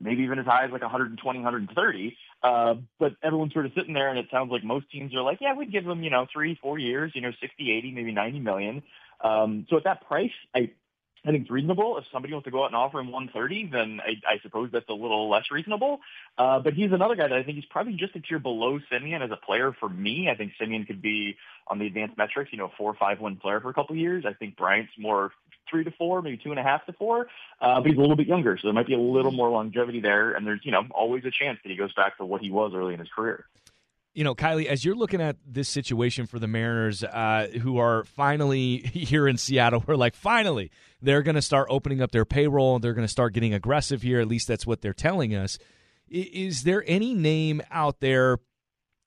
maybe 0.01 0.23
even 0.23 0.39
as 0.39 0.47
high 0.47 0.65
as 0.65 0.71
like 0.71 0.83
120, 0.83 1.39
130. 1.39 2.17
Uh, 2.43 2.75
but 2.99 3.13
everyone's 3.23 3.53
sort 3.53 3.67
of 3.67 3.73
sitting 3.77 3.95
there, 3.95 4.09
and 4.11 4.19
it 4.19 4.27
sounds 4.31 4.51
like 4.51 4.65
most 4.65 4.91
teams 4.91 5.15
are 5.15 5.23
like, 5.23 5.39
yeah, 5.41 5.55
we'd 5.55 5.73
give 5.73 5.87
him, 5.87 6.03
you 6.03 6.11
know, 6.11 6.27
three, 6.33 6.59
four 6.61 6.79
years, 6.79 7.13
you 7.15 7.21
know, 7.21 7.31
60, 7.41 7.71
80, 7.71 7.93
maybe 7.93 8.13
90 8.13 8.41
million. 8.41 8.83
Um, 9.23 9.67
so 9.71 9.77
at 9.77 9.85
that 9.85 10.07
price, 10.07 10.31
I, 10.55 10.71
I 11.25 11.31
think 11.31 11.43
it's 11.43 11.51
reasonable. 11.51 11.97
If 11.97 12.05
somebody 12.13 12.35
wants 12.35 12.45
to 12.45 12.51
go 12.51 12.65
out 12.65 12.67
and 12.67 12.77
offer 12.77 13.01
him 13.01 13.11
130, 13.11 13.71
then 13.73 14.01
I, 14.05 14.35
I 14.35 14.39
suppose 14.43 14.71
that's 14.73 14.89
a 14.91 14.95
little 14.95 15.31
less 15.31 15.45
reasonable. 15.51 16.01
Uh, 16.37 16.59
but 16.59 16.75
he's 16.75 16.93
another 16.93 17.17
guy 17.17 17.29
that 17.29 17.37
I 17.37 17.43
think 17.43 17.57
he's 17.57 17.65
probably 17.65 17.95
just 17.95 18.15
a 18.15 18.21
tier 18.21 18.39
below 18.39 18.79
Semien 18.93 19.23
as 19.23 19.31
a 19.31 19.37
player 19.37 19.75
for 19.79 19.89
me. 19.89 20.29
I 20.31 20.37
think 20.37 20.53
Semien 20.61 20.87
could 20.87 21.01
be 21.01 21.37
on 21.67 21.79
the 21.79 21.87
advanced 21.87 22.19
metrics, 22.19 22.53
you 22.53 22.59
know, 22.59 22.71
four 22.77 22.91
or 22.91 22.95
five 22.95 23.21
win 23.21 23.37
player 23.37 23.61
for 23.61 23.71
a 23.71 23.75
couple 23.75 23.95
of 23.95 24.01
years. 24.01 24.25
I 24.27 24.35
think 24.35 24.57
Bryant's 24.57 24.93
more 24.99 25.33
three 25.71 25.85
to 25.85 25.91
four, 25.93 26.21
maybe 26.21 26.37
two 26.37 26.51
and 26.51 26.61
a 26.61 26.63
half 26.63 26.85
to 26.87 26.93
four. 26.93 27.29
Uh, 27.59 27.81
but 27.81 27.87
he's 27.87 27.97
a 27.97 28.01
little 28.01 28.17
bit 28.17 28.27
younger, 28.27 28.59
so 28.59 28.69
there 28.69 28.75
might 28.75 28.87
be 28.87 28.95
a 28.95 29.01
little 29.01 29.33
more 29.33 29.49
longevity 29.49 30.01
there. 30.01 30.33
And 30.33 30.47
there's, 30.47 30.61
you 30.63 30.73
know, 30.73 30.83
always 30.91 31.25
a 31.25 31.31
chance 31.31 31.59
that 31.65 31.71
he 31.71 31.77
goes 31.77 31.95
back 31.95 32.19
to 32.19 32.27
what 32.27 32.43
he 32.43 32.51
was 32.51 32.73
early 32.75 32.93
in 32.93 33.01
his 33.01 33.09
career 33.09 33.47
you 34.15 34.23
know, 34.23 34.35
Kylie, 34.35 34.67
as 34.67 34.85
you're 34.85 34.95
looking 34.95 35.21
at 35.21 35.37
this 35.45 35.69
situation 35.69 36.27
for 36.27 36.39
the 36.39 36.47
Mariners, 36.47 37.03
uh, 37.03 37.49
who 37.61 37.79
are 37.79 38.05
finally 38.05 38.79
here 38.93 39.27
in 39.27 39.37
Seattle, 39.37 39.83
we're 39.87 39.97
like, 39.97 40.15
finally, 40.15 40.71
they're 41.03 41.23
going 41.23 41.35
to 41.35 41.43
start 41.43 41.67
opening 41.69 42.01
up 42.01 42.13
their 42.13 42.25
payroll. 42.25 42.79
They're 42.79 42.95
going 42.95 43.07
to 43.07 43.13
start 43.13 43.35
getting 43.35 43.53
aggressive 43.53 44.03
here. 44.03 44.21
At 44.21 44.29
least 44.29 44.49
that's 44.49 44.67
what 44.67 44.81
they're 44.81 44.93
telling 44.93 45.35
us. 45.35 45.59
Is 46.09 46.63
there 46.63 46.85
any 46.87 47.13
name 47.13 47.61
out 47.71 48.01
there 48.01 48.39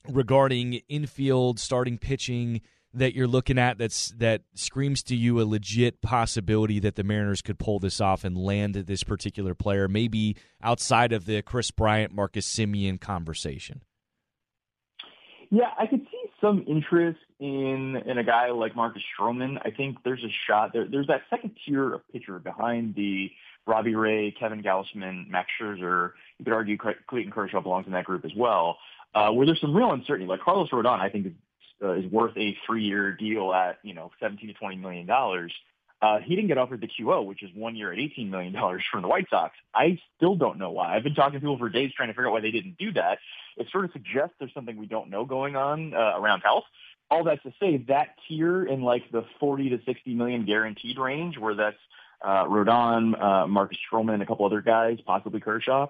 regarding 0.09 0.81
infield 0.89 1.59
starting 1.59 1.97
pitching 1.97 2.61
that 2.93 3.13
you're 3.13 3.27
looking 3.27 3.59
at 3.59 3.77
that's 3.77 4.09
that 4.17 4.41
screams 4.55 5.03
to 5.03 5.15
you 5.15 5.39
a 5.39 5.43
legit 5.43 6.01
possibility 6.01 6.79
that 6.79 6.95
the 6.95 7.03
Mariners 7.03 7.41
could 7.41 7.59
pull 7.59 7.79
this 7.79 8.01
off 8.01 8.23
and 8.23 8.37
land 8.37 8.75
this 8.75 9.03
particular 9.03 9.53
player, 9.53 9.87
maybe 9.87 10.35
outside 10.61 11.13
of 11.13 11.25
the 11.25 11.41
Kris 11.41 11.71
Bryant, 11.71 12.13
Marcus 12.13 12.47
Semien 12.47 12.99
conversation? 12.99 13.83
Yeah, 15.49 15.69
I 15.79 15.87
could 15.87 16.01
see 16.11 16.23
some 16.41 16.65
interest 16.67 17.19
in 17.39 17.95
in 18.05 18.17
a 18.17 18.23
guy 18.23 18.51
like 18.51 18.75
Marcus 18.75 19.01
Stroman. 19.17 19.59
I 19.63 19.71
think 19.71 19.97
there's 20.03 20.23
a 20.23 20.33
shot 20.45 20.73
there. 20.73 20.87
There's 20.89 21.07
that 21.07 21.21
second 21.29 21.51
tier 21.65 21.93
of 21.93 22.01
pitcher 22.11 22.39
behind 22.39 22.95
the 22.95 23.31
Robbie 23.65 23.95
Ray, 23.95 24.31
Kevin 24.31 24.61
Gausman, 24.61 25.29
Max 25.29 25.49
Scherzer. 25.59 26.11
You 26.37 26.45
could 26.45 26.53
argue 26.53 26.77
Clayton 26.77 27.31
Kershaw 27.31 27.61
belongs 27.61 27.87
in 27.87 27.93
that 27.93 28.05
group 28.05 28.25
as 28.25 28.31
well, 28.35 28.77
uh, 29.15 29.31
where 29.31 29.45
there's 29.45 29.61
some 29.61 29.75
real 29.75 29.91
uncertainty. 29.91 30.27
Like 30.27 30.41
Carlos 30.41 30.69
Rodon, 30.69 30.99
I 30.99 31.09
think 31.09 31.27
is, 31.27 31.33
uh, 31.81 31.93
is 31.93 32.11
worth 32.11 32.35
a 32.37 32.57
three-year 32.65 33.13
deal 33.13 33.53
at 33.53 33.79
you 33.83 33.93
know 33.93 34.11
17 34.19 34.47
to 34.47 34.53
20 34.53 34.75
million 34.77 35.05
dollars. 35.05 35.53
Uh, 36.01 36.19
he 36.19 36.35
didn't 36.35 36.47
get 36.47 36.59
offered 36.59 36.81
the 36.81 36.87
QO, 36.87 37.25
which 37.25 37.41
is 37.41 37.49
one 37.55 37.75
year 37.75 37.91
at 37.91 37.97
$18 37.97 38.29
million 38.29 38.55
from 38.91 39.01
the 39.01 39.07
White 39.07 39.25
Sox. 39.31 39.55
I 39.73 39.97
still 40.15 40.35
don't 40.35 40.59
know 40.59 40.69
why. 40.69 40.95
I've 40.95 41.03
been 41.03 41.15
talking 41.15 41.33
to 41.33 41.39
people 41.39 41.57
for 41.57 41.69
days 41.69 41.91
trying 41.97 42.09
to 42.09 42.13
figure 42.13 42.27
out 42.27 42.33
why 42.33 42.41
they 42.41 42.51
didn't 42.51 42.77
do 42.77 42.93
that. 42.93 43.17
It 43.57 43.67
sort 43.71 43.85
of 43.85 43.91
suggests 43.91 44.35
there's 44.39 44.53
something 44.53 44.77
we 44.77 44.85
don't 44.85 45.09
know 45.09 45.25
going 45.25 45.55
on 45.55 45.93
uh, 45.93 46.13
around 46.17 46.41
health. 46.41 46.63
All 47.09 47.23
that 47.23 47.41
to 47.43 47.53
say, 47.59 47.77
that 47.87 48.09
tier 48.27 48.65
in 48.65 48.81
like 48.81 49.09
the 49.11 49.23
40 49.39 49.69
to 49.69 49.79
60 49.85 50.13
million 50.13 50.45
guaranteed 50.45 50.97
range, 50.97 51.37
where 51.37 51.55
that's 51.55 51.77
uh, 52.21 52.45
Rodon, 52.45 53.19
uh, 53.21 53.47
Marcus 53.47 53.77
Stroman, 53.91 54.21
a 54.21 54.25
couple 54.25 54.45
other 54.45 54.61
guys, 54.61 54.99
possibly 55.05 55.39
Kershaw. 55.39 55.87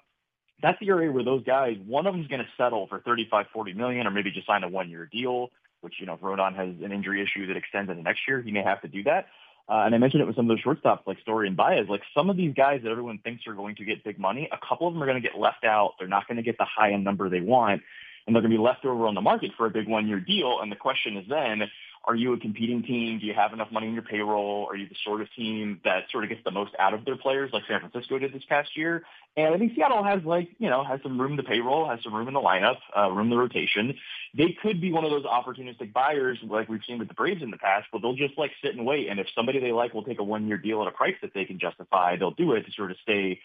That's 0.61 0.80
the 0.80 0.89
area 0.89 1.11
where 1.11 1.24
those 1.24 1.43
guys, 1.43 1.78
one 1.86 2.07
of 2.07 2.13
them's 2.13 2.28
going 2.28 2.41
to 2.41 2.47
settle 2.57 2.88
for 2.88 2.99
35, 2.99 3.47
40 3.53 3.74
million, 3.74 4.07
or 4.07 4.11
maybe 4.11 4.32
just 4.32 4.47
sign 4.47 4.63
a 4.63 4.70
one-year 4.70 5.09
deal. 5.11 5.49
Which 5.82 5.95
you 5.99 6.07
know, 6.07 6.13
if 6.13 6.22
Rodon 6.22 6.55
has 6.55 6.70
an 6.84 6.91
injury 6.91 7.22
issue 7.22 7.47
that 7.47 7.57
extends 7.57 7.91
into 7.91 8.01
next 8.01 8.22
year, 8.28 8.41
he 8.41 8.51
may 8.51 8.63
have 8.63 8.82
to 8.82 8.88
do 8.88 9.03
that. 9.03 9.28
Uh, 9.70 9.84
and 9.86 9.93
I 9.93 9.97
mentioned 9.97 10.22
it 10.22 10.28
with 10.28 10.38
some 10.38 10.49
of 10.49 10.57
those 10.57 10.63
shortstops 10.63 11.05
like 11.05 11.20
Story 11.20 11.47
and 11.47 11.57
Baez. 11.57 11.88
Like 11.89 12.01
some 12.15 12.30
of 12.30 12.38
these 12.38 12.53
guys 12.53 12.82
that 12.84 12.89
everyone 12.89 13.18
thinks 13.18 13.45
are 13.47 13.53
going 13.53 13.76
to 13.76 13.86
get 13.86 14.03
big 14.03 14.18
money, 14.18 14.47
a 14.51 14.57
couple 14.57 14.88
of 14.88 14.93
them 14.93 15.03
are 15.03 15.05
going 15.05 15.22
to 15.22 15.28
get 15.28 15.38
left 15.38 15.65
out. 15.65 15.95
They're 15.99 16.07
not 16.07 16.28
going 16.28 16.38
to 16.38 16.43
get 16.43 16.57
the 16.57 16.65
high 16.65 16.93
end 16.93 17.03
number 17.03 17.30
they 17.30 17.41
want, 17.41 17.82
and 18.26 18.36
they're 18.36 18.41
going 18.41 18.51
to 18.51 18.57
be 18.57 18.63
left 18.63 18.86
over 18.86 19.07
on 19.07 19.15
the 19.15 19.22
market 19.22 19.51
for 19.57 19.65
a 19.65 19.70
big 19.70 19.88
one 19.88 20.07
year 20.07 20.22
deal. 20.22 20.59
And 20.61 20.72
the 20.72 20.78
question 20.78 21.18
is 21.18 21.26
then, 21.28 21.63
are 22.08 22.16
you 22.16 22.32
a 22.34 22.39
competing 22.39 22.84
team? 22.84 23.20
Do 23.20 23.26
you 23.26 23.34
have 23.34 23.51
enough 23.51 23.70
money 23.70 23.88
in 23.88 23.93
your 23.93 24.01
payroll? 24.01 24.66
Are 24.72 24.78
you 24.78 24.88
the 24.88 24.95
sort 25.03 25.22
of 25.22 25.28
team 25.36 25.82
that 25.84 26.05
sort 26.10 26.24
of 26.24 26.30
gets 26.30 26.41
the 26.45 26.51
most 26.51 26.72
out 26.80 26.93
of 26.93 27.03
their 27.03 27.18
players 27.18 27.51
like 27.51 27.64
San 27.68 27.82
Francisco 27.82 28.18
did 28.18 28.34
this 28.34 28.43
past 28.47 28.78
year? 28.78 29.03
And 29.36 29.53
I 29.53 29.58
think 29.58 29.76
Seattle 29.76 30.03
has 30.05 30.24
like, 30.24 30.47
you 30.58 30.70
know, 30.70 30.86
has 30.86 31.01
some 31.03 31.20
room 31.20 31.36
to 31.36 31.43
payroll, 31.43 31.88
has 31.88 31.99
some 32.03 32.16
room 32.16 32.30
in 32.30 32.34
the 32.34 32.39
lineup, 32.39 32.78
uh, 32.97 33.12
room 33.12 33.26
in 33.26 33.30
the 33.32 33.38
rotation. 33.38 33.93
They 34.34 34.55
could 34.62 34.80
be 34.80 34.93
one 34.93 35.03
of 35.03 35.12
those 35.12 35.26
opportunistic 35.26 35.91
buyers 35.91 36.39
like 36.47 36.70
we've 36.70 36.82
seen 36.88 36.97
with 36.97 37.10
the 37.10 37.14
Braves 37.14 37.43
in 37.43 37.51
the 37.51 37.58
past, 37.58 37.88
but 37.91 38.01
they'll 38.01 38.16
just 38.16 38.38
like 38.38 38.51
sit 38.64 38.74
and 38.74 38.86
wait. 38.86 39.10
And 39.10 39.20
if 39.20 39.28
somebody 39.36 39.60
they 39.60 39.74
like 39.74 39.93
will 39.93 40.03
take 40.03 40.20
a 40.20 40.24
one 40.24 40.47
year 40.47 40.58
deal 40.58 40.82
at 40.82 40.88
a 40.88 40.91
price 40.91 41.16
that 41.22 41.34
they 41.34 41.43
can 41.43 41.60
justify, 41.60 42.16
they'll 42.16 42.32
do 42.32 42.53
it 42.53 42.66
to 42.66 42.72
sort 42.72 42.91
of 42.91 42.97
stay 43.03 43.41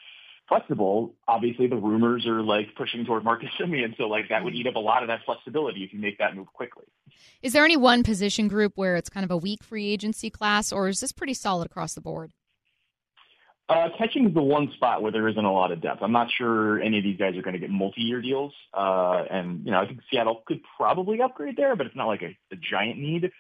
flexible, 0.49 1.15
obviously 1.29 1.67
the 1.67 1.77
rumors 1.77 2.27
are 2.27 2.43
like 2.43 2.75
pushing 2.77 3.05
toward 3.05 3.25
Marcus 3.25 3.49
Semien, 3.61 3.97
so 3.97 4.05
like 4.05 4.29
that 4.29 4.45
would 4.45 4.55
eat 4.55 4.67
up 4.67 4.77
a 4.77 4.81
lot 4.81 5.03
of 5.03 5.09
that 5.09 5.21
flexibility 5.25 5.85
if 5.85 5.93
you 5.93 5.99
make 5.99 6.19
that 6.19 6.37
move 6.37 6.47
quickly. 6.53 6.85
Is 7.43 7.53
there 7.53 7.65
any 7.65 7.77
one 7.77 8.03
position 8.03 8.49
group 8.49 8.73
where 8.77 8.97
it's 8.97 9.09
kind 9.09 9.25
of 9.25 9.31
a 9.31 9.37
weak 9.37 9.63
free 9.63 9.91
agency 9.91 10.31
class, 10.31 10.73
or 10.73 10.89
is 10.89 11.01
this 11.01 11.13
pretty 11.13 11.35
solid 11.35 11.67
across 11.67 11.95
the 11.95 12.01
board? 12.01 12.33
Uh, 13.69 13.89
catching 13.97 14.27
is 14.27 14.35
the 14.35 14.43
one 14.43 14.71
spot 14.75 15.01
where 15.01 15.13
there 15.13 15.29
isn't 15.29 15.45
a 15.45 15.53
lot 15.53 15.73
of 15.73 15.81
depth. 15.81 16.03
I'm 16.03 16.13
not 16.13 16.29
sure 16.37 16.81
any 16.81 16.99
of 16.99 17.05
these 17.05 17.17
guys 17.17 17.37
are 17.37 17.43
going 17.43 17.55
to 17.55 17.61
get 17.61 17.71
multi-year 17.71 18.21
deals, 18.21 18.53
uh, 18.75 19.25
and 19.31 19.65
you 19.65 19.71
know 19.71 19.81
I 19.81 19.87
think 19.87 20.01
Seattle 20.11 20.43
could 20.47 20.61
probably 20.77 21.23
upgrade 21.23 21.57
there, 21.57 21.75
but 21.77 21.87
it's 21.87 21.97
not 21.97 22.07
like 22.07 22.23
a, 22.23 22.37
a 22.53 22.57
giant 22.57 22.99
need. 22.99 23.31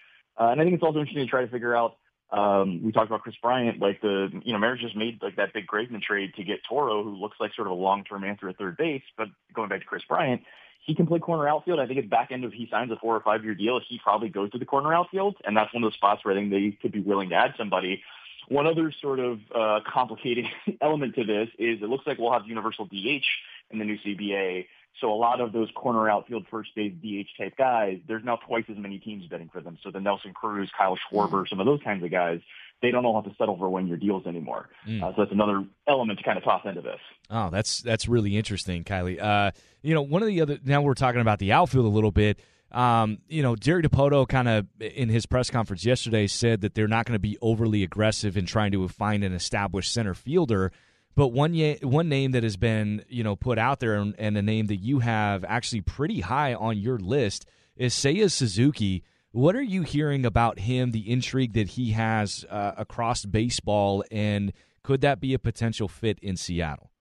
Uh, 0.40 0.48
and 0.48 0.61
I 0.61 0.64
think 0.64 0.74
it's 0.74 0.82
also 0.82 1.00
interesting 1.00 1.26
to 1.26 1.30
try 1.30 1.44
to 1.44 1.50
figure 1.50 1.76
out 1.76 1.96
um, 2.32 2.82
we 2.82 2.92
talked 2.92 3.08
about 3.08 3.22
Kris 3.22 3.34
Bryant, 3.42 3.78
like 3.78 4.00
the, 4.00 4.28
you 4.42 4.52
know, 4.52 4.58
Mariners 4.58 4.80
just 4.80 4.96
made 4.96 5.22
like 5.22 5.36
that 5.36 5.52
big 5.52 5.66
Graveman 5.66 6.00
trade 6.00 6.32
to 6.36 6.44
get 6.44 6.60
Toro, 6.66 7.04
who 7.04 7.14
looks 7.14 7.36
like 7.38 7.54
sort 7.54 7.68
of 7.68 7.72
a 7.72 7.76
long-term 7.76 8.24
answer 8.24 8.48
at 8.48 8.56
third 8.56 8.78
base. 8.78 9.02
But 9.18 9.28
going 9.54 9.68
back 9.68 9.80
to 9.80 9.86
Kris 9.86 10.02
Bryant, 10.08 10.42
he 10.84 10.94
can 10.94 11.06
play 11.06 11.18
corner 11.18 11.46
outfield. 11.46 11.78
I 11.78 11.86
think 11.86 11.98
at 11.98 12.08
back 12.08 12.32
end 12.32 12.44
of 12.44 12.52
he 12.52 12.68
signs 12.70 12.90
a 12.90 12.96
four 12.96 13.14
or 13.14 13.20
five 13.20 13.44
year 13.44 13.54
deal, 13.54 13.80
he 13.86 14.00
probably 14.02 14.30
goes 14.30 14.50
to 14.52 14.58
the 14.58 14.64
corner 14.64 14.94
outfield, 14.94 15.36
and 15.44 15.56
that's 15.56 15.72
one 15.74 15.84
of 15.84 15.92
the 15.92 15.96
spots 15.96 16.24
where 16.24 16.34
I 16.34 16.38
think 16.38 16.50
they 16.50 16.76
could 16.80 16.92
be 16.92 17.00
willing 17.00 17.28
to 17.30 17.34
add 17.34 17.54
somebody. 17.58 18.02
One 18.48 18.66
other 18.66 18.92
sort 19.00 19.20
of 19.20 19.38
uh, 19.54 19.80
complicated 19.86 20.46
element 20.80 21.14
to 21.16 21.24
this 21.24 21.48
is 21.58 21.82
it 21.82 21.88
looks 21.88 22.06
like 22.06 22.18
we'll 22.18 22.32
have 22.32 22.46
universal 22.46 22.86
DH 22.86 23.24
in 23.70 23.78
the 23.78 23.84
new 23.84 23.98
CBA. 23.98 24.66
So 25.01 25.12
a 25.12 25.16
lot 25.16 25.40
of 25.40 25.53
those 25.53 25.68
corner 25.74 26.09
outfield 26.09 26.47
first 26.51 26.74
base 26.76 26.93
DH 27.03 27.26
type 27.40 27.57
guys, 27.57 27.99
there's 28.07 28.24
now 28.24 28.36
twice 28.47 28.64
as 28.70 28.76
many 28.76 28.99
teams 28.99 29.26
betting 29.26 29.51
for 29.53 29.61
them. 29.61 29.78
So 29.82 29.90
the 29.90 30.01
Nelson 30.01 30.32
Cruz, 30.32 30.70
Kyle 30.76 30.97
Schwarber, 31.11 31.49
some 31.49 31.61
of 31.61 31.66
those 31.66 31.80
kinds 31.82 32.05
of 32.05 32.11
guys, 32.11 32.40
they 32.82 32.90
don't 32.90 33.05
all 33.05 33.20
have 33.20 33.30
to 33.30 33.36
settle 33.36 33.57
for 33.57 33.68
one 33.68 33.86
year 33.86 33.97
deals 33.97 34.26
anymore. 34.26 34.68
Mm. 34.86 35.03
Uh, 35.03 35.11
so 35.11 35.22
that's 35.22 35.32
another 35.32 35.64
element 35.88 36.18
to 36.18 36.24
kind 36.24 36.36
of 36.36 36.45
toss 36.45 36.62
into 36.64 36.82
this. 36.82 37.01
Oh, 37.30 37.49
that's 37.51 37.80
that's 37.80 38.09
really 38.09 38.36
interesting, 38.36 38.84
Kylie. 38.84 39.20
Uh, 39.20 39.53
you 39.82 39.95
know, 39.95 40.03
one 40.03 40.22
of 40.22 40.28
the 40.28 40.40
other 40.40 40.59
now 40.64 40.82
we're 40.82 40.95
talking 40.95 41.20
about 41.20 41.38
the 41.38 41.53
outfield 41.53 41.86
a 41.86 41.88
little 41.88 42.11
bit. 42.11 42.38
Um, 42.72 43.18
you 43.28 43.43
know, 43.43 43.55
Jerry 43.55 43.82
Dipoto 43.82 44.26
kind 44.26 44.49
of 44.49 44.66
in 44.80 45.11
his 45.11 45.26
press 45.26 45.51
conference 45.51 45.84
yesterday 45.84 46.26
said 46.26 46.62
that 46.62 46.74
they're 46.74 46.88
not 46.88 47.07
going 47.07 47.14
to 47.14 47.20
be 47.20 47.36
overly 47.43 47.82
aggressive 47.82 48.36
in 48.36 48.47
trying 48.47 48.72
to 48.72 48.88
find 48.88 49.22
an 49.24 49.32
established 49.32 49.93
center 49.93 50.14
fielder. 50.14 50.72
But 51.14 51.28
one 51.28 51.54
one 51.82 52.08
name 52.08 52.32
that 52.32 52.42
has 52.42 52.56
been 52.56 53.04
you 53.08 53.22
know 53.22 53.36
put 53.36 53.58
out 53.58 53.80
there 53.80 53.94
and, 53.94 54.14
and 54.18 54.36
a 54.36 54.42
name 54.42 54.66
that 54.66 54.76
you 54.76 55.00
have 55.00 55.44
actually 55.44 55.82
pretty 55.82 56.20
high 56.20 56.54
on 56.54 56.78
your 56.78 56.98
list 56.98 57.46
is 57.76 57.94
Seiya 57.94 58.30
Suzuki. 58.30 59.04
What 59.32 59.56
are 59.56 59.62
you 59.62 59.82
hearing 59.82 60.26
about 60.26 60.58
him? 60.58 60.90
The 60.90 61.10
intrigue 61.10 61.54
that 61.54 61.68
he 61.68 61.92
has 61.92 62.44
uh, 62.50 62.72
across 62.76 63.24
baseball, 63.24 64.04
and 64.10 64.52
could 64.82 65.00
that 65.02 65.20
be 65.20 65.32
a 65.32 65.38
potential 65.38 65.88
fit 65.88 66.18
in 66.20 66.36
Seattle? 66.36 66.92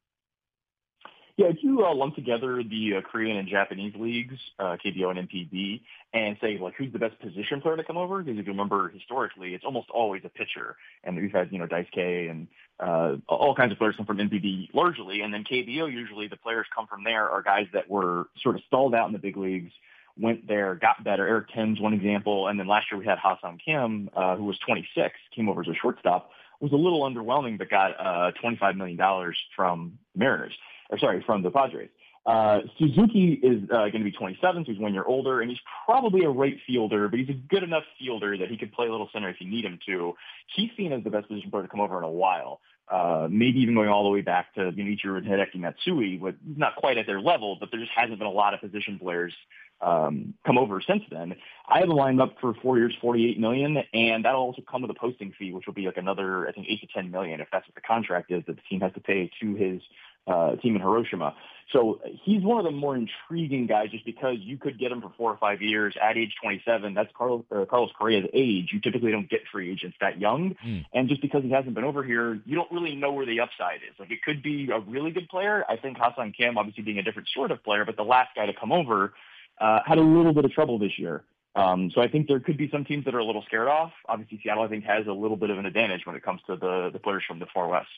Yeah, 1.38 1.48
if 1.48 1.58
you 1.62 1.84
uh, 1.84 1.96
lump 1.96 2.16
together 2.16 2.62
the 2.62 2.98
uh, 2.98 3.02
Korean 3.02 3.38
and 3.38 3.48
Japanese 3.48 3.94
leagues, 3.98 4.36
uh, 4.60 4.78
KBO 4.86 5.10
and 5.10 5.28
NPB, 5.28 5.82
and 6.14 6.38
say 6.40 6.60
like 6.62 6.76
who's 6.76 6.94
the 6.94 7.00
best 7.00 7.20
position 7.20 7.62
player 7.62 7.78
to 7.78 7.84
come 7.84 7.98
over, 7.98 8.22
because 8.22 8.38
if 8.38 8.46
you 8.46 8.52
remember 8.52 8.90
historically, 8.90 9.56
it's 9.56 9.64
almost 9.66 9.90
always 9.90 10.22
a 10.24 10.30
pitcher, 10.30 10.76
and 11.04 11.18
we've 11.18 11.32
had 11.32 11.52
you 11.52 11.58
know 11.58 11.68
Daisuke 11.68 12.30
and 12.30 12.48
uh, 12.82 13.18
all 13.28 13.56
kinds 13.56 13.72
of 13.72 13.78
players 13.78 13.96
come 13.96 14.06
from 14.06 14.18
NPB 14.18 14.74
largely, 14.74 15.22
and 15.22 15.34
then 15.34 15.44
KBO 15.44 15.92
usually 15.92 16.28
the 16.28 16.38
players 16.38 16.66
come 16.74 16.88
from 16.88 17.04
there 17.04 17.30
are 17.30 17.42
guys 17.42 17.68
that 17.74 17.90
were 17.90 18.28
sort 18.42 18.56
of 18.56 18.62
stalled 18.68 18.96
out 18.96 19.08
in 19.08 19.14
the 19.14 19.20
big 19.20 19.38
leagues, 19.38 19.72
went 20.20 20.48
there, 20.48 20.76
got 20.76 21.04
better. 21.04 21.28
Eric 21.28 21.50
Thames 21.54 21.80
one 21.80 21.94
example, 21.94 22.48
and 22.48 22.60
then 22.60 22.68
last 22.68 22.88
year 22.92 23.00
we 23.00 23.06
had 23.06 23.18
Ha-Seong 23.18 23.60
Kim, 23.64 24.10
uh, 24.16 24.36
who 24.36 24.46
was 24.46 24.58
26, 24.66 25.16
came 25.36 25.48
over 25.48 25.62
as 25.62 25.68
a 25.68 25.76
shortstop, 25.76 26.32
was 26.60 26.72
a 26.72 26.76
little 26.76 27.02
underwhelming, 27.02 27.58
but 27.58 27.70
got 27.70 27.92
uh, 28.00 28.32
25 28.40 28.76
million 28.76 28.98
dollars 28.98 29.38
from 29.56 29.98
Mariners 30.16 30.54
or 30.92 31.00
sorry, 31.00 31.24
from 31.26 31.42
the 31.42 31.50
Padres. 31.50 31.90
Uh, 32.24 32.60
Suzuki 32.78 33.40
is 33.42 33.64
uh, 33.72 33.90
going 33.90 34.00
to 34.00 34.04
be 34.04 34.12
27, 34.12 34.66
so 34.66 34.72
he's 34.72 34.80
one 34.80 34.94
year 34.94 35.06
older, 35.06 35.42
and 35.42 35.50
he's 35.50 35.60
probably 35.86 36.24
a 36.24 36.30
right 36.30 36.58
fielder, 36.68 37.08
but 37.08 37.18
he's 37.18 37.30
a 37.30 37.34
good 37.34 37.64
enough 37.64 37.84
fielder 37.98 38.38
that 38.38 38.50
he 38.50 38.58
could 38.58 38.72
play 38.74 38.88
a 38.88 38.92
little 38.92 39.10
center 39.12 39.30
if 39.30 39.38
you 39.40 39.50
need 39.50 39.66
him 39.66 39.80
to. 39.88 40.14
He's 40.56 40.70
seen 40.78 40.94
as 40.94 41.04
the 41.04 41.10
best 41.10 41.28
position 41.28 41.50
player 41.50 41.64
to 41.64 41.70
come 41.70 41.80
over 41.80 41.98
in 41.98 42.04
a 42.04 42.12
while. 42.12 42.60
Uh, 42.92 43.28
maybe 43.32 43.62
even 43.62 43.74
going 43.74 43.88
all 43.88 44.04
the 44.04 44.10
way 44.10 44.20
back 44.20 44.54
to 44.54 44.70
you 44.76 44.84
know, 44.84 44.92
Ichiro 44.92 45.18
and 45.18 45.26
Hideki 45.26 45.56
Matsui, 45.56 46.18
but 46.18 46.36
not 46.46 46.76
quite 46.76 46.98
at 46.98 47.06
their 47.06 47.22
level, 47.22 47.56
but 47.58 47.72
there 47.72 47.80
just 47.80 47.94
hasn't 47.96 48.20
been 48.20 48.28
a 48.28 48.32
lot 48.32 48.54
of 48.54 48.60
position 48.60 49.00
players 49.00 49.34
um, 49.82 50.34
come 50.46 50.58
over 50.58 50.82
since 50.82 51.02
then. 51.10 51.36
I 51.70 51.80
have 51.80 51.88
a 51.88 51.94
lined 51.94 52.22
up 52.22 52.36
for 52.42 52.54
four 52.62 52.78
years, 52.78 52.94
48 53.02 53.40
million, 53.40 53.78
and 53.94 54.26
that'll 54.26 54.42
also 54.42 54.62
come 54.70 54.82
with 54.82 54.92
a 54.92 54.96
posting 54.96 55.34
fee, 55.40 55.54
which 55.54 55.66
will 55.66 55.74
be 55.74 55.86
like 55.86 55.96
another, 55.96 56.50
I 56.50 56.52
think, 56.52 56.68
eight 56.70 56.82
to 56.82 56.88
10 56.88 57.12
million 57.12 57.40
if 57.40 57.48
that's 57.52 57.66
what 57.66 57.76
the 57.76 57.82
contract 57.82 58.30
is 58.30 58.44
that 58.48 58.58
the 58.58 58.62
team 58.70 58.82
has 58.82 58.94
to 58.94 59.00
pay 59.00 59.32
to 59.42 59.56
his 59.56 59.82
uh, 60.28 60.56
team 60.58 60.76
in 60.76 60.82
Hiroshima. 60.82 61.36
So 61.72 62.02
he's 62.24 62.44
one 62.44 62.58
of 62.58 62.66
the 62.66 62.72
more 62.72 62.96
intriguing 62.96 63.66
guys 63.66 63.92
just 63.92 64.06
because 64.06 64.36
you 64.40 64.58
could 64.58 64.78
get 64.78 64.92
him 64.92 65.02
for 65.02 65.12
four 65.18 65.32
or 65.32 65.38
five 65.38 65.62
years 65.62 65.96
at 66.02 66.18
age 66.18 66.34
27. 66.42 66.94
That's 66.94 67.10
Carlos, 67.18 67.46
uh, 67.52 67.66
Carlos 67.70 67.92
Correa's 67.98 68.26
age. 68.34 68.70
You 68.74 68.82
typically 68.82 69.12
don't 69.12 69.30
get 69.30 69.42
free 69.52 69.72
agents 69.72 69.96
that 70.02 70.20
young. 70.20 70.56
Mm. 70.66 70.86
And 70.94 71.08
just 71.08 71.22
because 71.22 71.44
he 71.44 71.50
hasn't 71.50 71.74
been 71.74 71.84
over 71.84 72.04
here, 72.04 72.40
you 72.46 72.56
don't 72.56 72.72
really 72.72 72.96
know 72.96 73.14
where 73.14 73.26
the 73.26 73.40
upside 73.40 73.78
is. 73.78 73.98
Like 74.00 74.12
it 74.12 74.22
could 74.24 74.44
be 74.44 74.70
a 74.72 74.80
really 74.80 75.12
good 75.12 75.30
player. 75.30 75.64
I 75.70 75.78
think 75.78 75.98
Ha-Seong 75.98 76.36
Kim, 76.36 76.58
obviously 76.58 76.84
being 76.84 76.98
a 76.98 77.04
different 77.04 77.30
sort 77.34 77.52
of 77.52 77.64
player, 77.64 77.86
but 77.86 77.96
the 77.96 78.04
last 78.04 78.36
guy 78.36 78.46
to 78.46 78.54
come 78.54 78.72
over 78.72 79.14
uh, 79.60 79.80
had 79.86 79.98
a 79.98 80.02
little 80.02 80.34
bit 80.34 80.44
of 80.44 80.52
trouble 80.52 80.78
this 80.78 80.98
year. 80.98 81.24
Um, 81.56 81.92
so 81.94 82.02
I 82.02 82.08
think 82.08 82.28
there 82.28 82.40
could 82.40 82.58
be 82.58 82.70
some 82.72 82.86
teams 82.86 83.06
that 83.06 83.14
are 83.14 83.20
a 83.20 83.26
little 83.26 83.44
scared 83.46 83.68
off. 83.68 83.92
Obviously, 84.08 84.40
Seattle, 84.42 84.64
I 84.64 84.68
think, 84.68 84.86
has 84.86 85.06
a 85.08 85.12
little 85.12 85.36
bit 85.36 85.50
of 85.50 85.58
an 85.58 85.66
advantage 85.66 86.06
when 86.06 86.16
it 86.16 86.24
comes 86.24 86.40
to 86.48 86.56
the, 86.56 86.90
the 86.94 87.00
players 87.00 87.24
from 87.28 87.40
the 87.40 87.48
far 87.54 87.68
west. 87.68 87.90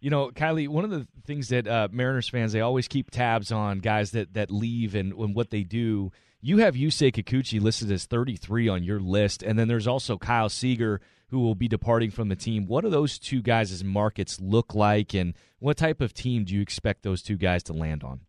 You 0.00 0.10
know, 0.10 0.30
Kylie, 0.30 0.68
one 0.68 0.84
of 0.84 0.90
the 0.90 1.06
things 1.24 1.48
that 1.48 1.68
uh, 1.68 1.88
Mariners 1.92 2.28
fans 2.28 2.52
they 2.52 2.60
always 2.60 2.88
keep 2.88 3.10
tabs 3.10 3.52
on 3.52 3.80
guys 3.80 4.12
that 4.12 4.34
that 4.34 4.50
leave 4.50 4.94
and, 4.94 5.12
and 5.12 5.34
what 5.34 5.50
they 5.50 5.62
do. 5.62 6.10
You 6.42 6.58
have 6.58 6.74
Yusei 6.74 7.12
Kikuchi 7.12 7.60
listed 7.60 7.90
as 7.90 8.06
33 8.06 8.66
on 8.68 8.82
your 8.82 8.98
list, 8.98 9.42
and 9.42 9.58
then 9.58 9.68
there's 9.68 9.86
also 9.86 10.16
Kyle 10.16 10.48
Seager 10.48 11.02
who 11.28 11.40
will 11.40 11.54
be 11.54 11.68
departing 11.68 12.10
from 12.10 12.28
the 12.28 12.36
team. 12.36 12.66
What 12.66 12.82
do 12.82 12.90
those 12.90 13.18
two 13.18 13.42
guys' 13.42 13.84
markets 13.84 14.40
look 14.40 14.74
like, 14.74 15.14
and 15.14 15.34
what 15.58 15.76
type 15.76 16.00
of 16.00 16.14
team 16.14 16.44
do 16.44 16.54
you 16.54 16.62
expect 16.62 17.02
those 17.02 17.22
two 17.22 17.36
guys 17.36 17.62
to 17.64 17.72
land 17.72 18.02
on? 18.02 18.20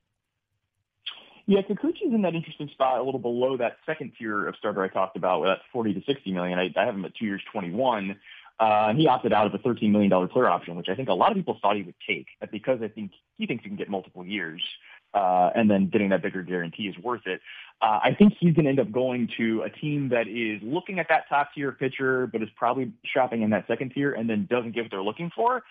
Yeah, 1.47 1.61
Kikuchi's 1.61 2.13
in 2.13 2.22
that 2.22 2.36
interesting 2.36 2.69
spot, 2.69 2.99
a 2.99 3.03
little 3.03 3.19
below 3.19 3.57
that 3.57 3.78
second 3.86 4.13
tier 4.17 4.47
of 4.47 4.55
starter 4.57 4.84
I 4.84 4.88
talked 4.88 5.17
about, 5.17 5.43
that 5.43 5.57
40 5.74 5.95
to 5.95 6.01
60 6.05 6.32
million. 6.32 6.59
I, 6.59 6.69
I 6.80 6.86
have 6.86 6.95
him 6.95 7.03
at 7.03 7.15
two 7.15 7.26
years, 7.26 7.41
21. 7.51 8.17
Uh, 8.60 8.89
and 8.89 8.99
he 8.99 9.08
opted 9.08 9.34
out 9.34 9.47
of 9.47 9.54
a 9.54 9.58
$13 9.58 9.91
million 9.91 10.28
player 10.28 10.47
option, 10.47 10.76
which 10.76 10.88
I 10.89 10.95
think 10.95 11.10
a 11.10 11.14
lot 11.14 11.32
of 11.32 11.38
people 11.38 11.58
thought 11.62 11.76
he 11.76 11.84
would 11.84 11.95
take 12.08 12.28
because 12.52 12.80
I 12.84 12.88
think 12.88 13.12
he 13.38 13.47
thinks 13.47 13.64
he 13.64 13.70
can 13.70 13.78
get 13.78 13.89
multiple 13.89 14.26
years. 14.26 14.62
Uh, 15.14 15.49
and 15.56 15.70
then 15.70 15.89
getting 15.89 16.10
that 16.10 16.22
bigger 16.22 16.41
guarantee 16.41 16.84
is 16.84 16.97
worth 17.04 17.26
it. 17.26 17.41
Uh, 17.82 17.99
I 18.02 18.16
think 18.18 18.34
he's 18.39 18.54
going 18.54 18.64
to 18.64 18.70
end 18.70 18.80
up 18.80 18.91
going 18.93 19.28
to 19.38 19.64
a 19.64 19.70
team 19.70 20.08
that 20.10 20.28
is 20.28 20.62
looking 20.64 20.99
at 20.99 21.08
that 21.10 21.28
top 21.28 21.49
tier 21.54 21.74
pitcher, 21.74 22.28
but 22.28 22.41
is 22.41 22.47
probably 22.56 22.93
shopping 23.04 23.41
in 23.41 23.49
that 23.49 23.68
second 23.68 23.91
tier 23.93 24.14
and 24.14 24.30
then 24.30 24.47
doesn't 24.49 24.72
get 24.74 24.84
what 24.84 24.91
they're 24.91 25.04
looking 25.04 25.30
for. 25.36 25.64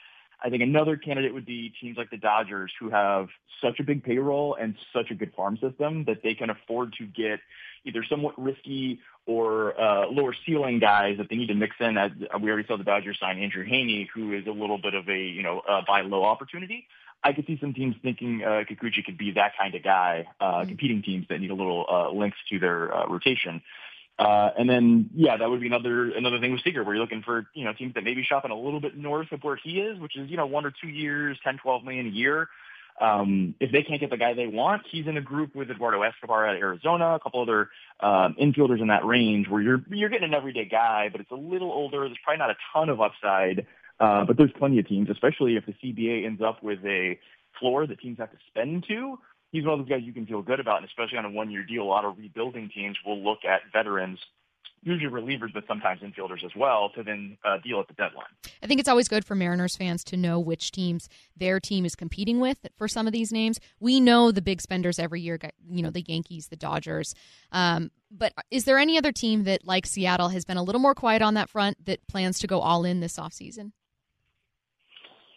I 0.43 0.51
think 0.51 0.62
another 0.62 0.97
candidate 0.97 1.34
would 1.34 1.47
be 1.47 1.72
teams 1.80 1.97
like 1.97 2.11
the 2.11 2.16
Dodgers 2.16 2.72
who 2.78 2.91
have 2.91 3.28
such 3.62 3.78
a 3.78 3.84
big 3.84 4.03
payroll 4.03 4.55
and 4.55 4.74
such 4.93 5.11
a 5.11 5.14
good 5.14 5.32
farm 5.34 5.59
system 5.59 6.05
that 6.05 6.22
they 6.22 6.34
can 6.34 6.51
afford 6.51 6.95
to 6.99 7.07
get 7.07 7.41
either 7.84 8.05
somewhat 8.09 8.41
risky 8.41 9.01
or 9.26 9.78
uh, 9.80 10.07
lower 10.09 10.34
ceiling 10.47 10.78
guys 10.78 11.18
that 11.18 11.28
they 11.28 11.36
need 11.36 11.49
to 11.49 11.55
mix 11.55 11.76
in. 11.78 11.99
As 11.99 12.11
we 12.41 12.51
already 12.51 12.66
saw 12.66 12.76
the 12.76 12.84
Dodgers 12.84 13.18
sign 13.20 13.38
Andrew 13.38 13.64
Heaney, 13.64 14.09
who 14.14 14.32
is 14.32 14.47
a 14.47 14.51
little 14.51 14.78
bit 14.78 14.95
of 14.95 15.09
a 15.09 15.18
you 15.18 15.43
know 15.43 15.61
uh, 15.61 15.82
buy 15.86 16.01
low 16.03 16.24
opportunity. 16.24 16.86
I 17.22 17.32
could 17.32 17.47
see 17.47 17.59
some 17.61 17.74
teams 17.74 17.97
thinking 18.03 18.43
uh, 18.43 18.64
Kikuchi 18.68 19.05
could 19.05 19.18
be 19.18 19.32
that 19.32 19.53
kind 19.59 19.74
of 19.74 19.82
guy, 19.82 20.26
uh, 20.41 20.45
mm-hmm. 20.45 20.68
competing 20.68 21.03
teams 21.03 21.26
that 21.28 21.38
need 21.38 21.51
a 21.51 21.55
little 21.55 21.84
uh, 21.91 22.11
length 22.11 22.38
to 22.49 22.59
their 22.59 22.95
uh, 22.95 23.07
rotation. 23.09 23.61
Uh, 24.20 24.50
and 24.58 24.68
then, 24.68 25.08
yeah, 25.14 25.38
that 25.38 25.48
would 25.48 25.62
be 25.62 25.66
another 25.66 26.10
another 26.10 26.38
thing 26.40 26.52
with 26.52 26.60
Seager, 26.62 26.84
where 26.84 26.94
you're 26.94 27.02
looking 27.02 27.22
for 27.22 27.46
you 27.54 27.64
know 27.64 27.72
teams 27.72 27.94
that 27.94 28.04
maybe 28.04 28.22
shopping 28.22 28.50
a 28.50 28.58
little 28.58 28.80
bit 28.80 28.94
north 28.94 29.32
of 29.32 29.42
where 29.42 29.56
he 29.56 29.80
is, 29.80 29.98
which 29.98 30.14
is 30.14 30.28
you 30.30 30.36
know 30.36 30.44
one 30.44 30.66
or 30.66 30.72
two 30.78 30.88
years, 30.88 31.38
ten, 31.42 31.56
twelve 31.56 31.84
million 31.84 32.06
a 32.06 32.10
year. 32.10 32.48
Um, 33.00 33.54
if 33.60 33.72
they 33.72 33.82
can't 33.82 33.98
get 33.98 34.10
the 34.10 34.18
guy 34.18 34.34
they 34.34 34.46
want, 34.46 34.82
he's 34.90 35.06
in 35.06 35.16
a 35.16 35.22
group 35.22 35.54
with 35.54 35.70
Eduardo 35.70 36.02
Escobar 36.02 36.46
at 36.46 36.56
Arizona, 36.56 37.14
a 37.14 37.18
couple 37.18 37.40
other 37.40 37.70
um, 38.00 38.36
infielders 38.38 38.82
in 38.82 38.88
that 38.88 39.06
range 39.06 39.48
where 39.48 39.62
you're 39.62 39.82
you're 39.88 40.10
getting 40.10 40.28
an 40.28 40.34
everyday 40.34 40.66
guy, 40.66 41.08
but 41.10 41.22
it's 41.22 41.30
a 41.30 41.34
little 41.36 41.72
older. 41.72 42.00
There's 42.00 42.18
probably 42.22 42.40
not 42.40 42.50
a 42.50 42.56
ton 42.74 42.90
of 42.90 43.00
upside, 43.00 43.66
uh, 44.00 44.26
but 44.26 44.36
there's 44.36 44.52
plenty 44.58 44.78
of 44.80 44.86
teams, 44.86 45.08
especially 45.08 45.56
if 45.56 45.64
the 45.64 45.72
CBA 45.72 46.26
ends 46.26 46.42
up 46.42 46.62
with 46.62 46.84
a 46.84 47.18
floor 47.58 47.86
that 47.86 48.00
teams 48.00 48.18
have 48.18 48.30
to 48.32 48.38
spend 48.48 48.84
to. 48.88 49.18
He's 49.53 49.64
one 49.64 49.80
of 49.80 49.86
those 49.86 49.88
guys 49.88 50.03
you 50.05 50.12
can 50.12 50.26
feel 50.26 50.42
good 50.42 50.61
about, 50.61 50.78
and 50.78 50.86
especially 50.86 51.18
on 51.18 51.24
a 51.24 51.30
one-year 51.30 51.64
deal, 51.64 51.82
a 51.82 51.84
lot 51.84 52.05
of 52.05 52.16
rebuilding 52.18 52.70
teams 52.72 52.96
will 53.05 53.22
look 53.22 53.40
at 53.44 53.62
veterans 53.72 54.18
usually 54.82 55.11
relievers, 55.11 55.53
but 55.53 55.64
sometimes 55.68 56.01
infielders 56.01 56.44
as 56.44 56.53
well, 56.57 56.90
to 56.94 57.03
then 57.03 57.36
uh, 57.44 57.59
deal 57.62 57.80
at 57.80 57.88
the 57.88 57.94
deadline. 57.94 58.24
I 58.62 58.66
think 58.66 58.80
it's 58.80 58.88
always 58.88 59.09
good 59.09 59.24
for 59.24 59.34
Mariners 59.34 59.76
fans 59.76 60.03
to 60.05 60.16
know 60.16 60.40
which 60.40 60.70
teams 60.70 61.09
their 61.36 61.61
team 61.61 61.84
is 61.84 61.94
competing 61.94 62.40
with 62.40 62.66
for 62.76 62.88
some 62.88 63.07
of 63.07 63.12
these 63.12 63.30
names. 63.32 63.61
We 63.78 64.01
know 64.01 64.32
the 64.32 64.42
big 64.42 64.61
spenders 64.61 64.98
every 64.98 65.20
year, 65.20 65.38
you 65.68 65.82
know, 65.82 65.90
the 65.90 66.03
Yankees, 66.03 66.48
the 66.48 66.57
Dodgers. 66.57 67.14
Um, 67.53 67.90
but 68.11 68.32
is 68.51 68.64
there 68.64 68.78
any 68.78 68.96
other 68.96 69.12
team 69.12 69.44
that, 69.44 69.66
like 69.66 69.86
Seattle, 69.86 70.30
has 70.30 70.44
been 70.44 70.57
a 70.57 70.62
little 70.62 70.80
more 70.80 70.94
quiet 70.94 71.22
on 71.22 71.34
that 71.34 71.51
front 71.51 71.84
that 71.84 72.07
plans 72.07 72.38
to 72.40 72.46
go 72.46 72.61
all 72.61 72.84
in 72.84 73.01
this 73.01 73.18
offseason? 73.18 73.72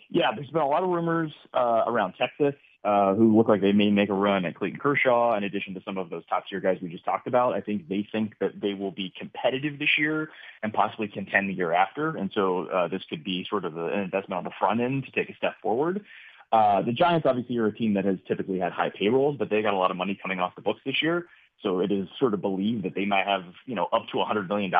Yeah, 0.09 0.27
there's 0.35 0.49
been 0.51 0.61
a 0.61 0.67
lot 0.67 0.83
of 0.83 0.89
rumors 0.89 1.33
uh, 1.53 1.83
around 1.87 2.13
Texas 2.17 2.55
uh, 2.83 3.13
who 3.13 3.35
look 3.35 3.47
like 3.47 3.61
they 3.61 3.71
may 3.71 3.89
make 3.89 4.09
a 4.09 4.13
run 4.13 4.45
at 4.45 4.55
Clayton 4.55 4.79
Kershaw, 4.79 5.35
in 5.37 5.43
addition 5.43 5.73
to 5.73 5.81
some 5.85 5.97
of 5.97 6.09
those 6.09 6.25
top 6.25 6.45
tier 6.49 6.59
guys 6.59 6.79
we 6.81 6.89
just 6.89 7.05
talked 7.05 7.27
about. 7.27 7.53
I 7.53 7.61
think 7.61 7.87
they 7.87 8.07
think 8.11 8.33
that 8.39 8.59
they 8.59 8.73
will 8.73 8.91
be 8.91 9.13
competitive 9.17 9.79
this 9.79 9.97
year 9.97 10.29
and 10.61 10.73
possibly 10.73 11.07
contend 11.07 11.49
the 11.49 11.53
year 11.53 11.71
after. 11.71 12.17
And 12.17 12.29
so 12.33 12.65
uh, 12.67 12.87
this 12.89 13.01
could 13.09 13.23
be 13.23 13.45
sort 13.49 13.63
of 13.63 13.77
an 13.77 13.99
investment 13.99 14.37
on 14.39 14.43
the 14.43 14.51
front 14.59 14.81
end 14.81 15.05
to 15.05 15.11
take 15.11 15.29
a 15.29 15.35
step 15.35 15.53
forward. 15.61 16.03
Uh, 16.51 16.81
the 16.83 16.91
Giants 16.91 17.25
obviously 17.25 17.57
are 17.57 17.67
a 17.67 17.75
team 17.75 17.95
that 17.95 18.05
has 18.05 18.17
typically 18.27 18.59
had 18.59 18.71
high 18.71 18.91
payrolls, 18.91 19.37
but 19.39 19.49
they 19.49 19.61
got 19.61 19.73
a 19.73 19.77
lot 19.77 19.89
of 19.89 19.97
money 19.97 20.19
coming 20.21 20.39
off 20.39 20.55
the 20.55 20.61
books 20.61 20.81
this 20.85 21.01
year. 21.01 21.25
So 21.63 21.79
it 21.79 21.91
is 21.91 22.07
sort 22.19 22.33
of 22.33 22.41
believed 22.41 22.83
that 22.83 22.93
they 22.93 23.05
might 23.05 23.25
have, 23.25 23.45
you 23.65 23.73
know, 23.73 23.87
up 23.91 24.03
to 24.11 24.17
$100 24.17 24.47
million 24.49 24.71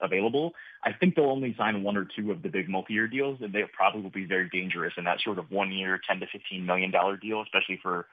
available. 0.00 0.52
I 0.84 0.92
think 0.92 1.14
they'll 1.14 1.26
only 1.26 1.54
sign 1.56 1.82
one 1.82 1.96
or 1.96 2.06
two 2.16 2.32
of 2.32 2.42
the 2.42 2.48
big 2.48 2.68
multi-year 2.68 3.06
deals, 3.06 3.38
and 3.40 3.52
they 3.52 3.62
probably 3.72 4.02
will 4.02 4.10
be 4.10 4.26
very 4.26 4.48
dangerous 4.48 4.92
in 4.96 5.04
that 5.04 5.20
sort 5.20 5.38
of 5.38 5.50
one-year, 5.50 6.00
10 6.06 6.20
to 6.20 6.26
$15 6.26 6.66
million 6.66 6.92
deal, 7.20 7.42
especially 7.42 7.78
for 7.80 8.06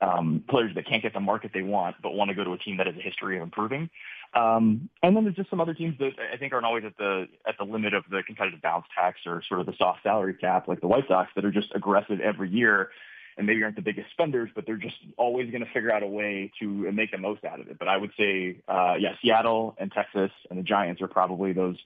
um, 0.00 0.42
players 0.48 0.74
that 0.74 0.86
can't 0.86 1.02
get 1.02 1.12
the 1.12 1.20
market 1.20 1.52
they 1.54 1.62
want, 1.62 1.96
but 2.02 2.14
want 2.14 2.28
to 2.28 2.34
go 2.34 2.44
to 2.44 2.52
a 2.52 2.58
team 2.58 2.78
that 2.78 2.86
has 2.86 2.96
a 2.96 3.00
history 3.00 3.36
of 3.36 3.42
improving. 3.42 3.88
Um, 4.34 4.88
and 5.02 5.16
then 5.16 5.24
there's 5.24 5.36
just 5.36 5.50
some 5.50 5.60
other 5.60 5.74
teams 5.74 5.96
that 5.98 6.12
I 6.32 6.36
think 6.36 6.52
aren't 6.52 6.66
always 6.66 6.84
at 6.84 6.96
the 6.96 7.28
at 7.46 7.56
the 7.56 7.64
limit 7.64 7.94
of 7.94 8.02
the 8.10 8.22
competitive 8.26 8.60
balance 8.60 8.86
tax 8.98 9.20
or 9.26 9.42
sort 9.48 9.60
of 9.60 9.66
the 9.66 9.74
soft 9.78 10.02
salary 10.02 10.34
cap, 10.34 10.66
like 10.66 10.80
the 10.80 10.88
White 10.88 11.04
Sox, 11.06 11.30
that 11.36 11.44
are 11.44 11.52
just 11.52 11.68
aggressive 11.74 12.18
every 12.20 12.50
year 12.50 12.90
and 13.36 13.46
maybe 13.46 13.62
aren't 13.62 13.76
the 13.76 13.82
biggest 13.82 14.10
spenders, 14.10 14.50
but 14.54 14.66
they're 14.66 14.76
just 14.76 14.96
always 15.16 15.50
going 15.50 15.64
to 15.64 15.70
figure 15.72 15.92
out 15.92 16.02
a 16.02 16.06
way 16.06 16.52
to 16.60 16.66
make 16.92 17.10
the 17.10 17.18
most 17.18 17.44
out 17.44 17.60
of 17.60 17.68
it. 17.68 17.78
But 17.78 17.88
I 17.88 17.96
would 17.96 18.12
say, 18.18 18.60
uh, 18.68 18.94
yeah, 18.98 19.14
Seattle 19.22 19.74
and 19.78 19.90
Texas 19.92 20.30
and 20.50 20.58
the 20.58 20.62
Giants 20.62 21.02
are 21.02 21.08
probably 21.08 21.52
those 21.52 21.76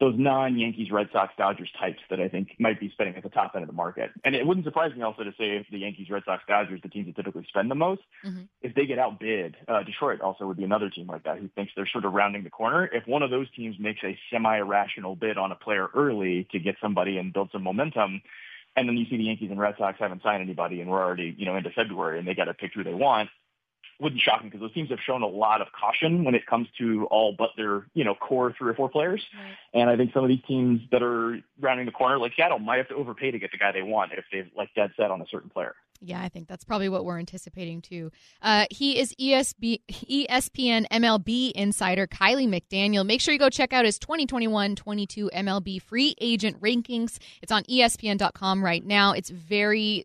those 0.00 0.14
non-Yankees, 0.16 0.90
Red 0.92 1.08
Sox, 1.12 1.32
Dodgers 1.36 1.70
types 1.78 1.98
that 2.10 2.20
I 2.20 2.28
think 2.28 2.54
might 2.58 2.78
be 2.78 2.88
spending 2.90 3.16
at 3.16 3.24
the 3.24 3.28
top 3.28 3.52
end 3.54 3.64
of 3.64 3.66
the 3.66 3.74
market. 3.74 4.10
And 4.24 4.36
it 4.36 4.46
wouldn't 4.46 4.64
surprise 4.64 4.94
me 4.94 5.02
also 5.02 5.24
to 5.24 5.32
say 5.32 5.56
if 5.56 5.66
the 5.72 5.78
Yankees, 5.78 6.08
Red 6.08 6.22
Sox, 6.24 6.42
Dodgers, 6.46 6.80
the 6.82 6.88
teams 6.88 7.06
that 7.06 7.16
typically 7.16 7.44
spend 7.48 7.68
the 7.70 7.74
most, 7.74 8.02
mm-hmm. 8.24 8.42
if 8.62 8.74
they 8.74 8.86
get 8.86 8.98
outbid, 8.98 9.56
uh, 9.66 9.82
Detroit 9.82 10.20
also 10.20 10.46
would 10.46 10.56
be 10.56 10.64
another 10.64 10.88
team 10.88 11.08
like 11.08 11.24
that 11.24 11.38
who 11.38 11.48
thinks 11.48 11.72
they're 11.74 11.88
sort 11.92 12.04
of 12.04 12.12
rounding 12.12 12.44
the 12.44 12.50
corner. 12.50 12.88
If 12.92 13.08
one 13.08 13.22
of 13.22 13.30
those 13.30 13.50
teams 13.56 13.76
makes 13.80 14.00
a 14.04 14.16
semi-irrational 14.30 15.16
bid 15.16 15.36
on 15.36 15.50
a 15.50 15.56
player 15.56 15.88
early 15.94 16.46
to 16.52 16.60
get 16.60 16.76
somebody 16.80 17.18
and 17.18 17.32
build 17.32 17.50
some 17.50 17.64
momentum, 17.64 18.22
and 18.78 18.88
then 18.88 18.96
you 18.96 19.06
see 19.10 19.16
the 19.16 19.24
Yankees 19.24 19.50
and 19.50 19.58
Red 19.58 19.74
Sox 19.78 19.98
haven't 19.98 20.22
signed 20.22 20.42
anybody 20.42 20.80
and 20.80 20.90
we're 20.90 21.02
already, 21.02 21.34
you 21.36 21.46
know, 21.46 21.56
into 21.56 21.70
February 21.70 22.18
and 22.18 22.28
they 22.28 22.34
got 22.34 22.44
to 22.44 22.54
pick 22.54 22.72
who 22.74 22.84
they 22.84 22.94
want, 22.94 23.28
wouldn't 24.00 24.20
shock 24.20 24.42
me 24.42 24.48
because 24.48 24.60
those 24.60 24.72
teams 24.72 24.90
have 24.90 25.00
shown 25.04 25.22
a 25.22 25.26
lot 25.26 25.60
of 25.60 25.68
caution 25.72 26.24
when 26.24 26.34
it 26.34 26.46
comes 26.46 26.68
to 26.78 27.06
all 27.06 27.34
but 27.36 27.50
their, 27.56 27.86
you 27.94 28.04
know, 28.04 28.14
core 28.14 28.54
three 28.56 28.70
or 28.70 28.74
four 28.74 28.88
players. 28.88 29.24
Right. 29.34 29.56
And 29.80 29.90
I 29.90 29.96
think 29.96 30.12
some 30.12 30.22
of 30.22 30.28
these 30.28 30.42
teams 30.46 30.80
that 30.92 31.02
are 31.02 31.40
rounding 31.60 31.86
the 31.86 31.92
corner, 31.92 32.18
like 32.18 32.32
Seattle, 32.36 32.58
might 32.58 32.76
have 32.76 32.88
to 32.88 32.94
overpay 32.94 33.32
to 33.32 33.38
get 33.38 33.50
the 33.50 33.58
guy 33.58 33.72
they 33.72 33.82
want 33.82 34.12
if 34.12 34.24
they've 34.32 34.50
like 34.56 34.70
dead 34.74 34.92
set 34.96 35.10
on 35.10 35.20
a 35.20 35.26
certain 35.30 35.50
player. 35.50 35.74
Yeah, 36.00 36.22
I 36.22 36.28
think 36.28 36.46
that's 36.46 36.64
probably 36.64 36.88
what 36.88 37.04
we're 37.04 37.18
anticipating 37.18 37.82
too. 37.82 38.12
Uh, 38.40 38.66
he 38.70 38.98
is 38.98 39.14
ESB, 39.16 39.80
ESPN 39.90 40.86
MLB 40.88 41.50
insider 41.52 42.06
Kylie 42.06 42.48
McDaniel. 42.48 43.04
Make 43.04 43.20
sure 43.20 43.32
you 43.32 43.40
go 43.40 43.50
check 43.50 43.72
out 43.72 43.84
his 43.84 43.98
2021-22 43.98 45.30
MLB 45.34 45.82
free 45.82 46.14
agent 46.20 46.60
rankings. 46.60 47.18
It's 47.42 47.50
on 47.50 47.64
ESPN.com 47.64 48.64
right 48.64 48.84
now. 48.84 49.12
It's 49.12 49.30
very 49.30 50.04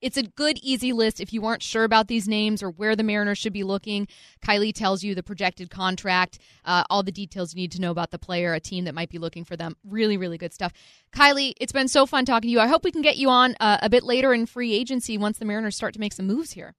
it's 0.00 0.16
a 0.16 0.22
good, 0.22 0.58
easy 0.62 0.92
list 0.92 1.20
if 1.20 1.32
you 1.32 1.40
weren't 1.40 1.62
sure 1.62 1.84
about 1.84 2.08
these 2.08 2.28
names 2.28 2.62
or 2.62 2.70
where 2.70 2.96
the 2.96 3.02
Mariners 3.02 3.38
should 3.38 3.52
be 3.52 3.62
looking. 3.62 4.08
Kylie 4.44 4.74
tells 4.74 5.02
you 5.02 5.14
the 5.14 5.22
projected 5.22 5.70
contract, 5.70 6.38
uh, 6.64 6.84
all 6.90 7.02
the 7.02 7.12
details 7.12 7.54
you 7.54 7.60
need 7.62 7.72
to 7.72 7.80
know 7.80 7.90
about 7.90 8.10
the 8.10 8.18
player, 8.18 8.54
a 8.54 8.60
team 8.60 8.84
that 8.84 8.94
might 8.94 9.10
be 9.10 9.18
looking 9.18 9.44
for 9.44 9.56
them. 9.56 9.76
Really, 9.84 10.16
really 10.16 10.38
good 10.38 10.52
stuff. 10.52 10.72
Kylie, 11.12 11.54
it's 11.60 11.72
been 11.72 11.88
so 11.88 12.06
fun 12.06 12.24
talking 12.24 12.48
to 12.48 12.52
you. 12.52 12.60
I 12.60 12.68
hope 12.68 12.84
we 12.84 12.92
can 12.92 13.02
get 13.02 13.16
you 13.16 13.30
on 13.30 13.54
uh, 13.60 13.78
a 13.82 13.90
bit 13.90 14.02
later 14.02 14.32
in 14.32 14.46
free 14.46 14.74
agency 14.74 15.18
once 15.18 15.38
the 15.38 15.44
Mariners 15.44 15.76
start 15.76 15.94
to 15.94 16.00
make 16.00 16.12
some 16.12 16.26
moves 16.26 16.52
here. 16.52 16.74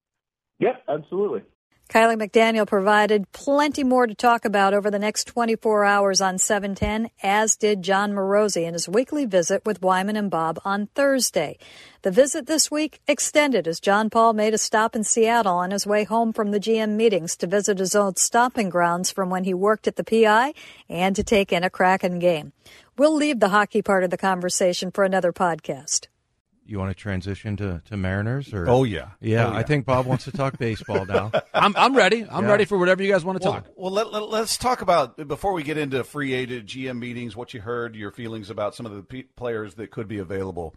Yep, 0.59 0.83
absolutely. 0.87 1.43
Kiley 1.87 2.21
McDaniel 2.21 2.67
provided 2.67 3.31
plenty 3.31 3.83
more 3.83 4.07
to 4.07 4.13
talk 4.13 4.43
about 4.43 4.73
over 4.73 4.91
the 4.91 4.99
next 4.99 5.25
24 5.27 5.85
hours 5.85 6.19
on 6.19 6.37
710, 6.37 7.09
as 7.23 7.55
did 7.55 7.81
Jon 7.81 8.11
Morosi 8.11 8.65
in 8.65 8.73
his 8.73 8.89
weekly 8.89 9.25
visit 9.25 9.65
with 9.65 9.81
Wyman 9.81 10.17
and 10.17 10.29
Bob 10.29 10.59
on 10.65 10.87
Thursday. 10.87 11.57
The 12.01 12.11
visit 12.11 12.45
this 12.45 12.69
week 12.69 12.99
extended 13.07 13.69
as 13.69 13.79
Jon 13.79 14.09
Paul 14.09 14.33
made 14.33 14.53
a 14.53 14.57
stop 14.57 14.97
in 14.97 15.05
Seattle 15.05 15.55
on 15.55 15.71
his 15.71 15.87
way 15.87 16.03
home 16.03 16.33
from 16.33 16.51
the 16.51 16.59
GM 16.59 16.91
meetings 16.91 17.37
to 17.37 17.47
visit 17.47 17.79
his 17.79 17.95
old 17.95 18.19
stomping 18.19 18.69
grounds 18.69 19.09
from 19.09 19.29
when 19.29 19.45
he 19.45 19.53
worked 19.53 19.87
at 19.87 19.95
the 19.95 20.03
PI 20.03 20.53
and 20.89 21.15
to 21.15 21.23
take 21.23 21.53
in 21.53 21.63
a 21.63 21.69
Kraken 21.69 22.19
game. 22.19 22.51
We'll 22.97 23.15
leave 23.15 23.39
the 23.39 23.49
hockey 23.49 23.81
part 23.81 24.03
of 24.03 24.09
the 24.09 24.17
conversation 24.17 24.91
for 24.91 25.05
another 25.05 25.31
podcast 25.31 26.07
you 26.67 26.79
want 26.79 26.91
to 26.91 26.95
transition 26.95 27.57
to, 27.57 27.81
to 27.85 27.97
Mariners? 27.97 28.53
Or 28.53 28.69
oh 28.69 28.83
yeah, 28.83 29.09
yeah, 29.19 29.47
oh, 29.47 29.51
yeah. 29.51 29.57
I 29.57 29.63
think 29.63 29.85
Bob 29.85 30.05
wants 30.05 30.25
to 30.25 30.31
talk 30.31 30.57
baseball 30.57 31.05
now. 31.05 31.31
I'm 31.53 31.75
I'm 31.75 31.95
ready. 31.95 32.25
I'm 32.29 32.45
yeah. 32.45 32.51
ready 32.51 32.65
for 32.65 32.77
whatever 32.77 33.03
you 33.03 33.11
guys 33.11 33.23
want 33.25 33.41
to 33.41 33.45
well, 33.45 33.53
talk. 33.61 33.67
Well, 33.75 33.91
let, 33.91 34.11
let, 34.11 34.43
us 34.43 34.57
talk 34.57 34.81
about 34.81 35.27
before 35.27 35.53
we 35.53 35.63
get 35.63 35.77
into 35.77 36.03
free 36.03 36.33
agent 36.33 36.67
GM 36.67 36.99
meetings. 36.99 37.35
What 37.35 37.53
you 37.53 37.61
heard, 37.61 37.95
your 37.95 38.11
feelings 38.11 38.49
about 38.49 38.75
some 38.75 38.85
of 38.85 38.93
the 38.93 39.03
p- 39.03 39.23
players 39.23 39.75
that 39.75 39.91
could 39.91 40.07
be 40.07 40.19
available. 40.19 40.75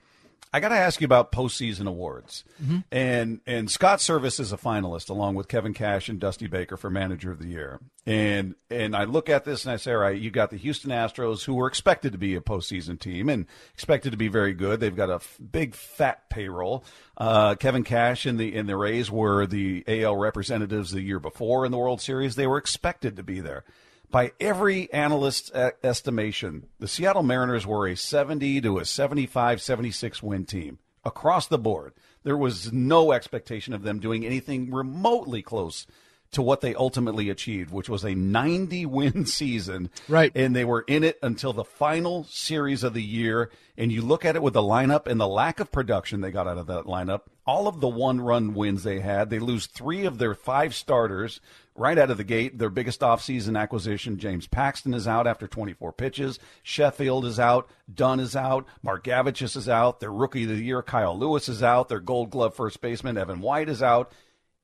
I 0.52 0.58
got 0.58 0.70
to 0.70 0.76
ask 0.76 1.00
you 1.00 1.04
about 1.04 1.30
postseason 1.30 1.86
awards, 1.86 2.42
mm-hmm. 2.60 2.78
and 2.90 3.40
and 3.46 3.70
Scott 3.70 4.00
Servais 4.00 4.40
is 4.40 4.52
a 4.52 4.56
finalist 4.56 5.08
along 5.08 5.36
with 5.36 5.46
Kevin 5.46 5.74
Cash 5.74 6.08
and 6.08 6.18
Dusty 6.18 6.48
Baker 6.48 6.76
for 6.76 6.90
Manager 6.90 7.30
of 7.30 7.38
the 7.38 7.46
Year. 7.46 7.78
And 8.04 8.56
and 8.68 8.96
I 8.96 9.04
look 9.04 9.28
at 9.28 9.44
this 9.44 9.64
and 9.64 9.72
I 9.72 9.76
say, 9.76 9.92
all 9.92 9.98
right, 9.98 10.20
you 10.20 10.30
got 10.32 10.50
the 10.50 10.56
Houston 10.56 10.90
Astros 10.90 11.44
who 11.44 11.54
were 11.54 11.68
expected 11.68 12.12
to 12.12 12.18
be 12.18 12.34
a 12.34 12.40
postseason 12.40 12.98
team 12.98 13.28
and 13.28 13.46
expected 13.74 14.10
to 14.10 14.16
be 14.16 14.26
very 14.26 14.52
good. 14.52 14.80
They've 14.80 14.94
got 14.94 15.08
a 15.08 15.16
f- 15.16 15.38
big 15.52 15.76
fat 15.76 16.28
payroll. 16.30 16.84
Uh, 17.16 17.54
Kevin 17.54 17.84
Cash 17.84 18.26
and 18.26 18.36
the 18.36 18.56
and 18.56 18.68
the 18.68 18.76
Rays 18.76 19.08
were 19.08 19.46
the 19.46 19.84
AL 19.86 20.16
representatives 20.16 20.90
the 20.90 21.02
year 21.02 21.20
before 21.20 21.64
in 21.64 21.70
the 21.70 21.78
World 21.78 22.00
Series. 22.00 22.34
They 22.34 22.48
were 22.48 22.58
expected 22.58 23.16
to 23.16 23.22
be 23.22 23.38
there 23.38 23.62
by 24.10 24.32
every 24.40 24.92
analyst's 24.92 25.50
estimation, 25.82 26.66
the 26.78 26.88
Seattle 26.88 27.22
Mariners 27.22 27.66
were 27.66 27.86
a 27.86 27.96
70 27.96 28.60
to 28.62 28.78
a 28.78 28.84
75, 28.84 29.62
76 29.62 30.22
win 30.22 30.44
team 30.44 30.78
across 31.04 31.46
the 31.46 31.58
board. 31.58 31.94
There 32.22 32.36
was 32.36 32.72
no 32.72 33.12
expectation 33.12 33.72
of 33.72 33.82
them 33.82 34.00
doing 34.00 34.26
anything 34.26 34.70
remotely 34.70 35.42
close 35.42 35.86
to 36.32 36.42
what 36.42 36.60
they 36.60 36.74
ultimately 36.74 37.28
achieved, 37.28 37.72
which 37.72 37.88
was 37.88 38.04
a 38.04 38.14
90 38.14 38.86
win 38.86 39.26
season. 39.26 39.90
Right. 40.08 40.32
And 40.34 40.54
they 40.54 40.64
were 40.64 40.84
in 40.86 41.04
it 41.04 41.18
until 41.22 41.52
the 41.52 41.64
final 41.64 42.24
series 42.24 42.84
of 42.84 42.94
the 42.94 43.02
year. 43.02 43.50
And 43.76 43.90
you 43.90 44.02
look 44.02 44.24
at 44.24 44.36
it 44.36 44.42
with 44.42 44.54
the 44.54 44.62
lineup 44.62 45.06
and 45.06 45.20
the 45.20 45.28
lack 45.28 45.60
of 45.60 45.72
production 45.72 46.20
they 46.20 46.30
got 46.30 46.46
out 46.46 46.58
of 46.58 46.66
that 46.68 46.84
lineup, 46.84 47.22
all 47.46 47.66
of 47.66 47.80
the 47.80 47.88
one 47.88 48.20
run 48.20 48.54
wins 48.54 48.84
they 48.84 49.00
had, 49.00 49.30
they 49.30 49.38
lose 49.38 49.66
three 49.66 50.04
of 50.04 50.18
their 50.18 50.34
five 50.34 50.74
starters 50.74 51.40
right 51.80 51.98
out 51.98 52.10
of 52.10 52.18
the 52.18 52.24
gate. 52.24 52.58
Their 52.58 52.70
biggest 52.70 53.00
offseason 53.00 53.58
acquisition, 53.58 54.18
James 54.18 54.46
Paxton, 54.46 54.94
is 54.94 55.08
out 55.08 55.26
after 55.26 55.48
24 55.48 55.92
pitches. 55.92 56.38
Sheffield 56.62 57.24
is 57.24 57.40
out. 57.40 57.68
Dunn 57.92 58.20
is 58.20 58.36
out. 58.36 58.66
Margevicius 58.84 59.56
is 59.56 59.68
out. 59.68 60.00
Their 60.00 60.12
rookie 60.12 60.44
of 60.44 60.50
the 60.50 60.56
year, 60.56 60.82
Kyle 60.82 61.18
Lewis, 61.18 61.48
is 61.48 61.62
out. 61.62 61.88
Their 61.88 62.00
gold 62.00 62.30
glove 62.30 62.54
first 62.54 62.80
baseman, 62.80 63.18
Evan 63.18 63.40
White, 63.40 63.68
is 63.68 63.82
out 63.82 64.12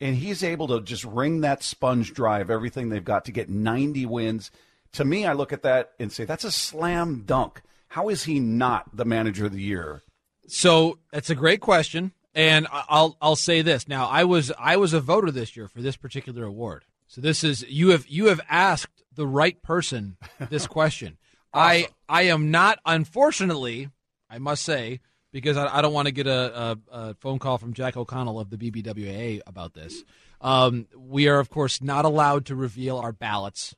and 0.00 0.16
he's 0.16 0.42
able 0.42 0.68
to 0.68 0.80
just 0.80 1.04
wring 1.04 1.40
that 1.40 1.62
sponge 1.62 2.12
dry 2.12 2.40
of 2.40 2.50
everything 2.50 2.88
they've 2.88 3.04
got 3.04 3.24
to 3.26 3.32
get 3.32 3.48
90 3.48 4.06
wins. 4.06 4.50
To 4.92 5.04
me, 5.04 5.26
I 5.26 5.32
look 5.32 5.52
at 5.52 5.62
that 5.62 5.92
and 5.98 6.12
say 6.12 6.24
that's 6.24 6.44
a 6.44 6.52
slam 6.52 7.22
dunk. 7.26 7.62
How 7.88 8.08
is 8.08 8.24
he 8.24 8.40
not 8.40 8.94
the 8.94 9.04
manager 9.04 9.46
of 9.46 9.52
the 9.52 9.62
year? 9.62 10.02
So 10.48 10.98
that's 11.12 11.30
a 11.30 11.34
great 11.34 11.60
question, 11.60 12.12
and 12.34 12.66
I'll 12.70 13.16
I'll 13.20 13.36
say 13.36 13.62
this. 13.62 13.88
Now, 13.88 14.06
I 14.06 14.24
was 14.24 14.52
I 14.58 14.76
was 14.76 14.92
a 14.92 15.00
voter 15.00 15.30
this 15.30 15.56
year 15.56 15.66
for 15.66 15.82
this 15.82 15.96
particular 15.96 16.44
award. 16.44 16.84
So 17.06 17.20
this 17.20 17.44
is 17.44 17.64
you 17.68 17.90
have 17.90 18.06
you 18.08 18.26
have 18.26 18.40
asked 18.48 19.02
the 19.14 19.26
right 19.26 19.60
person 19.62 20.16
this 20.50 20.66
question. 20.68 21.18
awesome. 21.52 21.86
I 22.08 22.20
I 22.20 22.22
am 22.22 22.50
not 22.50 22.78
unfortunately, 22.84 23.90
I 24.28 24.38
must 24.38 24.62
say, 24.62 25.00
because 25.32 25.56
I, 25.56 25.78
I 25.78 25.82
don't 25.82 25.92
want 25.92 26.06
to 26.06 26.12
get 26.12 26.26
a, 26.26 26.60
a, 26.60 26.78
a, 26.90 27.14
phone 27.14 27.38
call 27.38 27.58
from 27.58 27.74
Jack 27.74 27.96
O'Connell 27.96 28.40
of 28.40 28.50
the 28.50 28.56
BBWA 28.56 29.40
about 29.46 29.74
this. 29.74 30.02
Um, 30.40 30.86
we 30.96 31.28
are, 31.28 31.38
of 31.38 31.50
course, 31.50 31.82
not 31.82 32.04
allowed 32.04 32.46
to 32.46 32.56
reveal 32.56 32.98
our 32.98 33.12
ballots 33.12 33.74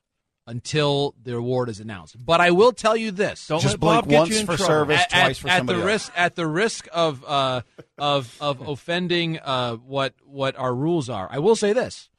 until 0.47 1.15
the 1.21 1.35
award 1.35 1.69
is 1.69 1.79
announced. 1.79 2.15
But 2.23 2.41
I 2.41 2.51
will 2.51 2.71
tell 2.71 2.97
you 2.97 3.11
this: 3.11 3.47
don't 3.47 3.61
just 3.61 3.79
blink 3.79 4.07
once 4.07 4.41
for 4.41 4.55
Servais, 4.55 4.97
at, 4.97 5.09
twice 5.09 5.37
at, 5.37 5.37
for 5.37 5.47
at 5.49 5.57
somebody 5.57 5.79
the 5.79 5.83
else. 5.83 5.91
risk 5.91 6.13
at 6.15 6.35
the 6.35 6.47
risk 6.47 6.87
of 6.91 7.23
uh, 7.25 7.61
of 7.97 8.35
of 8.41 8.67
offending 8.67 9.39
uh, 9.39 9.75
what 9.75 10.13
what 10.25 10.57
our 10.57 10.73
rules 10.73 11.09
are. 11.09 11.27
I 11.31 11.39
will 11.39 11.55
say 11.55 11.73
this: 11.73 12.09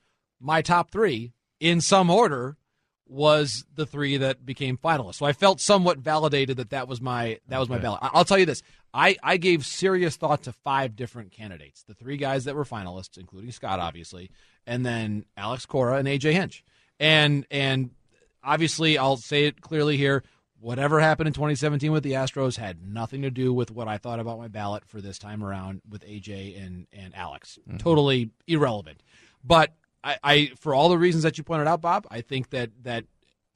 my 0.41 0.63
top 0.63 0.91
three, 0.91 1.33
in 1.61 1.81
some 1.81 2.11
order, 2.11 2.57
was 3.11 3.65
the 3.75 3.85
three 3.85 4.17
that 4.19 4.47
became 4.47 4.77
finalists. 4.79 5.17
So 5.17 5.27
I 5.27 5.33
felt 5.33 5.61
somewhat 5.61 5.99
validated 5.99 6.57
that 6.59 6.71
that 6.71 6.89
was 6.89 7.01
my 7.01 7.39
that 7.49 7.59
was 7.59 7.69
my 7.69 7.79
ballot. 7.79 8.01
I'll 8.03 8.25
tell 8.25 8.39
you 8.39 8.47
this: 8.47 8.63
I 8.95 9.17
I 9.23 9.37
gave 9.37 9.67
serious 9.67 10.17
thought 10.17 10.45
to 10.45 10.53
five 10.53 10.97
different 10.97 11.33
candidates. 11.33 11.83
The 11.83 11.95
three 11.95 12.17
guys 12.17 12.45
that 12.45 12.55
were 12.55 12.65
finalists, 12.65 13.19
including 13.19 13.51
Scott, 13.51 13.81
obviously, 13.81 14.31
and 14.67 14.87
then 14.87 15.25
Alex 15.37 15.67
Cora 15.67 15.97
and 15.97 16.09
AJ 16.09 16.33
Hinch. 16.33 16.65
And 16.99 17.47
and 17.51 17.91
obviously, 18.45 18.97
I'll 18.97 19.17
say 19.17 19.47
it 19.47 19.61
clearly 19.61 19.97
here: 19.97 20.23
whatever 20.61 21.01
happened 21.01 21.27
in 21.27 21.33
2017 21.33 21.91
with 21.91 22.05
the 22.05 22.13
Astros 22.13 22.57
had 22.57 22.87
nothing 22.87 23.23
to 23.23 23.31
do 23.31 23.53
with 23.53 23.71
what 23.71 23.89
I 23.89 23.99
thought 23.99 24.21
about 24.21 24.39
my 24.39 24.49
ballot 24.49 24.85
for 24.85 25.01
this 25.01 25.19
time 25.19 25.43
around 25.43 25.83
with 25.89 26.07
AJ 26.07 26.65
and 26.65 26.87
and 26.93 27.15
Alex. 27.17 27.59
Mm-hmm. 27.69 27.79
Totally 27.79 28.31
irrelevant. 28.47 29.03
But 29.43 29.75
I, 30.03 30.17
I, 30.23 30.53
for 30.59 30.75
all 30.75 30.89
the 30.89 30.99
reasons 30.99 31.25
that 31.25 31.39
you 31.39 31.45
pointed 31.45 31.67
out, 31.67 31.81
Bob, 31.81 32.07
I 32.11 32.21
think 32.21 32.51
that 32.51 32.71
that 32.85 33.05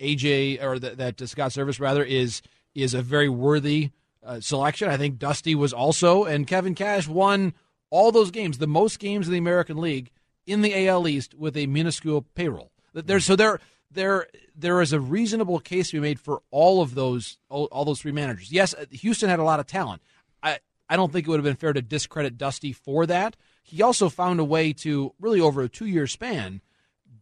AJ 0.00 0.62
or 0.62 0.78
that, 0.78 0.98
that 0.98 1.28
Scott 1.28 1.52
Servais 1.52 1.80
rather 1.80 2.04
is 2.04 2.42
is 2.74 2.94
a 2.94 3.02
very 3.02 3.28
worthy 3.28 3.90
uh, 4.24 4.40
selection. 4.40 4.88
I 4.88 4.96
think 4.96 5.18
Dusty 5.18 5.54
was 5.54 5.72
also, 5.72 6.24
and 6.24 6.46
Kevin 6.46 6.74
Cash 6.74 7.08
won 7.08 7.54
all 7.90 8.10
those 8.10 8.30
games, 8.30 8.58
the 8.58 8.66
most 8.66 8.98
games 8.98 9.26
in 9.26 9.32
the 9.32 9.38
American 9.38 9.76
League 9.76 10.10
in 10.46 10.62
the 10.62 10.88
AL 10.88 11.06
East 11.06 11.34
with 11.34 11.56
a 11.56 11.66
minuscule 11.66 12.22
payroll. 12.34 12.72
There, 12.92 13.20
so 13.20 13.36
there, 13.36 13.60
there, 13.90 14.26
there 14.56 14.80
is 14.80 14.92
a 14.92 15.00
reasonable 15.00 15.60
case 15.60 15.90
to 15.90 15.96
be 15.96 16.00
made 16.00 16.20
for 16.20 16.42
all 16.50 16.82
of 16.82 16.94
those, 16.94 17.38
all, 17.48 17.66
all 17.66 17.84
those 17.84 18.00
three 18.00 18.12
managers. 18.12 18.52
Yes, 18.52 18.74
uh, 18.74 18.86
Houston 18.90 19.28
had 19.28 19.38
a 19.38 19.44
lot 19.44 19.60
of 19.60 19.66
talent. 19.66 20.02
I, 20.42 20.58
I 20.88 20.96
don't 20.96 21.12
think 21.12 21.26
it 21.26 21.30
would 21.30 21.38
have 21.38 21.44
been 21.44 21.56
fair 21.56 21.72
to 21.72 21.82
discredit 21.82 22.36
Dusty 22.36 22.72
for 22.72 23.06
that 23.06 23.36
he 23.64 23.82
also 23.82 24.08
found 24.08 24.38
a 24.38 24.44
way 24.44 24.72
to 24.74 25.14
really 25.18 25.40
over 25.40 25.62
a 25.62 25.68
two 25.68 25.86
year 25.86 26.06
span 26.06 26.60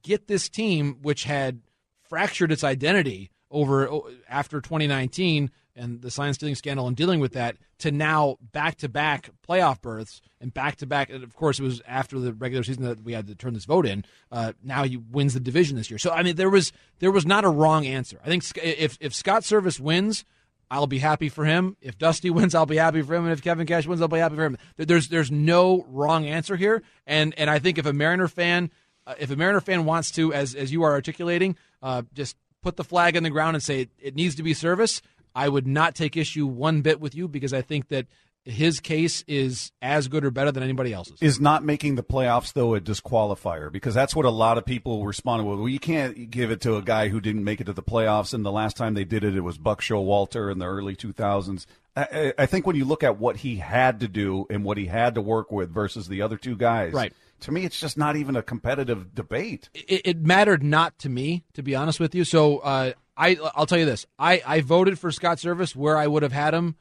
get 0.02 0.26
this 0.26 0.48
team, 0.48 0.98
which 1.00 1.24
had 1.24 1.60
fractured 2.02 2.52
its 2.52 2.64
identity 2.64 3.30
over 3.50 3.88
after 4.28 4.60
2019, 4.60 5.50
and 5.76 6.02
the 6.02 6.10
sign 6.10 6.34
stealing 6.34 6.56
scandal 6.56 6.88
and 6.88 6.96
dealing 6.96 7.20
with 7.20 7.32
that 7.32 7.56
to 7.78 7.92
now 7.92 8.36
back 8.52 8.76
to 8.78 8.88
back 8.88 9.30
playoff 9.48 9.80
berths 9.80 10.20
and 10.40 10.52
back 10.52 10.76
to 10.76 10.86
back. 10.86 11.10
And 11.10 11.22
of 11.22 11.36
course, 11.36 11.60
it 11.60 11.62
was 11.62 11.80
after 11.86 12.18
the 12.18 12.32
regular 12.32 12.64
season 12.64 12.82
that 12.82 13.02
we 13.02 13.12
had 13.12 13.28
to 13.28 13.36
turn 13.36 13.54
this 13.54 13.64
vote 13.64 13.86
in. 13.86 14.04
Uh, 14.30 14.52
now 14.62 14.82
he 14.82 14.96
wins 14.96 15.34
the 15.34 15.40
division 15.40 15.76
this 15.76 15.90
year. 15.90 15.98
So 15.98 16.10
I 16.10 16.24
mean, 16.24 16.36
there 16.36 16.50
was 16.50 16.72
there 16.98 17.12
was 17.12 17.24
not 17.24 17.44
a 17.44 17.48
wrong 17.48 17.86
answer. 17.86 18.20
I 18.24 18.28
think 18.28 18.44
if 18.56 18.98
if 19.00 19.14
Scott 19.14 19.42
Servais 19.42 19.78
wins. 19.78 20.24
I'll 20.72 20.86
be 20.86 20.98
happy 20.98 21.28
for 21.28 21.44
him. 21.44 21.76
If 21.82 21.98
Dusty 21.98 22.30
wins, 22.36 22.54
I'll 22.54 22.64
be 22.64 22.78
happy 22.78 23.02
for 23.02 23.14
him, 23.14 23.24
and 23.24 23.32
if 23.32 23.42
Kevin 23.42 23.66
Cash 23.66 23.86
wins, 23.86 24.00
I'll 24.00 24.08
be 24.08 24.18
happy 24.18 24.36
for 24.36 24.46
him. 24.46 24.56
There's 24.76 25.08
there's 25.08 25.30
no 25.30 25.84
wrong 25.88 26.26
answer 26.26 26.56
here, 26.56 26.82
and 27.06 27.34
and 27.36 27.50
I 27.50 27.58
think 27.58 27.76
if 27.76 27.84
a 27.84 27.92
Mariner 27.92 28.26
fan, 28.26 28.70
uh, 29.06 29.14
if 29.18 29.30
a 29.30 29.36
Mariner 29.36 29.60
fan 29.60 29.84
wants 29.84 30.10
to, 30.12 30.32
as 30.32 30.54
as 30.54 30.72
you 30.72 30.82
are 30.82 30.92
articulating, 30.92 31.56
uh, 31.82 32.02
just 32.14 32.36
put 32.62 32.76
the 32.76 32.84
flag 32.84 33.16
in 33.16 33.22
the 33.22 33.30
ground 33.30 33.54
and 33.54 33.62
say 33.62 33.82
it, 33.82 33.90
it 34.00 34.16
needs 34.16 34.34
to 34.36 34.42
be 34.42 34.54
Servais. 34.54 35.02
I 35.34 35.48
would 35.48 35.66
not 35.66 35.94
take 35.94 36.16
issue 36.16 36.46
one 36.46 36.80
bit 36.80 37.00
with 37.00 37.14
you 37.14 37.28
because 37.28 37.52
I 37.52 37.60
think 37.60 37.88
that 37.88 38.06
his 38.44 38.80
case 38.80 39.24
is 39.28 39.70
as 39.80 40.08
good 40.08 40.24
or 40.24 40.30
better 40.30 40.50
than 40.50 40.62
anybody 40.62 40.92
else's. 40.92 41.20
Is 41.20 41.40
not 41.40 41.64
making 41.64 41.94
the 41.94 42.02
playoffs 42.02 42.52
though 42.52 42.74
a 42.74 42.80
disqualifier 42.80 43.70
because 43.70 43.94
that's 43.94 44.16
what 44.16 44.24
a 44.24 44.30
lot 44.30 44.58
of 44.58 44.64
people 44.64 45.04
responded 45.06 45.44
with. 45.44 45.58
Well, 45.58 45.68
you 45.68 45.78
can't 45.78 46.30
give 46.30 46.50
it 46.50 46.60
to 46.62 46.76
a 46.76 46.82
guy 46.82 47.08
who 47.08 47.20
didn't 47.20 47.44
make 47.44 47.60
it 47.60 47.64
to 47.64 47.72
the 47.72 47.82
playoffs, 47.82 48.34
and 48.34 48.44
the 48.44 48.52
last 48.52 48.76
time 48.76 48.94
they 48.94 49.04
did 49.04 49.24
it, 49.24 49.36
it 49.36 49.42
was 49.42 49.58
Buck 49.58 49.80
Showalter 49.80 50.50
in 50.50 50.58
the 50.58 50.66
early 50.66 50.96
2000s. 50.96 51.66
I, 51.94 52.32
I 52.38 52.46
think 52.46 52.66
when 52.66 52.76
you 52.76 52.84
look 52.84 53.02
at 53.02 53.18
what 53.18 53.36
he 53.36 53.56
had 53.56 54.00
to 54.00 54.08
do 54.08 54.46
and 54.48 54.64
what 54.64 54.78
he 54.78 54.86
had 54.86 55.14
to 55.16 55.20
work 55.20 55.52
with 55.52 55.70
versus 55.70 56.08
the 56.08 56.22
other 56.22 56.36
two 56.36 56.56
guys, 56.56 56.92
right. 56.92 57.12
To 57.40 57.50
me, 57.50 57.64
it's 57.64 57.80
just 57.80 57.98
not 57.98 58.14
even 58.14 58.36
a 58.36 58.42
competitive 58.42 59.16
debate. 59.16 59.68
It, 59.74 60.02
it 60.04 60.18
mattered 60.20 60.62
not 60.62 60.96
to 61.00 61.08
me, 61.08 61.44
to 61.54 61.62
be 61.62 61.74
honest 61.74 61.98
with 61.98 62.14
you. 62.14 62.22
So 62.22 62.58
uh, 62.58 62.92
I, 63.16 63.36
I'll 63.56 63.66
tell 63.66 63.78
you 63.78 63.84
this: 63.84 64.06
I, 64.16 64.40
I 64.46 64.60
voted 64.60 64.96
for 64.96 65.10
Scott 65.10 65.38
Servais 65.38 65.74
where 65.74 65.96
I 65.96 66.06
would 66.06 66.22
have 66.22 66.32
had 66.32 66.54
him 66.54 66.76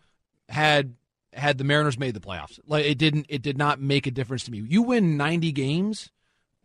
had 0.48 0.94
had 1.34 1.58
the 1.58 1.64
Mariners 1.64 1.98
made 1.98 2.14
the 2.14 2.20
playoffs. 2.20 2.60
Like 2.68 2.86
it 2.86 2.98
didn't 2.98 3.26
it 3.30 3.41
did 3.41 3.58
not 3.58 3.80
make 3.80 4.08
a 4.08 4.12
difference 4.12 4.44
to 4.45 4.52
me. 4.52 4.60
You 4.60 4.82
win 4.82 5.18
90 5.18 5.52
games, 5.52 6.12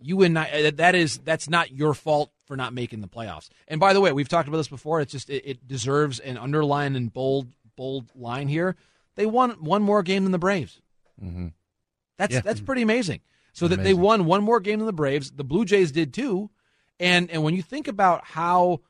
you 0.01 0.17
win 0.17 0.35
that 0.35 0.95
is 0.95 1.19
that's 1.19 1.49
not 1.49 1.73
your 1.73 1.95
fault 1.95 2.31
for 2.47 2.57
not 2.57 2.73
making 2.73 3.01
the 3.01 3.09
playoffs. 3.09 3.49
And 3.69 3.81
by 3.81 3.93
the 3.93 4.01
way, 4.01 4.13
we've 4.13 4.29
talked 4.29 4.49
about 4.49 4.59
this 4.59 4.69
before. 4.69 5.01
It's 5.01 5.13
just 5.13 5.31
it, 5.31 5.43
it 5.47 5.69
deserves 5.69 6.19
an 6.21 6.37
underline 6.39 6.97
and 6.97 7.13
bold 7.13 7.49
bold 7.77 8.11
line 8.15 8.49
here. 8.49 8.77
They 9.15 9.27
won 9.27 9.51
one 9.65 9.83
more 9.83 10.03
game 10.03 10.25
than 10.25 10.33
the 10.33 10.39
Braves. 10.39 10.81
Mm-hmm. 11.23 11.49
That's 12.19 12.35
Yeah. 12.35 12.41
that's 12.41 12.61
pretty 12.61 12.83
amazing. 12.83 13.21
So 13.53 13.69
that 13.69 13.83
they 13.83 13.95
won 13.95 14.27
one 14.27 14.43
more 14.43 14.61
game 14.61 14.81
than 14.81 14.87
the 14.87 14.93
Braves. 14.93 15.31
The 15.31 15.45
Blue 15.45 15.65
Jays 15.65 15.91
did 15.93 16.13
too. 16.13 16.51
And 17.01 17.31
and 17.31 17.43
when 17.43 17.55
you 17.55 17.63
think 17.63 17.89
about 17.89 18.25
how 18.25 18.81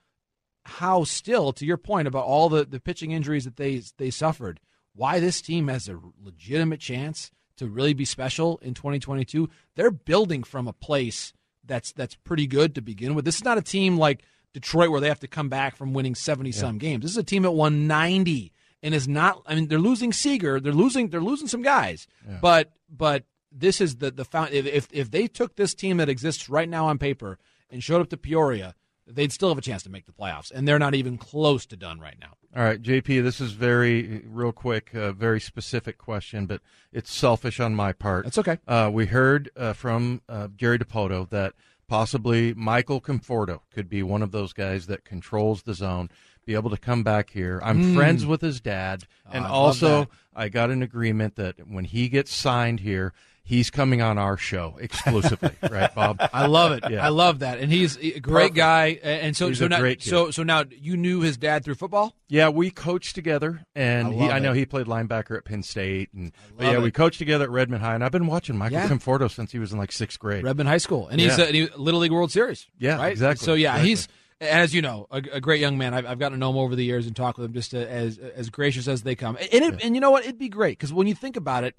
how 0.64 1.04
still 1.04 1.52
to 1.52 1.64
your 1.64 1.76
point 1.76 2.08
about 2.08 2.24
all 2.24 2.48
the, 2.48 2.64
the 2.64 2.80
pitching 2.80 3.12
injuries 3.12 3.44
that 3.44 3.56
they 3.56 3.80
they 3.98 4.10
suffered, 4.10 4.58
why 4.96 5.20
this 5.20 5.40
team 5.40 5.68
has 5.68 5.88
a 5.88 6.00
legitimate 6.22 6.80
chance 6.80 7.30
to 7.56 7.66
really 7.66 7.94
be 7.94 8.04
special 8.04 8.58
in 8.62 8.74
2022. 8.74 9.48
They're 9.74 9.90
building 9.90 10.42
from 10.42 10.66
a 10.66 10.72
place 10.72 11.32
that's 11.64 11.92
that's 11.92 12.14
pretty 12.16 12.46
good 12.46 12.74
to 12.74 12.80
begin 12.80 13.14
with. 13.14 13.24
This 13.24 13.36
is 13.36 13.44
not 13.44 13.58
a 13.58 13.62
team 13.62 13.96
like 13.96 14.22
Detroit 14.52 14.90
where 14.90 15.00
they 15.00 15.08
have 15.08 15.20
to 15.20 15.28
come 15.28 15.48
back 15.48 15.76
from 15.76 15.92
winning 15.92 16.14
70 16.14 16.52
some 16.52 16.78
games. 16.78 17.02
This 17.02 17.10
is 17.10 17.18
a 17.18 17.22
team 17.22 17.42
that 17.42 17.50
won 17.50 17.86
90 17.86 18.52
and 18.82 18.94
is 18.94 19.08
not 19.08 19.42
I 19.46 19.54
mean 19.54 19.68
they're 19.68 19.78
losing 19.78 20.12
Seager, 20.12 20.60
they're 20.60 20.72
losing 20.72 21.10
they're 21.10 21.20
losing 21.20 21.48
some 21.48 21.62
guys. 21.62 22.06
Yeah. 22.26 22.38
But 22.40 22.72
but 22.88 23.24
this 23.50 23.80
is 23.80 23.96
the 23.96 24.10
the 24.10 24.24
found 24.24 24.52
if 24.52 24.88
if 24.92 25.10
they 25.10 25.26
took 25.26 25.56
this 25.56 25.74
team 25.74 25.96
that 25.96 26.08
exists 26.08 26.48
right 26.48 26.68
now 26.68 26.86
on 26.86 26.98
paper 26.98 27.38
and 27.70 27.82
showed 27.82 28.00
up 28.00 28.10
to 28.10 28.16
Peoria, 28.16 28.74
they'd 29.06 29.32
still 29.32 29.48
have 29.48 29.58
a 29.58 29.62
chance 29.62 29.82
to 29.82 29.90
make 29.90 30.06
the 30.06 30.12
playoffs 30.12 30.50
and 30.50 30.66
they're 30.66 30.78
not 30.78 30.94
even 30.94 31.18
close 31.18 31.66
to 31.66 31.76
done 31.76 32.00
right 32.00 32.16
now. 32.20 32.34
All 32.56 32.62
right, 32.64 32.80
JP, 32.80 33.22
this 33.22 33.38
is 33.38 33.52
very 33.52 34.22
real 34.26 34.50
quick, 34.50 34.94
uh, 34.94 35.12
very 35.12 35.40
specific 35.40 35.98
question, 35.98 36.46
but 36.46 36.62
it's 36.90 37.12
selfish 37.12 37.60
on 37.60 37.74
my 37.74 37.92
part. 37.92 38.24
That's 38.24 38.38
okay. 38.38 38.56
Uh, 38.66 38.88
we 38.90 39.04
heard 39.04 39.50
uh, 39.58 39.74
from 39.74 40.22
uh, 40.26 40.48
Jerry 40.56 40.78
Dipoto 40.78 41.28
that 41.28 41.52
possibly 41.86 42.54
Michael 42.54 42.98
Conforto 43.02 43.60
could 43.74 43.90
be 43.90 44.02
one 44.02 44.22
of 44.22 44.32
those 44.32 44.54
guys 44.54 44.86
that 44.86 45.04
controls 45.04 45.64
the 45.64 45.74
zone, 45.74 46.08
be 46.46 46.54
able 46.54 46.70
to 46.70 46.78
come 46.78 47.02
back 47.02 47.28
here. 47.28 47.60
I'm 47.62 47.82
Mm. 47.82 47.94
friends 47.94 48.24
with 48.24 48.40
his 48.40 48.62
dad, 48.62 49.04
and 49.30 49.44
I 49.44 49.48
also. 49.50 50.08
I 50.34 50.48
got 50.48 50.70
an 50.70 50.82
agreement 50.82 51.36
that 51.36 51.68
when 51.68 51.84
he 51.84 52.08
gets 52.08 52.32
signed 52.32 52.80
here, 52.80 53.12
he's 53.46 53.70
coming 53.70 54.02
on 54.02 54.18
our 54.18 54.36
show 54.36 54.76
exclusively, 54.80 55.52
right, 55.70 55.94
Bob? 55.94 56.18
I 56.32 56.46
love 56.46 56.72
it. 56.72 56.84
Yeah. 56.90 57.04
I 57.06 57.08
love 57.10 57.38
that, 57.38 57.58
and 57.60 57.70
he's 57.72 57.96
a 57.96 58.18
great 58.20 58.52
Perfect. 58.52 58.56
guy. 58.56 58.86
And 59.02 59.36
so, 59.36 59.48
He's 59.48 59.58
so 59.60 59.66
a 59.66 59.68
now, 59.68 59.78
great 59.78 60.00
kid. 60.00 60.10
so, 60.10 60.30
so 60.30 60.42
now, 60.42 60.64
you 60.70 60.96
knew 60.96 61.20
his 61.20 61.36
dad 61.36 61.64
through 61.64 61.76
football. 61.76 62.14
Yeah, 62.28 62.48
we 62.48 62.70
coached 62.70 63.14
together, 63.14 63.62
and 63.76 64.08
I 64.08 64.12
he, 64.12 64.28
I 64.28 64.38
know 64.40 64.52
he 64.52 64.66
played 64.66 64.86
linebacker 64.86 65.36
at 65.36 65.44
Penn 65.44 65.62
State, 65.62 66.12
and 66.12 66.32
but 66.56 66.64
yeah, 66.66 66.72
it. 66.72 66.82
we 66.82 66.90
coached 66.90 67.18
together 67.18 67.44
at 67.44 67.50
Redmond 67.50 67.82
High, 67.82 67.94
and 67.94 68.02
I've 68.04 68.12
been 68.12 68.26
watching 68.26 68.56
Michael 68.58 68.78
Yeah. 68.78 68.88
Conforto 68.88 69.30
since 69.30 69.52
he 69.52 69.58
was 69.60 69.72
in 69.72 69.78
like 69.78 69.92
sixth 69.92 70.18
grade. 70.18 70.42
Redmond 70.44 70.68
High 70.68 70.78
School, 70.78 71.06
and 71.08 71.20
he's 71.20 71.38
Yeah. 71.38 71.44
uh, 71.44 71.52
he, 71.52 71.68
Little 71.76 72.00
League 72.00 72.12
World 72.12 72.32
Series. 72.32 72.66
Yeah, 72.78 72.96
right. 72.96 73.12
exactly, 73.12 73.44
So 73.44 73.54
yeah, 73.54 73.70
exactly. 73.76 73.88
he's 73.88 74.08
as 74.40 74.74
you 74.74 74.82
know 74.82 75.06
a, 75.10 75.22
a 75.32 75.40
great 75.40 75.60
young 75.60 75.78
man. 75.78 75.94
I've, 75.94 76.04
I've 76.04 76.18
gotten 76.18 76.32
to 76.36 76.38
know 76.38 76.50
him 76.50 76.58
over 76.58 76.76
the 76.76 76.84
years 76.84 77.06
and 77.06 77.16
talk 77.16 77.38
with 77.38 77.46
him 77.46 77.52
just 77.54 77.72
as 77.72 78.18
as 78.18 78.50
gracious 78.50 78.86
as 78.88 79.02
they 79.02 79.14
come. 79.14 79.36
And 79.36 79.64
it, 79.64 79.82
and 79.84 79.94
you 79.94 80.00
know 80.00 80.10
what? 80.10 80.24
It'd 80.24 80.38
be 80.38 80.48
great 80.50 80.78
because 80.78 80.92
when 80.92 81.06
you 81.06 81.14
think 81.14 81.36
about 81.36 81.64
it, 81.64 81.74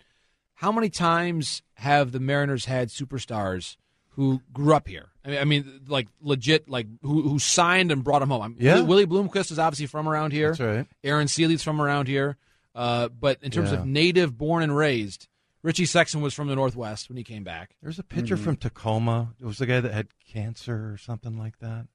how 0.58 0.72
many 0.72 0.90
times 0.90 1.62
have 1.76 2.12
the 2.12 2.20
Mariners 2.20 2.66
had 2.66 2.90
superstars 2.90 3.78
who 4.10 4.42
grew 4.54 4.74
up 4.74 4.88
here? 4.88 5.10
I 5.26 5.30
mean, 5.30 5.40
I 5.40 5.44
mean 5.46 5.82
like 5.88 6.08
legit, 6.22 6.68
like 6.70 6.88
who 7.02 7.22
who 7.24 7.40
signed 7.40 7.92
and 7.92 8.04
brought 8.04 8.20
them 8.20 8.30
home. 8.30 8.42
I'm- 8.42 8.56
Yeah. 8.60 8.82
Willie 8.82 9.06
Bloomquist 9.06 9.52
is 9.52 9.60
obviously 9.60 9.86
from 9.88 10.08
around 10.08 10.32
here. 10.34 10.50
That's 10.50 10.60
right. 10.60 10.88
Aaron 11.04 11.28
Sele's 11.28 11.64
from 11.64 11.82
around 11.82 12.08
here. 12.08 12.38
Uh, 12.76 13.08
but 13.10 13.42
in 13.42 13.50
terms 13.52 13.72
Yeah. 13.72 13.80
of 13.80 13.86
native, 13.88 14.38
born 14.38 14.62
and 14.64 14.76
raised, 14.76 15.28
Richie 15.64 15.86
Sexson 15.86 16.22
was 16.22 16.34
from 16.36 16.48
the 16.48 16.56
Northwest 16.56 17.10
when 17.10 17.18
he 17.18 17.24
came 17.24 17.44
back. 17.44 17.76
There's 17.82 17.98
a 18.00 18.04
pitcher 18.04 18.36
Mm-hmm. 18.36 18.44
from 18.44 18.56
Tacoma. 18.58 19.34
It 19.42 19.46
was 19.46 19.58
the 19.58 19.66
guy 19.66 19.80
that 19.80 19.92
had 19.92 20.08
cancer 20.32 20.92
or 20.94 20.98
something 20.98 21.38
like 21.40 21.58
that. 21.60 21.88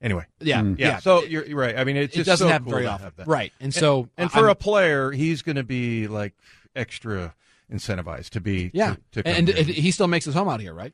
Anyway, 0.00 0.24
Yeah, 0.40 0.62
yeah. 0.62 0.74
yeah. 0.78 0.98
So 1.00 1.24
you're, 1.24 1.44
you're 1.44 1.58
right. 1.58 1.76
I 1.76 1.84
mean, 1.84 1.96
it's 1.96 2.14
It 2.14 2.18
just 2.18 2.26
doesn't 2.28 2.46
so 2.46 2.50
happen 2.52 2.66
cool 2.66 2.72
very 2.74 2.84
to 2.84 2.90
often. 2.90 3.12
that. 3.16 3.26
Right. 3.26 3.52
And 3.60 3.74
so, 3.74 4.08
and 4.16 4.26
I- 4.26 4.32
for 4.32 4.38
I'm- 4.44 4.50
a 4.50 4.54
player, 4.54 5.10
he's 5.10 5.42
going 5.42 5.56
to 5.56 5.64
be 5.64 6.06
like 6.08 6.34
extra 6.76 7.34
incentivized 7.72 8.30
to 8.30 8.40
be. 8.40 8.70
Yeah, 8.72 8.96
to, 9.12 9.22
to 9.22 9.28
and, 9.28 9.48
and 9.48 9.66
he 9.68 9.90
still 9.90 10.08
makes 10.08 10.24
his 10.24 10.34
home 10.34 10.48
out 10.48 10.60
here, 10.60 10.74
right? 10.74 10.92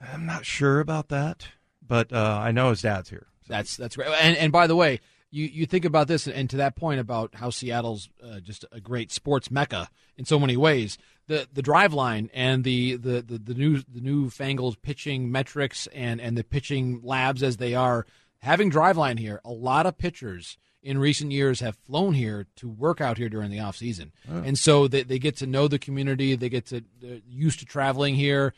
I'm 0.00 0.26
not 0.26 0.46
sure 0.46 0.80
about 0.80 1.08
that, 1.08 1.48
but 1.86 2.12
uh, 2.12 2.38
I 2.40 2.52
know 2.52 2.70
his 2.70 2.82
dad's 2.82 3.10
here. 3.10 3.26
That's 3.48 3.76
that's 3.76 3.96
great. 3.96 4.08
And 4.20 4.36
and 4.36 4.52
by 4.52 4.66
the 4.66 4.76
way, 4.76 5.00
you 5.30 5.44
you 5.46 5.66
think 5.66 5.84
about 5.84 6.08
this, 6.08 6.26
and 6.26 6.48
to 6.50 6.56
that 6.58 6.76
point 6.76 7.00
about 7.00 7.34
how 7.34 7.50
Seattle's 7.50 8.08
uh, 8.22 8.40
just 8.40 8.64
a 8.72 8.80
great 8.80 9.10
sports 9.10 9.50
mecca 9.50 9.88
in 10.16 10.24
so 10.24 10.38
many 10.38 10.56
ways. 10.56 10.98
The 11.26 11.48
the 11.52 11.62
Driveline 11.62 12.30
and 12.32 12.64
the 12.64 12.96
the 12.96 13.20
the, 13.20 13.38
the 13.38 13.54
new 13.54 13.78
the 13.78 14.00
newfangled 14.00 14.80
pitching 14.82 15.30
metrics 15.30 15.86
and 15.88 16.20
and 16.20 16.36
the 16.36 16.44
pitching 16.44 17.00
labs 17.02 17.42
as 17.42 17.56
they 17.56 17.74
are 17.74 18.06
having 18.40 18.70
Driveline 18.70 19.18
here. 19.18 19.40
A 19.44 19.52
lot 19.52 19.86
of 19.86 19.98
pitchers 19.98 20.56
in 20.82 20.98
recent 20.98 21.32
years 21.32 21.60
have 21.60 21.76
flown 21.76 22.14
here 22.14 22.46
to 22.56 22.68
work 22.68 23.00
out 23.00 23.18
here 23.18 23.28
during 23.28 23.50
the 23.50 23.60
off 23.60 23.76
season, 23.76 24.12
Oh. 24.30 24.38
and 24.44 24.58
so 24.58 24.88
they, 24.88 25.02
they 25.02 25.18
get 25.18 25.36
to 25.38 25.46
know 25.46 25.68
the 25.68 25.78
community. 25.78 26.34
They 26.36 26.48
get 26.48 26.66
to 26.66 26.82
used 27.28 27.58
to 27.60 27.64
traveling 27.66 28.14
here 28.14 28.54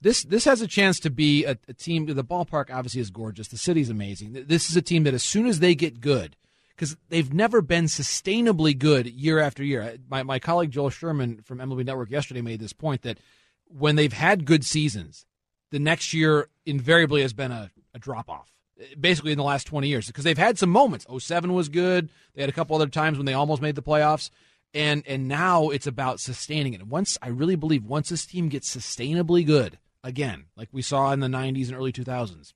this 0.00 0.22
this 0.22 0.44
has 0.44 0.60
a 0.60 0.66
chance 0.68 1.00
to 1.00 1.10
be 1.10 1.44
a, 1.44 1.58
a 1.66 1.72
team. 1.72 2.06
The 2.06 2.22
ballpark 2.24 2.72
obviously 2.72 3.00
is 3.00 3.10
gorgeous. 3.10 3.48
The 3.48 3.56
city's 3.58 3.90
amazing. 3.90 4.44
This 4.46 4.70
is 4.70 4.76
a 4.76 4.82
team 4.82 5.02
that 5.04 5.14
as 5.14 5.24
soon 5.24 5.46
as 5.46 5.58
they 5.58 5.74
get 5.74 6.00
good, 6.00 6.36
because 6.76 6.96
they've 7.08 7.32
never 7.34 7.60
been 7.60 7.86
sustainably 7.86 8.78
good 8.78 9.06
year 9.08 9.40
after 9.40 9.64
year. 9.64 9.96
My 10.08 10.22
my 10.22 10.38
colleague 10.38 10.70
Joel 10.70 10.90
Sherman 10.90 11.42
from 11.42 11.58
MLB 11.58 11.84
Network 11.84 12.10
yesterday 12.10 12.42
made 12.42 12.60
this 12.60 12.72
point 12.72 13.02
that 13.02 13.18
when 13.66 13.96
they've 13.96 14.12
had 14.12 14.44
good 14.44 14.64
seasons, 14.64 15.26
the 15.72 15.80
next 15.80 16.14
year 16.14 16.48
invariably 16.64 17.22
has 17.22 17.32
been 17.32 17.50
a, 17.50 17.70
a 17.92 17.98
drop 17.98 18.30
off. 18.30 18.52
Basically, 18.98 19.32
in 19.32 19.38
the 19.38 19.44
last 19.44 19.66
twenty 19.66 19.88
years, 19.88 20.06
because 20.06 20.24
they've 20.24 20.38
had 20.38 20.58
some 20.58 20.70
moments. 20.70 21.06
07 21.18 21.52
was 21.52 21.68
good. 21.68 22.10
They 22.34 22.42
had 22.42 22.48
a 22.48 22.52
couple 22.52 22.76
other 22.76 22.86
times 22.86 23.18
when 23.18 23.26
they 23.26 23.34
almost 23.34 23.60
made 23.60 23.74
the 23.74 23.82
playoffs 23.82 24.30
and 24.74 25.02
and 25.06 25.28
now 25.28 25.70
it's 25.70 25.86
about 25.86 26.20
sustaining 26.20 26.74
it. 26.74 26.86
Once 26.86 27.18
I 27.22 27.28
really 27.28 27.56
believe 27.56 27.84
once 27.84 28.08
this 28.08 28.26
team 28.26 28.48
gets 28.48 28.74
sustainably 28.74 29.44
good 29.44 29.78
again, 30.04 30.44
like 30.56 30.68
we 30.72 30.82
saw 30.82 31.12
in 31.12 31.20
the 31.20 31.28
'90s 31.28 31.68
and 31.68 31.76
early 31.76 31.92
2000s, 31.92 32.52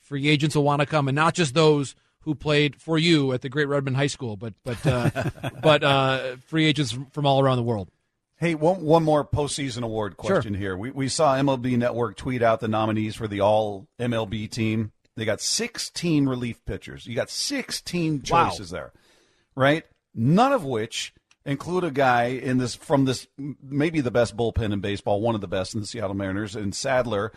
free 0.00 0.28
agents 0.28 0.54
will 0.54 0.64
want 0.64 0.80
to 0.80 0.86
come, 0.86 1.08
and 1.08 1.16
not 1.16 1.34
just 1.34 1.54
those 1.54 1.94
who 2.22 2.34
played 2.34 2.76
for 2.76 2.98
you 2.98 3.32
at 3.32 3.40
the 3.40 3.48
Great 3.48 3.68
Redmond 3.68 3.96
High 3.96 4.08
School, 4.08 4.36
but 4.36 4.54
but 4.64 4.86
uh, 4.86 5.10
but 5.62 5.82
uh, 5.82 6.36
free 6.46 6.66
agents 6.66 6.92
from, 6.92 7.06
from 7.06 7.26
all 7.26 7.40
around 7.40 7.56
the 7.56 7.62
world. 7.62 7.90
Hey, 8.36 8.54
one, 8.54 8.82
one 8.82 9.02
more 9.02 9.24
postseason 9.24 9.82
award 9.82 10.16
question 10.16 10.54
here. 10.54 10.76
We, 10.76 10.92
we 10.92 11.08
saw 11.08 11.34
MLB 11.34 11.76
Network 11.76 12.16
tweet 12.16 12.40
out 12.40 12.60
the 12.60 12.68
nominees 12.68 13.16
for 13.16 13.26
the 13.26 13.40
All 13.40 13.88
MLB 13.98 14.48
team. 14.48 14.92
They 15.18 15.24
got 15.24 15.40
16 15.40 16.26
relief 16.28 16.64
pitchers. 16.64 17.06
You 17.06 17.14
got 17.14 17.30
16 17.30 18.22
Wow. 18.30 18.48
choices 18.48 18.70
there, 18.70 18.92
right? 19.54 19.84
None 20.14 20.52
of 20.52 20.64
which 20.64 21.12
include 21.44 21.84
a 21.84 21.90
guy 21.90 22.24
in 22.26 22.58
this 22.58 22.74
from 22.74 23.04
this 23.04 23.26
maybe 23.62 24.00
the 24.00 24.10
best 24.10 24.36
bullpen 24.36 24.72
in 24.72 24.80
baseball, 24.80 25.20
one 25.20 25.34
of 25.34 25.40
the 25.40 25.48
best 25.48 25.74
in 25.74 25.80
the 25.80 25.86
Seattle 25.86 26.14
Mariners, 26.14 26.54
and 26.56 26.74
Sadler, 26.74 27.32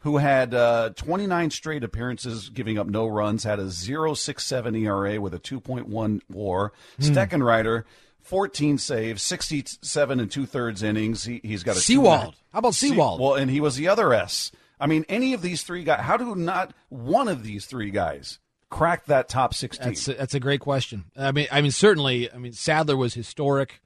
who 0.00 0.16
had 0.18 0.52
uh, 0.52 0.90
29 0.96 1.50
straight 1.50 1.84
appearances, 1.84 2.48
giving 2.48 2.76
up 2.78 2.86
no 2.88 3.06
runs, 3.06 3.44
had 3.44 3.60
a 3.60 3.66
0.67 3.66 4.76
ERA 4.84 5.20
with 5.20 5.32
a 5.34 5.38
2.1 5.38 6.20
WAR. 6.28 6.72
Hmm. 6.98 7.02
Steckenrider, 7.04 7.84
14 8.20 8.78
saves, 8.78 9.22
67 9.22 10.20
and 10.20 10.30
two 10.30 10.44
thirds 10.46 10.82
innings. 10.82 11.24
He, 11.24 11.40
he's 11.44 11.62
got 11.62 11.76
a 11.76 11.80
Sewald. 11.80 12.34
How 12.52 12.58
about 12.58 12.74
Se- 12.74 12.88
Sewald? 12.88 13.20
Well, 13.20 13.34
and 13.34 13.50
he 13.50 13.60
was 13.60 13.76
the 13.76 13.88
other 13.88 14.12
S. 14.12 14.50
I 14.82 14.86
mean, 14.86 15.04
any 15.08 15.32
of 15.32 15.42
these 15.42 15.62
three 15.62 15.84
guys. 15.84 16.00
How 16.00 16.16
do 16.16 16.34
not 16.34 16.74
one 16.88 17.28
of 17.28 17.44
these 17.44 17.66
three 17.66 17.90
guys 17.90 18.40
crack 18.68 19.04
that 19.06 19.28
top 19.28 19.54
16? 19.54 19.86
That's 19.86 20.08
a, 20.08 20.14
that's 20.14 20.34
a 20.34 20.40
great 20.40 20.60
question. 20.60 21.04
I 21.16 21.30
mean, 21.30 21.46
I 21.52 21.60
mean, 21.60 21.70
certainly. 21.70 22.32
I 22.32 22.36
mean, 22.38 22.52
Sadler 22.52 22.96
was 22.96 23.14
historic. 23.14 23.80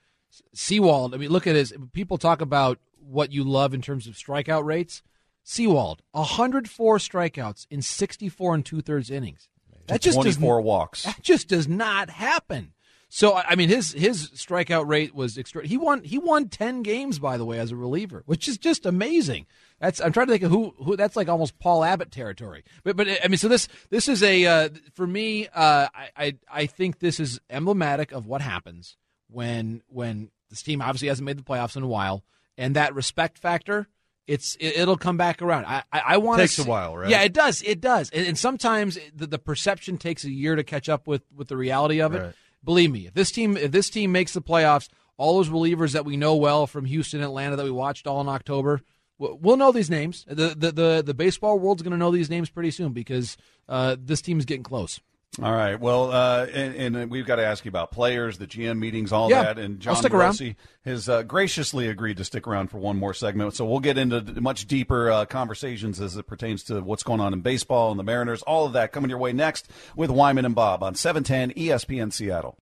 Sewald. 0.54 1.14
I 1.14 1.18
mean, 1.18 1.28
look 1.28 1.46
at 1.46 1.54
his. 1.54 1.74
People 1.92 2.16
talk 2.16 2.40
about 2.40 2.78
what 2.98 3.30
you 3.30 3.44
love 3.44 3.74
in 3.74 3.82
terms 3.82 4.06
of 4.06 4.14
strikeout 4.14 4.64
rates. 4.64 5.02
Sewald, 5.42 6.02
104 6.12 6.98
strikeouts 6.98 7.66
in 7.70 7.82
64 7.82 8.54
and 8.54 8.64
two 8.66 8.80
thirds 8.80 9.10
innings. 9.10 9.48
That 9.86 10.00
just 10.00 10.16
does 10.16 10.36
24 10.36 10.58
n- 10.58 10.64
walks. 10.64 11.02
That 11.04 11.22
just 11.22 11.48
does 11.48 11.68
not 11.68 12.10
happen. 12.10 12.72
So 13.08 13.34
I 13.34 13.54
mean, 13.54 13.68
his 13.68 13.92
his 13.92 14.30
strikeout 14.30 14.88
rate 14.88 15.14
was 15.14 15.38
extra. 15.38 15.66
He 15.66 15.76
won 15.76 16.02
he 16.02 16.18
won 16.18 16.48
10 16.48 16.82
games 16.82 17.18
by 17.18 17.36
the 17.36 17.44
way 17.44 17.58
as 17.58 17.70
a 17.70 17.76
reliever, 17.76 18.22
which 18.26 18.48
is 18.48 18.58
just 18.58 18.84
amazing. 18.84 19.46
That's 19.80 20.00
I'm 20.00 20.12
trying 20.12 20.26
to 20.26 20.32
think 20.32 20.42
of 20.42 20.50
who 20.50 20.74
who 20.78 20.96
that's 20.96 21.16
like 21.16 21.28
almost 21.28 21.58
Paul 21.58 21.84
Abbott 21.84 22.10
territory. 22.10 22.64
But 22.82 22.96
but 22.96 23.08
I 23.08 23.28
mean, 23.28 23.38
so 23.38 23.48
this 23.48 23.68
this 23.90 24.08
is 24.08 24.22
a 24.22 24.46
uh, 24.46 24.68
for 24.94 25.06
me. 25.06 25.46
Uh, 25.48 25.88
I, 25.94 26.10
I 26.16 26.36
I 26.50 26.66
think 26.66 26.98
this 26.98 27.20
is 27.20 27.40
emblematic 27.48 28.12
of 28.12 28.26
what 28.26 28.40
happens 28.40 28.96
when 29.28 29.82
when 29.88 30.30
this 30.50 30.62
team 30.62 30.82
obviously 30.82 31.08
hasn't 31.08 31.26
made 31.26 31.38
the 31.38 31.42
playoffs 31.42 31.76
in 31.76 31.82
a 31.82 31.88
while, 31.88 32.24
and 32.58 32.74
that 32.76 32.94
respect 32.94 33.38
factor. 33.38 33.88
It's 34.26 34.56
it, 34.56 34.76
it'll 34.78 34.96
come 34.96 35.16
back 35.16 35.40
around. 35.40 35.66
I 35.66 35.84
I, 35.92 36.02
I 36.06 36.16
want 36.16 36.40
Takes 36.40 36.58
a 36.58 36.64
while, 36.64 36.96
right? 36.96 37.08
Yeah, 37.08 37.22
it 37.22 37.32
does. 37.32 37.62
It 37.62 37.80
does. 37.80 38.10
And, 38.10 38.26
and 38.26 38.36
sometimes 38.36 38.98
the, 39.14 39.28
the 39.28 39.38
perception 39.38 39.98
takes 39.98 40.24
a 40.24 40.30
year 40.30 40.56
to 40.56 40.64
catch 40.64 40.88
up 40.88 41.06
with 41.06 41.22
with 41.32 41.46
the 41.46 41.56
reality 41.56 42.00
of 42.00 42.12
it. 42.14 42.22
Right. 42.22 42.34
Believe 42.66 42.90
me, 42.90 43.06
if 43.06 43.14
this 43.14 43.30
team 43.30 43.56
if 43.56 43.70
this 43.70 43.88
team 43.88 44.12
makes 44.12 44.34
the 44.34 44.42
playoffs, 44.42 44.88
all 45.16 45.36
those 45.36 45.48
relievers 45.48 45.92
that 45.92 46.04
we 46.04 46.16
know 46.16 46.34
well 46.36 46.66
from 46.66 46.84
Houston, 46.84 47.22
Atlanta 47.22 47.56
that 47.56 47.64
we 47.64 47.70
watched 47.70 48.06
all 48.08 48.20
in 48.20 48.28
October, 48.28 48.82
we'll 49.18 49.56
know 49.56 49.70
these 49.70 49.88
names. 49.88 50.24
The 50.28 50.48
the 50.48 50.72
the, 50.72 51.02
the 51.06 51.14
baseball 51.14 51.60
world's 51.60 51.82
going 51.82 51.92
to 51.92 51.96
know 51.96 52.10
these 52.10 52.28
names 52.28 52.50
pretty 52.50 52.72
soon 52.72 52.92
because 52.92 53.36
uh, 53.68 53.96
this 53.98 54.20
team's 54.20 54.44
getting 54.44 54.64
close. 54.64 55.00
All 55.42 55.52
right. 55.52 55.78
Well, 55.78 56.12
uh, 56.12 56.46
and, 56.46 56.96
and 56.96 57.10
we've 57.10 57.26
got 57.26 57.36
to 57.36 57.44
ask 57.44 57.64
you 57.66 57.68
about 57.68 57.90
players, 57.92 58.38
the 58.38 58.46
GM 58.46 58.78
meetings, 58.78 59.12
all 59.12 59.28
Yeah, 59.28 59.42
that. 59.42 59.58
And 59.58 59.78
John. 59.80 59.92
Rossi 60.18 60.56
has 60.86 61.10
uh, 61.10 61.24
graciously 61.24 61.88
agreed 61.88 62.16
to 62.16 62.24
stick 62.24 62.46
around 62.46 62.68
for 62.70 62.78
one 62.78 62.96
more 62.96 63.12
segment. 63.12 63.52
So 63.54 63.66
we'll 63.66 63.80
get 63.80 63.98
into 63.98 64.22
much 64.40 64.66
deeper 64.66 65.10
uh, 65.10 65.26
conversations 65.26 66.00
as 66.00 66.16
it 66.16 66.26
pertains 66.26 66.62
to 66.64 66.80
what's 66.80 67.02
going 67.02 67.20
on 67.20 67.34
in 67.34 67.42
baseball 67.42 67.90
and 67.90 67.98
the 67.98 68.04
Mariners. 68.04 68.42
All 68.42 68.64
of 68.64 68.72
that 68.72 68.92
coming 68.92 69.10
your 69.10 69.18
way 69.18 69.34
next 69.34 69.70
with 69.94 70.10
Wyman 70.10 70.46
and 70.46 70.54
Bob 70.54 70.82
on 70.82 70.94
E 70.94 70.96
710 70.96 71.50
ESPN 71.52 72.12
Seattle. 72.12 72.56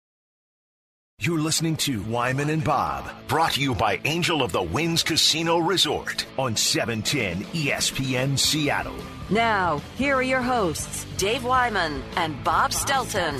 You're 1.21 1.39
listening 1.39 1.77
to 1.77 2.01
Wyman 2.03 2.49
and 2.49 2.63
Bob, 2.63 3.09
brought 3.27 3.51
to 3.53 3.61
you 3.61 3.75
by 3.75 4.01
Angel 4.03 4.41
of 4.41 4.51
the 4.51 4.63
Winds 4.63 5.03
Casino 5.03 5.59
Resort 5.59 6.25
on 6.39 6.53
E 6.53 6.55
710 6.55 7.43
ESPN 7.53 8.37
Seattle. 8.37 8.95
Now, 9.29 9.79
here 9.95 10.15
are 10.15 10.23
your 10.23 10.41
hosts, 10.41 11.05
Dave 11.17 11.43
Wyman 11.43 12.01
and 12.17 12.43
Bob 12.43 12.71
Stelton. 12.71 13.39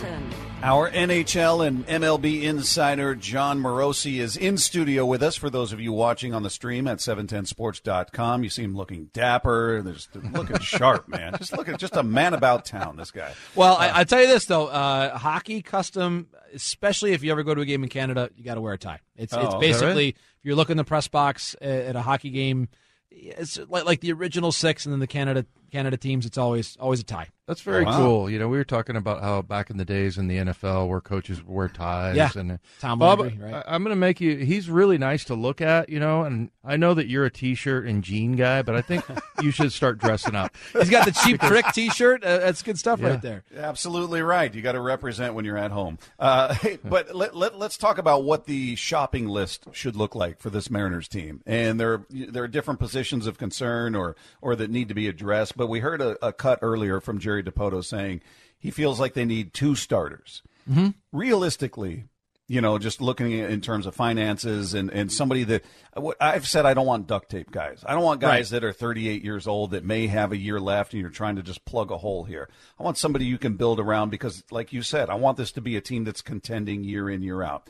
Our 0.62 0.90
NHL 0.92 1.68
and 1.68 1.86
MLB 1.88 2.44
insider 2.44 3.16
Jon 3.16 3.60
Morosi 3.60 4.20
is 4.20 4.38
in 4.38 4.58
studio 4.58 5.06
with 5.06 5.22
us. 5.22 5.36
For 5.36 5.50
those 5.50 5.74
of 5.74 5.82
you 5.82 5.92
watching 5.92 6.34
on 6.34 6.44
the 6.44 6.50
stream 6.50 6.88
at 6.88 7.00
710sports.com, 7.00 8.44
you 8.46 8.50
see 8.50 8.64
him 8.64 8.78
looking 8.78 9.10
dapper. 9.12 9.82
There's 9.82 10.08
looking 10.32 10.60
sharp, 10.62 11.10
man. 11.10 11.36
Just 11.38 11.58
looking, 11.58 11.76
just 11.78 11.98
a 11.98 12.04
man 12.04 12.34
about 12.34 12.64
town. 12.66 12.96
This 12.96 13.12
guy. 13.12 13.34
Well, 13.56 13.76
I, 13.76 14.02
I 14.02 14.04
tell 14.06 14.22
you 14.22 14.28
this 14.28 14.46
though, 14.46 14.68
uh, 14.68 15.18
hockey 15.18 15.62
custom, 15.62 16.28
especially 16.54 17.14
if 17.14 17.24
you 17.24 17.32
ever 17.32 17.44
go 17.44 17.56
to 17.56 17.62
a 17.62 17.66
game 17.66 17.84
in 17.84 17.90
Canada, 17.90 18.30
you 18.36 18.44
got 18.44 18.56
to 18.56 18.62
wear 18.62 18.74
a 18.74 18.78
tie. 18.78 19.00
It's 19.16 19.34
Oh, 19.34 19.42
it's 19.42 19.56
basically 19.56 20.10
if 20.10 20.16
you're 20.44 20.56
looking 20.56 20.74
in 20.74 20.78
the 20.78 20.84
press 20.84 21.08
box 21.08 21.56
at, 21.62 21.70
at 21.70 21.96
a 21.96 22.02
hockey 22.02 22.30
game, 22.30 22.70
it's 23.12 23.60
like 23.70 23.86
like 23.86 24.00
the 24.02 24.12
original 24.12 24.52
six, 24.52 24.86
and 24.86 24.94
then 24.94 25.00
the 25.00 25.08
Canada 25.08 25.46
Canada 25.74 25.98
teams. 25.98 26.28
It's 26.28 26.38
always 26.38 26.78
always 26.80 27.00
a 27.00 27.04
tie. 27.04 27.30
That's 27.46 27.60
very 27.60 27.84
wow. 27.84 27.98
cool. 27.98 28.30
You 28.30 28.40
know, 28.40 28.48
we 28.48 28.56
were 28.56 28.64
talking 28.64 28.96
about 28.96 29.22
how 29.22 29.42
back 29.42 29.70
in 29.70 29.76
the 29.76 29.84
days 29.84 30.18
in 30.18 30.28
the 30.28 30.38
NFL 30.38 30.88
where 30.88 31.02
coaches 31.02 31.44
wear 31.44 31.68
ties. 31.68 32.16
Yeah. 32.16 32.30
and 32.36 32.58
Tom 32.80 33.00
Bob, 33.00 33.20
Landry, 33.20 33.52
right? 33.52 33.64
I, 33.68 33.76
am 33.76 33.84
going 33.84 33.92
to 33.92 34.00
make 34.00 34.22
you. 34.22 34.38
He's 34.38 34.70
really 34.70 34.98
nice 34.98 35.26
to 35.26 35.36
look 35.36 35.60
at, 35.60 35.90
you 35.90 36.00
know. 36.00 36.24
And 36.24 36.52
I 36.64 36.78
know 36.78 36.94
that 36.94 37.08
you're 37.08 37.26
a 37.26 37.30
t-shirt 37.30 37.86
and 37.86 38.02
jean 38.02 38.38
guy, 38.38 38.62
but 38.62 38.76
I 38.76 38.82
think 38.82 39.04
you 39.42 39.52
should 39.52 39.74
start 39.74 39.98
dressing 39.98 40.36
up. 40.36 40.56
He's 40.72 40.90
got 40.90 41.04
the 41.06 41.12
cheap 41.12 41.42
trick 41.42 41.66
T-shirt. 41.74 42.24
Uh, 42.24 42.38
that's 42.38 42.64
good 42.64 42.80
stuff 42.80 43.02
Yeah. 43.02 43.10
right 43.10 43.22
there. 43.22 43.44
Absolutely 43.58 44.22
right. 44.22 44.54
You 44.54 44.62
got 44.62 44.74
to 44.74 44.80
represent 44.80 45.34
when 45.34 45.44
you're 45.44 45.58
at 45.58 45.72
home. 45.72 46.00
Uh, 46.18 46.54
hey, 46.54 46.80
but 46.82 47.14
let, 47.14 47.36
let, 47.36 47.60
let's 47.60 47.78
talk 47.78 47.98
about 47.98 48.24
what 48.24 48.46
the 48.46 48.78
shopping 48.78 49.28
list 49.28 49.68
should 49.74 49.98
look 49.98 50.16
like 50.16 50.40
for 50.40 50.50
this 50.50 50.70
Mariners 50.70 51.10
team. 51.10 51.42
And 51.46 51.78
there, 51.78 52.06
there 52.10 52.44
are 52.44 52.48
different 52.48 52.80
positions 52.80 53.28
of 53.28 53.38
concern 53.38 53.96
or, 53.96 54.16
or 54.42 54.56
that 54.56 54.72
need 54.72 54.88
to 54.88 54.94
be 54.94 55.10
addressed. 55.10 55.58
But 55.58 55.63
we 55.68 55.80
heard 55.80 56.02
a, 56.02 56.26
a 56.26 56.34
cut 56.34 56.60
earlier 56.62 57.00
from 57.02 57.20
Jerry 57.20 57.44
Dipoto 57.44 57.84
saying 57.84 58.22
he 58.58 58.72
feels 58.72 59.00
like 59.00 59.14
they 59.14 59.26
need 59.26 59.54
two 59.54 59.76
starters. 59.76 60.42
Mm-hmm. 60.70 60.90
Realistically, 61.12 62.06
you 62.48 62.60
know, 62.62 62.78
just 62.78 63.02
looking 63.02 63.32
in 63.32 63.62
terms 63.62 63.86
of 63.86 63.96
finances 63.96 64.74
and, 64.74 64.90
and 64.92 65.12
somebody 65.12 65.44
that 65.46 65.64
I've 66.20 66.46
said 66.48 66.66
I 66.66 66.74
don't 66.74 66.86
want 66.86 67.08
duct 67.08 67.30
tape 67.30 67.52
guys. 67.52 67.84
I 67.86 67.94
don't 67.94 68.04
want 68.04 68.20
guys 68.20 68.52
Right. 68.52 68.62
that 68.62 68.68
are 68.68 68.74
38 68.74 69.24
years 69.24 69.48
old 69.48 69.72
that 69.72 69.84
may 69.86 70.08
have 70.08 70.32
a 70.32 70.38
year 70.38 70.60
left 70.60 70.94
and 70.94 71.02
you're 71.02 71.10
trying 71.10 71.38
to 71.38 71.42
just 71.44 71.64
plug 71.66 71.92
a 71.92 71.98
hole 71.98 72.26
here. 72.26 72.50
I 72.80 72.84
want 72.84 72.98
somebody 72.98 73.26
you 73.26 73.38
can 73.38 73.56
build 73.56 73.80
around 73.80 74.10
because, 74.10 74.44
like 74.52 74.74
you 74.74 74.82
said, 74.82 75.10
I 75.10 75.16
want 75.16 75.38
this 75.38 75.52
to 75.54 75.62
be 75.62 75.78
a 75.78 75.82
team 75.82 76.04
that's 76.04 76.22
contending 76.22 76.84
year 76.84 77.10
in, 77.10 77.22
year 77.24 77.42
out. 77.44 77.70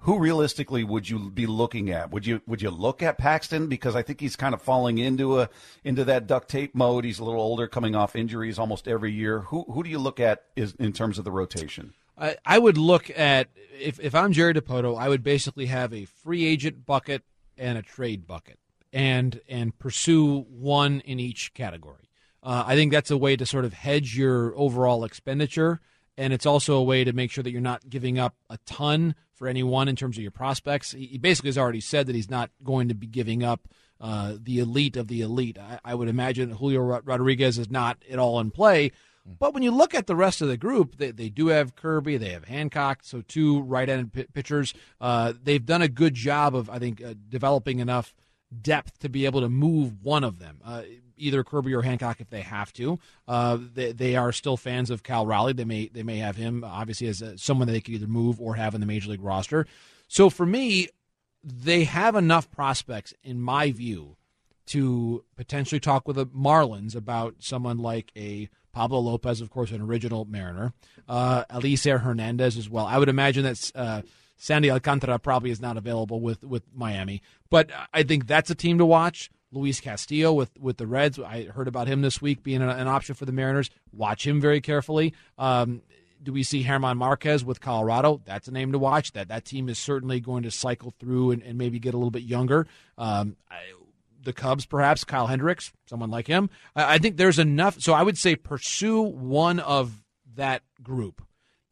Who 0.00 0.18
realistically 0.18 0.84
would 0.84 1.08
you 1.08 1.30
be 1.30 1.46
looking 1.46 1.90
at? 1.90 2.10
Would 2.12 2.26
you 2.26 2.40
would 2.46 2.62
you 2.62 2.70
look 2.70 3.02
at 3.02 3.18
Paxton 3.18 3.68
because 3.68 3.96
I 3.96 4.02
think 4.02 4.20
he's 4.20 4.36
kind 4.36 4.54
of 4.54 4.62
falling 4.62 4.98
into 4.98 5.40
a 5.40 5.48
into 5.84 6.04
that 6.04 6.26
duct 6.26 6.48
tape 6.48 6.74
mode. 6.74 7.04
He's 7.04 7.18
a 7.18 7.24
little 7.24 7.40
older, 7.40 7.66
coming 7.66 7.96
off 7.96 8.14
injuries 8.14 8.58
almost 8.58 8.86
every 8.86 9.12
year. 9.12 9.40
Who 9.40 9.64
who 9.64 9.82
do 9.82 9.90
you 9.90 9.98
look 9.98 10.20
at 10.20 10.44
is 10.54 10.74
in 10.78 10.92
terms 10.92 11.18
of 11.18 11.24
the 11.24 11.32
rotation? 11.32 11.92
I, 12.18 12.36
I 12.44 12.58
would 12.58 12.78
look 12.78 13.10
at 13.18 13.48
if 13.78 13.98
if 14.00 14.14
I'm 14.14 14.32
Jerry 14.32 14.54
Dipoto, 14.54 14.98
I 14.98 15.08
would 15.08 15.22
basically 15.22 15.66
have 15.66 15.92
a 15.92 16.04
free 16.04 16.44
agent 16.46 16.86
bucket 16.86 17.22
and 17.58 17.76
a 17.76 17.82
trade 17.82 18.26
bucket, 18.26 18.58
and 18.92 19.40
and 19.48 19.76
pursue 19.78 20.42
one 20.42 21.00
in 21.00 21.18
each 21.18 21.52
category. 21.52 22.10
Uh, 22.42 22.62
I 22.64 22.76
think 22.76 22.92
that's 22.92 23.10
a 23.10 23.16
way 23.16 23.34
to 23.36 23.44
sort 23.44 23.64
of 23.64 23.72
hedge 23.72 24.16
your 24.16 24.56
overall 24.56 25.04
expenditure, 25.04 25.80
and 26.16 26.32
it's 26.32 26.46
also 26.46 26.76
a 26.76 26.82
way 26.82 27.02
to 27.02 27.12
make 27.12 27.30
sure 27.30 27.42
that 27.42 27.50
you're 27.50 27.60
not 27.60 27.90
giving 27.90 28.18
up 28.18 28.36
a 28.48 28.58
ton 28.66 29.14
for 29.36 29.46
anyone 29.46 29.86
in 29.88 29.94
terms 29.96 30.16
of 30.16 30.22
your 30.22 30.32
prospects. 30.32 30.92
He 30.92 31.18
basically 31.18 31.48
has 31.48 31.58
already 31.58 31.80
said 31.80 32.06
that 32.06 32.16
he's 32.16 32.30
not 32.30 32.50
going 32.64 32.88
to 32.88 32.94
be 32.94 33.06
giving 33.06 33.44
up 33.44 33.68
uh, 34.00 34.34
the 34.40 34.58
elite 34.58 34.96
of 34.96 35.08
the 35.08 35.20
elite. 35.20 35.58
I, 35.58 35.78
I 35.84 35.94
would 35.94 36.08
imagine 36.08 36.50
Julio 36.50 36.80
Rodriguez 36.80 37.58
is 37.58 37.70
not 37.70 37.98
at 38.10 38.18
all 38.18 38.40
in 38.40 38.50
play. 38.50 38.92
But 39.26 39.54
when 39.54 39.62
you 39.62 39.72
look 39.72 39.94
at 39.94 40.06
the 40.06 40.14
rest 40.16 40.40
of 40.40 40.48
the 40.48 40.56
group, 40.56 40.98
they, 40.98 41.10
they 41.10 41.28
do 41.28 41.48
have 41.48 41.74
Kirby, 41.74 42.16
they 42.16 42.30
have 42.30 42.44
Hancock, 42.44 43.00
so 43.02 43.22
two 43.22 43.60
right-handed 43.62 44.12
p- 44.12 44.26
pitchers. 44.32 44.72
Uh, 45.00 45.32
they've 45.42 45.64
done 45.64 45.82
a 45.82 45.88
good 45.88 46.14
job 46.14 46.54
of, 46.54 46.70
I 46.70 46.78
think, 46.78 47.02
uh, 47.02 47.14
developing 47.28 47.80
enough 47.80 48.14
depth 48.62 49.00
to 49.00 49.08
be 49.08 49.26
able 49.26 49.40
to 49.40 49.48
move 49.48 50.04
one 50.04 50.22
of 50.22 50.38
them, 50.38 50.60
uh, 50.64 50.82
either 51.16 51.44
Kirby 51.44 51.74
or 51.74 51.82
Hancock 51.82 52.20
if 52.20 52.30
they 52.30 52.42
have 52.42 52.72
to. 52.74 52.98
Uh, 53.26 53.58
they, 53.74 53.92
they 53.92 54.16
are 54.16 54.32
still 54.32 54.56
fans 54.56 54.90
of 54.90 55.02
Cal 55.02 55.26
Raleigh. 55.26 55.52
They 55.52 55.64
may 55.64 55.88
they 55.88 56.02
may 56.02 56.18
have 56.18 56.36
him 56.36 56.64
obviously 56.64 57.06
as 57.08 57.22
uh 57.22 57.36
someone 57.36 57.66
that 57.66 57.72
they 57.72 57.80
could 57.80 57.94
either 57.94 58.06
move 58.06 58.40
or 58.40 58.54
have 58.56 58.74
in 58.74 58.80
the 58.80 58.86
major 58.86 59.10
league 59.10 59.22
roster. 59.22 59.66
So 60.08 60.30
for 60.30 60.46
me, 60.46 60.88
they 61.42 61.84
have 61.84 62.14
enough 62.14 62.50
prospects, 62.50 63.14
in 63.22 63.40
my 63.40 63.70
view, 63.70 64.16
to 64.66 65.24
potentially 65.36 65.80
talk 65.80 66.06
with 66.06 66.16
the 66.16 66.26
Marlins 66.26 66.96
about 66.96 67.36
someone 67.38 67.78
like 67.78 68.10
a 68.16 68.48
Pablo 68.72 68.98
Lopez, 69.00 69.40
of 69.40 69.48
course, 69.48 69.70
an 69.70 69.80
original 69.80 70.26
Mariner, 70.26 70.74
uh, 71.08 71.44
Hernandez 71.48 72.58
as 72.58 72.68
well. 72.68 72.84
I 72.84 72.98
would 72.98 73.08
imagine 73.08 73.44
that 73.44 73.72
uh, 73.74 74.02
Sandy 74.36 74.70
Alcantara 74.70 75.18
probably 75.18 75.50
is 75.50 75.60
not 75.60 75.76
available 75.76 76.20
with, 76.20 76.44
with 76.44 76.62
Miami, 76.74 77.22
but 77.48 77.70
I 77.94 78.02
think 78.02 78.26
that's 78.26 78.50
a 78.50 78.54
team 78.54 78.78
to 78.78 78.84
watch. 78.84 79.30
Luis 79.56 79.80
Castillo 79.80 80.32
with, 80.32 80.50
with 80.60 80.76
the 80.76 80.86
Reds. 80.86 81.18
I 81.18 81.44
heard 81.44 81.66
about 81.66 81.88
him 81.88 82.02
this 82.02 82.20
week 82.20 82.42
being 82.42 82.62
an, 82.62 82.68
an 82.68 82.86
option 82.86 83.14
for 83.14 83.24
the 83.24 83.32
Mariners. 83.32 83.70
Watch 83.92 84.26
him 84.26 84.40
very 84.40 84.60
carefully. 84.60 85.14
Um, 85.38 85.82
do 86.22 86.32
we 86.32 86.42
see 86.42 86.62
German 86.62 86.98
Marquez 86.98 87.44
with 87.44 87.60
Colorado? 87.60 88.20
That's 88.24 88.48
a 88.48 88.52
name 88.52 88.72
to 88.72 88.78
watch. 88.78 89.12
That 89.12 89.28
that 89.28 89.44
team 89.44 89.68
is 89.68 89.78
certainly 89.78 90.20
going 90.20 90.42
to 90.44 90.50
cycle 90.50 90.94
through 90.98 91.32
and, 91.32 91.42
and 91.42 91.58
maybe 91.58 91.78
get 91.78 91.94
a 91.94 91.96
little 91.96 92.10
bit 92.10 92.22
younger. 92.22 92.66
Um, 92.98 93.36
I, 93.50 93.60
the 94.22 94.32
Cubs, 94.32 94.66
perhaps 94.66 95.04
Kyle 95.04 95.28
Hendricks, 95.28 95.72
someone 95.86 96.10
like 96.10 96.26
him. 96.26 96.50
I, 96.74 96.94
I 96.94 96.98
think 96.98 97.16
there's 97.16 97.38
enough. 97.38 97.80
So 97.80 97.92
I 97.92 98.02
would 98.02 98.18
say 98.18 98.36
pursue 98.36 99.00
one 99.00 99.60
of 99.60 100.02
that 100.34 100.62
group, 100.82 101.22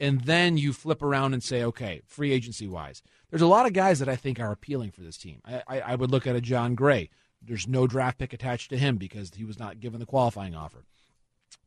and 0.01 0.23
then 0.23 0.57
you 0.57 0.73
flip 0.73 1.03
around 1.03 1.35
and 1.35 1.43
say, 1.43 1.65
okay, 1.65 2.03
free 2.07 2.33
agency 2.33 2.67
wise, 2.67 3.03
there's 3.31 3.43
a 3.43 3.47
lot 3.47 3.67
of 3.67 3.73
guys 3.73 3.99
that 3.99 4.09
I 4.09 4.17
think 4.17 4.39
are 4.39 4.53
appealing 4.53 4.93
for 4.93 5.01
this 5.01 5.17
team. 5.17 5.41
I, 5.45 5.63
I, 5.67 5.81
I 5.81 5.95
would 5.97 6.11
look 6.11 6.27
at 6.27 6.37
a 6.37 6.41
Jon 6.41 6.75
Gray. 6.75 7.11
There's 7.47 7.69
no 7.69 7.87
draft 7.87 8.19
pick 8.19 8.33
attached 8.33 8.71
to 8.71 8.79
him 8.79 8.97
because 8.97 9.33
he 9.35 9.45
was 9.45 9.59
not 9.59 9.81
given 9.81 10.01
the 10.01 10.07
qualifying 10.07 10.55
offer. 10.55 10.85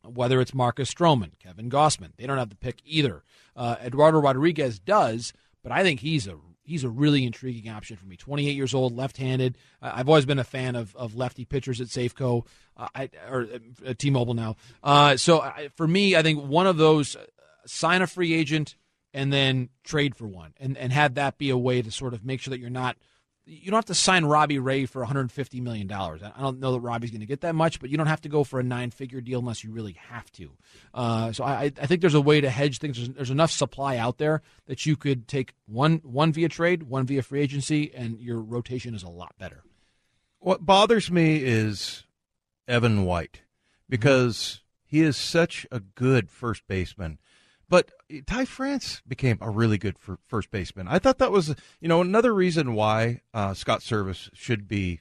Whether 0.04 0.40
it's 0.40 0.54
Marcus 0.54 0.92
Stroman, 0.92 1.38
Kevin 1.38 1.70
Gausman, 1.70 2.12
they 2.16 2.26
don't 2.26 2.38
have 2.38 2.50
the 2.50 2.56
pick 2.56 2.80
either. 2.84 3.22
Uh, 3.56 3.76
Eduardo 3.82 4.20
Rodriguez 4.20 4.78
does, 4.78 5.32
but 5.62 5.72
I 5.72 5.82
think 5.82 6.00
he's 6.00 6.26
a 6.26 6.36
he's 6.68 6.84
a 6.84 6.88
really 6.88 7.24
intriguing 7.24 7.70
option 7.70 7.96
for 7.96 8.06
me. 8.06 8.16
28 8.16 8.54
years 8.54 8.74
old, 8.74 8.94
left-handed. 8.94 9.56
I've 9.80 10.08
always 10.08 10.26
been 10.26 10.38
a 10.38 10.44
fan 10.44 10.76
of, 10.76 10.94
of 10.94 11.14
lefty 11.16 11.46
pitchers 11.46 11.80
at 11.80 11.86
Safeco, 11.88 12.46
uh, 12.76 12.88
I, 12.94 13.10
or 13.28 13.48
uh, 13.86 13.94
T-Mobile 13.96 14.34
now. 14.34 14.56
Uh, 14.82 15.16
so 15.16 15.40
I, 15.40 15.70
for 15.76 15.88
me, 15.88 16.14
I 16.14 16.22
think 16.22 16.44
one 16.44 16.66
of 16.66 16.76
those 16.76 17.16
uh, 17.16 17.24
sign 17.64 18.02
a 18.02 18.06
free 18.06 18.34
agent 18.34 18.76
and 19.14 19.32
then 19.32 19.70
trade 19.82 20.14
for 20.14 20.26
one, 20.26 20.52
and 20.60 20.76
and 20.76 20.92
have 20.92 21.14
that 21.14 21.38
be 21.38 21.48
a 21.50 21.56
way 21.56 21.80
to 21.80 21.90
sort 21.90 22.12
of 22.12 22.24
make 22.24 22.40
sure 22.40 22.50
that 22.50 22.60
you're 22.60 22.70
not 22.70 22.96
you 23.48 23.70
don't 23.70 23.78
have 23.78 23.86
to 23.86 23.94
sign 23.94 24.26
Robbie 24.26 24.58
Ray 24.58 24.84
for 24.84 25.00
150 25.00 25.60
million 25.60 25.86
dollars. 25.86 26.20
I 26.22 26.38
don't 26.40 26.60
know 26.60 26.72
that 26.72 26.80
Robbie's 26.80 27.10
going 27.10 27.20
to 27.20 27.26
get 27.26 27.40
that 27.40 27.54
much, 27.54 27.80
but 27.80 27.88
you 27.88 27.96
don't 27.96 28.06
have 28.06 28.20
to 28.22 28.28
go 28.28 28.44
for 28.44 28.60
a 28.60 28.62
nine-figure 28.62 29.22
deal 29.22 29.38
unless 29.38 29.64
you 29.64 29.72
really 29.72 29.96
have 30.10 30.30
to. 30.32 30.50
Uh, 30.92 31.32
so 31.32 31.44
I, 31.44 31.72
I 31.80 31.86
think 31.86 32.02
there's 32.02 32.14
a 32.14 32.20
way 32.20 32.40
to 32.42 32.50
hedge 32.50 32.78
things. 32.78 32.98
There's, 32.98 33.08
there's, 33.08 33.30
enough 33.30 33.50
supply 33.50 33.96
out 33.96 34.18
there 34.18 34.42
that 34.66 34.84
you 34.84 34.96
could 34.96 35.26
take 35.26 35.54
one 35.66 36.00
one 36.04 36.32
via 36.32 36.48
trade, 36.48 36.84
one 36.84 37.06
via 37.06 37.22
free 37.22 37.40
agency, 37.40 37.92
and 37.94 38.20
your 38.20 38.40
rotation 38.40 38.94
is 38.94 39.02
a 39.02 39.08
lot 39.08 39.34
better. 39.38 39.62
What 40.40 40.66
bothers 40.66 41.10
me 41.10 41.36
is 41.42 42.04
Evan 42.66 43.04
White 43.04 43.42
because 43.88 44.60
he 44.84 45.00
is 45.00 45.16
such 45.16 45.66
a 45.72 45.80
good 45.80 46.30
first 46.30 46.62
baseman. 46.68 47.18
But 47.68 47.92
Ty 48.26 48.46
France 48.46 49.02
became 49.06 49.38
a 49.40 49.50
really 49.50 49.78
good 49.78 49.96
first 50.26 50.50
baseman. 50.50 50.88
I 50.88 50.98
thought 50.98 51.18
that 51.18 51.30
was, 51.30 51.54
you 51.80 51.88
know, 51.88 52.00
another 52.00 52.34
reason 52.34 52.74
why 52.74 53.20
uh, 53.34 53.54
Scott 53.54 53.80
Servais 53.80 54.30
should 54.32 54.66
be 54.66 55.00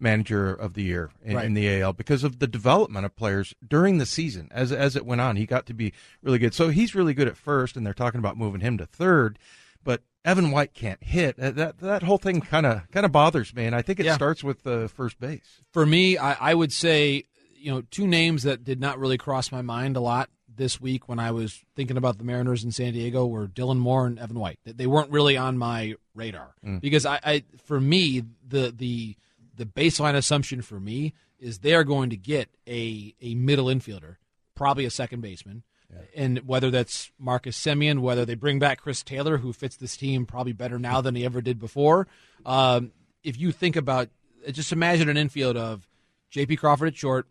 manager 0.00 0.52
of 0.52 0.74
the 0.74 0.82
year 0.82 1.10
in, 1.22 1.36
right. 1.36 1.44
in, 1.44 1.54
the 1.54 1.80
AL 1.80 1.92
because 1.94 2.24
of 2.24 2.38
the 2.38 2.46
development 2.46 3.04
of 3.04 3.16
players 3.16 3.54
during 3.66 3.98
the 3.98 4.06
season 4.06 4.48
as 4.50 4.72
as 4.72 4.96
it 4.96 5.04
went 5.04 5.20
on. 5.20 5.36
He 5.36 5.46
got 5.46 5.66
to 5.66 5.74
be 5.74 5.92
really 6.22 6.38
good. 6.38 6.54
So 6.54 6.68
he's 6.68 6.94
really 6.94 7.14
good 7.14 7.28
at 7.28 7.36
first, 7.36 7.76
and 7.76 7.84
they're 7.86 7.94
talking 7.94 8.18
about 8.18 8.36
moving 8.36 8.60
him 8.60 8.78
to 8.78 8.86
third. 8.86 9.38
But 9.84 10.02
Evan 10.24 10.50
White 10.50 10.74
can't 10.74 11.02
hit. 11.02 11.36
That 11.36 11.78
that 11.78 12.02
whole 12.02 12.18
thing 12.18 12.40
kind 12.40 12.66
of 12.66 12.90
kind 12.90 13.06
of 13.06 13.12
bothers 13.12 13.54
me, 13.54 13.66
and 13.66 13.74
I 13.74 13.82
think 13.82 14.00
it 14.00 14.06
yeah. 14.06 14.14
starts 14.14 14.42
with 14.42 14.62
the 14.62 14.88
first 14.88 15.20
base. 15.20 15.60
For 15.72 15.86
me, 15.86 16.18
I, 16.18 16.50
I 16.50 16.54
would 16.54 16.72
say 16.72 17.24
you 17.56 17.70
know 17.70 17.82
two 17.90 18.06
names 18.06 18.42
that 18.42 18.64
did 18.64 18.80
not 18.80 18.98
really 18.98 19.18
cross 19.18 19.52
my 19.52 19.62
mind 19.62 19.96
a 19.96 20.00
lot 20.00 20.30
this 20.58 20.80
week 20.80 21.08
when 21.08 21.18
I 21.18 21.30
was 21.30 21.64
thinking 21.74 21.96
about 21.96 22.18
the 22.18 22.24
Mariners 22.24 22.62
in 22.62 22.70
San 22.70 22.92
Diego 22.92 23.26
were 23.26 23.48
Dylan 23.48 23.78
Moore 23.78 24.06
and 24.06 24.18
Evan 24.18 24.38
White. 24.38 24.58
They 24.64 24.86
weren't 24.86 25.10
really 25.10 25.36
on 25.36 25.56
my 25.56 25.94
radar 26.14 26.54
mm. 26.64 26.80
because 26.80 27.06
I, 27.06 27.20
I, 27.24 27.44
for 27.64 27.80
me, 27.80 28.24
the 28.46 28.74
the 28.76 29.16
the 29.56 29.64
baseline 29.64 30.14
assumption 30.14 30.60
for 30.60 30.78
me 30.78 31.14
is 31.38 31.58
they 31.58 31.74
are 31.74 31.84
going 31.84 32.10
to 32.10 32.16
get 32.16 32.50
a 32.66 33.14
a 33.22 33.34
middle 33.34 33.66
infielder, 33.66 34.16
probably 34.54 34.84
a 34.84 34.90
second 34.90 35.22
baseman. 35.22 35.62
Yeah. 35.90 36.02
And 36.14 36.46
whether 36.46 36.70
that's 36.70 37.10
Marcus 37.18 37.58
Semien, 37.58 38.00
whether 38.00 38.26
they 38.26 38.34
bring 38.34 38.58
back 38.58 38.82
Chris 38.82 39.02
Taylor, 39.02 39.38
who 39.38 39.54
fits 39.54 39.76
this 39.76 39.96
team 39.96 40.26
probably 40.26 40.52
better 40.52 40.78
now 40.78 41.00
than 41.00 41.14
he 41.14 41.24
ever 41.24 41.40
did 41.40 41.58
before. 41.58 42.06
Um, 42.44 42.92
if 43.24 43.40
you 43.40 43.52
think 43.52 43.74
about, 43.74 44.10
just 44.50 44.70
imagine 44.70 45.08
an 45.08 45.16
infield 45.16 45.56
of 45.56 45.88
J.P. 46.30 46.56
Crawford 46.56 46.88
at 46.88 46.96
short, 46.96 47.26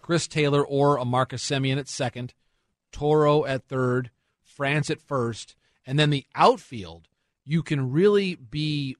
Chris 0.00 0.26
Taylor 0.26 0.64
or 0.64 0.96
a 0.96 1.04
Marcus 1.04 1.44
Semien 1.44 1.78
at 1.78 1.88
second, 1.88 2.34
Toro 2.90 3.44
at 3.44 3.68
third, 3.68 4.10
France 4.42 4.90
at 4.90 5.00
first, 5.00 5.56
and 5.86 5.98
then 5.98 6.10
the 6.10 6.26
outfield, 6.34 7.08
you 7.44 7.62
can 7.62 7.90
really 7.90 8.34
be. 8.34 8.96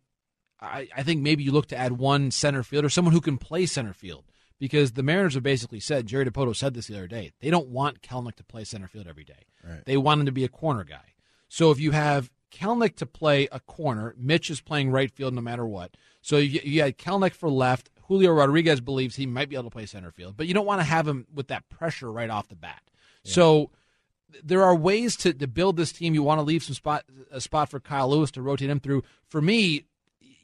I, 0.61 0.89
I 0.97 1.03
think 1.03 1.23
maybe 1.23 1.43
you 1.43 1.51
look 1.51 1.67
to 1.69 1.77
add 1.77 1.93
one 1.93 2.31
center 2.31 2.63
fielder, 2.63 2.89
someone 2.89 3.13
who 3.13 3.21
can 3.21 3.37
play 3.37 3.67
center 3.67 3.93
field, 3.93 4.25
because 4.61 4.93
the 4.93 5.03
Mariners 5.03 5.35
have 5.35 5.43
basically 5.43 5.81
said, 5.81 6.07
Jerry 6.07 6.25
Dipoto 6.25 6.55
said 6.55 6.75
this 6.75 6.87
the 6.87 6.97
other 6.97 7.09
day, 7.09 7.33
they 7.41 7.51
don't 7.51 7.69
want 7.69 8.01
Kelenic 8.01 8.37
to 8.37 8.45
play 8.45 8.63
center 8.63 8.87
field 8.87 9.09
every 9.09 9.25
day. 9.25 9.47
Right. 9.69 9.85
They 9.85 9.97
want 9.97 10.21
him 10.21 10.27
to 10.27 10.33
be 10.33 10.45
a 10.45 10.49
corner 10.49 10.85
guy. 10.85 11.15
So 11.49 11.73
if 11.73 11.81
you 11.81 11.91
have 11.91 12.31
Kelenic 12.53 12.95
to 12.97 13.07
play 13.07 13.49
a 13.51 13.59
corner, 13.59 14.15
Mitch 14.17 14.51
is 14.51 14.61
playing 14.61 14.93
right 14.93 15.11
field 15.11 15.35
no 15.35 15.41
matter 15.41 15.67
what. 15.67 15.97
So 16.21 16.37
you, 16.37 16.61
you 16.63 16.83
had 16.83 16.97
Kelenic 16.97 17.33
for 17.33 17.51
left, 17.51 17.91
Julio 18.13 18.33
Rodriguez 18.33 18.83
believes 18.83 19.17
he 19.17 19.25
might 19.27 19.49
be 19.49 19.57
able 19.57 19.65
to 19.65 19.71
play 19.71 19.87
center 19.87 20.11
field, 20.11 20.37
but 20.37 20.47
you 20.47 20.53
don't 20.53 20.67
want 20.67 20.81
to 20.81 20.85
have 20.85 21.09
him 21.09 21.27
with 21.35 21.49
that 21.49 21.67
pressure 21.71 22.13
right 22.13 22.29
off 22.29 22.49
the 22.49 22.55
bat. 22.55 22.83
Yeah. 23.25 23.33
So 23.33 23.71
there 24.45 24.63
are 24.63 24.75
ways 24.75 25.17
to, 25.17 25.33
to 25.33 25.47
build 25.47 25.79
this 25.79 25.93
team. 25.93 26.13
You 26.13 26.23
want 26.23 26.39
to 26.39 26.43
leave 26.43 26.63
some 26.63 26.75
spot 26.75 27.05
a 27.31 27.41
spot 27.41 27.71
for 27.71 27.81
Kyle 27.81 28.11
Lewis 28.11 28.31
to 28.33 28.43
rotate 28.43 28.69
him 28.69 28.81
through. 28.81 29.03
For 29.29 29.41
me, 29.41 29.87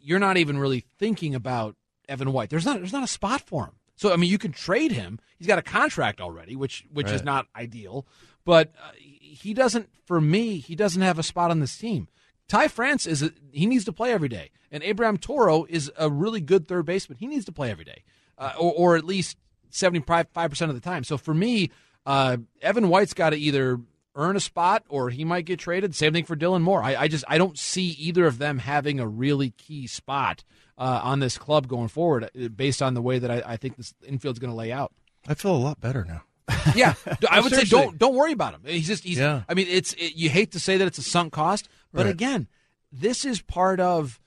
you're 0.00 0.18
not 0.18 0.38
even 0.38 0.58
really 0.58 0.86
thinking 0.98 1.34
about 1.34 1.76
Evan 2.08 2.32
White. 2.32 2.48
There's 2.48 2.64
not 2.64 2.78
there's 2.78 2.92
not 2.92 3.04
a 3.04 3.08
spot 3.08 3.42
for 3.42 3.64
him. 3.66 3.74
So 3.96 4.12
I 4.12 4.16
mean, 4.16 4.30
you 4.30 4.38
can 4.38 4.52
trade 4.52 4.92
him. 4.92 5.18
He's 5.36 5.46
got 5.46 5.58
a 5.58 5.62
contract 5.62 6.22
already, 6.22 6.56
which 6.56 6.86
which 6.90 7.08
right. 7.08 7.14
is 7.14 7.22
not 7.22 7.48
ideal. 7.54 8.06
But 8.46 8.72
uh, 8.82 8.92
he 8.96 9.52
doesn't. 9.52 9.90
For 10.06 10.22
me, 10.22 10.56
he 10.56 10.74
doesn't 10.74 11.02
have 11.02 11.18
a 11.18 11.22
spot 11.22 11.50
on 11.50 11.60
this 11.60 11.76
team. 11.76 12.08
Ty 12.48 12.68
France 12.68 13.06
is 13.06 13.22
a, 13.22 13.30
he 13.52 13.66
needs 13.66 13.84
to 13.84 13.92
play 13.92 14.12
every 14.12 14.28
day, 14.28 14.50
and 14.70 14.82
Abraham 14.82 15.18
Toro 15.18 15.64
is 15.68 15.90
a 15.96 16.10
really 16.10 16.40
good 16.40 16.66
third 16.66 16.86
baseman. 16.86 17.18
He 17.18 17.26
needs 17.26 17.44
to 17.44 17.52
play 17.52 17.70
every 17.70 17.84
day, 17.84 18.04
uh, 18.38 18.52
or, 18.58 18.72
or 18.76 18.96
at 18.96 19.04
least 19.04 19.36
seventy 19.70 20.00
five 20.00 20.32
percent 20.32 20.70
of 20.70 20.74
the 20.74 20.80
time. 20.80 21.04
So 21.04 21.18
for 21.18 21.34
me, 21.34 21.70
uh, 22.06 22.38
Evan 22.62 22.88
White's 22.88 23.14
got 23.14 23.30
to 23.30 23.36
either 23.36 23.80
earn 24.14 24.34
a 24.34 24.40
spot 24.40 24.82
or 24.88 25.10
he 25.10 25.24
might 25.24 25.44
get 25.44 25.58
traded. 25.58 25.94
Same 25.94 26.12
thing 26.12 26.24
for 26.24 26.36
Dylan 26.36 26.62
Moore. 26.62 26.82
I, 26.82 26.96
I 26.96 27.08
just 27.08 27.24
I 27.28 27.38
don't 27.38 27.58
see 27.58 27.90
either 27.90 28.26
of 28.26 28.38
them 28.38 28.58
having 28.58 28.98
a 28.98 29.06
really 29.06 29.50
key 29.50 29.86
spot 29.86 30.42
uh, 30.76 31.00
on 31.02 31.20
this 31.20 31.38
club 31.38 31.68
going 31.68 31.88
forward, 31.88 32.24
uh, 32.24 32.48
based 32.48 32.82
on 32.82 32.94
the 32.94 33.02
way 33.02 33.18
that 33.18 33.30
I, 33.30 33.42
I 33.52 33.56
think 33.56 33.76
this 33.76 33.94
infield's 34.06 34.38
going 34.38 34.50
to 34.50 34.56
lay 34.56 34.72
out. 34.72 34.92
I 35.26 35.34
feel 35.34 35.54
a 35.54 35.58
lot 35.58 35.80
better 35.80 36.04
now. 36.04 36.22
yeah, 36.74 36.94
I 37.30 37.40
would 37.40 37.52
say 37.52 37.64
don't 37.64 37.98
don't 37.98 38.14
worry 38.14 38.32
about 38.32 38.54
him. 38.54 38.62
He's 38.64 38.86
just 38.86 39.04
he's. 39.04 39.18
Yeah. 39.18 39.42
I 39.48 39.54
mean, 39.54 39.66
it's 39.68 39.92
it, 39.94 40.16
you 40.16 40.30
hate 40.30 40.52
to 40.52 40.60
say 40.60 40.78
that 40.78 40.86
it's 40.86 40.96
a 40.96 41.02
sunk 41.02 41.32
cost, 41.32 41.68
but 41.92 42.06
right. 42.06 42.14
again, 42.14 42.48
this 42.92 43.24
is 43.24 43.40
part 43.40 43.80
of 43.80 44.20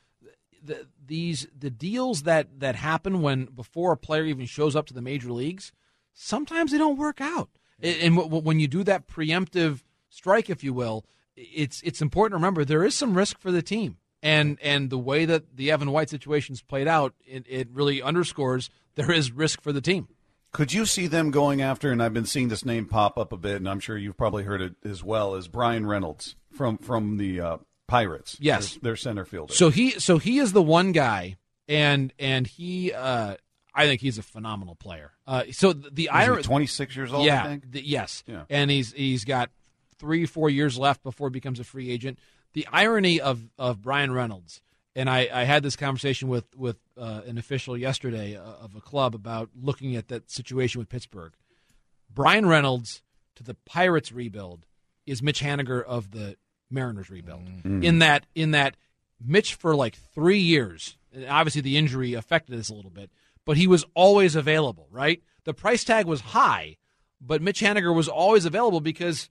the, 0.63 0.87
these 1.05 1.47
the 1.57 1.69
deals 1.69 2.23
that 2.23 2.59
that 2.59 2.75
happen 2.75 3.21
when 3.21 3.45
before 3.45 3.91
a 3.91 3.97
player 3.97 4.25
even 4.25 4.45
shows 4.45 4.75
up 4.75 4.85
to 4.87 4.93
the 4.93 5.01
major 5.01 5.31
leagues. 5.31 5.71
Sometimes 6.13 6.71
they 6.71 6.77
don't 6.77 6.97
work 6.97 7.21
out, 7.21 7.49
and 7.81 8.17
when 8.17 8.59
you 8.59 8.67
do 8.67 8.83
that 8.83 9.07
preemptive 9.07 9.81
strike, 10.09 10.49
if 10.49 10.63
you 10.63 10.73
will, 10.73 11.05
it's 11.35 11.81
it's 11.83 12.01
important 12.01 12.33
to 12.33 12.35
remember 12.37 12.65
there 12.65 12.83
is 12.83 12.95
some 12.95 13.17
risk 13.17 13.39
for 13.39 13.51
the 13.51 13.61
team, 13.61 13.97
and 14.21 14.57
and 14.61 14.89
the 14.89 14.97
way 14.97 15.25
that 15.25 15.55
the 15.55 15.71
Evan 15.71 15.91
White 15.91 16.09
situation's 16.09 16.61
played 16.61 16.87
out, 16.87 17.13
it, 17.25 17.45
it 17.47 17.69
really 17.71 18.01
underscores 18.01 18.69
there 18.95 19.11
is 19.11 19.31
risk 19.31 19.61
for 19.61 19.71
the 19.71 19.81
team. 19.81 20.07
Could 20.51 20.73
you 20.73 20.85
see 20.85 21.07
them 21.07 21.31
going 21.31 21.61
after? 21.61 21.93
And 21.93 22.03
I've 22.03 22.13
been 22.13 22.25
seeing 22.25 22.49
this 22.49 22.65
name 22.65 22.85
pop 22.85 23.17
up 23.17 23.31
a 23.31 23.37
bit, 23.37 23.55
and 23.55 23.69
I'm 23.69 23.79
sure 23.79 23.97
you've 23.97 24.17
probably 24.17 24.43
heard 24.43 24.61
it 24.61 24.75
as 24.83 25.01
well 25.01 25.35
as 25.35 25.47
Bryan 25.47 25.85
Reynolds 25.85 26.35
from 26.61 26.77
from 26.77 27.17
the 27.17 27.41
uh, 27.41 27.57
Pirates. 27.87 28.37
Yes, 28.39 28.73
their, 28.73 28.81
their 28.81 28.95
center 28.95 29.25
fielder. 29.25 29.53
So 29.53 29.71
he 29.71 29.91
so 29.91 30.19
he 30.19 30.37
is 30.37 30.53
the 30.53 30.61
one 30.61 30.91
guy, 30.91 31.37
and 31.67 32.13
and 32.19 32.45
he 32.45 32.93
uh, 32.93 33.37
I 33.73 33.87
think 33.87 33.99
he's 33.99 34.19
a 34.19 34.23
phenomenal 34.23 34.75
player. 34.75 35.11
Uh, 35.25 35.45
so 35.51 35.73
the 35.73 36.09
Irish 36.09 36.45
twenty 36.45 36.67
six 36.67 36.95
years 36.95 37.11
old. 37.11 37.25
Yeah, 37.25 37.57
the, 37.67 37.83
yes, 37.83 38.23
yeah. 38.27 38.43
and 38.47 38.69
he's 38.69 38.93
he's 38.93 39.25
got 39.25 39.49
three 39.97 40.27
four 40.27 40.51
years 40.51 40.77
left 40.77 41.01
before 41.01 41.29
he 41.29 41.31
becomes 41.31 41.59
a 41.59 41.63
free 41.63 41.89
agent. 41.89 42.19
The 42.53 42.67
irony 42.71 43.19
of 43.19 43.49
of 43.57 43.81
Bryan 43.81 44.11
Reynolds, 44.11 44.61
and 44.95 45.09
I, 45.09 45.27
I 45.33 45.45
had 45.45 45.63
this 45.63 45.75
conversation 45.75 46.27
with 46.27 46.45
with 46.55 46.77
uh, 46.95 47.21
an 47.25 47.39
official 47.39 47.75
yesterday 47.75 48.35
uh, 48.35 48.43
of 48.43 48.75
a 48.75 48.81
club 48.81 49.15
about 49.15 49.49
looking 49.59 49.95
at 49.95 50.09
that 50.09 50.29
situation 50.29 50.77
with 50.77 50.89
Pittsburgh. 50.89 51.33
Bryan 52.13 52.45
Reynolds 52.45 53.01
to 53.37 53.41
the 53.41 53.55
Pirates 53.65 54.11
rebuild 54.11 54.67
is 55.07 55.23
Mitch 55.23 55.41
Haniger 55.41 55.83
of 55.83 56.11
the 56.11 56.37
Mariners 56.71 57.09
rebuild. 57.09 57.45
Mm-hmm. 57.45 57.83
In 57.83 57.99
that, 57.99 58.25
in 58.35 58.51
that, 58.51 58.75
Mitch 59.23 59.55
for 59.55 59.75
like 59.75 59.95
three 59.95 60.39
years. 60.39 60.97
Obviously, 61.27 61.61
the 61.61 61.77
injury 61.77 62.13
affected 62.13 62.57
this 62.57 62.69
a 62.69 62.73
little 62.73 62.91
bit, 62.91 63.11
but 63.45 63.57
he 63.57 63.67
was 63.67 63.85
always 63.93 64.35
available. 64.35 64.87
Right, 64.89 65.21
the 65.43 65.53
price 65.53 65.83
tag 65.83 66.05
was 66.05 66.21
high, 66.21 66.77
but 67.19 67.41
Mitch 67.41 67.61
Haniger 67.61 67.93
was 67.93 68.07
always 68.07 68.45
available 68.45 68.81
because 68.81 69.29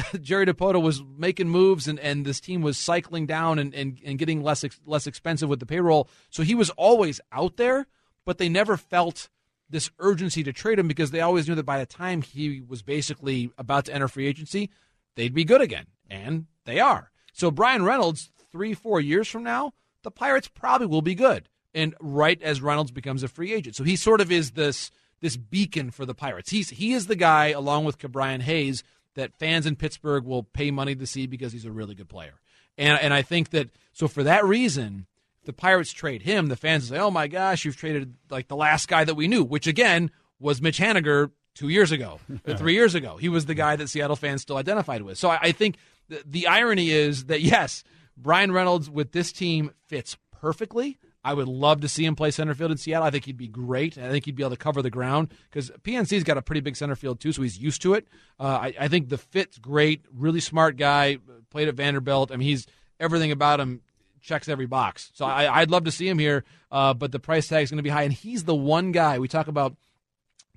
Jerry 0.20 0.46
Dipoto 0.46 0.82
was 0.82 1.02
making 1.16 1.48
moves 1.48 1.88
and, 1.88 1.98
and 2.00 2.24
this 2.24 2.40
team 2.40 2.62
was 2.62 2.78
cycling 2.78 3.26
down 3.26 3.58
and, 3.58 3.74
and, 3.74 3.98
and 4.04 4.18
getting 4.18 4.42
less 4.42 4.64
less 4.84 5.06
expensive 5.06 5.48
with 5.48 5.60
the 5.60 5.66
payroll. 5.66 6.08
So 6.30 6.42
he 6.42 6.54
was 6.54 6.70
always 6.70 7.20
out 7.30 7.56
there, 7.56 7.86
but 8.24 8.38
they 8.38 8.48
never 8.48 8.76
felt 8.76 9.28
this 9.70 9.90
urgency 9.98 10.42
to 10.44 10.52
trade 10.52 10.78
him 10.78 10.86
because 10.86 11.10
they 11.10 11.20
always 11.20 11.48
knew 11.48 11.54
that 11.54 11.64
by 11.64 11.78
the 11.78 11.86
time 11.86 12.22
he 12.22 12.60
was 12.60 12.82
basically 12.82 13.50
about 13.56 13.86
to 13.86 13.94
enter 13.94 14.06
free 14.06 14.26
agency, 14.26 14.70
they'd 15.16 15.34
be 15.34 15.44
good 15.44 15.62
again. 15.62 15.86
And 16.10 16.46
they 16.64 16.80
are. 16.80 17.10
So 17.32 17.50
Bryan 17.50 17.84
Reynolds, 17.84 18.30
three, 18.50 18.74
four 18.74 19.00
years 19.00 19.28
from 19.28 19.42
now, 19.42 19.72
the 20.02 20.10
Pirates 20.10 20.48
probably 20.48 20.86
will 20.86 21.02
be 21.02 21.14
good. 21.14 21.48
And 21.74 21.94
right 22.00 22.40
as 22.42 22.60
Reynolds 22.60 22.90
becomes 22.90 23.22
a 23.22 23.28
free 23.28 23.52
agent. 23.52 23.76
So 23.76 23.84
he 23.84 23.96
sort 23.96 24.20
of 24.20 24.30
is 24.30 24.52
this 24.52 24.90
this 25.20 25.36
beacon 25.36 25.90
for 25.90 26.04
the 26.04 26.14
Pirates. 26.14 26.50
He's 26.50 26.70
he 26.70 26.92
is 26.92 27.06
the 27.06 27.16
guy, 27.16 27.48
along 27.48 27.84
with 27.84 27.98
Ke'Bryan 27.98 28.42
Hayes, 28.42 28.82
that 29.14 29.34
fans 29.38 29.66
in 29.66 29.76
Pittsburgh 29.76 30.24
will 30.24 30.42
pay 30.42 30.70
money 30.70 30.94
to 30.94 31.06
see 31.06 31.26
because 31.26 31.52
he's 31.52 31.64
a 31.64 31.72
really 31.72 31.94
good 31.94 32.08
player. 32.08 32.34
And 32.76 32.98
and 33.00 33.14
I 33.14 33.22
think 33.22 33.50
that 33.50 33.70
so 33.92 34.08
for 34.08 34.22
that 34.24 34.44
reason, 34.44 35.06
the 35.44 35.52
Pirates 35.52 35.92
trade 35.92 36.22
him, 36.22 36.48
the 36.48 36.56
fans 36.56 36.88
say, 36.88 36.98
"Oh 36.98 37.10
my 37.10 37.28
gosh, 37.28 37.64
you've 37.64 37.76
traded 37.76 38.14
like 38.30 38.48
the 38.48 38.56
last 38.56 38.88
guy 38.88 39.04
that 39.04 39.14
we 39.14 39.28
knew," 39.28 39.44
which 39.44 39.66
again 39.66 40.10
was 40.38 40.60
Mitch 40.60 40.78
Haniger 40.78 41.30
two 41.54 41.68
years 41.68 41.92
ago, 41.92 42.20
three 42.56 42.74
years 42.74 42.94
ago. 42.94 43.16
He 43.16 43.28
was 43.28 43.46
the 43.46 43.54
guy 43.54 43.76
that 43.76 43.88
Seattle 43.88 44.16
fans 44.16 44.42
still 44.42 44.56
identified 44.56 45.02
with. 45.02 45.18
So 45.18 45.30
I, 45.30 45.38
I 45.42 45.52
think 45.52 45.76
the, 46.08 46.22
the 46.26 46.46
irony 46.46 46.90
is 46.90 47.26
that 47.26 47.40
yes, 47.40 47.84
Bryan 48.16 48.52
Reynolds 48.52 48.90
with 48.90 49.12
this 49.12 49.32
team 49.32 49.72
fits 49.86 50.16
perfectly. 50.30 50.98
I 51.24 51.34
would 51.34 51.46
love 51.46 51.82
to 51.82 51.88
see 51.88 52.04
him 52.04 52.16
play 52.16 52.32
center 52.32 52.54
field 52.54 52.72
in 52.72 52.76
Seattle. 52.76 53.06
I 53.06 53.10
think 53.10 53.24
he'd 53.26 53.36
be 53.36 53.46
great. 53.46 53.96
I 53.96 54.10
think 54.10 54.24
he'd 54.24 54.34
be 54.34 54.42
able 54.42 54.50
to 54.50 54.56
cover 54.56 54.82
the 54.82 54.90
ground 54.90 55.32
because 55.48 55.70
PNC's 55.82 56.24
got 56.24 56.36
a 56.36 56.42
pretty 56.42 56.60
big 56.60 56.76
center 56.76 56.96
field 56.96 57.20
too, 57.20 57.32
so 57.32 57.42
he's 57.42 57.58
used 57.58 57.82
to 57.82 57.94
it. 57.94 58.08
Uh, 58.40 58.44
I, 58.44 58.74
I 58.80 58.88
think 58.88 59.08
the 59.08 59.18
fit's 59.18 59.58
great. 59.58 60.04
Really 60.12 60.40
smart 60.40 60.76
guy. 60.76 61.18
Played 61.50 61.68
at 61.68 61.74
Vanderbilt. 61.74 62.32
I 62.32 62.36
mean, 62.36 62.48
he's 62.48 62.66
everything 62.98 63.30
about 63.30 63.60
him 63.60 63.82
checks 64.22 64.48
every 64.48 64.66
box. 64.66 65.10
So 65.14 65.24
I, 65.24 65.60
would 65.60 65.70
love 65.70 65.84
to 65.84 65.90
see 65.90 66.08
him 66.08 66.18
here, 66.18 66.44
uh, 66.70 66.94
but 66.94 67.12
the 67.12 67.18
price 67.18 67.48
tag 67.48 67.64
is 67.64 67.70
going 67.70 67.78
to 67.78 67.82
be 67.82 67.90
high, 67.90 68.04
and 68.04 68.12
he's 68.12 68.44
the 68.44 68.54
one 68.54 68.92
guy 68.92 69.18
we 69.18 69.28
talk 69.28 69.48
about 69.48 69.76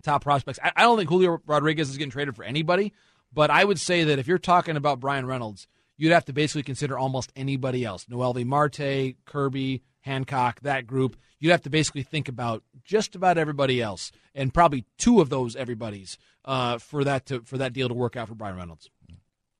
top 0.03 0.23
prospects. 0.23 0.59
I, 0.63 0.72
I 0.76 0.81
don't 0.84 0.97
think 0.97 1.09
Julio 1.09 1.41
Rodriguez 1.45 1.89
is 1.89 1.97
getting 1.97 2.11
traded 2.11 2.35
for 2.35 2.43
anybody, 2.43 2.93
but 3.35 3.51
I 3.51 3.63
would 3.63 3.79
say 3.79 4.05
that 4.05 4.17
if 4.17 4.27
you're 4.27 4.39
talking 4.39 4.77
about 4.77 4.99
Bryan 4.99 5.27
Reynolds, 5.27 5.67
you'd 5.97 6.11
have 6.11 6.25
to 6.25 6.33
basically 6.33 6.63
consider 6.63 6.97
almost 6.97 7.31
anybody 7.35 7.85
else—Noel 7.85 8.33
Noelvi 8.33 8.45
Marte, 8.45 9.15
Kirby, 9.25 9.83
Hancock, 10.01 10.61
that 10.61 10.87
group. 10.87 11.17
You'd 11.39 11.51
have 11.51 11.63
to 11.63 11.69
basically 11.69 12.03
think 12.03 12.27
about 12.27 12.63
just 12.83 13.15
about 13.15 13.37
everybody 13.37 13.81
else, 13.81 14.11
and 14.33 14.53
probably 14.53 14.85
two 14.97 15.21
of 15.21 15.29
those 15.29 15.55
everybody's 15.55 16.17
uh, 16.45 16.77
for 16.79 17.03
that 17.03 17.25
to 17.27 17.41
for 17.41 17.57
that 17.57 17.73
deal 17.73 17.89
to 17.89 17.93
work 17.93 18.15
out 18.15 18.29
for 18.29 18.35
Bryan 18.35 18.57
Reynolds. 18.57 18.89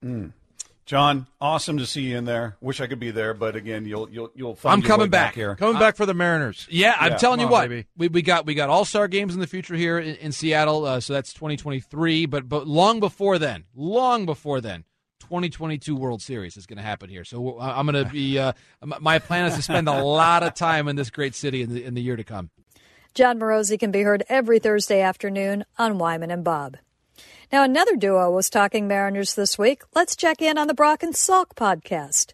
Mm. 0.04 0.32
John, 0.86 1.26
awesome 1.42 1.80
to 1.80 1.86
see 1.88 2.02
you 2.02 2.18
in 2.18 2.26
there. 2.26 2.58
Wish 2.62 2.80
I 2.80 2.86
could 2.86 3.00
be 3.00 3.10
there, 3.10 3.34
but 3.34 3.56
again, 3.56 3.86
you'll 3.86 4.08
you'll 4.10 4.32
you'll 4.36 4.56
find 4.56 4.74
I'm 4.74 4.82
coming 4.88 5.10
back. 5.10 5.30
back. 5.30 5.36
here. 5.36 5.56
Coming 5.56 5.80
back 5.80 5.96
for 5.96 6.06
the 6.06 6.14
Mariners. 6.14 6.68
Yeah, 6.70 6.96
I'm 7.00 7.14
Yeah, 7.14 7.18
telling 7.18 7.40
you 7.40 7.48
come 7.48 7.52
what. 7.54 7.70
baby. 7.70 7.88
We, 7.98 8.08
we 8.10 8.22
got 8.22 8.46
we 8.46 8.54
got 8.54 8.70
All 8.70 8.86
Star 8.86 9.08
games 9.08 9.34
in 9.34 9.40
the 9.40 9.48
future 9.48 9.74
here 9.74 9.98
in, 9.98 10.16
in 10.18 10.32
Seattle, 10.32 10.86
uh, 10.86 11.00
so 11.00 11.14
that's 11.14 11.34
2023. 11.34 12.28
But 12.28 12.48
but 12.48 12.68
long 12.68 13.00
before 13.00 13.40
then, 13.40 13.64
long 13.76 14.28
before 14.28 14.62
then, 14.62 14.84
2022 15.22 15.96
World 15.96 16.22
Series 16.22 16.56
is 16.56 16.68
going 16.68 16.78
to 16.78 16.84
happen 16.84 17.10
here. 17.10 17.24
So 17.24 17.58
uh, 17.58 17.74
I'm 17.76 17.88
going 17.88 18.06
to 18.06 18.12
be. 18.12 18.38
Uh, 18.38 18.54
my 18.84 19.18
plan 19.18 19.46
is 19.48 19.56
to 19.56 19.64
spend 19.64 19.88
a 19.90 20.04
lot 20.04 20.44
of 20.44 20.54
time 20.54 20.88
in 20.88 20.96
this 20.96 21.10
great 21.10 21.34
city 21.34 21.64
in 21.64 21.74
the 21.74 21.84
in 21.84 21.96
the 21.96 22.02
year 22.02 22.16
to 22.16 22.24
come. 22.24 22.52
Jon 23.16 23.40
Morosi 23.40 23.80
can 23.80 23.90
be 23.92 24.02
heard 24.02 24.24
every 24.30 24.60
Thursday 24.60 25.02
afternoon 25.02 25.66
on 25.80 25.98
Wyman 25.98 26.30
and 26.30 26.44
Bob. 26.44 26.78
Now, 27.56 27.64
another 27.64 27.96
duo 27.96 28.32
was 28.32 28.50
talking 28.50 28.86
Mariners 28.86 29.36
this 29.36 29.58
week. 29.58 29.84
Let's 29.94 30.18
check 30.18 30.42
in 30.42 30.58
on 30.58 30.68
the 30.68 30.74
Brock 30.74 31.04
and 31.04 31.14
Salk 31.14 31.56
podcast. 31.56 32.34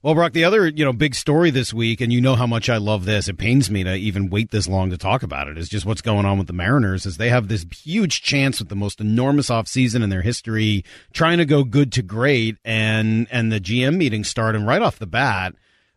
Well, 0.00 0.14
Brock, 0.14 0.32
the 0.32 0.44
other 0.44 0.66
you 0.66 0.82
know 0.82 0.94
big 0.94 1.14
story 1.14 1.50
this 1.50 1.74
week, 1.74 2.00
and 2.00 2.10
you 2.10 2.22
know 2.22 2.36
how 2.36 2.46
much 2.46 2.70
I 2.70 2.78
love 2.78 3.04
this. 3.04 3.28
It 3.28 3.36
pains 3.36 3.70
me 3.70 3.84
to 3.84 3.94
even 3.94 4.30
wait 4.30 4.50
this 4.50 4.66
long 4.66 4.88
to 4.88 4.96
talk 4.96 5.22
about 5.22 5.46
it. 5.46 5.58
Is 5.58 5.68
just 5.68 5.84
what's 5.84 6.00
going 6.00 6.24
on 6.24 6.38
with 6.38 6.46
the 6.46 6.54
Mariners. 6.54 7.04
Is 7.04 7.18
they 7.18 7.28
have 7.28 7.48
this 7.48 7.66
huge 7.84 8.22
chance 8.22 8.60
with 8.60 8.70
the 8.70 8.74
most 8.74 8.98
enormous 8.98 9.50
offseason 9.50 10.02
in 10.02 10.08
their 10.08 10.22
history, 10.22 10.86
trying 11.12 11.36
to 11.36 11.44
go 11.44 11.64
good 11.64 11.92
to 11.92 12.02
great, 12.02 12.56
and 12.64 13.28
and 13.30 13.52
the 13.52 13.60
GM 13.60 13.98
meeting 13.98 14.24
starting 14.24 14.64
right 14.64 14.80
off 14.80 14.98
the 14.98 15.06
bat. 15.06 15.54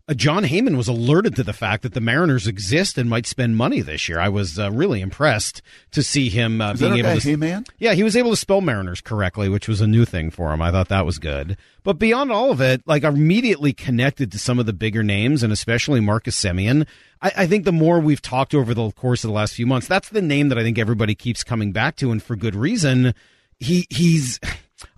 Uh, 0.07 0.13
Jon 0.13 0.43
Heyman 0.43 0.77
was 0.77 0.87
alerted 0.87 1.35
to 1.35 1.43
the 1.43 1.51
fact 1.51 1.81
that 1.81 1.95
the 1.95 2.01
Mariners 2.01 2.45
exist 2.45 2.99
and 2.99 3.09
might 3.09 3.25
spend 3.25 3.57
money 3.57 3.81
this 3.81 4.07
year. 4.07 4.19
I 4.19 4.29
was 4.29 4.59
uh, 4.59 4.71
really 4.71 5.01
impressed 5.01 5.63
to 5.91 6.03
see 6.03 6.29
him 6.29 6.61
uh, 6.61 6.75
being 6.75 6.97
able 6.97 7.19
to. 7.19 7.27
Heyman? 7.37 7.67
Yeah, 7.79 7.93
he 7.93 8.03
was 8.03 8.15
able 8.15 8.29
to 8.29 8.37
spell 8.37 8.61
Mariners 8.61 9.01
correctly, 9.01 9.49
which 9.49 9.67
was 9.67 9.81
a 9.81 9.87
new 9.87 10.05
thing 10.05 10.29
for 10.29 10.53
him. 10.53 10.61
I 10.61 10.69
thought 10.69 10.89
that 10.89 11.07
was 11.07 11.17
good. 11.17 11.57
But 11.83 11.97
beyond 11.97 12.31
all 12.31 12.51
of 12.51 12.61
it, 12.61 12.83
like 12.85 13.03
I'm 13.03 13.15
immediately 13.15 13.73
connected 13.73 14.31
to 14.31 14.37
some 14.37 14.59
of 14.59 14.67
the 14.67 14.73
bigger 14.73 15.01
names, 15.01 15.41
and 15.41 15.51
especially 15.51 16.01
Marcus 16.01 16.39
Semien. 16.39 16.85
I, 17.23 17.31
I 17.37 17.47
think 17.47 17.65
the 17.65 17.71
more 17.71 17.99
we've 17.99 18.21
talked 18.21 18.53
over 18.53 18.75
the 18.75 18.91
course 18.91 19.23
of 19.23 19.29
the 19.29 19.33
last 19.33 19.55
few 19.55 19.65
months, 19.65 19.87
that's 19.87 20.09
the 20.09 20.21
name 20.21 20.49
that 20.49 20.59
I 20.59 20.63
think 20.63 20.77
everybody 20.77 21.15
keeps 21.15 21.43
coming 21.43 21.71
back 21.71 21.95
to, 21.95 22.11
and 22.11 22.21
for 22.21 22.35
good 22.35 22.55
reason. 22.55 23.15
He 23.59 23.87
he's. 23.89 24.39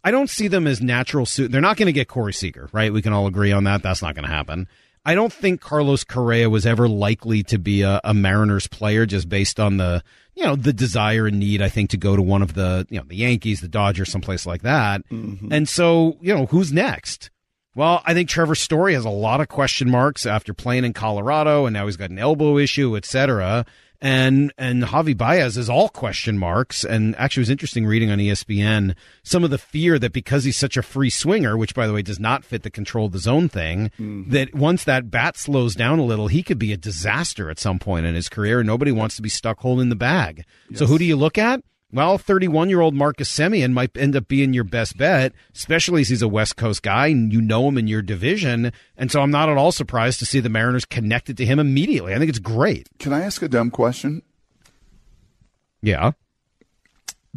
I 0.03 0.11
don't 0.11 0.29
see 0.29 0.49
them 0.49 0.67
as 0.67 0.81
natural 0.81 1.25
suit. 1.25 1.51
They're 1.51 1.61
not 1.61 1.77
going 1.77 1.85
to 1.85 1.93
get 1.93 2.09
Corey 2.09 2.34
Seager, 2.34 2.67
right? 2.73 2.91
We 2.91 3.01
can 3.01 3.13
all 3.13 3.27
agree 3.27 3.53
on 3.53 3.63
that. 3.65 3.84
That's 3.84 4.01
not 4.01 4.15
going 4.15 4.25
to 4.25 4.31
happen. 4.31 4.67
I 5.05 5.15
don't 5.15 5.31
think 5.31 5.61
Carlos 5.61 6.03
Correa 6.03 6.49
was 6.49 6.65
ever 6.65 6.87
likely 6.89 7.43
to 7.43 7.57
be 7.57 7.81
a, 7.81 8.01
a 8.03 8.13
Mariners 8.13 8.67
player 8.67 9.05
just 9.05 9.29
based 9.29 9.59
on 9.59 9.77
the, 9.77 10.03
you 10.35 10.43
know, 10.43 10.55
the 10.55 10.73
desire 10.73 11.27
and 11.27 11.39
need, 11.39 11.61
I 11.61 11.69
think, 11.69 11.91
to 11.91 11.97
go 11.97 12.15
to 12.15 12.21
one 12.21 12.41
of 12.41 12.53
the, 12.53 12.85
you 12.89 12.99
know, 12.99 13.05
the 13.07 13.15
Yankees, 13.15 13.61
the 13.61 13.67
Dodgers, 13.67 14.11
someplace 14.11 14.45
like 14.45 14.63
that. 14.63 15.07
Mm-hmm. 15.09 15.51
And 15.51 15.69
so, 15.69 16.17
you 16.21 16.35
know, 16.35 16.45
who's 16.47 16.73
next? 16.73 17.29
Well, 17.75 18.01
I 18.05 18.13
think 18.15 18.27
Trevor 18.27 18.55
Story 18.55 18.95
has 18.95 19.05
a 19.05 19.09
lot 19.09 19.39
of 19.39 19.49
question 19.49 19.89
marks 19.89 20.25
after 20.25 20.53
playing 20.53 20.83
in 20.83 20.93
Colorado, 20.93 21.67
and 21.67 21.73
now 21.73 21.85
he's 21.85 21.95
got 21.95 22.09
an 22.09 22.17
elbow 22.17 22.57
issue, 22.57 22.97
et 22.97 23.05
cetera. 23.05 23.65
And 24.01 24.53
and 24.57 24.83
Javi 24.83 25.17
Baez 25.17 25.57
is 25.57 25.69
all 25.69 25.89
question 25.89 26.37
marks. 26.37 26.83
And 26.83 27.15
actually, 27.15 27.41
it 27.41 27.45
was 27.45 27.49
interesting 27.49 27.85
reading 27.85 28.11
on 28.11 28.19
ESPN 28.19 28.95
some 29.23 29.43
of 29.43 29.49
the 29.49 29.57
fear 29.57 29.97
that 29.99 30.13
because 30.13 30.43
he's 30.43 30.57
such 30.57 30.77
a 30.77 30.83
free 30.83 31.09
swinger, 31.09 31.57
which 31.57 31.73
by 31.73 31.87
the 31.87 31.93
way 31.93 32.01
does 32.01 32.19
not 32.19 32.43
fit 32.43 32.63
the 32.63 32.69
control 32.69 33.09
the 33.09 33.19
zone 33.19 33.49
thing, 33.49 33.91
mm-hmm. 33.99 34.29
that 34.31 34.53
once 34.53 34.83
that 34.83 35.09
bat 35.09 35.37
slows 35.37 35.75
down 35.75 35.99
a 35.99 36.05
little, 36.05 36.27
he 36.27 36.43
could 36.43 36.59
be 36.59 36.73
a 36.73 36.77
disaster 36.77 37.49
at 37.49 37.59
some 37.59 37.79
point 37.79 38.05
in 38.05 38.15
his 38.15 38.29
career. 38.29 38.59
And 38.59 38.67
nobody 38.67 38.91
wants 38.91 39.15
to 39.15 39.21
be 39.21 39.29
stuck 39.29 39.59
holding 39.59 39.89
the 39.89 39.95
bag. 39.95 40.45
So 40.75 40.85
who 40.85 40.97
do 40.97 41.05
you 41.05 41.15
look 41.15 41.37
at? 41.37 41.61
Well, 41.91 42.18
31 42.18 42.69
year 42.69 42.81
old 42.81 42.93
Marcus 42.93 43.31
Semien 43.31 43.72
might 43.72 43.95
end 43.95 44.15
up 44.15 44.27
being 44.27 44.53
your 44.53 44.65
best 44.65 44.97
bet, 44.97 45.34
especially 45.55 46.01
as 46.01 46.09
he's 46.09 46.22
a 46.22 46.27
West 46.27 46.57
Coast 46.57 46.84
guy 46.84 47.07
and 47.07 47.31
you 47.31 47.41
know 47.41 47.68
him 47.69 47.77
in 47.77 47.88
your 47.88 48.01
division. 48.01 48.73
And 48.97 49.09
so 49.09 49.22
I'm 49.22 49.31
not 49.31 49.47
at 49.47 49.57
all 49.57 49.72
surprised 49.72 50.19
to 50.19 50.26
see 50.26 50.41
the 50.41 50.49
Mariners 50.49 50.84
connected 50.84 51.38
to 51.38 51.45
him 51.45 51.59
immediately. 51.59 52.14
I 52.14 52.18
think 52.18 52.30
it's 52.30 52.39
great. 52.39 52.89
Can 52.99 53.14
I 53.14 53.22
ask 53.22 53.41
a 53.41 53.47
dumb 53.47 53.72
question? 53.72 54.22
Yeah. 55.81 56.11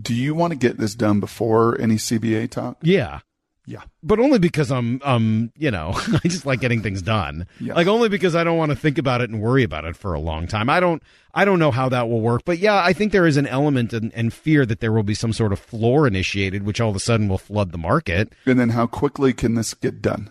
Do 0.00 0.14
you 0.14 0.34
want 0.34 0.52
to 0.52 0.58
get 0.58 0.78
this 0.78 0.94
done 0.96 1.20
before 1.20 1.80
any 1.80 1.96
CBA 1.96 2.50
talk? 2.50 2.78
Yeah. 2.82 3.20
Yeah. 3.66 3.82
But 4.02 4.18
only 4.18 4.38
because 4.38 4.70
I'm, 4.72 5.00
um, 5.04 5.52
you 5.56 5.70
know, 5.70 5.92
I 5.96 6.20
just 6.28 6.46
like 6.46 6.60
getting 6.60 6.82
things 6.82 7.02
done. 7.02 7.46
Yes. 7.60 7.76
Like 7.76 7.86
only 7.86 8.08
because 8.08 8.34
I 8.34 8.42
don't 8.42 8.56
want 8.58 8.70
to 8.70 8.76
think 8.76 8.98
about 8.98 9.20
it 9.20 9.30
and 9.30 9.40
worry 9.40 9.62
about 9.62 9.84
it 9.84 9.96
for 9.96 10.14
a 10.14 10.18
long 10.20 10.46
time. 10.46 10.68
I 10.68 10.80
don't, 10.80 11.02
I 11.34 11.44
don't 11.44 11.58
know 11.58 11.70
how 11.70 11.88
that 11.90 12.08
will 12.08 12.20
work. 12.20 12.42
But 12.44 12.58
yeah, 12.58 12.82
I 12.82 12.92
think 12.92 13.12
there 13.12 13.26
is 13.26 13.36
an 13.36 13.46
element 13.46 13.92
and, 13.92 14.12
and 14.14 14.32
fear 14.32 14.66
that 14.66 14.80
there 14.80 14.92
will 14.92 15.02
be 15.04 15.14
some 15.14 15.32
sort 15.32 15.52
of 15.52 15.58
floor 15.60 16.06
initiated, 16.06 16.64
which 16.64 16.80
all 16.80 16.90
of 16.90 16.96
a 16.96 17.00
sudden 17.00 17.28
will 17.28 17.38
flood 17.38 17.70
the 17.70 17.78
market. 17.78 18.32
And 18.46 18.58
then 18.58 18.70
how 18.70 18.86
quickly 18.86 19.32
can 19.32 19.54
this 19.54 19.74
get 19.74 20.02
done? 20.02 20.30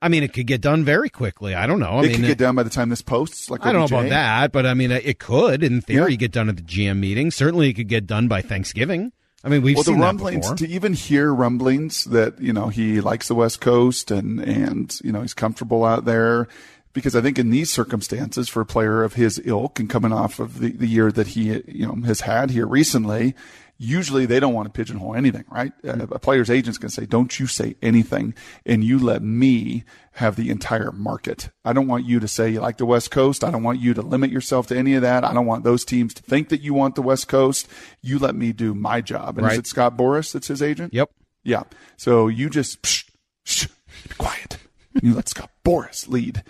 I 0.00 0.08
mean, 0.08 0.24
it 0.24 0.32
could 0.32 0.48
get 0.48 0.60
done 0.60 0.84
very 0.84 1.08
quickly. 1.08 1.54
I 1.54 1.68
don't 1.68 1.78
know. 1.78 1.98
I 1.98 2.02
mean 2.02 2.04
it 2.06 2.08
mean, 2.08 2.16
could 2.22 2.26
get 2.26 2.38
done 2.38 2.56
by 2.56 2.64
the 2.64 2.70
time 2.70 2.88
this 2.88 3.02
posts. 3.02 3.48
Like 3.48 3.64
I 3.64 3.70
don't 3.70 3.88
know 3.88 3.98
about 3.98 4.08
that, 4.08 4.50
but 4.50 4.66
I 4.66 4.74
mean, 4.74 4.90
it 4.90 5.20
could, 5.20 5.62
in 5.62 5.80
theory, 5.80 6.12
Yeah. 6.12 6.16
get 6.16 6.32
done 6.32 6.48
at 6.48 6.56
the 6.56 6.62
GM 6.62 6.98
meeting. 6.98 7.30
Certainly, 7.30 7.68
it 7.68 7.74
could 7.74 7.86
get 7.86 8.04
done 8.08 8.26
by 8.26 8.42
Thanksgiving. 8.42 9.12
I 9.44 9.48
mean, 9.48 9.62
we've 9.62 9.76
well, 9.76 9.84
seen 9.84 9.98
the 9.98 10.04
rumblings 10.04 10.52
to 10.52 10.68
even 10.68 10.92
hear 10.92 11.34
rumblings 11.34 12.04
that 12.04 12.40
you 12.40 12.52
know 12.52 12.68
he 12.68 13.00
likes 13.00 13.28
the 13.28 13.34
West 13.34 13.60
Coast 13.60 14.10
and 14.10 14.40
and 14.40 14.98
you 15.02 15.12
know 15.12 15.22
he's 15.22 15.34
comfortable 15.34 15.84
out 15.84 16.04
there 16.04 16.48
because 16.92 17.16
I 17.16 17.20
think 17.20 17.38
in 17.38 17.50
these 17.50 17.70
circumstances 17.70 18.48
for 18.48 18.60
a 18.60 18.66
player 18.66 19.02
of 19.02 19.14
his 19.14 19.40
ilk 19.44 19.80
and 19.80 19.90
coming 19.90 20.12
off 20.12 20.38
of 20.38 20.60
the, 20.60 20.70
the 20.72 20.86
year 20.86 21.10
that 21.10 21.28
he 21.28 21.62
you 21.66 21.86
know 21.86 21.94
has 22.06 22.20
had 22.20 22.50
here 22.50 22.66
recently, 22.66 23.34
usually 23.82 24.26
they 24.26 24.38
don't 24.40 24.54
want 24.54 24.66
to 24.66 24.72
pigeonhole 24.72 25.14
anything, 25.14 25.44
right? 25.50 25.72
Uh, 25.84 26.06
a 26.10 26.18
player's 26.18 26.50
agent's 26.50 26.78
going 26.78 26.88
to 26.90 26.94
say, 26.94 27.04
"Don't 27.06 27.38
you 27.40 27.46
say 27.46 27.74
anything, 27.82 28.34
and 28.64 28.84
you 28.84 28.98
let 28.98 29.22
me 29.22 29.84
have 30.12 30.36
the 30.36 30.50
entire 30.50 30.92
market. 30.92 31.50
I 31.64 31.72
don't 31.72 31.88
want 31.88 32.04
you 32.06 32.20
to 32.20 32.28
say 32.28 32.50
you 32.50 32.60
like 32.60 32.76
the 32.78 32.86
West 32.86 33.10
Coast. 33.10 33.42
I 33.42 33.50
don't 33.50 33.62
want 33.62 33.80
you 33.80 33.92
to 33.94 34.02
limit 34.02 34.30
yourself 34.30 34.66
to 34.68 34.76
any 34.76 34.94
of 34.94 35.02
that. 35.02 35.24
I 35.24 35.32
don't 35.34 35.46
want 35.46 35.64
those 35.64 35.84
teams 35.84 36.14
to 36.14 36.22
think 36.22 36.48
that 36.50 36.60
you 36.60 36.74
want 36.74 36.94
the 36.94 37.02
West 37.02 37.28
Coast. 37.28 37.66
You 38.02 38.18
let 38.18 38.34
me 38.34 38.52
do 38.52 38.74
my 38.74 39.00
job." 39.00 39.36
And 39.38 39.46
is 39.46 39.50
Right. 39.50 39.58
it 39.58 39.66
Scott 39.66 39.96
Boras 39.96 40.32
that's 40.32 40.48
his 40.48 40.62
agent? 40.62 40.94
Yep. 40.94 41.10
Yeah. 41.42 41.64
So 41.96 42.28
you 42.28 42.48
just 42.48 42.82
psh, 42.82 43.04
shh, 43.44 43.66
be 44.08 44.14
quiet. 44.16 44.58
You 45.02 45.14
let 45.14 45.28
Scott 45.28 45.50
Boras 45.64 46.08
lead 46.08 46.42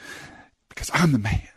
because 0.68 0.90
I'm 0.92 1.12
the 1.12 1.18
man 1.18 1.48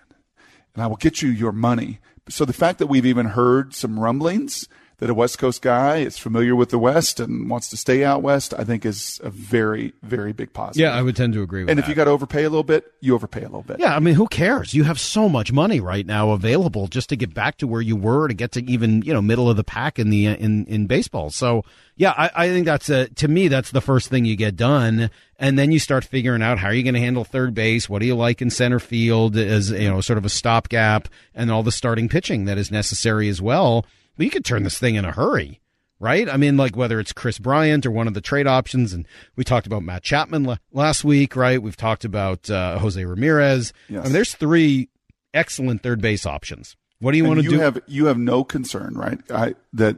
and 0.74 0.84
I 0.84 0.88
will 0.88 0.96
get 0.96 1.22
you 1.22 1.30
your 1.30 1.52
money. 1.52 2.00
So 2.30 2.46
the 2.46 2.54
fact 2.54 2.80
that 2.80 2.88
we've 2.88 3.06
even 3.06 3.26
heard 3.28 3.74
some 3.74 4.00
rumblings 4.00 4.68
that 4.98 5.10
a 5.10 5.14
West 5.14 5.38
Coast 5.38 5.62
guy 5.62 5.98
is 5.98 6.18
familiar 6.18 6.56
with 6.56 6.70
the 6.70 6.80
West 6.80 7.20
and 7.20 7.50
wants 7.50 7.70
to 7.70 7.78
stay 7.78 8.04
out 8.04 8.22
West, 8.22 8.54
I 8.58 8.64
think 8.64 8.86
is 8.86 9.20
a 9.24 9.30
very, 9.30 9.94
very 10.02 10.32
big 10.32 10.54
positive. 10.54 10.82
Yeah, 10.82 10.98
I 10.98 11.02
would 11.02 11.16
tend 11.16 11.34
to 11.34 11.42
agree 11.42 11.62
with 11.62 11.68
that. 11.68 11.72
And 11.72 11.80
that. 11.80 11.84
if 11.84 11.90
you 11.90 11.96
got 11.96 12.06
to 12.06 12.12
overpay 12.12 12.44
a 12.44 12.50
little 12.50 12.64
bit, 12.64 12.92
you 13.02 13.14
overpay 13.14 13.42
a 13.42 13.46
little 13.46 13.64
bit. 13.64 13.80
Yeah, 13.80 13.96
I 13.96 14.00
mean, 14.00 14.16
who 14.16 14.28
cares? 14.28 14.74
You 14.74 14.84
have 14.84 15.00
so 15.00 15.28
much 15.28 15.52
money 15.52 15.80
right 15.80 16.06
now 16.06 16.32
available 16.32 16.88
just 16.88 17.10
to 17.10 17.16
get 17.16 17.34
back 17.34 17.58
to 17.58 17.68
where 17.68 17.82
you 17.82 17.96
were 17.96 18.28
to 18.28 18.34
get 18.34 18.52
to 18.54 18.64
even 18.64 19.02
you 19.02 19.14
know 19.14 19.22
middle 19.22 19.50
of 19.50 19.58
the 19.58 19.64
pack 19.64 20.00
in 20.00 20.10
the 20.10 20.28
in 20.28 20.66
in 20.66 20.88
baseball. 20.88 21.30
So 21.30 21.64
yeah, 21.98 22.14
I, 22.18 22.32
I 22.36 22.48
think 22.50 22.66
that's 22.66 22.90
a 22.90 23.08
to 23.08 23.28
me 23.28 23.48
that's 23.48 23.72
the 23.72 23.82
first 23.82 24.10
thing 24.10 24.26
you 24.26 24.36
get 24.36 24.56
done, 24.56 25.10
and 25.40 25.58
then 25.58 25.72
you 25.72 25.80
start 25.80 26.04
figuring 26.04 26.42
out 26.42 26.60
how 26.60 26.68
are 26.68 26.74
you 26.74 26.84
going 26.84 26.94
to 26.94 27.00
handle 27.00 27.24
third 27.24 27.54
base. 27.54 27.90
What 27.90 28.00
do 28.00 28.06
you 28.06 28.16
like 28.16 28.42
in 28.42 28.50
center 28.50 28.80
field 28.80 29.38
as 29.38 29.72
you 29.72 29.90
know 29.90 30.02
sort 30.02 30.18
of 30.18 30.26
a 30.26 30.30
stopgap, 30.30 31.08
and 31.34 31.52
all 31.52 31.64
the 31.64 31.72
starting 31.72 32.10
pitching 32.10 32.46
that 32.46 32.58
is 32.58 32.72
necessary 32.72 33.30
as 33.30 33.42
well. 33.42 33.86
You 34.18 34.30
could 34.30 34.46
turn 34.46 34.64
this 34.64 34.78
thing 34.78 34.96
in 34.96 35.06
a 35.06 35.12
hurry. 35.12 35.62
Right? 35.98 36.30
I 36.30 36.36
mean, 36.36 36.58
like 36.58 36.76
whether 36.76 37.00
it's 37.00 37.14
Kris 37.14 37.40
Bryant 37.40 37.86
or 37.86 37.92
one 37.92 38.06
of 38.08 38.14
the 38.14 38.22
trade 38.22 38.48
options, 38.48 38.92
and 38.92 39.08
we 39.38 39.46
talked 39.46 39.66
about 39.66 39.82
Matt 39.82 40.04
Chapman 40.04 40.44
la- 40.44 40.58
last 40.74 41.06
week, 41.06 41.38
right? 41.38 41.62
We've 41.62 41.78
talked 41.78 42.04
about 42.04 42.50
uh, 42.50 42.80
Jose 42.80 43.04
Ramirez. 43.04 43.72
Yes. 43.88 44.02
I 44.02 44.04
mean, 44.04 44.14
there's 44.14 44.36
three 44.36 44.90
excellent 45.34 45.84
third 45.84 46.02
base 46.02 46.26
options. 46.26 46.76
What 47.00 47.14
do 47.14 47.18
you 47.18 47.24
And 47.24 47.30
want 47.36 47.40
to 47.40 47.44
you 47.46 47.52
do? 47.52 47.60
Have 47.60 47.80
you 47.88 48.06
have 48.08 48.18
no 48.18 48.44
concern, 48.44 48.96
right? 48.96 49.20
I, 49.32 49.56
that 49.72 49.96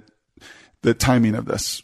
the 0.84 0.94
timing 0.94 1.34
of 1.34 1.46
this. 1.46 1.82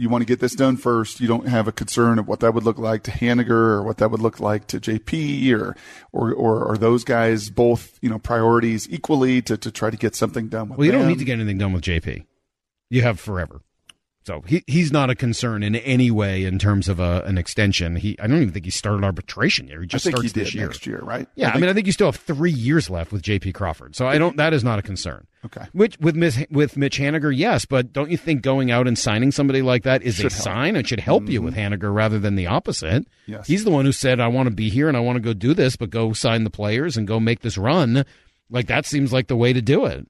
You 0.00 0.08
want 0.08 0.22
to 0.22 0.26
get 0.26 0.40
this 0.40 0.54
done 0.54 0.78
first. 0.78 1.20
You 1.20 1.28
don't 1.28 1.46
have 1.46 1.68
a 1.68 1.72
concern 1.72 2.18
of 2.18 2.26
what 2.26 2.40
that 2.40 2.54
would 2.54 2.64
look 2.64 2.78
like 2.78 3.02
to 3.02 3.10
Haniger 3.10 3.50
or 3.50 3.82
what 3.82 3.98
that 3.98 4.10
would 4.10 4.22
look 4.22 4.40
like 4.40 4.66
to 4.68 4.80
JP 4.80 5.52
or 5.52 5.76
or 6.10 6.32
or 6.32 6.72
are 6.72 6.78
those 6.78 7.04
guys 7.04 7.50
both 7.50 7.98
you 8.00 8.08
know 8.08 8.18
priorities 8.18 8.88
equally 8.88 9.42
to, 9.42 9.58
to 9.58 9.70
try 9.70 9.90
to 9.90 9.98
get 9.98 10.14
something 10.14 10.48
done 10.48 10.70
with 10.70 10.78
well, 10.78 10.86
you 10.86 10.92
don't 10.92 11.06
need 11.06 11.18
to 11.18 11.26
get 11.26 11.34
anything 11.34 11.58
done 11.58 11.74
with 11.74 11.82
JP. 11.82 12.24
You 12.88 13.02
have 13.02 13.20
forever. 13.20 13.60
So 14.26 14.42
he 14.46 14.62
he's 14.66 14.92
not 14.92 15.08
a 15.08 15.14
concern 15.14 15.62
in 15.62 15.74
any 15.76 16.10
way 16.10 16.44
in 16.44 16.58
terms 16.58 16.88
of 16.88 17.00
a, 17.00 17.22
an 17.24 17.38
extension. 17.38 17.96
He 17.96 18.18
I 18.20 18.26
don't 18.26 18.36
even 18.36 18.52
think 18.52 18.66
he 18.66 18.70
started 18.70 19.02
arbitration 19.02 19.68
yet. 19.68 19.80
He 19.80 19.86
just 19.86 20.06
I 20.06 20.10
think 20.10 20.16
starts 20.16 20.32
he 20.34 20.40
did 20.40 20.46
this 20.46 20.54
year. 20.54 20.66
next 20.66 20.86
year, 20.86 21.00
right? 21.02 21.26
Yeah, 21.36 21.48
I, 21.48 21.52
think- 21.52 21.62
mean 21.62 21.70
I 21.70 21.72
think 21.72 21.86
you 21.86 21.92
still 21.92 22.08
have 22.08 22.16
three 22.16 22.50
years 22.52 22.90
left 22.90 23.12
with 23.12 23.22
JP 23.22 23.54
Crawford. 23.54 23.96
So 23.96 24.06
I 24.06 24.18
don't 24.18 24.36
that 24.36 24.52
is 24.52 24.62
not 24.62 24.78
a 24.78 24.82
concern. 24.82 25.26
Okay. 25.42 25.64
Which 25.72 25.98
with 25.98 26.16
Miss, 26.16 26.44
with 26.50 26.76
Mitch 26.76 26.98
Haniger, 26.98 27.34
yes, 27.34 27.64
but 27.64 27.94
don't 27.94 28.10
you 28.10 28.18
think 28.18 28.42
going 28.42 28.70
out 28.70 28.86
and 28.86 28.98
signing 28.98 29.32
somebody 29.32 29.62
like 29.62 29.84
that 29.84 30.02
is 30.02 30.16
Should 30.16 30.26
a 30.26 30.34
help. 30.34 30.42
sign? 30.42 30.76
It 30.76 30.86
should 30.86 31.00
help 31.00 31.28
you 31.30 31.40
with 31.40 31.54
mm-hmm. 31.54 31.74
Haniger 31.74 31.94
rather 31.94 32.18
than 32.18 32.36
the 32.36 32.46
opposite. 32.46 33.06
Yes. 33.26 33.46
He's 33.46 33.64
the 33.64 33.70
one 33.70 33.86
who 33.86 33.92
said, 33.92 34.20
I 34.20 34.28
want 34.28 34.48
to 34.48 34.54
be 34.54 34.68
here 34.68 34.86
and 34.86 34.98
I 34.98 35.00
want 35.00 35.16
to 35.16 35.20
go 35.20 35.32
do 35.32 35.54
this, 35.54 35.76
but 35.76 35.88
go 35.88 36.12
sign 36.12 36.44
the 36.44 36.50
players 36.50 36.98
and 36.98 37.08
go 37.08 37.18
make 37.18 37.40
this 37.40 37.56
run. 37.56 38.04
Like 38.50 38.66
that 38.66 38.84
seems 38.84 39.14
like 39.14 39.28
the 39.28 39.36
way 39.36 39.54
to 39.54 39.62
do 39.62 39.86
it. 39.86 40.06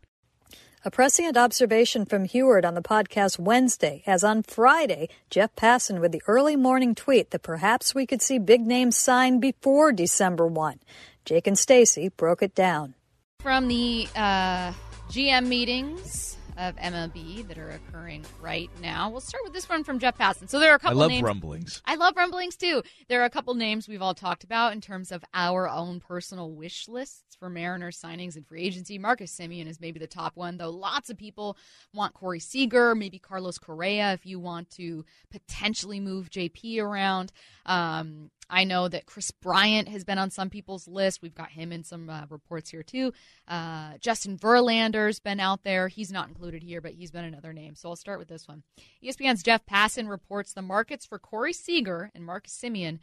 A 0.82 0.90
prescient 0.90 1.36
observation 1.36 2.06
from 2.06 2.24
Huard 2.24 2.64
on 2.64 2.72
the 2.72 2.80
podcast 2.80 3.38
Wednesday, 3.38 4.02
as 4.06 4.24
on 4.24 4.42
Friday, 4.42 5.10
Jeff 5.28 5.54
Passan 5.54 6.00
with 6.00 6.10
the 6.10 6.22
early 6.26 6.56
morning 6.56 6.94
tweet 6.94 7.32
that 7.32 7.42
perhaps 7.42 7.94
we 7.94 8.06
could 8.06 8.22
see 8.22 8.38
big 8.38 8.62
names 8.62 8.96
signed 8.96 9.42
before 9.42 9.92
December 9.92 10.46
1. 10.46 10.80
Jake 11.26 11.46
and 11.46 11.58
Stacy 11.58 12.08
broke 12.08 12.42
it 12.42 12.54
down. 12.54 12.94
From 13.40 13.68
the 13.68 14.08
uh, 14.16 14.72
GM 15.10 15.48
meetings 15.48 16.38
of 16.60 16.76
MLB 16.76 17.48
that 17.48 17.58
are 17.58 17.70
occurring 17.70 18.24
right 18.40 18.70
now, 18.82 19.08
we'll 19.08 19.20
start 19.20 19.42
with 19.44 19.54
this 19.54 19.68
one 19.68 19.82
from 19.82 19.98
Jeff 19.98 20.18
Passan. 20.18 20.48
So 20.48 20.60
there 20.60 20.72
are 20.72 20.76
a 20.76 20.78
couple 20.78 20.98
I 20.98 21.00
love 21.00 21.10
names. 21.10 21.22
rumblings. 21.22 21.82
I 21.86 21.94
love 21.94 22.14
rumblings 22.16 22.56
too. 22.56 22.82
There 23.08 23.22
are 23.22 23.24
a 23.24 23.30
couple 23.30 23.54
names 23.54 23.88
we've 23.88 24.02
all 24.02 24.14
talked 24.14 24.44
about 24.44 24.72
in 24.72 24.80
terms 24.80 25.10
of 25.10 25.24
our 25.32 25.68
own 25.68 26.00
personal 26.00 26.50
wish 26.52 26.86
lists 26.86 27.34
for 27.38 27.48
Mariners 27.48 27.98
signings 28.00 28.36
and 28.36 28.46
free 28.46 28.62
agency. 28.62 28.98
Marcus 28.98 29.34
Semien 29.34 29.66
is 29.66 29.80
maybe 29.80 29.98
the 29.98 30.06
top 30.06 30.36
one, 30.36 30.58
though 30.58 30.70
lots 30.70 31.08
of 31.08 31.16
people 31.16 31.56
want 31.94 32.12
Corey 32.14 32.40
Seager, 32.40 32.94
maybe 32.94 33.18
Carlos 33.18 33.58
Correa 33.58 34.12
if 34.12 34.26
you 34.26 34.38
want 34.38 34.70
to 34.72 35.04
potentially 35.30 35.98
move 35.98 36.30
JP 36.30 36.82
around. 36.82 37.32
Um, 37.64 38.30
I 38.50 38.64
know 38.64 38.88
that 38.88 39.06
Kris 39.06 39.30
Bryant 39.30 39.88
has 39.88 40.04
been 40.04 40.18
on 40.18 40.30
some 40.30 40.50
people's 40.50 40.86
list. 40.86 41.22
We've 41.22 41.34
got 41.34 41.50
him 41.50 41.72
in 41.72 41.84
some 41.84 42.10
uh, 42.10 42.26
reports 42.28 42.70
here 42.70 42.82
too. 42.82 43.12
Uh, 43.48 43.92
Justin 44.00 44.36
Verlander's 44.36 45.20
been 45.20 45.40
out 45.40 45.62
there. 45.62 45.88
He's 45.88 46.12
not 46.12 46.28
included 46.28 46.62
here, 46.62 46.80
but 46.80 46.92
he's 46.92 47.10
been 47.10 47.24
another 47.24 47.52
name. 47.52 47.74
So 47.74 47.88
I'll 47.88 47.96
start 47.96 48.18
with 48.18 48.28
this 48.28 48.46
one. 48.46 48.62
ESPN's 49.02 49.42
Jeff 49.42 49.64
Passan 49.64 50.08
reports 50.08 50.52
the 50.52 50.62
markets 50.62 51.06
for 51.06 51.18
Corey 51.18 51.52
Seager 51.52 52.10
and 52.14 52.26
Marcus 52.26 52.58
Semien 52.60 52.98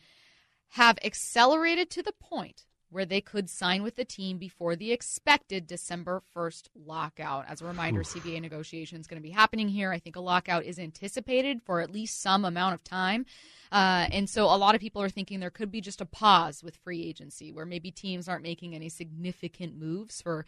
have 0.71 0.99
accelerated 1.03 1.89
to 1.89 2.03
the 2.03 2.13
point 2.13 2.66
where 2.89 3.05
they 3.05 3.21
could 3.21 3.49
sign 3.49 3.83
with 3.83 3.95
the 3.95 4.05
team 4.05 4.37
before 4.37 4.75
the 4.75 4.91
expected 4.91 5.67
December 5.67 6.21
1st 6.35 6.69
lockout. 6.75 7.45
As 7.47 7.61
a 7.61 7.65
reminder, 7.65 8.01
CBA 8.03 8.41
negotiations 8.41 9.07
going 9.07 9.21
to 9.21 9.27
be 9.27 9.33
happening 9.33 9.67
here. 9.67 9.91
I 9.91 9.99
think 9.99 10.15
a 10.15 10.21
lockout 10.21 10.63
is 10.63 10.79
anticipated 10.79 11.61
for 11.65 11.81
at 11.81 11.91
least 11.91 12.21
some 12.21 12.45
amount 12.45 12.75
of 12.75 12.83
time. 12.83 13.25
Uh, 13.71 14.07
and 14.11 14.29
so 14.29 14.45
a 14.45 14.55
lot 14.55 14.75
of 14.75 14.81
people 14.81 15.01
are 15.01 15.09
thinking 15.09 15.39
there 15.39 15.49
could 15.49 15.71
be 15.71 15.81
just 15.81 15.99
a 15.99 16.05
pause 16.05 16.63
with 16.63 16.77
free 16.77 17.03
agency 17.03 17.51
where 17.51 17.65
maybe 17.65 17.91
teams 17.91 18.29
aren't 18.29 18.43
making 18.43 18.73
any 18.73 18.87
significant 18.87 19.77
moves 19.77 20.21
for 20.21 20.45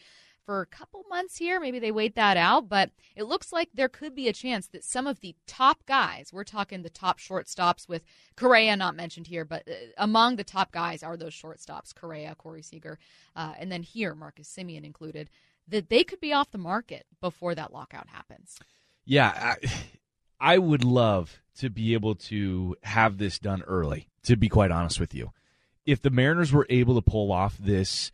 for 0.49 0.61
a 0.61 0.65
couple 0.65 1.05
months 1.07 1.37
here. 1.37 1.59
Maybe 1.59 1.77
they 1.77 1.91
wait 1.91 2.15
that 2.15 2.35
out, 2.35 2.67
but 2.67 2.89
it 3.15 3.25
looks 3.25 3.53
like 3.53 3.69
there 3.71 3.87
could 3.87 4.15
be 4.15 4.27
a 4.27 4.33
chance 4.33 4.65
that 4.69 4.83
some 4.83 5.05
of 5.05 5.19
the 5.19 5.35
top 5.45 5.85
guys, 5.85 6.33
we're 6.33 6.43
talking 6.43 6.81
the 6.81 6.89
top 6.89 7.19
shortstops 7.19 7.87
with 7.87 8.01
Correa 8.35 8.75
not 8.75 8.95
mentioned 8.95 9.27
here, 9.27 9.45
but 9.45 9.67
uh, 9.69 9.73
among 9.99 10.37
the 10.37 10.43
top 10.43 10.71
guys 10.71 11.03
are 11.03 11.15
those 11.15 11.35
shortstops, 11.35 11.93
Correa, 11.93 12.33
Corey 12.33 12.63
Seager, 12.63 12.97
uh, 13.35 13.53
and 13.59 13.71
then 13.71 13.83
here, 13.83 14.15
Marcus 14.15 14.51
Semien 14.51 14.83
included, 14.83 15.29
that 15.67 15.89
they 15.89 16.03
could 16.03 16.19
be 16.19 16.33
off 16.33 16.49
the 16.49 16.57
market 16.57 17.05
before 17.21 17.53
that 17.53 17.71
lockout 17.71 18.07
happens. 18.07 18.57
Yeah, 19.05 19.29
I, 19.35 19.57
I 20.39 20.57
would 20.57 20.83
love 20.83 21.43
to 21.59 21.69
be 21.69 21.93
able 21.93 22.15
to 22.15 22.75
have 22.81 23.19
this 23.19 23.37
done 23.37 23.61
early, 23.67 24.07
to 24.23 24.35
be 24.35 24.49
quite 24.49 24.71
honest 24.71 24.99
with 24.99 25.13
you. 25.13 25.29
If 25.85 26.01
the 26.01 26.09
Mariners 26.09 26.51
were 26.51 26.65
able 26.71 26.95
to 26.95 27.07
pull 27.07 27.31
off 27.31 27.55
this 27.59 28.11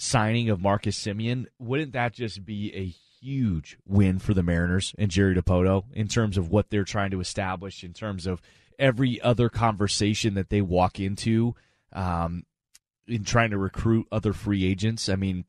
signing 0.00 0.48
of 0.48 0.60
Marcus 0.60 0.98
Semien, 0.98 1.46
wouldn't 1.58 1.92
that 1.92 2.14
just 2.14 2.44
be 2.44 2.74
a 2.74 2.94
huge 3.20 3.76
win 3.86 4.18
for 4.18 4.34
the 4.34 4.42
Mariners 4.42 4.94
and 4.98 5.10
Jerry 5.10 5.34
Dipoto 5.34 5.84
in 5.92 6.08
terms 6.08 6.38
of 6.38 6.48
what 6.48 6.70
they're 6.70 6.84
trying 6.84 7.10
to 7.10 7.20
establish, 7.20 7.84
in 7.84 7.92
terms 7.92 8.26
of 8.26 8.40
every 8.78 9.20
other 9.20 9.48
conversation 9.48 10.34
that 10.34 10.48
they 10.48 10.62
walk 10.62 10.98
into 10.98 11.54
um, 11.92 12.44
in 13.06 13.24
trying 13.24 13.50
to 13.50 13.58
recruit 13.58 14.06
other 14.10 14.32
free 14.32 14.64
agents? 14.64 15.08
I 15.08 15.16
mean, 15.16 15.44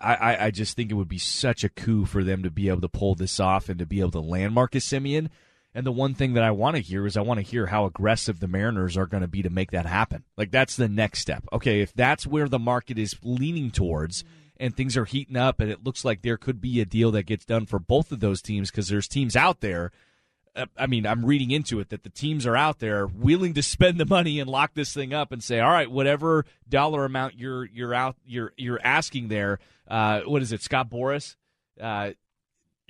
I, 0.00 0.46
I, 0.46 0.50
just 0.50 0.76
think 0.76 0.90
it 0.90 0.94
would 0.94 1.08
be 1.08 1.18
such 1.18 1.62
a 1.62 1.68
coup 1.68 2.06
for 2.06 2.24
them 2.24 2.42
to 2.42 2.50
be 2.50 2.68
able 2.68 2.80
to 2.80 2.88
pull 2.88 3.14
this 3.14 3.38
off 3.38 3.68
and 3.68 3.78
to 3.78 3.86
be 3.86 4.00
able 4.00 4.12
to 4.12 4.20
land 4.20 4.54
Marcus 4.54 4.88
Semien. 4.88 5.28
And 5.74 5.86
the 5.86 5.92
one 5.92 6.14
thing 6.14 6.34
that 6.34 6.42
I 6.42 6.50
want 6.50 6.76
to 6.76 6.82
hear 6.82 7.06
is 7.06 7.16
I 7.16 7.20
want 7.20 7.38
to 7.38 7.46
hear 7.46 7.66
how 7.66 7.84
aggressive 7.84 8.40
the 8.40 8.48
Mariners 8.48 8.96
are 8.96 9.06
going 9.06 9.20
to 9.20 9.28
be 9.28 9.42
to 9.42 9.50
make 9.50 9.70
that 9.70 9.86
happen. 9.86 10.24
Like 10.36 10.50
that's 10.50 10.76
the 10.76 10.88
next 10.88 11.20
step. 11.20 11.44
Okay, 11.52 11.80
if 11.80 11.92
that's 11.92 12.26
where 12.26 12.48
the 12.48 12.58
market 12.58 12.98
is 12.98 13.14
leaning 13.22 13.70
towards 13.70 14.24
and 14.58 14.76
things 14.76 14.96
are 14.96 15.04
heating 15.04 15.36
up 15.36 15.60
and 15.60 15.70
it 15.70 15.84
looks 15.84 16.04
like 16.04 16.22
there 16.22 16.36
could 16.36 16.60
be 16.60 16.80
a 16.80 16.84
deal 16.84 17.12
that 17.12 17.22
gets 17.22 17.44
done 17.44 17.66
for 17.66 17.78
both 17.78 18.10
of 18.10 18.20
those 18.20 18.42
teams 18.42 18.70
because 18.70 18.88
there's 18.88 19.06
teams 19.06 19.36
out 19.36 19.60
there 19.60 19.92
uh, 20.56 20.66
I 20.76 20.86
mean, 20.86 21.06
I'm 21.06 21.24
reading 21.24 21.50
into 21.50 21.80
it 21.80 21.90
that 21.90 22.02
the 22.02 22.10
teams 22.10 22.46
are 22.46 22.56
out 22.56 22.78
there 22.78 23.06
willing 23.06 23.54
to 23.54 23.62
spend 23.62 23.98
the 23.98 24.06
money 24.06 24.40
and 24.40 24.50
lock 24.50 24.74
this 24.74 24.92
thing 24.92 25.14
up 25.14 25.32
and 25.32 25.42
say, 25.42 25.60
all 25.60 25.70
right, 25.70 25.90
whatever 25.90 26.44
dollar 26.68 27.04
amount 27.04 27.38
you're 27.38 27.66
you're 27.66 27.94
out 27.94 28.16
you're 28.24 28.52
you're 28.56 28.80
asking 28.82 29.28
there. 29.28 29.58
Uh, 29.86 30.20
what 30.22 30.42
is 30.42 30.52
it, 30.52 30.62
Scott 30.62 30.90
Boras? 30.90 31.36
Uh, 31.80 32.10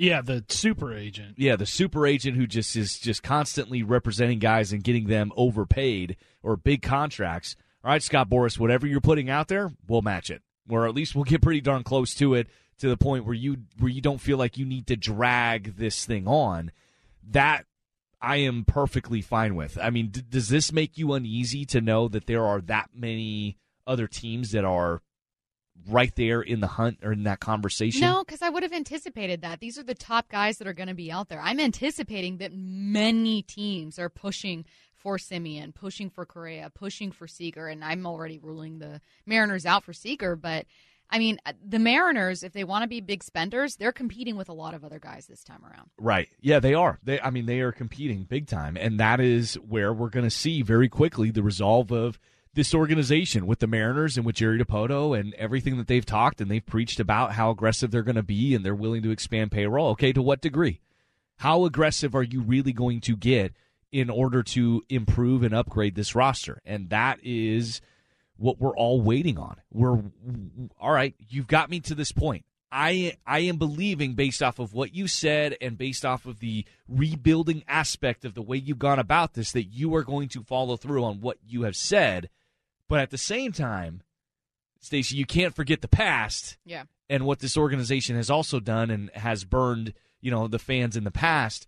Yeah, 0.00 0.22
the 0.22 0.42
super 0.48 0.94
agent. 0.94 1.34
yeah, 1.36 1.56
the 1.56 1.66
super 1.66 2.06
agent 2.06 2.36
who 2.38 2.46
just 2.46 2.74
is 2.74 2.98
just 2.98 3.22
constantly 3.22 3.82
representing 3.82 4.38
guys 4.38 4.72
and 4.72 4.82
getting 4.82 5.08
them 5.08 5.30
overpaid 5.36 6.16
or 6.42 6.56
big 6.56 6.80
contracts. 6.80 7.54
All 7.84 7.90
right, 7.90 8.02
Scott 8.02 8.30
Boras, 8.30 8.58
whatever 8.58 8.86
you're 8.86 9.02
putting 9.02 9.28
out 9.28 9.48
there, 9.48 9.70
we'll 9.86 10.00
match 10.00 10.30
it, 10.30 10.40
or 10.70 10.86
at 10.86 10.94
least 10.94 11.14
we'll 11.14 11.24
get 11.24 11.42
pretty 11.42 11.60
darn 11.60 11.82
close 11.82 12.14
to 12.14 12.32
it 12.32 12.46
to 12.78 12.88
the 12.88 12.96
point 12.96 13.26
where 13.26 13.34
you 13.34 13.58
where 13.78 13.90
you 13.90 14.00
don't 14.00 14.22
feel 14.22 14.38
like 14.38 14.56
you 14.56 14.64
need 14.64 14.86
to 14.86 14.96
drag 14.96 15.76
this 15.76 16.06
thing 16.06 16.26
on. 16.26 16.72
That 17.32 17.66
I 18.22 18.36
am 18.38 18.64
perfectly 18.64 19.20
fine 19.20 19.54
with. 19.54 19.76
I 19.76 19.90
mean, 19.90 20.08
d- 20.08 20.22
does 20.26 20.48
this 20.48 20.72
make 20.72 20.96
you 20.96 21.12
uneasy 21.12 21.66
to 21.66 21.80
know 21.82 22.08
that 22.08 22.26
there 22.26 22.46
are 22.46 22.62
that 22.62 22.88
many 22.94 23.58
other 23.86 24.06
teams 24.06 24.52
that 24.52 24.64
are 24.64 25.02
right 25.88 26.14
there 26.16 26.40
in 26.40 26.60
the 26.60 26.66
hunt 26.66 26.98
or 27.02 27.12
in 27.12 27.24
that 27.24 27.40
conversation? 27.40 28.00
No, 28.00 28.24
because 28.24 28.42
I 28.42 28.48
would 28.48 28.62
have 28.62 28.72
anticipated 28.72 29.42
that. 29.42 29.60
These 29.60 29.78
are 29.78 29.82
the 29.82 29.94
top 29.94 30.28
guys 30.28 30.58
that 30.58 30.66
are 30.66 30.72
going 30.72 30.88
to 30.88 30.94
be 30.94 31.10
out 31.10 31.28
there. 31.28 31.40
I'm 31.40 31.60
anticipating 31.60 32.38
that 32.38 32.52
many 32.52 33.42
teams 33.42 33.98
are 33.98 34.08
pushing 34.08 34.64
for 34.94 35.16
Semien, 35.16 35.74
pushing 35.74 36.10
for 36.10 36.26
Correa, 36.26 36.70
pushing 36.74 37.10
for 37.10 37.26
Seager, 37.26 37.68
and 37.68 37.82
I'm 37.82 38.06
already 38.06 38.38
ruling 38.38 38.78
the 38.78 39.00
Mariners 39.24 39.64
out 39.64 39.84
for 39.84 39.92
Seager. 39.92 40.36
But 40.36 40.66
I 41.10 41.18
mean, 41.18 41.38
uh, 41.44 41.52
the 41.66 41.78
Mariners, 41.78 42.42
if 42.42 42.52
they 42.52 42.64
want 42.64 42.82
to 42.82 42.88
be 42.88 43.00
big 43.00 43.22
spenders, 43.22 43.76
they're 43.76 43.92
competing 43.92 44.36
with 44.36 44.48
a 44.48 44.52
lot 44.52 44.74
of 44.74 44.84
other 44.84 44.98
guys 44.98 45.26
this 45.26 45.42
time 45.42 45.64
around. 45.64 45.90
Right. 45.98 46.28
Yeah, 46.40 46.60
they 46.60 46.74
are. 46.74 46.98
They 47.02 47.20
I 47.20 47.30
mean 47.30 47.46
they 47.46 47.60
are 47.60 47.72
competing 47.72 48.24
big 48.24 48.46
time 48.46 48.76
and 48.78 49.00
that 49.00 49.20
is 49.20 49.54
where 49.54 49.92
we're 49.92 50.10
going 50.10 50.26
to 50.26 50.30
see 50.30 50.62
very 50.62 50.88
quickly 50.88 51.30
the 51.30 51.42
resolve 51.42 51.90
of 51.90 52.18
this 52.54 52.74
organization 52.74 53.46
with 53.46 53.60
the 53.60 53.66
Mariners 53.66 54.16
and 54.16 54.26
with 54.26 54.36
Jerry 54.36 54.58
Dipoto 54.58 55.18
and 55.18 55.34
everything 55.34 55.76
that 55.78 55.86
they've 55.86 56.04
talked 56.04 56.40
and 56.40 56.50
they've 56.50 56.64
preached 56.64 56.98
about 56.98 57.32
how 57.32 57.50
aggressive 57.50 57.90
they're 57.90 58.02
going 58.02 58.16
to 58.16 58.22
be 58.22 58.54
and 58.54 58.64
they're 58.64 58.74
willing 58.74 59.02
to 59.02 59.10
expand 59.10 59.52
payroll. 59.52 59.90
Okay, 59.90 60.12
to 60.12 60.22
what 60.22 60.40
degree? 60.40 60.80
How 61.36 61.64
aggressive 61.64 62.14
are 62.14 62.22
you 62.22 62.42
really 62.42 62.72
going 62.72 63.00
to 63.02 63.16
get 63.16 63.54
in 63.92 64.10
order 64.10 64.42
to 64.42 64.82
improve 64.88 65.42
and 65.42 65.54
upgrade 65.54 65.94
this 65.94 66.14
roster? 66.14 66.60
And 66.64 66.90
that 66.90 67.20
is 67.22 67.80
what 68.36 68.60
we're 68.60 68.76
all 68.76 69.00
waiting 69.00 69.38
on. 69.38 69.56
We're 69.72 70.02
all 70.80 70.92
right, 70.92 71.14
you've 71.28 71.46
got 71.46 71.70
me 71.70 71.80
to 71.80 71.94
this 71.94 72.12
point. 72.12 72.44
I 72.72 73.16
I 73.26 73.40
am 73.40 73.56
believing 73.56 74.14
based 74.14 74.42
off 74.42 74.58
of 74.58 74.72
what 74.72 74.94
you 74.94 75.08
said 75.08 75.56
and 75.60 75.76
based 75.76 76.04
off 76.04 76.26
of 76.26 76.38
the 76.38 76.64
rebuilding 76.88 77.64
aspect 77.66 78.24
of 78.24 78.34
the 78.34 78.42
way 78.42 78.56
you've 78.56 78.78
gone 78.78 78.98
about 78.98 79.34
this 79.34 79.52
that 79.52 79.64
you 79.64 79.94
are 79.94 80.04
going 80.04 80.28
to 80.30 80.42
follow 80.42 80.76
through 80.76 81.04
on 81.04 81.20
what 81.20 81.38
you 81.46 81.62
have 81.62 81.76
said. 81.76 82.30
But 82.90 82.98
at 83.00 83.10
the 83.10 83.18
same 83.18 83.52
time, 83.52 84.02
Stacy, 84.80 85.16
you 85.16 85.24
can't 85.24 85.54
forget 85.54 85.80
the 85.80 85.88
past 85.88 86.58
Yeah. 86.66 86.82
and 87.08 87.24
what 87.24 87.38
this 87.38 87.56
organization 87.56 88.16
has 88.16 88.28
also 88.30 88.58
done 88.60 88.90
and 88.90 89.10
has 89.14 89.44
burned, 89.44 89.94
you 90.20 90.30
know, 90.30 90.48
the 90.48 90.58
fans 90.58 90.96
in 90.96 91.04
the 91.04 91.10
past 91.12 91.66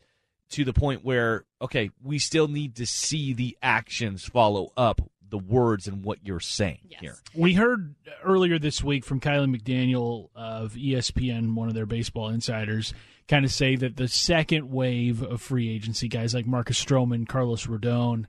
to 0.51 0.65
the 0.65 0.73
point 0.73 1.05
where 1.05 1.45
okay, 1.61 1.91
we 2.03 2.19
still 2.19 2.49
need 2.49 2.75
to 2.77 2.85
see 2.87 3.33
the 3.33 3.57
actions 3.63 4.25
follow 4.25 4.73
up 4.77 5.01
the 5.31 5.39
words 5.39 5.87
and 5.87 6.05
what 6.05 6.19
you're 6.27 6.41
saying 6.41 6.81
here. 7.01 7.15
We 7.35 7.55
heard 7.55 7.95
earlier 8.25 8.59
this 8.59 8.83
week 8.85 9.05
from 9.05 9.21
Kylie 9.21 9.57
McDaniel 9.57 10.29
of 10.35 10.73
ESPN, 10.75 11.55
one 11.55 11.69
of 11.69 11.75
their 11.75 11.87
baseball 11.87 12.29
insiders, 12.29 12.93
kind 13.29 13.45
of 13.45 13.53
say 13.53 13.77
that 13.77 13.97
the 13.97 14.09
second 14.09 14.71
wave 14.71 15.23
of 15.23 15.41
free 15.41 15.71
agency 15.71 16.09
guys 16.09 16.35
like 16.35 16.47
Marcus 16.47 16.85
Stroman, 16.85 17.27
Carlos 17.29 17.67
Rodon, 17.67 18.27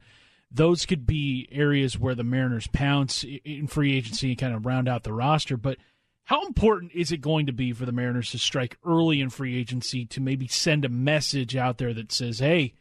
those 0.53 0.85
could 0.85 1.05
be 1.05 1.47
areas 1.51 1.97
where 1.97 2.15
the 2.15 2.23
Mariners 2.23 2.67
pounce 2.67 3.25
in 3.43 3.67
free 3.67 3.97
agency 3.97 4.29
and 4.29 4.37
kind 4.37 4.53
of 4.53 4.65
round 4.65 4.87
out 4.87 5.03
the 5.03 5.13
roster. 5.13 5.57
But 5.57 5.77
how 6.25 6.45
important 6.45 6.91
is 6.93 7.11
it 7.11 7.21
going 7.21 7.47
to 7.47 7.51
be 7.51 7.73
for 7.73 7.85
the 7.85 7.91
Mariners 7.91 8.31
to 8.31 8.39
strike 8.39 8.77
early 8.85 9.19
in 9.19 9.29
free 9.29 9.57
agency 9.57 10.05
to 10.05 10.21
maybe 10.21 10.47
send 10.47 10.85
a 10.85 10.89
message 10.89 11.55
out 11.55 11.79
there 11.79 11.93
that 11.93 12.11
says, 12.11 12.39
hey, 12.39 12.73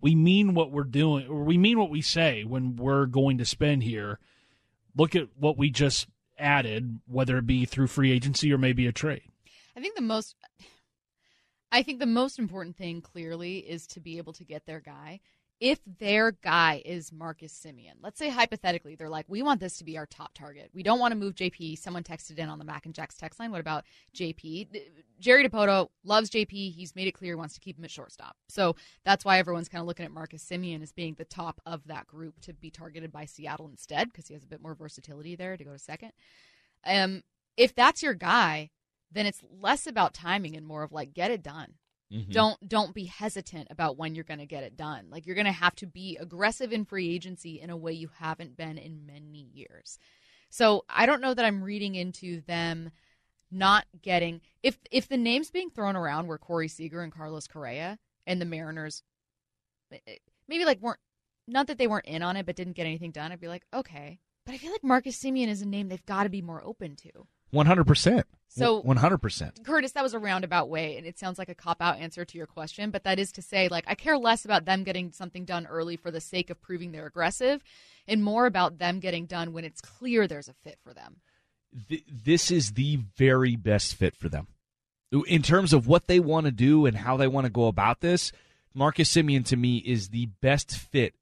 we 0.00 0.14
mean 0.14 0.54
what 0.54 0.70
we're 0.70 0.84
doing, 0.84 1.28
or 1.28 1.44
we 1.44 1.56
mean 1.58 1.78
what 1.78 1.90
we 1.90 2.02
say 2.02 2.44
when 2.44 2.76
we're 2.76 3.06
going 3.06 3.38
to 3.38 3.44
spend 3.44 3.82
here. 3.82 4.18
Look 4.96 5.14
at 5.14 5.28
what 5.38 5.56
we 5.58 5.70
just 5.70 6.08
added, 6.38 7.00
whether 7.06 7.38
it 7.38 7.46
be 7.46 7.64
through 7.64 7.86
free 7.88 8.12
agency 8.12 8.52
or 8.52 8.58
maybe 8.58 8.86
a 8.86 8.92
trade. 8.92 9.30
I 9.76 9.80
think 9.80 9.94
the 9.94 10.02
most 10.02 10.36
I 11.72 11.82
think 11.82 11.98
the 11.98 12.06
most 12.06 12.38
important 12.38 12.76
thing 12.76 13.00
clearly 13.00 13.58
is 13.58 13.86
to 13.88 14.00
be 14.00 14.18
able 14.18 14.32
to 14.34 14.44
get 14.44 14.64
their 14.64 14.78
guy. 14.78 15.20
If 15.60 15.78
their 15.98 16.32
guy 16.32 16.82
is 16.84 17.12
Marcus 17.12 17.52
Semien, 17.52 17.94
let's 18.02 18.18
say 18.18 18.28
hypothetically 18.28 18.96
they're 18.96 19.08
like, 19.08 19.26
we 19.28 19.40
want 19.40 19.60
this 19.60 19.78
to 19.78 19.84
be 19.84 19.96
our 19.96 20.06
top 20.06 20.34
target. 20.34 20.70
We 20.74 20.82
don't 20.82 20.98
want 20.98 21.12
to 21.12 21.18
move 21.18 21.34
JP. 21.34 21.78
Someone 21.78 22.02
texted 22.02 22.38
in 22.38 22.48
on 22.48 22.58
the 22.58 22.64
Mac 22.64 22.86
and 22.86 22.94
Jacks 22.94 23.16
text 23.16 23.38
line. 23.38 23.52
What 23.52 23.60
about 23.60 23.84
JP? 24.14 24.68
Jerry 25.20 25.48
Dipoto 25.48 25.88
loves 26.04 26.28
JP. 26.28 26.74
He's 26.74 26.96
made 26.96 27.06
it 27.06 27.12
clear 27.12 27.32
he 27.32 27.36
wants 27.36 27.54
to 27.54 27.60
keep 27.60 27.78
him 27.78 27.84
at 27.84 27.90
shortstop. 27.90 28.36
So 28.48 28.74
that's 29.04 29.24
why 29.24 29.38
everyone's 29.38 29.68
kind 29.68 29.80
of 29.80 29.86
looking 29.86 30.04
at 30.04 30.12
Marcus 30.12 30.44
Semien 30.44 30.82
as 30.82 30.92
being 30.92 31.14
the 31.14 31.24
top 31.24 31.60
of 31.64 31.86
that 31.86 32.06
group 32.08 32.40
to 32.42 32.52
be 32.52 32.70
targeted 32.70 33.12
by 33.12 33.24
Seattle 33.24 33.68
instead 33.68 34.10
because 34.10 34.26
he 34.26 34.34
has 34.34 34.44
a 34.44 34.48
bit 34.48 34.62
more 34.62 34.74
versatility 34.74 35.36
there 35.36 35.56
to 35.56 35.64
go 35.64 35.72
to 35.72 35.78
second. 35.78 36.12
Um, 36.84 37.22
if 37.56 37.74
that's 37.74 38.02
your 38.02 38.14
guy, 38.14 38.70
then 39.10 39.26
it's 39.26 39.42
less 39.60 39.86
about 39.86 40.12
timing 40.12 40.56
and 40.56 40.66
more 40.66 40.82
of 40.82 40.92
like 40.92 41.14
get 41.14 41.30
it 41.30 41.42
done. 41.42 41.74
Mhm. 42.12 42.30
Don't 42.30 42.68
don't 42.68 42.94
be 42.94 43.04
hesitant 43.06 43.68
about 43.70 43.96
when 43.96 44.14
you're 44.14 44.24
going 44.24 44.38
to 44.40 44.46
get 44.46 44.62
it 44.64 44.76
done. 44.76 45.08
Like 45.10 45.26
you're 45.26 45.34
going 45.34 45.46
to 45.46 45.52
have 45.52 45.74
to 45.76 45.86
be 45.86 46.16
aggressive 46.18 46.72
in 46.72 46.84
free 46.84 47.14
agency 47.14 47.60
in 47.60 47.70
a 47.70 47.76
way 47.76 47.92
you 47.92 48.08
haven't 48.18 48.56
been 48.56 48.78
in 48.78 49.06
many 49.06 49.48
years. 49.52 49.98
So 50.50 50.84
I 50.88 51.06
don't 51.06 51.20
know 51.20 51.34
that 51.34 51.44
I'm 51.44 51.62
reading 51.64 51.94
into 51.96 52.40
them 52.42 52.90
not 53.50 53.86
getting 54.02 54.40
if 54.62 54.78
if 54.90 55.08
the 55.08 55.16
names 55.16 55.50
being 55.50 55.70
thrown 55.70 55.96
around 55.96 56.26
were 56.26 56.38
Corey 56.38 56.68
Seager 56.68 57.02
and 57.02 57.12
Carlos 57.12 57.46
Correa 57.48 57.98
and 58.26 58.40
the 58.40 58.46
Mariners 58.46 59.02
eh, 59.92 60.16
maybe 60.48 60.64
like 60.64 60.80
weren't 60.80 61.00
not 61.46 61.66
that 61.68 61.78
they 61.78 61.86
weren't 61.86 62.06
in 62.06 62.22
on 62.22 62.36
it 62.36 62.46
but 62.46 62.56
didn't 62.56 62.74
get 62.74 62.86
anything 62.86 63.10
done. 63.12 63.32
I'd 63.32 63.40
be 63.40 63.48
like 63.48 63.64
okay, 63.74 64.20
but 64.46 64.54
I 64.54 64.58
feel 64.58 64.72
like 64.72 64.84
Marcus 64.84 65.18
Semien 65.22 65.48
is 65.48 65.62
a 65.62 65.66
name 65.66 65.88
they've 65.88 66.06
got 66.06 66.24
to 66.24 66.28
be 66.30 66.42
more 66.42 66.64
open 66.64 66.96
to. 66.96 67.26
One 67.54 67.66
hundred 67.66 67.86
percent. 67.86 68.26
So- 68.48 68.80
one 68.82 68.96
hundred 68.98 69.18
percent. 69.18 69.64
Curtis, 69.64 69.92
that 69.92 70.02
was 70.02 70.14
a 70.14 70.18
roundabout 70.18 70.68
way, 70.68 70.96
and 70.96 71.06
it 71.06 71.18
sounds 71.18 71.38
like 71.38 71.48
a 71.48 71.54
cop 71.54 71.80
out 71.80 71.98
answer 71.98 72.24
to 72.24 72.38
your 72.38 72.46
question, 72.46 72.90
but 72.90 73.04
that 73.04 73.18
is 73.18 73.32
to 73.32 73.42
say, 73.42 73.68
like, 73.68 73.84
I 73.86 73.94
care 73.94 74.16
less 74.18 74.44
about 74.44 74.64
them 74.64 74.84
getting 74.84 75.12
something 75.12 75.44
done 75.44 75.66
early 75.66 75.96
for 75.96 76.10
the 76.10 76.20
sake 76.20 76.50
of 76.50 76.60
proving 76.60 76.92
they're 76.92 77.06
aggressive, 77.06 77.62
and 78.06 78.22
more 78.22 78.46
about 78.46 78.78
them 78.78 79.00
getting 79.00 79.26
done 79.26 79.52
when 79.52 79.64
it's 79.64 79.80
clear 79.80 80.26
there's 80.28 80.48
a 80.48 80.54
fit 80.62 80.78
for 80.84 80.92
them. 80.92 81.16
th- 81.88 82.04
this 82.08 82.50
is 82.50 82.72
the 82.72 83.00
very 83.16 83.56
best 83.56 83.96
fit 83.96 84.14
for 84.16 84.28
them. 84.28 84.46
In 85.26 85.42
terms 85.42 85.72
of 85.72 85.86
what 85.86 86.06
they 86.06 86.20
want 86.20 86.46
to 86.46 86.52
do 86.52 86.86
and 86.86 86.96
how 86.96 87.16
they 87.16 87.28
want 87.28 87.46
to 87.46 87.52
go 87.52 87.66
about 87.66 88.00
this, 88.00 88.30
Marcus 88.74 89.12
Semien 89.12 89.44
to 89.46 89.56
me 89.56 89.78
is 89.78 90.08
the 90.08 90.26
best 90.40 90.76
fit 90.76 91.14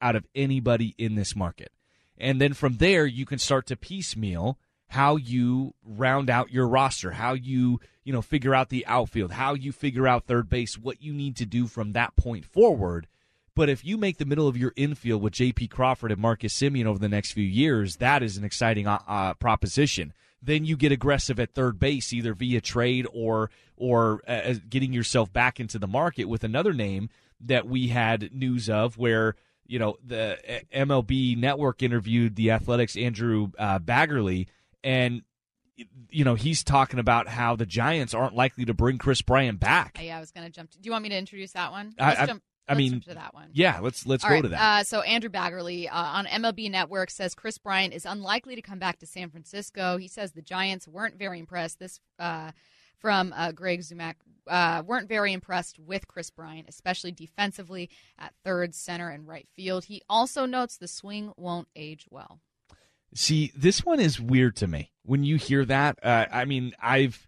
out 0.00 0.16
of 0.16 0.26
anybody 0.34 0.94
in 0.98 1.14
this 1.16 1.34
market. 1.36 1.70
And 2.18 2.40
then 2.40 2.52
from 2.54 2.76
there, 2.76 3.06
you 3.06 3.26
can 3.26 3.38
start 3.38 3.66
to 3.66 3.76
piecemeal 3.76 4.58
how 4.92 5.16
you 5.16 5.72
round 5.82 6.28
out 6.28 6.52
your 6.52 6.68
roster, 6.68 7.12
how 7.12 7.32
you, 7.32 7.80
you 8.04 8.12
know, 8.12 8.20
figure 8.20 8.54
out 8.54 8.68
the 8.68 8.84
outfield, 8.84 9.32
how 9.32 9.54
you 9.54 9.72
figure 9.72 10.06
out 10.06 10.26
third 10.26 10.50
base, 10.50 10.76
what 10.76 11.00
you 11.00 11.14
need 11.14 11.34
to 11.34 11.46
do 11.46 11.66
from 11.66 11.92
that 11.92 12.14
point 12.14 12.44
forward. 12.44 13.06
But 13.56 13.70
if 13.70 13.86
you 13.86 13.96
make 13.96 14.18
the 14.18 14.26
middle 14.26 14.46
of 14.46 14.56
your 14.58 14.74
infield 14.76 15.22
with 15.22 15.32
J.P. 15.32 15.68
Crawford 15.68 16.12
and 16.12 16.20
Marcus 16.20 16.52
Semien 16.52 16.84
over 16.84 16.98
the 16.98 17.08
next 17.08 17.32
few 17.32 17.42
years, 17.42 17.96
that 17.96 18.22
is 18.22 18.36
an 18.36 18.44
exciting 18.44 18.86
uh, 18.86 18.98
uh, 19.08 19.32
proposition. 19.32 20.12
Then 20.42 20.66
you 20.66 20.76
get 20.76 20.92
aggressive 20.92 21.40
at 21.40 21.54
third 21.54 21.78
base, 21.78 22.12
either 22.12 22.34
via 22.34 22.60
trade 22.60 23.06
or 23.14 23.50
or 23.78 24.20
uh, 24.28 24.56
getting 24.68 24.92
yourself 24.92 25.32
back 25.32 25.58
into 25.58 25.78
the 25.78 25.86
market 25.86 26.26
with 26.26 26.44
another 26.44 26.74
name 26.74 27.08
that 27.40 27.66
we 27.66 27.88
had 27.88 28.34
news 28.34 28.68
of, 28.68 28.98
where 28.98 29.36
you 29.66 29.78
know 29.78 29.96
the 30.04 30.36
uh, 30.46 30.60
MLB 30.84 31.38
Network 31.38 31.82
interviewed 31.82 32.36
the 32.36 32.50
Athletics 32.50 32.94
Andrew 32.94 33.52
uh, 33.58 33.78
Baggarly, 33.78 34.48
and 34.84 35.22
you 36.10 36.24
know 36.24 36.34
he's 36.34 36.62
talking 36.62 36.98
about 36.98 37.28
how 37.28 37.56
the 37.56 37.66
Giants 37.66 38.14
aren't 38.14 38.34
likely 38.34 38.64
to 38.66 38.74
bring 38.74 38.98
Kris 38.98 39.22
Bryant 39.22 39.58
back. 39.60 39.98
Yeah, 40.00 40.16
I 40.16 40.20
was 40.20 40.30
going 40.30 40.46
to 40.46 40.52
jump. 40.52 40.70
To, 40.72 40.78
do 40.78 40.86
you 40.86 40.92
want 40.92 41.02
me 41.02 41.08
to 41.10 41.16
introduce 41.16 41.52
that 41.52 41.70
one? 41.72 41.94
I- 41.98 42.08
Let's 42.08 42.20
I- 42.20 42.26
jump, 42.26 42.42
I 42.68 42.74
mean, 42.74 43.00
to 43.00 43.14
that 43.14 43.34
one. 43.34 43.48
Yeah, 43.52 43.80
let's 43.80 44.06
let's 44.06 44.22
All 44.24 44.30
go 44.30 44.34
right, 44.36 44.42
to 44.42 44.48
that. 44.50 44.80
Uh, 44.80 44.84
so 44.84 45.00
Andrew 45.00 45.30
Baggarly 45.30 45.88
uh, 45.88 45.92
on 45.92 46.26
MLB 46.26 46.70
Network 46.70 47.10
says 47.10 47.34
Kris 47.34 47.58
Bryant 47.58 47.92
is 47.92 48.06
unlikely 48.06 48.54
to 48.54 48.62
come 48.62 48.78
back 48.78 48.98
to 49.00 49.06
San 49.06 49.30
Francisco. 49.30 49.96
He 49.96 50.06
says 50.08 50.32
the 50.32 50.42
Giants 50.42 50.86
weren't 50.86 51.16
very 51.18 51.38
impressed. 51.40 51.80
This 51.80 51.98
uh, 52.20 52.52
from 52.98 53.34
uh, 53.36 53.50
Greg 53.50 53.80
Zumach 53.80 54.14
uh, 54.46 54.82
weren't 54.86 55.08
very 55.08 55.32
impressed 55.32 55.80
with 55.80 56.06
Kris 56.06 56.30
Bryant, 56.30 56.68
especially 56.68 57.10
defensively 57.10 57.90
at 58.16 58.32
third, 58.44 58.76
center, 58.76 59.08
and 59.08 59.26
right 59.26 59.48
field. 59.56 59.86
He 59.86 60.02
also 60.08 60.46
notes 60.46 60.76
the 60.76 60.86
swing 60.88 61.32
won't 61.36 61.66
age 61.74 62.06
well. 62.10 62.38
See, 63.14 63.52
this 63.54 63.84
one 63.84 64.00
is 64.00 64.20
weird 64.20 64.56
to 64.56 64.66
me. 64.66 64.90
When 65.04 65.24
you 65.24 65.36
hear 65.36 65.64
that, 65.64 65.98
uh, 66.04 66.26
I 66.30 66.44
mean, 66.44 66.72
I've 66.80 67.26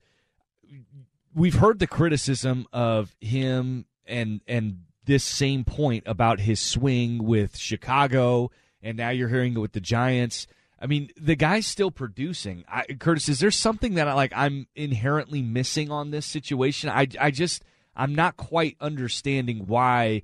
we've 1.34 1.54
heard 1.54 1.78
the 1.78 1.86
criticism 1.86 2.66
of 2.72 3.14
him 3.20 3.86
and 4.06 4.40
and 4.46 4.84
this 5.04 5.24
same 5.24 5.64
point 5.64 6.04
about 6.06 6.40
his 6.40 6.60
swing 6.60 7.24
with 7.24 7.56
Chicago, 7.56 8.50
and 8.82 8.96
now 8.96 9.10
you're 9.10 9.28
hearing 9.28 9.54
it 9.54 9.58
with 9.58 9.72
the 9.72 9.80
Giants. 9.80 10.46
I 10.80 10.86
mean, 10.86 11.10
the 11.20 11.36
guy's 11.36 11.66
still 11.66 11.90
producing. 11.90 12.64
I, 12.68 12.84
Curtis, 12.98 13.28
is 13.28 13.40
there 13.40 13.50
something 13.50 13.94
that 13.94 14.08
I 14.08 14.14
like? 14.14 14.32
I'm 14.34 14.66
inherently 14.74 15.42
missing 15.42 15.90
on 15.90 16.10
this 16.10 16.26
situation. 16.26 16.88
I 16.88 17.08
I 17.20 17.30
just 17.30 17.62
I'm 17.94 18.14
not 18.14 18.36
quite 18.36 18.76
understanding 18.80 19.66
why 19.66 20.22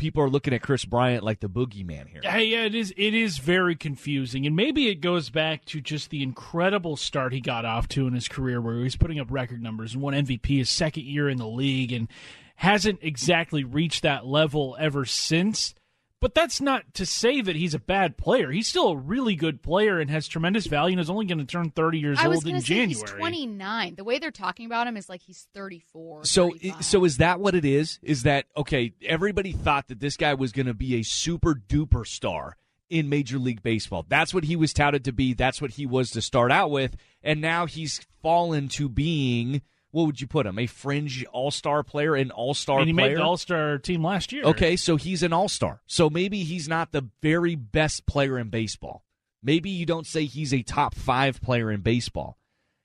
people 0.00 0.22
are 0.22 0.30
looking 0.30 0.54
at 0.54 0.62
Kris 0.62 0.86
Bryant 0.86 1.22
like 1.22 1.40
the 1.40 1.48
boogeyman 1.48 2.08
here. 2.08 2.22
Yeah, 2.24 2.38
yeah, 2.38 2.64
it 2.64 2.74
is. 2.74 2.92
It 2.96 3.12
is 3.12 3.36
very 3.36 3.76
confusing, 3.76 4.46
and 4.46 4.56
maybe 4.56 4.88
it 4.88 4.96
goes 4.96 5.28
back 5.28 5.66
to 5.66 5.80
just 5.80 6.08
the 6.08 6.22
incredible 6.22 6.96
start 6.96 7.34
he 7.34 7.40
got 7.40 7.66
off 7.66 7.86
to 7.88 8.06
in 8.06 8.14
his 8.14 8.26
career, 8.26 8.60
where 8.62 8.76
he 8.76 8.82
was 8.82 8.96
putting 8.96 9.20
up 9.20 9.28
record 9.30 9.62
numbers 9.62 9.92
and 9.92 10.02
won 10.02 10.14
MVP 10.14 10.56
his 10.56 10.70
second 10.70 11.04
year 11.04 11.28
in 11.28 11.36
the 11.36 11.46
league, 11.46 11.92
and 11.92 12.08
hasn't 12.56 12.98
exactly 13.02 13.62
reached 13.62 14.02
that 14.02 14.26
level 14.26 14.74
ever 14.80 15.04
since. 15.04 15.74
But 16.20 16.34
that's 16.34 16.60
not 16.60 16.92
to 16.94 17.06
say 17.06 17.40
that 17.40 17.56
he's 17.56 17.72
a 17.72 17.78
bad 17.78 18.18
player. 18.18 18.50
He's 18.50 18.68
still 18.68 18.88
a 18.88 18.96
really 18.96 19.34
good 19.36 19.62
player 19.62 19.98
and 19.98 20.10
has 20.10 20.28
tremendous 20.28 20.66
value, 20.66 20.92
and 20.92 21.00
is 21.00 21.08
only 21.08 21.24
going 21.24 21.38
to 21.38 21.46
turn 21.46 21.70
thirty 21.70 21.98
years 21.98 22.18
I 22.20 22.28
was 22.28 22.44
old 22.44 22.48
in 22.48 22.60
say 22.60 22.66
January. 22.74 22.88
he's 22.88 23.02
29. 23.02 23.94
The 23.94 24.04
way 24.04 24.18
they're 24.18 24.30
talking 24.30 24.66
about 24.66 24.86
him 24.86 24.96
is 24.98 25.08
like 25.08 25.22
he's 25.22 25.46
34. 25.54 26.24
So, 26.26 26.54
i- 26.62 26.80
so 26.82 27.04
is 27.04 27.16
that 27.18 27.40
what 27.40 27.54
it 27.54 27.64
is? 27.64 27.98
Is 28.02 28.24
that 28.24 28.44
okay? 28.56 28.92
Everybody 29.02 29.52
thought 29.52 29.88
that 29.88 30.00
this 30.00 30.18
guy 30.18 30.34
was 30.34 30.52
going 30.52 30.66
to 30.66 30.74
be 30.74 30.96
a 30.96 31.02
super 31.02 31.54
duper 31.54 32.06
star 32.06 32.56
in 32.90 33.08
Major 33.08 33.38
League 33.38 33.62
Baseball. 33.62 34.04
That's 34.08 34.34
what 34.34 34.44
he 34.44 34.56
was 34.56 34.72
touted 34.74 35.04
to 35.04 35.12
be. 35.12 35.32
That's 35.32 35.62
what 35.62 35.70
he 35.70 35.86
was 35.86 36.10
to 36.10 36.20
start 36.20 36.52
out 36.52 36.70
with, 36.70 36.96
and 37.22 37.40
now 37.40 37.64
he's 37.64 38.00
fallen 38.22 38.68
to 38.70 38.88
being. 38.90 39.62
What 39.92 40.06
would 40.06 40.20
you 40.20 40.26
put 40.26 40.46
him? 40.46 40.58
A 40.58 40.66
fringe 40.66 41.24
All 41.32 41.50
Star 41.50 41.82
player, 41.82 42.14
an 42.14 42.30
All 42.30 42.54
Star 42.54 42.78
and 42.78 42.88
he 42.88 42.94
player. 42.94 43.10
made 43.10 43.18
the 43.18 43.24
All 43.24 43.36
Star 43.36 43.78
team 43.78 44.04
last 44.04 44.32
year. 44.32 44.44
Okay, 44.44 44.76
so 44.76 44.96
he's 44.96 45.22
an 45.22 45.32
all 45.32 45.48
star. 45.48 45.80
So 45.86 46.08
maybe 46.08 46.44
he's 46.44 46.68
not 46.68 46.92
the 46.92 47.08
very 47.22 47.54
best 47.56 48.06
player 48.06 48.38
in 48.38 48.50
baseball. 48.50 49.04
Maybe 49.42 49.70
you 49.70 49.86
don't 49.86 50.06
say 50.06 50.26
he's 50.26 50.52
a 50.54 50.62
top 50.62 50.94
five 50.94 51.40
player 51.40 51.70
in 51.70 51.80
baseball. 51.80 52.36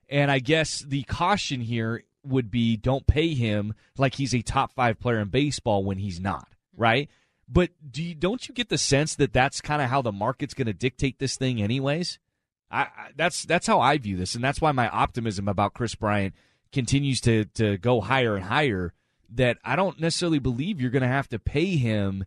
And 0.10 0.32
I 0.32 0.40
guess 0.40 0.80
the 0.80 1.03
caution 1.03 1.61
here 1.61 2.03
would 2.23 2.49
be 2.49 2.77
don't 2.77 3.06
pay 3.06 3.34
him 3.34 3.73
like 3.98 4.15
he's 4.15 4.34
a 4.34 4.41
top 4.41 4.72
five 4.73 4.99
player 4.99 5.19
in 5.19 5.27
baseball 5.30 5.84
when 5.84 5.98
he's 5.98 6.19
not, 6.19 6.48
right? 6.76 7.10
But 7.48 7.72
do 7.91 8.02
you, 8.02 8.15
don't 8.15 8.48
you 8.48 8.53
get 8.56 8.69
the 8.69 8.77
sense 8.77 9.15
that 9.15 9.34
that's 9.34 9.61
kind 9.61 9.82
of 9.82 9.90
how 9.90 10.02
the 10.02 10.11
market's 10.11 10.53
going 10.53 10.68
to 10.68 10.73
dictate 10.73 11.19
this 11.19 11.38
thing, 11.38 11.61
anyways? 11.61 12.19
I, 12.72 12.82
I 12.82 13.10
that's 13.15 13.44
that's 13.44 13.68
how 13.68 13.80
I 13.80 13.98
view 13.99 14.18
this, 14.18 14.34
and 14.34 14.44
that's 14.44 14.60
why 14.60 14.72
my 14.72 14.90
optimism 14.90 15.48
about 15.48 15.76
Kris 15.76 15.94
Bryant 15.94 16.34
continues 16.71 17.21
to 17.21 17.45
to 17.55 17.77
go 17.77 18.01
higher 18.01 18.35
and 18.35 18.45
higher. 18.45 18.93
That 19.33 19.57
I 19.63 19.75
don't 19.75 19.99
necessarily 19.99 20.39
believe 20.39 20.79
you're 20.79 20.91
going 20.91 21.01
to 21.01 21.07
have 21.07 21.27
to 21.29 21.39
pay 21.39 21.75
him 21.77 22.25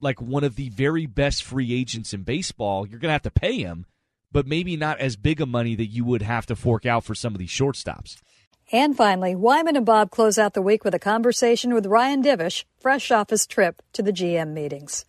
like 0.00 0.20
one 0.20 0.44
of 0.44 0.56
the 0.56 0.68
very 0.70 1.06
best 1.06 1.44
free 1.44 1.72
agents 1.74 2.12
in 2.12 2.22
baseball. 2.22 2.86
You're 2.86 2.98
going 2.98 3.08
to 3.08 3.12
have 3.12 3.22
to 3.22 3.30
pay 3.30 3.58
him, 3.58 3.86
but 4.32 4.46
maybe 4.46 4.76
not 4.76 5.00
as 5.00 5.16
big 5.16 5.40
a 5.40 5.46
money 5.46 5.74
that 5.76 5.86
you 5.86 6.04
would 6.04 6.22
have 6.22 6.46
to 6.46 6.56
fork 6.56 6.86
out 6.86 7.04
for 7.04 7.14
some 7.14 7.34
of 7.34 7.38
these 7.38 7.50
shortstops. 7.50 8.16
And 8.72 8.96
finally, 8.96 9.34
Wyman 9.34 9.76
and 9.76 9.86
Bob 9.86 10.10
close 10.10 10.38
out 10.38 10.54
the 10.54 10.62
week 10.62 10.84
with 10.84 10.94
a 10.94 10.98
conversation 10.98 11.74
with 11.74 11.86
Ryan 11.86 12.22
Divish, 12.22 12.64
fresh 12.78 13.10
off 13.10 13.30
his 13.30 13.46
trip 13.46 13.82
to 13.92 14.02
the 14.02 14.12
GM 14.12 14.52
meetings. 14.52 15.04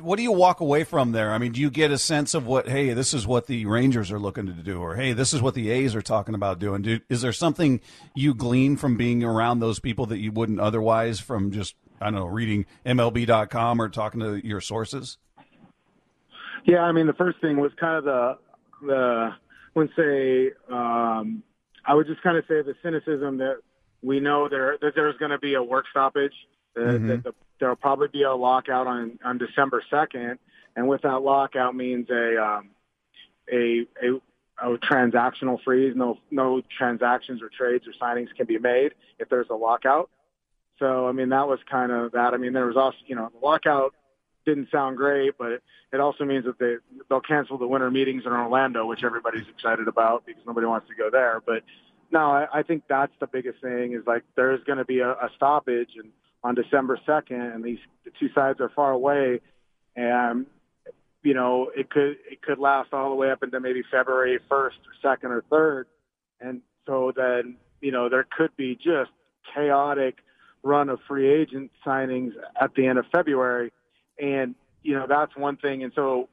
What 0.00 0.16
do 0.16 0.22
you 0.22 0.32
walk 0.32 0.60
away 0.60 0.84
from 0.84 1.12
there? 1.12 1.32
I 1.32 1.38
mean, 1.38 1.52
do 1.52 1.60
you 1.60 1.70
get 1.70 1.90
a 1.90 1.98
sense 1.98 2.34
of 2.34 2.46
what? 2.46 2.68
Hey, 2.68 2.92
this 2.92 3.14
is 3.14 3.26
what 3.26 3.46
the 3.46 3.66
Rangers 3.66 4.10
are 4.10 4.18
looking 4.18 4.46
to 4.46 4.52
do, 4.52 4.80
or 4.80 4.96
hey, 4.96 5.12
this 5.12 5.32
is 5.32 5.42
what 5.42 5.54
the 5.54 5.70
A's 5.70 5.94
are 5.94 6.02
talking 6.02 6.34
about 6.34 6.58
doing. 6.58 6.82
Do, 6.82 7.00
is 7.08 7.22
there 7.22 7.32
something 7.32 7.80
you 8.14 8.34
glean 8.34 8.76
from 8.76 8.96
being 8.96 9.24
around 9.24 9.60
those 9.60 9.78
people 9.78 10.06
that 10.06 10.18
you 10.18 10.32
wouldn't 10.32 10.60
otherwise 10.60 11.20
from 11.20 11.50
just 11.50 11.74
I 12.00 12.06
don't 12.06 12.14
know 12.14 12.26
reading 12.26 12.66
MLB.com 12.84 13.80
or 13.80 13.88
talking 13.88 14.20
to 14.20 14.46
your 14.46 14.60
sources? 14.60 15.18
Yeah, 16.64 16.80
I 16.80 16.92
mean, 16.92 17.06
the 17.06 17.14
first 17.14 17.40
thing 17.40 17.58
was 17.58 17.72
kind 17.78 17.96
of 17.96 18.04
the 18.04 18.38
the 18.82 19.30
when 19.74 19.88
say 19.96 20.50
um, 20.70 21.42
I 21.84 21.94
would 21.94 22.06
just 22.06 22.22
kind 22.22 22.36
of 22.36 22.44
say 22.48 22.62
the 22.62 22.74
cynicism 22.82 23.38
that 23.38 23.56
we 24.02 24.20
know 24.20 24.48
there 24.48 24.76
that 24.80 24.92
there's 24.94 25.16
going 25.18 25.30
to 25.30 25.38
be 25.38 25.54
a 25.54 25.62
work 25.62 25.84
stoppage, 25.90 26.34
that, 26.76 27.00
Mhm. 27.00 27.08
that 27.08 27.24
the, 27.24 27.34
there'll 27.58 27.76
probably 27.76 28.08
be 28.08 28.22
a 28.22 28.34
lockout 28.34 28.86
on 28.86 29.18
on 29.24 29.38
December 29.38 29.82
second, 29.90 30.38
and 30.76 30.86
with 30.88 31.02
that 31.02 31.20
lockout 31.22 31.74
means 31.74 32.08
a 32.10 32.36
um, 32.42 32.70
a, 33.52 33.86
a 34.02 34.20
a 34.62 34.78
transactional 34.78 35.60
freeze. 35.62 35.94
No 35.96 36.18
no 36.30 36.62
transactions 36.78 37.42
or 37.42 37.48
trades 37.48 37.86
or 37.86 37.92
signings 38.00 38.34
can 38.36 38.46
be 38.46 38.58
made 38.58 38.94
if 39.18 39.28
there's 39.28 39.50
a 39.50 39.54
lockout. 39.54 40.10
So 40.78 41.08
I 41.08 41.12
mean 41.12 41.30
that 41.30 41.48
was 41.48 41.58
kind 41.70 41.90
of 41.92 42.12
that. 42.12 42.34
I 42.34 42.36
mean 42.36 42.52
there 42.52 42.66
was 42.66 42.76
also 42.76 42.98
you 43.06 43.16
know 43.16 43.30
the 43.32 43.44
lockout 43.44 43.94
didn't 44.44 44.70
sound 44.70 44.96
great, 44.96 45.36
but 45.38 45.52
it, 45.52 45.62
it 45.92 46.00
also 46.00 46.24
means 46.24 46.44
that 46.44 46.58
they 46.58 46.76
they'll 47.08 47.20
cancel 47.20 47.58
the 47.58 47.66
winter 47.66 47.90
meetings 47.90 48.24
in 48.26 48.32
Orlando, 48.32 48.86
which 48.86 49.02
everybody's 49.02 49.48
excited 49.48 49.88
about 49.88 50.24
because 50.26 50.42
nobody 50.46 50.66
wants 50.66 50.88
to 50.88 50.94
go 50.94 51.10
there. 51.10 51.42
But 51.44 51.62
no, 52.12 52.30
I, 52.30 52.46
I 52.52 52.62
think 52.62 52.84
that's 52.88 53.12
the 53.18 53.26
biggest 53.26 53.60
thing 53.60 53.92
is 53.94 54.06
like 54.06 54.22
there's 54.36 54.62
going 54.64 54.78
to 54.78 54.84
be 54.84 55.00
a, 55.00 55.10
a 55.12 55.30
stoppage 55.34 55.90
and 55.96 56.12
on 56.42 56.54
December 56.54 56.98
second, 57.06 57.40
and 57.40 57.64
these 57.64 57.78
the 58.04 58.12
two 58.18 58.28
sides 58.34 58.60
are 58.60 58.68
far 58.68 58.92
away, 58.92 59.40
and 59.94 60.46
you 61.22 61.34
know 61.34 61.70
it 61.76 61.90
could 61.90 62.16
it 62.30 62.42
could 62.42 62.58
last 62.58 62.92
all 62.92 63.10
the 63.10 63.16
way 63.16 63.30
up 63.30 63.42
into 63.42 63.58
maybe 63.60 63.82
February 63.90 64.38
first 64.48 64.76
or 64.78 65.10
second 65.10 65.32
or 65.32 65.42
third, 65.50 65.86
and 66.40 66.60
so 66.86 67.12
then 67.14 67.56
you 67.80 67.92
know 67.92 68.08
there 68.08 68.26
could 68.36 68.56
be 68.56 68.74
just 68.76 69.10
chaotic 69.54 70.18
run 70.62 70.88
of 70.88 70.98
free 71.06 71.28
agent 71.28 71.70
signings 71.84 72.32
at 72.60 72.74
the 72.74 72.86
end 72.86 72.98
of 72.98 73.06
February, 73.12 73.72
and 74.20 74.54
you 74.82 74.94
know 74.94 75.06
that's 75.08 75.36
one 75.36 75.56
thing. 75.56 75.82
And 75.82 75.92
so, 75.94 76.28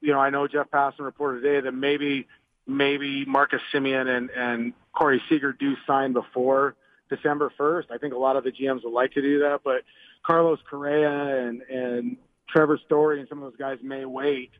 you 0.00 0.12
know, 0.12 0.18
I 0.18 0.30
know 0.30 0.46
Jeff 0.46 0.70
Passan 0.70 1.00
reported 1.00 1.42
today 1.42 1.60
that 1.60 1.72
maybe 1.72 2.26
maybe 2.66 3.24
Marcus 3.24 3.60
Semien 3.72 4.08
and 4.08 4.30
and 4.30 4.72
Corey 4.92 5.22
Seager 5.28 5.52
do 5.52 5.74
sign 5.86 6.12
before 6.12 6.74
December 7.10 7.52
first. 7.58 7.90
I 7.90 7.98
think 7.98 8.14
a 8.14 8.18
lot 8.18 8.36
of 8.36 8.44
the 8.44 8.50
GMs 8.50 8.84
would 8.84 8.92
like 8.92 9.12
to 9.12 9.22
do 9.22 9.40
that, 9.40 9.60
but 9.62 9.82
Carlos 10.24 10.58
Correa 10.68 11.46
and 11.46 11.62
and 11.62 12.16
Trevor 12.48 12.78
Story 12.86 13.20
and 13.20 13.28
some 13.28 13.42
of 13.42 13.50
those 13.50 13.58
guys 13.58 13.78
may 13.82 14.04
wait, 14.04 14.50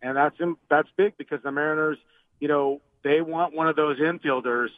and 0.00 0.16
that's 0.16 0.36
that's 0.70 0.88
big 0.96 1.16
because 1.18 1.42
the 1.42 1.52
Mariners, 1.52 1.98
you 2.40 2.48
know, 2.48 2.80
they 3.04 3.20
want 3.20 3.54
one 3.54 3.68
of 3.68 3.76
those 3.76 3.98
infielders, 3.98 4.68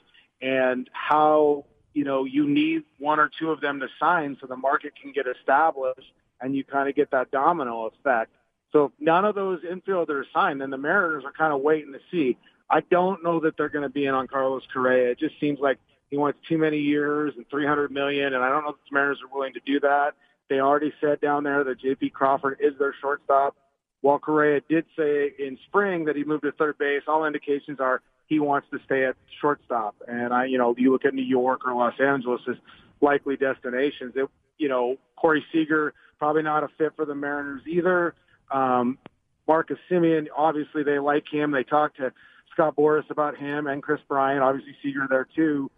and 0.42 0.88
how 0.92 1.64
you 1.94 2.04
know 2.04 2.24
you 2.24 2.48
need 2.48 2.82
one 2.98 3.20
or 3.20 3.30
two 3.38 3.50
of 3.50 3.60
them 3.60 3.80
to 3.80 3.88
sign 4.00 4.36
so 4.40 4.46
the 4.46 4.56
market 4.56 4.94
can 5.00 5.12
get 5.12 5.26
established 5.26 6.12
and 6.40 6.54
you 6.54 6.64
kind 6.64 6.88
of 6.88 6.94
get 6.94 7.10
that 7.10 7.30
domino 7.30 7.86
effect. 7.86 8.30
So 8.72 8.86
if 8.86 8.92
none 9.00 9.24
of 9.24 9.34
those 9.34 9.60
infielders 9.62 10.24
sign, 10.32 10.58
then 10.58 10.70
the 10.70 10.78
Mariners 10.78 11.24
are 11.24 11.32
kind 11.32 11.52
of 11.52 11.60
waiting 11.60 11.92
to 11.92 11.98
see. 12.10 12.38
I 12.68 12.80
don't 12.80 13.22
know 13.24 13.40
that 13.40 13.56
they're 13.56 13.68
going 13.68 13.82
to 13.82 13.88
be 13.88 14.06
in 14.06 14.14
on 14.14 14.28
Carlos 14.28 14.62
Correa. 14.72 15.10
It 15.10 15.18
just 15.18 15.38
seems 15.40 15.58
like 15.58 15.78
he 16.10 16.16
wants 16.16 16.38
too 16.48 16.58
many 16.58 16.78
years 16.78 17.32
and 17.36 17.48
300 17.48 17.90
million, 17.90 18.34
and 18.34 18.42
I 18.42 18.48
don't 18.48 18.64
know 18.64 18.70
if 18.70 18.76
the 18.76 18.94
Mariners 18.94 19.18
are 19.24 19.34
willing 19.34 19.54
to 19.54 19.60
do 19.64 19.80
that. 19.80 20.12
They 20.48 20.58
already 20.58 20.92
said 21.00 21.20
down 21.20 21.44
there 21.44 21.62
that 21.62 21.80
J.P. 21.80 22.10
Crawford 22.10 22.58
is 22.60 22.76
their 22.78 22.94
shortstop. 23.00 23.56
While 24.00 24.18
Correa 24.18 24.60
did 24.68 24.86
say 24.96 25.32
in 25.38 25.58
spring 25.66 26.06
that 26.06 26.16
he 26.16 26.24
moved 26.24 26.42
to 26.42 26.52
third 26.52 26.78
base, 26.78 27.02
all 27.06 27.24
indications 27.24 27.78
are 27.78 28.02
he 28.26 28.40
wants 28.40 28.66
to 28.72 28.78
stay 28.84 29.04
at 29.04 29.16
shortstop. 29.40 29.94
And 30.08 30.32
I, 30.32 30.46
you 30.46 30.58
know, 30.58 30.74
you 30.76 30.90
look 30.90 31.04
at 31.04 31.14
New 31.14 31.22
York 31.22 31.66
or 31.66 31.74
Los 31.74 31.94
Angeles 32.00 32.40
as 32.48 32.56
likely 33.00 33.36
destinations. 33.36 34.14
It, 34.16 34.28
you 34.58 34.68
know, 34.68 34.96
Corey 35.16 35.44
Seager 35.52 35.94
probably 36.18 36.42
not 36.42 36.64
a 36.64 36.68
fit 36.78 36.92
for 36.96 37.04
the 37.04 37.14
Mariners 37.14 37.62
either. 37.68 38.14
Um, 38.50 38.98
Marcus 39.46 39.78
Semien, 39.90 40.26
obviously 40.36 40.82
they 40.82 40.98
like 40.98 41.24
him. 41.30 41.50
They 41.50 41.64
talked 41.64 41.96
to 41.96 42.12
Scott 42.52 42.76
Boras 42.76 43.08
about 43.10 43.36
him 43.36 43.66
and 43.66 43.82
Kris 43.82 44.00
Bryant. 44.08 44.42
Obviously 44.42 44.74
Seager 44.82 45.06
there 45.08 45.26
too. 45.34 45.70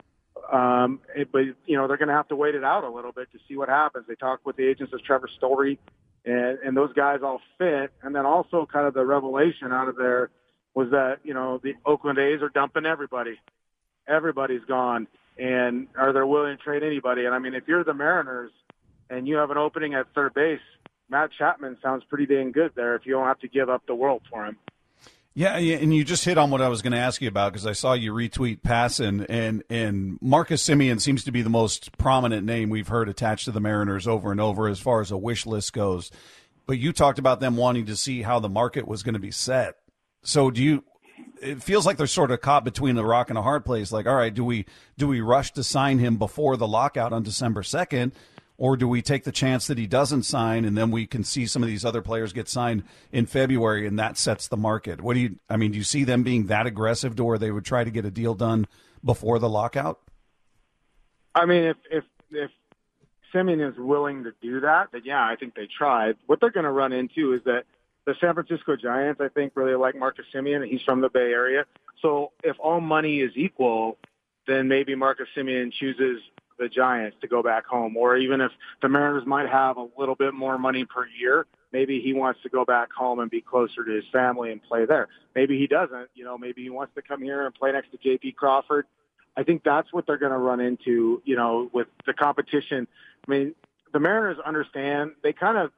Um, 0.51 1.01
it, 1.15 1.31
but 1.31 1.43
you 1.67 1.77
know 1.77 1.87
they're 1.87 1.97
going 1.97 2.09
to 2.09 2.15
have 2.15 2.29
to 2.29 2.37
wait 2.37 2.55
it 2.55 2.65
out 2.65 2.85
a 2.85 2.91
little 2.91 3.13
bit 3.13 3.31
to 3.33 3.39
see 3.49 3.57
what 3.57 3.69
happens. 3.69 4.07
They 4.09 4.15
talked 4.15 4.45
with 4.45 4.57
the 4.57 4.67
agents 4.67 4.93
of 4.93 5.03
Trevor 5.05 5.29
Story, 5.37 5.79
and 6.25 6.59
and 6.59 6.77
those 6.77 6.93
guys 6.95 7.21
all 7.23 7.41
fit. 7.59 7.93
And 8.03 8.15
then 8.15 8.27
also 8.27 8.67
kind 8.71 8.87
of 8.87 8.95
the 8.95 9.05
revelation 9.05 9.73
out 9.73 9.89
of 9.89 9.97
there 9.97 10.31
was 10.75 10.91
that 10.91 11.19
you 11.25 11.35
know 11.35 11.61
the 11.63 11.75
Oakland 11.87 12.19
A's 12.19 12.43
are 12.43 12.49
dumping 12.49 12.87
everybody. 12.87 13.39
Everybody's 14.09 14.65
gone, 14.67 15.07
and 15.39 15.87
are 15.97 16.13
they 16.13 16.23
willing 16.23 16.57
to 16.57 16.63
trade 16.63 16.83
anybody? 16.83 17.25
And 17.25 17.35
I 17.35 17.39
mean, 17.39 17.55
if 17.55 17.65
you're 17.69 17.85
the 17.85 17.95
Mariners 17.95 18.51
and 19.09 19.29
you 19.29 19.37
have 19.37 19.51
an 19.51 19.59
opening 19.59 19.95
at 19.95 20.07
third 20.15 20.35
base, 20.35 20.61
Matt 21.09 21.31
Chapman 21.39 21.77
sounds 21.83 22.03
pretty 22.09 22.27
dang 22.27 22.53
good 22.53 22.73
there. 22.75 22.97
If 22.97 23.07
you 23.07 23.13
don't 23.13 23.27
have 23.27 23.39
to 23.41 23.49
give 23.49 23.69
up 23.69 23.87
the 23.87 23.95
world 23.95 24.23
for 24.31 24.47
him. 24.47 24.57
Yeah, 25.35 25.57
and 25.57 25.95
you 25.95 26.05
just 26.05 26.27
hit 26.27 26.37
on 26.37 26.51
what 26.51 26.61
I 26.61 26.69
was 26.69 26.83
going 26.83 26.93
to 26.93 26.99
ask 26.99 27.23
you 27.23 27.29
about 27.29 27.53
because 27.53 27.67
I 27.67 27.73
saw 27.73 27.95
you 27.95 28.13
retweet 28.13 28.61
Passan 28.61 29.25
and 29.31 29.63
and 29.71 30.19
Marcus 30.21 30.63
Semien 30.67 31.01
seems 31.01 31.25
to 31.25 31.33
be 31.33 31.41
the 31.41 31.49
most 31.49 31.97
prominent 31.97 32.45
name 32.45 32.69
we've 32.69 32.89
heard 32.89 33.09
attached 33.09 33.47
to 33.47 33.51
the 33.51 33.61
Mariners 33.61 34.07
over 34.07 34.31
and 34.31 34.41
over 34.41 34.69
as 34.69 34.79
far 34.79 35.01
as 35.01 35.11
a 35.11 35.17
wish 35.17 35.47
list 35.47 35.73
goes. 35.73 36.11
But 36.67 36.79
you 36.79 36.93
talked 36.93 37.19
about 37.19 37.41
them 37.41 37.57
wanting 37.57 37.87
to 37.87 37.97
see 37.97 38.23
how 38.23 38.41
the 38.41 38.51
market 38.51 38.87
was 38.87 39.03
going 39.03 39.15
to 39.15 39.21
be 39.21 39.31
set. 39.31 39.77
So 40.23 40.51
do 40.51 40.63
you? 40.63 40.85
It 41.41 41.63
feels 41.63 41.87
like 41.87 41.97
they're 41.97 42.07
sort 42.07 42.31
of 42.31 42.41
caught 42.43 42.65
between 42.65 42.99
a 42.99 43.05
rock 43.05 43.31
and 43.31 43.39
a 43.39 43.43
hard 43.43 43.65
place. 43.65 43.91
Like, 43.91 44.07
all 44.07 44.15
right, 44.15 44.33
do 44.33 44.45
we 44.45 44.67
do 44.99 45.09
we 45.09 45.23
rush 45.23 45.53
to 45.53 45.65
sign 45.65 45.99
him 45.99 46.19
before 46.19 46.59
the 46.59 46.69
lockout 46.69 47.15
on 47.15 47.23
December 47.23 47.63
second? 47.63 48.13
Or 48.63 48.77
do 48.77 48.87
we 48.87 49.03
take 49.03 49.25
the 49.25 49.33
chance 49.33 49.67
that 49.67 49.77
he 49.77 49.89
doesn't 49.89 50.23
sign 50.23 50.65
and 50.65 50.79
then 50.79 50.93
we 50.93 51.05
can 51.05 51.25
see 51.25 51.47
some 51.47 51.65
of 51.65 51.69
these 51.69 51.85
other 51.85 52.01
players 52.01 52.33
get 52.33 52.49
signed 52.49 52.85
in 53.11 53.27
February 53.27 53.89
and 53.89 53.99
that 53.99 54.17
sets 54.17 54.47
the 54.47 54.57
market? 54.57 55.01
What 55.01 55.15
do 55.15 55.21
you, 55.21 55.41
I 55.51 55.57
mean, 55.57 55.73
do 55.73 55.79
you 55.79 55.83
see 55.83 56.05
them 56.05 56.23
being 56.23 56.47
that 56.47 56.69
aggressive 56.69 57.17
to 57.17 57.25
where 57.25 57.39
they 57.39 57.51
would 57.51 57.65
try 57.65 57.83
to 57.83 57.91
get 57.91 58.05
a 58.05 58.11
deal 58.13 58.35
done 58.35 58.69
before 59.05 59.41
the 59.41 59.49
lockout? 59.49 59.99
I 61.35 61.45
mean, 61.45 61.65
if 61.65 61.77
if 61.91 62.05
if 62.31 62.53
Semien 63.35 63.69
is 63.69 63.77
willing 63.77 64.23
to 64.23 64.33
do 64.41 64.61
that, 64.61 64.93
then 64.93 65.03
yeah, 65.05 65.27
I 65.27 65.35
think 65.35 65.57
they 65.57 65.67
tried. 65.67 66.15
What 66.27 66.39
they're 66.41 66.53
going 66.53 66.63
to 66.63 66.71
run 66.71 66.93
into 66.93 67.33
is 67.33 67.43
that 67.47 67.65
the 68.05 68.15
San 68.21 68.35
Francisco 68.35 68.77
Giants, 68.77 69.21
I 69.21 69.27
think, 69.27 69.55
really 69.57 69.75
like 69.75 69.97
Marcus 69.97 70.27
Semien. 70.33 70.65
He's 70.69 70.83
from 70.83 71.01
the 71.01 71.09
Bay 71.09 71.33
Area, 71.33 71.65
so 72.01 72.31
if 72.45 72.57
all 72.61 72.81
money 72.81 73.23
is 73.23 73.33
equal, 73.35 73.99
then 74.47 74.69
maybe 74.69 74.95
Marcus 74.95 75.27
Semien 75.37 75.73
chooses 75.73 76.23
the 76.63 76.69
Giants 76.69 77.17
to 77.21 77.29
go 77.29 77.43
back 77.43 77.67
home. 77.67 77.97
Or 77.97 78.17
even 78.17 78.41
if 78.41 78.53
the 78.81 78.89
Mariners 78.89 79.27
might 79.27 79.49
have 79.49 79.77
a 79.77 79.89
little 79.99 80.15
bit 80.15 80.33
more 80.33 80.59
money 80.59 80.85
per 80.85 81.07
year, 81.07 81.47
maybe 81.73 82.01
he 82.01 82.13
wants 82.13 82.41
to 82.43 82.49
go 82.49 82.65
back 82.65 82.93
home 82.93 83.19
and 83.19 83.31
be 83.31 83.41
closer 83.41 83.85
to 83.85 83.91
his 83.91 84.05
family 84.13 84.53
and 84.53 84.63
play 84.63 84.87
there. 84.87 85.09
Maybe 85.35 85.59
he 85.59 85.67
doesn't. 85.67 86.09
You 86.15 86.25
know, 86.25 86.39
maybe 86.39 86.63
he 86.63 86.71
wants 86.71 86.95
to 86.95 87.03
come 87.03 87.21
here 87.21 87.45
and 87.45 87.55
play 87.55 87.73
next 87.73 87.91
to 87.91 87.99
J.P. 87.99 88.33
Crawford. 88.33 88.87
I 89.37 89.43
think 89.43 89.65
that's 89.65 89.93
what 89.93 90.07
they're 90.07 90.19
going 90.19 90.33
to 90.33 90.39
run 90.39 90.61
into, 90.61 91.23
you 91.25 91.37
know, 91.37 91.71
with 91.73 91.89
the 92.07 92.13
competition. 92.13 92.87
I 93.27 93.31
mean, 93.31 93.55
the 93.93 93.99
Mariners 93.99 94.39
understand 94.45 95.13
they 95.23 95.33
kind 95.33 95.59
of, 95.59 95.71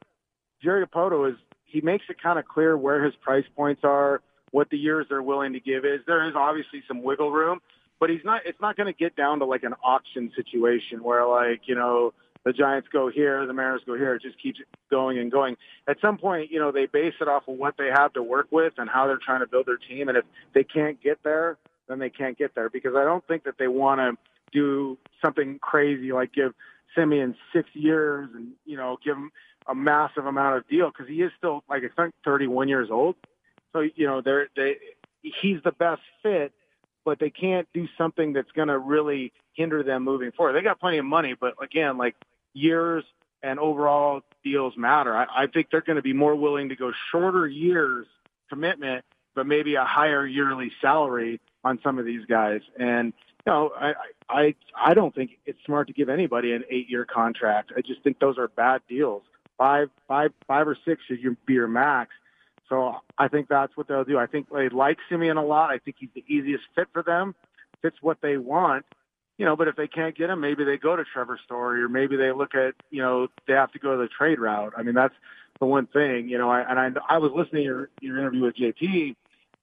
Jerry 0.62 0.86
Dipoto 0.86 1.31
is, 1.31 1.36
he 1.65 1.81
makes 1.81 2.05
it 2.09 2.20
kind 2.23 2.39
of 2.39 2.44
clear 2.44 2.77
where 2.77 3.02
his 3.05 3.15
price 3.16 3.44
points 3.56 3.82
are, 3.85 4.23
what 4.51 4.70
the 4.70 4.78
years 4.78 5.06
they're 5.09 5.23
willing 5.23 5.52
to 5.55 5.61
give 5.61 5.85
is. 5.85 6.01
There 6.06 6.28
is 6.28 6.35
obviously 6.36 6.82
some 6.86 7.02
wiggle 7.02 7.32
room, 7.32 7.61
but 8.05 8.10
he's 8.10 8.22
not, 8.22 8.43
it's 8.44 8.60
not 8.60 8.76
going 8.76 8.86
to 8.86 8.93
get 8.93 9.16
down 9.16 9.39
to 9.39 9.47
like 9.47 9.62
an 9.62 9.72
auction 9.82 10.31
situation 10.36 11.02
where 11.02 11.26
like, 11.26 11.62
you 11.64 11.74
know, 11.74 12.12
the 12.44 12.52
Giants 12.52 12.86
go 12.93 13.10
here, 13.10 13.47
the 13.47 13.55
Mariners 13.55 13.81
go 13.86 13.97
here. 13.97 14.14
It 14.14 14.20
just 14.20 14.39
keeps 14.43 14.59
going 14.90 15.18
and 15.18 15.32
going. 15.32 15.56
At 15.89 15.97
some 16.02 16.18
point, 16.18 16.51
you 16.51 16.59
know, 16.59 16.70
they 16.70 16.85
base 16.85 17.14
it 17.18 17.28
off 17.28 17.44
of 17.48 17.56
what 17.56 17.76
they 17.78 17.86
have 17.86 18.12
to 18.12 18.22
work 18.22 18.48
with 18.51 18.74
and 18.76 18.90
how 18.90 19.06
they're 19.06 19.16
trying 19.24 19.40
to 19.40 19.47
build 19.47 19.64
their 19.64 19.78
team. 19.78 20.10
And 20.10 20.18
if 20.18 20.24
they 20.52 20.64
can't 20.64 21.02
get 21.02 21.20
there, 21.24 21.56
then 21.89 21.98
they 21.98 22.10
can't 22.10 22.36
get 22.36 22.55
there 22.55 22.68
because 22.68 22.93
I 22.94 23.05
don't 23.05 23.26
think 23.26 23.44
that 23.44 23.55
they 23.59 23.68
want 23.68 24.01
to 24.01 24.18
do 24.52 24.98
something 25.24 25.59
crazy 25.62 26.12
like 26.12 26.35
give 26.35 26.52
Semien 26.94 27.35
six 27.55 27.70
years 27.72 28.28
and, 28.35 28.48
you 28.66 28.76
know, 28.76 28.98
give 29.02 29.16
him 29.16 29.31
a 29.66 29.74
massive 29.74 30.26
amount 30.26 30.59
of 30.59 30.68
deal 30.68 30.90
because 30.90 31.09
he 31.09 31.22
is 31.22 31.32
still 31.39 31.64
like 31.70 31.82
I 31.82 32.02
think 32.02 32.14
31 32.22 32.68
years 32.68 32.90
old. 32.90 33.16
So, 33.72 33.81
you 33.81 34.06
know, 34.06 34.20
they're, 34.20 34.48
they, 34.55 34.74
he's 35.22 35.62
the 35.64 35.72
best 35.72 36.02
fit, 36.22 36.52
but 37.05 37.18
they 37.18 37.31
can't 37.31 37.68
do 37.74 37.86
something 37.98 38.32
that's 38.32 38.51
going 38.52 38.68
to 38.68 38.78
really 38.78 39.32
hinder 39.52 39.82
them 39.82 40.05
moving 40.05 40.32
forward. 40.32 40.55
They 40.55 40.62
got 40.62 40.81
plenty 40.81 40.98
of 40.98 41.05
money, 41.05 41.35
but 41.39 41.55
again, 41.62 41.98
like 41.98 42.14
years 42.55 43.05
and 43.43 43.59
overall 43.59 44.22
deals 44.43 44.74
matter. 44.76 45.14
I, 45.16 45.26
I 45.36 45.47
think 45.47 45.68
they're 45.70 45.81
going 45.82 45.97
to 45.97 46.02
be 46.02 46.14
more 46.14 46.35
willing 46.35 46.70
to 46.70 46.76
go 46.76 46.93
shorter 47.10 47.47
years 47.47 48.06
commitment, 48.48 49.05
but 49.35 49.47
maybe 49.47 49.74
a 49.74 49.85
higher 49.85 50.26
yearly 50.26 50.72
salary 50.81 51.40
on 51.62 51.78
some 51.82 51.98
of 51.98 52.05
these 52.05 52.24
guys. 52.26 52.60
And 52.78 53.12
you 53.47 53.52
know, 53.52 53.72
I 53.78 53.94
I 54.28 54.55
I 54.74 54.94
don't 54.94 55.14
think 55.14 55.32
it's 55.44 55.59
smart 55.66 55.89
to 55.89 55.93
give 55.93 56.09
anybody 56.09 56.52
an 56.52 56.64
eight 56.70 56.89
year 56.89 57.05
contract. 57.05 57.72
I 57.76 57.81
just 57.81 58.02
think 58.02 58.18
those 58.18 58.39
are 58.39 58.48
bad 58.48 58.81
deals. 58.89 59.22
five, 59.59 59.90
five, 60.09 60.32
five 60.47 60.68
or 60.68 60.76
six 60.85 61.02
should 61.05 61.36
be 61.47 61.55
your 61.55 61.68
max. 61.68 62.10
So 62.69 62.97
I 63.19 63.28
think 63.28 63.49
that's 63.49 63.77
what 63.77 63.89
they'll 63.89 64.05
do. 64.05 64.19
I 64.19 64.27
think 64.27 64.49
they 64.51 64.69
like 64.69 64.99
Semien 65.11 65.36
a 65.36 65.47
lot. 65.47 65.70
I 65.70 65.78
think 65.78 65.97
he's 65.99 66.11
the 66.15 66.24
easiest 66.27 66.65
fit 66.74 66.89
for 66.93 67.03
them, 67.03 67.35
fits 67.82 67.97
what 68.01 68.19
they 68.23 68.36
want. 68.36 68.85
You 69.36 69.45
know, 69.45 69.57
but 69.57 69.66
if 69.66 69.74
they 69.74 69.89
can't 69.89 70.16
get 70.16 70.31
him, 70.31 70.41
maybe 70.41 70.65
they 70.65 70.77
go 70.77 70.95
to 70.95 71.05
Trevor 71.05 71.41
Story, 71.45 71.82
or 71.82 71.89
maybe 71.89 72.16
they 72.16 72.31
look 72.31 72.55
at, 72.55 72.74
you 72.91 73.03
know, 73.03 73.27
they 73.49 73.55
have 73.55 73.73
to 73.73 73.81
go 73.81 73.97
to 73.97 74.03
the 74.03 74.09
trade 74.09 74.39
route. 74.39 74.74
I 74.77 74.85
mean, 74.85 74.95
that's 74.95 75.15
the 75.59 75.66
one 75.66 75.86
thing. 75.86 76.28
You 76.28 76.39
know, 76.39 76.49
I, 76.51 76.61
and 76.61 76.78
I, 76.78 77.01
I 77.09 77.19
was 77.19 77.32
listening 77.35 77.62
to 77.62 77.65
your, 77.65 77.91
your 78.01 78.19
interview 78.19 78.43
with 78.43 78.57
JT. 78.57 78.81
You 78.81 79.16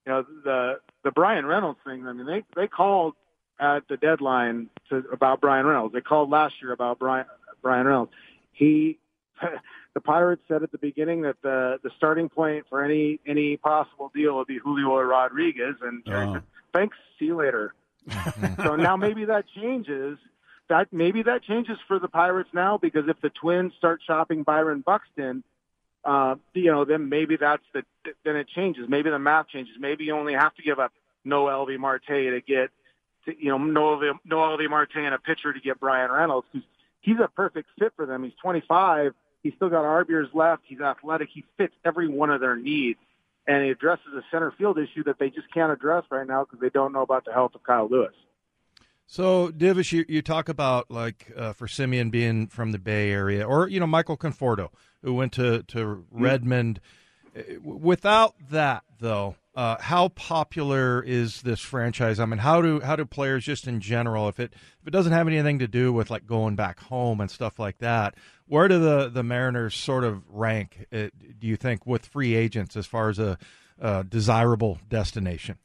know, 0.05 0.25
the 0.43 0.79
the 1.03 1.11
Bryan 1.11 1.45
Reynolds 1.45 1.79
thing. 1.85 2.05
I 2.05 2.13
mean, 2.13 2.25
they 2.25 2.43
they 2.55 2.67
called 2.67 3.13
at 3.59 3.87
the 3.87 3.97
deadline 3.97 4.69
to, 4.89 5.03
about 5.11 5.39
Bryan 5.39 5.65
Reynolds. 5.65 5.93
They 5.93 6.01
called 6.01 6.29
last 6.29 6.55
year 6.61 6.71
about 6.71 6.99
Bryan, 6.99 7.25
Bryan 7.61 7.85
Reynolds. 7.85 8.11
He 8.51 8.97
the 9.93 10.01
Pirates 10.01 10.41
said 10.47 10.63
at 10.63 10.71
the 10.71 10.77
beginning 10.77 11.21
that 11.23 11.35
the 11.41 11.79
the 11.83 11.89
starting 11.97 12.29
point 12.29 12.65
for 12.69 12.83
any 12.83 13.19
any 13.27 13.57
possible 13.57 14.11
deal 14.15 14.35
would 14.37 14.47
be 14.47 14.57
Julio 14.57 15.01
Rodriguez, 15.01 15.75
and 15.81 16.03
Jerry 16.05 16.25
Oh. 16.27 16.33
said, 16.33 16.43
"Thanks, 16.73 16.97
see 17.19 17.25
you 17.25 17.35
later." 17.35 17.73
so 18.63 18.75
now 18.75 18.95
maybe 18.97 19.25
that 19.25 19.45
changes. 19.55 20.17
That 20.69 20.87
maybe 20.93 21.23
that 21.23 21.43
changes 21.43 21.77
for 21.87 21.99
the 21.99 22.07
Pirates 22.07 22.49
now 22.53 22.77
because 22.77 23.07
if 23.09 23.19
the 23.21 23.29
Twins 23.29 23.73
start 23.77 24.01
shopping 24.05 24.43
Byron 24.43 24.81
Buxton, 24.85 25.43
uh, 26.05 26.35
you 26.53 26.71
know, 26.71 26.85
then 26.85 27.09
maybe 27.09 27.35
that's 27.35 27.63
the 27.73 27.83
then 28.23 28.37
it 28.37 28.47
changes. 28.47 28.85
Maybe 28.87 29.09
the 29.09 29.19
math 29.19 29.49
changes. 29.49 29.75
Maybe 29.79 30.05
you 30.05 30.15
only 30.15 30.33
have 30.33 30.55
to 30.55 30.61
give 30.63 30.79
up 30.79 30.93
Noelvi 31.27 31.77
Marte 31.77 32.07
to 32.07 32.41
get, 32.47 32.69
to, 33.25 33.35
you 33.37 33.49
know, 33.49 33.59
Noelvi 33.59 34.17
Noel 34.23 34.57
V. 34.57 34.67
Marte 34.67 34.95
and 34.95 35.13
a 35.13 35.19
pitcher 35.19 35.51
to 35.53 35.59
get 35.59 35.79
Bryan 35.79 36.09
Reynolds. 36.09 36.47
'cause 36.53 36.63
he's 37.01 37.19
a 37.19 37.27
perfect 37.27 37.69
fit 37.77 37.91
for 37.97 38.05
them. 38.05 38.23
He's 38.23 38.33
25. 38.41 39.13
He's 39.43 39.53
still 39.55 39.69
got 39.69 39.83
arb 39.83 40.09
years 40.09 40.27
left. 40.33 40.63
He's 40.65 40.81
athletic. 40.81 41.29
He 41.33 41.43
fits 41.57 41.73
every 41.83 42.07
one 42.07 42.29
of 42.29 42.41
their 42.41 42.55
needs. 42.55 42.99
And 43.47 43.63
he 43.63 43.71
addresses 43.71 44.05
a 44.15 44.21
center 44.31 44.53
field 44.57 44.77
issue 44.77 45.03
that 45.05 45.17
they 45.19 45.29
just 45.29 45.51
can't 45.53 45.71
address 45.71 46.03
right 46.11 46.27
now 46.27 46.43
because 46.43 46.59
they 46.59 46.69
don't 46.69 46.93
know 46.93 47.01
about 47.01 47.25
the 47.25 47.33
health 47.33 47.55
of 47.55 47.63
Kyle 47.63 47.89
Lewis. 47.89 48.13
So, 49.07 49.49
Divish, 49.49 49.91
you, 49.91 50.05
you 50.07 50.21
talk 50.21 50.47
about 50.47 50.89
like 50.89 51.31
uh, 51.35 51.51
for 51.53 51.67
Semien 51.67 52.11
being 52.11 52.47
from 52.47 52.71
the 52.71 52.79
Bay 52.79 53.11
Area, 53.11 53.45
or 53.45 53.67
you 53.67 53.79
know 53.79 53.87
Michael 53.87 54.15
Conforto 54.15 54.69
who 55.01 55.13
went 55.13 55.33
to 55.33 55.63
to 55.63 56.05
Redmond. 56.11 56.79
Uh, 57.35 57.41
Without 57.61 58.35
that, 58.51 58.83
though, 58.99 59.35
uh, 59.53 59.75
how 59.79 60.07
popular 60.09 61.03
is 61.03 61.41
this 61.41 61.59
franchise? 61.59 62.19
I 62.19 62.25
mean, 62.25 62.39
how 62.39 62.61
do 62.61 62.79
how 62.79 62.95
do 62.95 63.05
players 63.05 63.43
just 63.43 63.67
in 63.67 63.81
general, 63.81 64.29
if 64.29 64.39
it 64.39 64.53
if 64.81 64.87
it 64.87 64.91
doesn't 64.91 65.11
have 65.11 65.27
anything 65.27 65.59
to 65.59 65.67
do 65.67 65.91
with 65.91 66.09
like 66.09 66.25
going 66.25 66.55
back 66.55 66.79
home 66.79 67.19
and 67.19 67.29
stuff 67.29 67.59
like 67.59 67.79
that, 67.79 68.15
where 68.47 68.67
do 68.67 68.79
the 68.79 69.09
the 69.09 69.23
Mariners 69.23 69.75
sort 69.75 70.03
of 70.03 70.23
rank? 70.29 70.85
Uh, 70.91 71.09
do 71.39 71.47
you 71.47 71.57
think 71.57 71.85
with 71.85 72.05
free 72.05 72.33
agents 72.33 72.77
as 72.77 72.85
far 72.85 73.09
as 73.09 73.19
a 73.19 73.37
uh, 73.81 74.03
desirable 74.03 74.79
destination? 74.87 75.57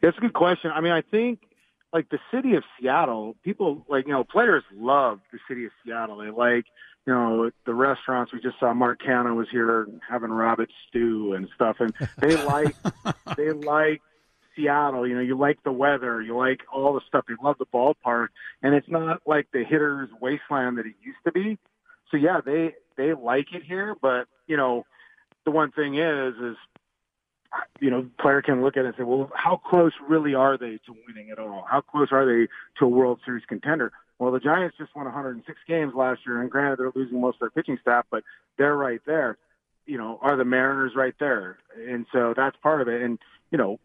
That's 0.00 0.16
a 0.16 0.20
good 0.20 0.34
question. 0.34 0.70
I 0.74 0.80
mean, 0.80 0.92
I 0.92 1.02
think 1.02 1.40
like 1.92 2.08
the 2.08 2.18
city 2.32 2.54
of 2.54 2.62
Seattle, 2.80 3.36
people 3.42 3.84
like 3.88 4.06
you 4.06 4.12
know 4.12 4.24
players 4.24 4.64
love 4.74 5.20
the 5.32 5.38
city 5.48 5.66
of 5.66 5.70
Seattle. 5.84 6.18
They 6.18 6.30
like 6.30 6.64
you 7.06 7.12
know 7.12 7.50
the 7.64 7.74
restaurants. 7.74 8.32
We 8.32 8.40
just 8.40 8.58
saw 8.58 8.74
Mark 8.74 9.00
Canha 9.00 9.34
was 9.34 9.48
here 9.50 9.86
having 10.08 10.32
rabbit 10.32 10.68
stew 10.88 11.34
and 11.34 11.48
stuff, 11.54 11.76
and 11.80 11.94
they 12.18 12.36
like 12.44 12.74
they 13.36 13.52
like 13.52 14.02
Seattle. 14.54 15.06
You 15.06 15.14
know, 15.14 15.20
you 15.20 15.38
like 15.38 15.62
the 15.62 15.72
weather, 15.72 16.20
you 16.20 16.36
like 16.36 16.60
all 16.72 16.94
the 16.94 17.00
stuff. 17.06 17.24
They 17.28 17.34
love 17.42 17.56
the 17.58 17.66
ballpark, 17.66 18.28
and 18.62 18.74
it's 18.74 18.88
not 18.88 19.22
like 19.26 19.48
the 19.52 19.64
hitter's 19.64 20.10
wasteland 20.20 20.78
that 20.78 20.86
it 20.86 20.94
used 21.02 21.18
to 21.24 21.32
be. 21.32 21.58
So 22.10 22.16
yeah, 22.16 22.40
they 22.44 22.74
they 22.96 23.14
like 23.14 23.54
it 23.54 23.62
here, 23.62 23.94
but 24.00 24.26
you 24.46 24.56
know, 24.56 24.84
the 25.44 25.50
one 25.50 25.70
thing 25.70 25.98
is 25.98 26.34
is 26.36 26.56
you 27.80 27.90
know, 27.90 28.06
player 28.20 28.42
can 28.42 28.62
look 28.62 28.76
at 28.76 28.84
it 28.84 28.88
and 28.88 28.94
say, 28.98 29.02
well, 29.04 29.30
how 29.34 29.56
close 29.56 29.92
really 30.08 30.34
are 30.34 30.58
they 30.58 30.78
to 30.86 30.94
winning 31.06 31.28
it 31.28 31.38
all? 31.38 31.64
How 31.70 31.80
close 31.80 32.08
are 32.10 32.26
they 32.26 32.48
to 32.78 32.84
a 32.84 32.88
World 32.88 33.20
Series 33.24 33.44
contender? 33.48 33.92
Well, 34.18 34.32
the 34.32 34.40
Giants 34.40 34.76
just 34.78 34.94
won 34.96 35.04
106 35.04 35.58
games 35.68 35.92
last 35.94 36.20
year, 36.26 36.40
and 36.40 36.50
granted 36.50 36.78
they're 36.78 36.92
losing 36.94 37.20
most 37.20 37.36
of 37.36 37.40
their 37.40 37.50
pitching 37.50 37.78
staff, 37.82 38.06
but 38.10 38.24
they're 38.56 38.76
right 38.76 39.00
there. 39.06 39.36
You 39.84 39.98
know, 39.98 40.18
are 40.22 40.36
the 40.36 40.44
Mariners 40.44 40.92
right 40.96 41.14
there? 41.20 41.58
And 41.76 42.06
so 42.12 42.34
that's 42.36 42.56
part 42.62 42.80
of 42.80 42.88
it. 42.88 43.02
And 43.02 43.18
you 43.50 43.58
know, 43.58 43.78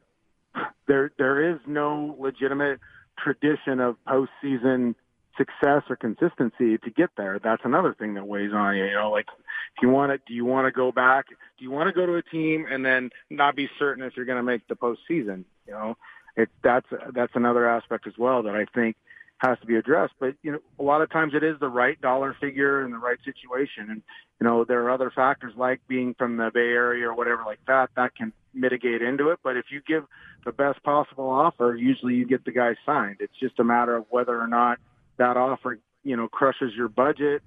there 0.88 1.12
there 1.18 1.52
is 1.52 1.60
no 1.68 2.16
legitimate 2.20 2.80
tradition 3.18 3.80
of 3.80 3.98
postseason 4.08 4.96
success 5.38 5.84
or 5.90 5.96
consistency 5.96 6.78
to 6.78 6.90
get 6.90 7.10
there. 7.18 7.40
That's 7.40 7.62
another 7.64 7.94
thing 7.98 8.16
that 8.16 8.28
weighs 8.28 8.52
on 8.54 8.76
you. 8.76 8.86
You 8.86 8.96
know, 8.96 9.12
like 9.12 9.28
if 9.76 9.82
you 9.82 9.90
want 9.90 10.12
to, 10.12 10.18
do 10.28 10.34
you 10.34 10.46
want 10.46 10.68
to 10.68 10.72
go 10.72 10.92
back? 10.92 11.28
Do 11.30 11.64
you 11.64 11.72
want 11.72 11.88
to 11.88 11.94
go 11.94 12.06
to 12.06 12.16
a 12.16 12.22
team 12.22 12.66
and 12.70 12.86
then 12.86 13.12
not 13.30 13.56
be 13.56 13.70
certain 13.80 14.04
if 14.04 14.16
you're 14.16 14.26
going 14.26 14.38
to 14.38 14.44
make 14.44 14.68
the 14.68 14.76
postseason? 14.76 15.46
You 15.68 15.74
know, 15.74 15.98
it 16.36 16.50
that's 16.64 16.88
that's 17.14 17.34
another 17.36 17.68
aspect 17.68 18.08
as 18.08 18.14
well 18.18 18.44
that 18.44 18.56
I 18.56 18.66
think 18.74 18.96
has 19.42 19.58
to 19.60 19.66
be 19.66 19.76
addressed. 19.76 20.14
But 20.20 20.36
you 20.44 20.52
know, 20.52 20.60
a 20.80 20.84
lot 20.84 21.02
of 21.02 21.10
times 21.10 21.34
it 21.34 21.44
is 21.44 21.60
the 21.60 21.68
right 21.68 22.00
dollar 22.00 22.36
figure 22.40 22.84
and 22.84 22.94
the 22.94 22.98
right 22.98 23.18
situation, 23.26 23.90
and 23.90 24.02
you 24.40 24.48
know 24.48 24.64
there 24.64 24.84
are 24.84 24.92
other 24.92 25.12
factors 25.12 25.54
like 25.58 25.82
being 25.88 26.14
from 26.14 26.38
the 26.38 26.52
Bay 26.54 26.60
Area 26.60 27.10
or 27.10 27.16
whatever 27.16 27.44
like 27.46 27.60
that 27.68 27.90
that 27.96 28.16
can 28.16 28.34
mitigate 28.54 29.02
into 29.02 29.30
it. 29.30 29.40
But 29.44 29.58
if 29.58 29.66
you 29.72 29.82
give 29.86 30.04
the 30.46 30.52
best 30.52 30.84
possible 30.84 31.30
offer, 31.30 31.76
usually 31.76 32.16
you 32.16 32.26
get 32.26 32.46
the 32.46 32.52
guy 32.52 32.76
signed. 32.86 33.18
It's 33.20 33.38
just 33.40 33.60
a 33.60 33.64
matter 33.64 33.96
of 33.96 34.06
whether 34.10 34.40
or 34.40 34.48
not 34.48 34.80
that 35.18 35.38
offer, 35.38 35.80
you 36.04 36.16
know, 36.16 36.28
crushes 36.28 36.74
your 36.76 36.90
budget 36.90 37.42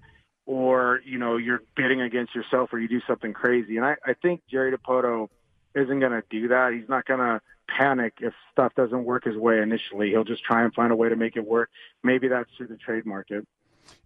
or, 0.47 1.01
you 1.05 1.19
know, 1.19 1.37
you're 1.37 1.63
bidding 1.77 2.01
against 2.01 2.35
yourself 2.35 2.73
or 2.73 2.79
you 2.79 2.89
do 2.89 3.01
something 3.07 3.33
crazy. 3.33 3.77
And 3.77 3.85
I, 3.85 3.97
I 4.05 4.15
think 4.15 4.43
Jerry 4.51 4.73
Dipoto 4.73 5.29
isn't 5.75 6.01
going 6.01 6.13
to 6.13 6.23
do 6.31 6.49
that. 6.49 6.73
He's 6.73 6.89
not 6.89 7.05
going 7.05 7.21
to 7.21 7.41
panic 7.69 8.15
if 8.21 8.33
stuff 8.53 8.73
doesn't 8.75 9.05
work 9.05 9.25
his 9.25 9.37
way 9.37 9.61
initially. 9.61 10.11
He'll 10.11 10.25
just 10.25 10.45
try 10.45 10.63
and 10.65 10.73
find 10.75 10.93
a 10.93 10.97
way 10.97 11.09
to 11.09 11.17
make 11.17 11.37
it 11.37 11.47
work. 11.47 11.71
Maybe 12.03 12.29
that's 12.29 12.51
through 12.57 12.69
the 12.69 12.77
trade 12.77 13.07
market. 13.07 13.47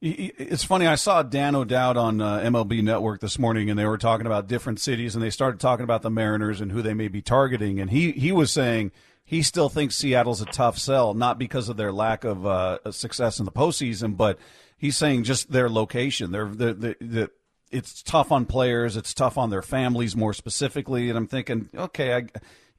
It's 0.00 0.64
funny. 0.64 0.86
I 0.86 0.96
saw 0.96 1.22
Dan 1.22 1.54
O'Dowd 1.54 1.96
on 1.96 2.20
uh, 2.20 2.38
MLB 2.40 2.82
Network 2.82 3.20
this 3.20 3.38
morning, 3.38 3.70
and 3.70 3.78
they 3.78 3.86
were 3.86 3.98
talking 3.98 4.26
about 4.26 4.48
different 4.48 4.80
cities, 4.80 5.14
and 5.14 5.22
they 5.22 5.30
started 5.30 5.60
talking 5.60 5.84
about 5.84 6.02
the 6.02 6.10
Mariners 6.10 6.60
and 6.60 6.72
who 6.72 6.82
they 6.82 6.94
may 6.94 7.08
be 7.08 7.22
targeting. 7.22 7.80
And 7.80 7.90
he 7.90 8.12
he 8.12 8.32
was 8.32 8.52
saying 8.52 8.92
he 9.24 9.42
still 9.42 9.68
thinks 9.68 9.94
Seattle's 9.94 10.40
a 10.40 10.46
tough 10.46 10.78
sell, 10.78 11.14
not 11.14 11.38
because 11.38 11.68
of 11.68 11.76
their 11.76 11.92
lack 11.92 12.24
of 12.24 12.46
uh, 12.46 12.90
success 12.90 13.38
in 13.38 13.44
the 13.44 13.52
postseason, 13.52 14.16
but 14.16 14.38
he's 14.76 14.96
saying 14.96 15.24
just 15.24 15.52
their 15.52 15.68
location. 15.68 16.32
They're 16.32 16.46
the 16.46 16.74
the. 16.74 16.96
the 17.00 17.30
it's 17.70 18.02
tough 18.02 18.32
on 18.32 18.46
players. 18.46 18.96
It's 18.96 19.12
tough 19.12 19.36
on 19.36 19.50
their 19.50 19.60
families 19.60 20.16
more 20.16 20.32
specifically. 20.32 21.10
And 21.10 21.18
I'm 21.18 21.26
thinking, 21.26 21.68
okay, 21.74 22.14
I, 22.14 22.26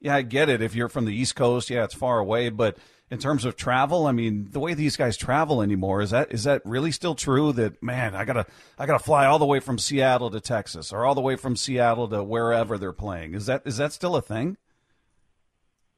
yeah, 0.00 0.16
I 0.16 0.22
get 0.22 0.48
it. 0.48 0.62
If 0.62 0.74
you're 0.74 0.88
from 0.88 1.04
the 1.04 1.14
East 1.14 1.36
Coast, 1.36 1.70
yeah, 1.70 1.84
it's 1.84 1.94
far 1.94 2.18
away. 2.18 2.48
But 2.48 2.78
in 3.10 3.18
terms 3.18 3.44
of 3.44 3.56
travel, 3.56 4.06
I 4.06 4.12
mean, 4.12 4.48
the 4.50 4.60
way 4.60 4.74
these 4.74 4.96
guys 4.96 5.16
travel 5.16 5.62
anymore 5.62 6.00
is 6.00 6.10
that 6.10 6.32
is 6.32 6.44
that 6.44 6.62
really 6.64 6.92
still 6.92 7.14
true? 7.14 7.52
That 7.52 7.82
man, 7.82 8.14
I 8.14 8.24
gotta 8.24 8.46
I 8.78 8.86
gotta 8.86 9.02
fly 9.02 9.26
all 9.26 9.38
the 9.38 9.46
way 9.46 9.60
from 9.60 9.78
Seattle 9.78 10.30
to 10.30 10.40
Texas, 10.40 10.92
or 10.92 11.04
all 11.04 11.14
the 11.14 11.20
way 11.20 11.36
from 11.36 11.56
Seattle 11.56 12.08
to 12.08 12.22
wherever 12.22 12.78
they're 12.78 12.92
playing. 12.92 13.34
Is 13.34 13.46
that 13.46 13.62
is 13.64 13.76
that 13.76 13.92
still 13.92 14.16
a 14.16 14.22
thing? 14.22 14.56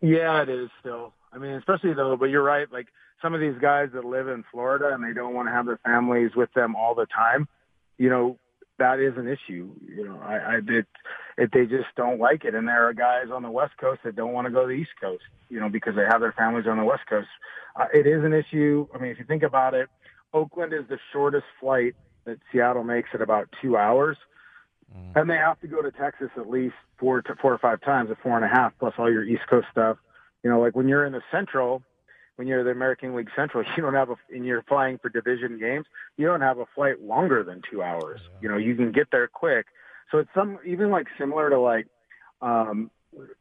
Yeah, 0.01 0.43
it 0.43 0.49
is 0.49 0.69
still. 0.81 1.15
I 1.33 1.39
mean, 1.39 1.53
especially 1.53 1.95
though, 1.95 2.17
but 2.17 2.27
you're 2.27 2.43
right. 2.43 2.71
Like 2.73 2.89
some 3.23 3.35
of 3.35 3.41
these 3.41 3.57
guys 3.61 3.91
that 3.95 4.05
live 4.05 4.29
in 4.29 4.45
Florida 4.51 4.93
and 4.93 5.05
they 5.05 5.15
don't 5.15 5.35
want 5.35 5.49
to 5.49 5.53
have 5.53 5.67
their 5.67 5.79
families 5.85 6.33
with 6.35 6.53
them 6.55 6.75
all 6.75 6.95
the 6.95 7.07
time, 7.07 7.47
you 7.97 8.11
know, 8.11 8.37
that 8.83 8.99
is 8.99 9.15
an 9.17 9.29
issue. 9.29 9.71
You 9.87 10.05
know, 10.05 10.19
I, 10.21 10.57
I 10.57 10.61
did, 10.61 10.87
it, 11.39 11.51
they 11.53 11.67
just 11.67 11.89
don't 11.97 12.19
like 12.19 12.45
it. 12.45 12.55
And 12.55 12.67
there 12.67 12.89
are 12.89 12.93
guys 12.93 13.31
on 13.33 13.43
the 13.43 13.51
West 13.51 13.75
Coast 13.81 14.01
that 14.05 14.17
don't 14.17 14.33
want 14.33 14.47
to 14.47 14.51
go 14.51 14.63
to 14.63 14.67
the 14.67 14.73
East 14.73 14.91
Coast, 15.01 15.23
you 15.49 15.61
know, 15.61 15.69
because 15.69 15.95
they 15.95 16.05
have 16.11 16.21
their 16.21 16.33
families 16.33 16.67
on 16.69 16.79
the 16.79 16.85
West 16.85 17.07
Coast. 17.09 17.29
Uh, 17.79 17.87
it 17.95 18.07
is 18.07 18.25
an 18.25 18.33
issue. 18.33 18.87
I 18.95 18.99
mean, 18.99 19.13
if 19.13 19.19
you 19.19 19.25
think 19.25 19.45
about 19.45 19.75
it, 19.75 19.89
Oakland 20.35 20.73
is 20.73 20.85
the 20.89 20.99
shortest 21.13 21.47
flight 21.61 21.95
that 22.25 22.39
Seattle 22.51 22.85
makes 22.85 23.11
at 23.15 23.23
about 23.23 23.49
two 23.63 23.77
hours. 23.77 24.17
And 25.15 25.31
they 25.31 25.37
have 25.37 25.59
to 25.61 25.67
go 25.69 25.81
to 25.81 25.91
Texas 25.91 26.29
at 26.37 26.51
least 26.51 26.75
four 26.99 27.23
to 27.23 27.35
four 27.41 27.53
or 27.55 27.59
five 27.59 27.81
times, 27.81 28.11
at 28.11 28.21
four 28.23 28.37
and 28.37 28.45
a 28.45 28.49
half, 28.49 28.73
plus 28.79 28.93
all 28.99 29.11
your 29.11 29.25
East 29.25 29.47
Coast 29.49 29.67
stuff. 29.71 29.97
You 30.43 30.51
know, 30.51 30.61
like 30.61 30.77
when 30.77 30.87
you're 30.87 31.07
in 31.07 31.13
the 31.13 31.23
Central, 31.31 31.83
when 32.37 32.49
you're 32.49 32.65
the 32.65 32.71
American 32.71 33.15
League 33.15 33.31
Central, 33.37 33.65
you 33.77 33.83
don't 33.83 33.95
have 33.95 34.11
a, 34.11 34.17
and 34.31 34.45
you're 34.45 34.63
flying 34.63 34.99
for 34.99 35.09
division 35.09 35.59
games, 35.59 35.87
you 36.17 36.27
don't 36.27 36.41
have 36.41 36.59
a 36.59 36.67
flight 36.75 37.03
longer 37.03 37.43
than 37.43 37.63
two 37.71 37.83
hours. 37.83 38.21
You 38.41 38.49
know, 38.49 38.57
you 38.57 38.75
can 38.75 38.93
get 38.93 39.09
there 39.11 39.29
quick. 39.29 39.67
So 40.11 40.19
it's 40.19 40.31
some, 40.35 40.59
even 40.67 40.91
like 40.91 41.07
similar 41.19 41.51
to 41.51 41.59
like, 41.59 41.87
um, 42.41 42.91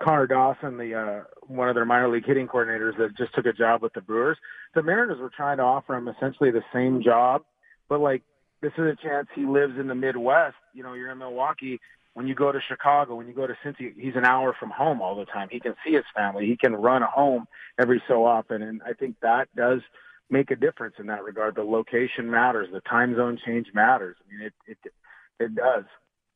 Connor 0.03 0.27
Dawson, 0.27 0.77
the, 0.77 0.93
uh, 0.95 1.23
one 1.47 1.69
of 1.69 1.75
their 1.75 1.85
minor 1.85 2.09
league 2.09 2.25
hitting 2.25 2.47
coordinators 2.47 2.97
that 2.97 3.15
just 3.17 3.33
took 3.33 3.45
a 3.45 3.53
job 3.53 3.81
with 3.81 3.93
the 3.93 4.01
Brewers. 4.01 4.37
The 4.75 4.83
Mariners 4.83 5.19
were 5.19 5.31
trying 5.35 5.57
to 5.57 5.63
offer 5.63 5.95
him 5.95 6.09
essentially 6.09 6.51
the 6.51 6.63
same 6.73 7.01
job, 7.01 7.43
but 7.87 8.01
like, 8.01 8.21
this 8.61 8.73
is 8.77 8.83
a 8.83 8.95
chance 9.01 9.27
he 9.33 9.45
lives 9.45 9.73
in 9.79 9.87
the 9.87 9.95
Midwest. 9.95 10.55
You 10.73 10.83
know, 10.83 10.93
you're 10.93 11.11
in 11.11 11.17
Milwaukee. 11.17 11.79
When 12.13 12.27
you 12.27 12.35
go 12.35 12.51
to 12.51 12.59
Chicago, 12.67 13.15
when 13.15 13.27
you 13.27 13.33
go 13.33 13.47
to 13.47 13.53
Cincy, 13.63 13.93
he's 13.97 14.15
an 14.15 14.25
hour 14.25 14.53
from 14.59 14.69
home 14.69 15.01
all 15.01 15.15
the 15.15 15.25
time. 15.25 15.47
He 15.49 15.59
can 15.59 15.75
see 15.85 15.93
his 15.93 16.03
family. 16.15 16.45
He 16.45 16.57
can 16.57 16.75
run 16.75 17.01
home 17.01 17.47
every 17.79 18.03
so 18.07 18.25
often, 18.25 18.61
and 18.61 18.81
I 18.85 18.93
think 18.93 19.15
that 19.21 19.47
does 19.55 19.79
make 20.29 20.51
a 20.51 20.55
difference 20.55 20.95
in 20.99 21.07
that 21.07 21.23
regard. 21.23 21.55
The 21.55 21.63
location 21.63 22.29
matters. 22.29 22.67
The 22.71 22.81
time 22.81 23.15
zone 23.15 23.39
change 23.45 23.67
matters. 23.73 24.17
I 24.19 24.33
mean, 24.33 24.47
it 24.47 24.53
it 24.67 24.93
it 25.39 25.55
does. 25.55 25.85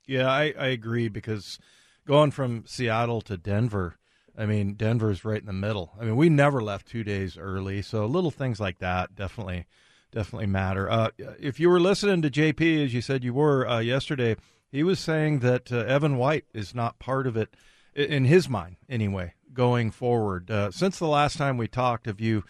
Yeah, 0.07 0.29
I, 0.29 0.53
I 0.57 0.67
agree 0.67 1.07
because 1.07 1.59
going 2.05 2.31
from 2.31 2.63
Seattle 2.67 3.21
to 3.21 3.37
Denver, 3.37 3.95
I 4.37 4.45
mean, 4.45 4.73
Denver's 4.73 5.25
right 5.25 5.39
in 5.39 5.47
the 5.47 5.53
middle. 5.53 5.93
I 5.99 6.05
mean, 6.05 6.15
we 6.15 6.29
never 6.29 6.61
left 6.61 6.87
two 6.87 7.03
days 7.03 7.37
early, 7.37 7.81
so 7.81 8.05
little 8.05 8.31
things 8.31 8.59
like 8.59 8.79
that 8.79 9.15
definitely 9.15 9.65
definitely 10.11 10.47
matter. 10.47 10.89
Uh, 10.89 11.09
if 11.39 11.59
you 11.59 11.69
were 11.69 11.79
listening 11.79 12.21
to 12.21 12.29
JP, 12.29 12.85
as 12.85 12.93
you 12.93 13.01
said 13.01 13.23
you 13.23 13.33
were 13.33 13.67
uh, 13.67 13.79
yesterday, 13.79 14.37
he 14.71 14.83
was 14.83 14.99
saying 14.99 15.39
that 15.39 15.71
uh, 15.71 15.77
Evan 15.77 16.17
White 16.17 16.45
is 16.53 16.75
not 16.75 16.99
part 16.99 17.27
of 17.27 17.37
it 17.37 17.55
in 17.95 18.25
his 18.25 18.49
mind, 18.49 18.77
anyway, 18.89 19.33
going 19.53 19.91
forward. 19.91 20.51
Uh, 20.51 20.71
since 20.71 20.99
the 20.99 21.07
last 21.07 21.37
time 21.37 21.57
we 21.57 21.67
talked, 21.67 22.05
have 22.05 22.19
you 22.19 22.43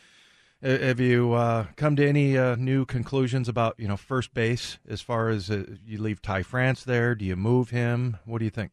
have 0.62 1.00
you 1.00 1.34
uh, 1.34 1.68
come 1.76 1.96
to 1.96 2.08
any 2.08 2.38
uh, 2.38 2.56
new 2.56 2.86
conclusions 2.86 3.48
about 3.48 3.76
you 3.78 3.88
know 3.88 3.98
first 3.98 4.34
base 4.34 4.80
as 4.90 5.02
far 5.02 5.30
as 5.30 5.50
you 5.50 6.02
leave 6.02 6.22
Ty 6.22 6.44
France 6.44 6.84
there? 6.84 7.14
Do 7.14 7.26
you 7.26 7.36
move 7.36 7.70
him? 7.70 8.18
What 8.26 8.40
do 8.40 8.46
you 8.46 8.52
think? 8.52 8.72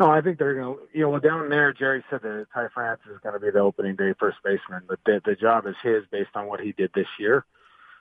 No, 0.00 0.10
I 0.10 0.20
think 0.20 0.38
they're 0.38 0.54
going 0.54 0.76
to, 0.76 0.82
you 0.92 1.02
know, 1.02 1.10
well, 1.10 1.20
down 1.20 1.48
there, 1.50 1.72
Jerry 1.72 2.02
said 2.10 2.22
that 2.22 2.46
Ty 2.52 2.68
France 2.74 3.02
is 3.10 3.18
going 3.22 3.34
to 3.34 3.38
be 3.38 3.50
the 3.50 3.60
opening 3.60 3.94
day 3.94 4.14
first 4.18 4.38
baseman, 4.42 4.82
but 4.88 4.98
the, 5.04 5.20
the 5.24 5.36
job 5.36 5.66
is 5.66 5.76
his 5.82 6.04
based 6.10 6.30
on 6.34 6.46
what 6.46 6.60
he 6.60 6.72
did 6.72 6.90
this 6.94 7.06
year. 7.20 7.44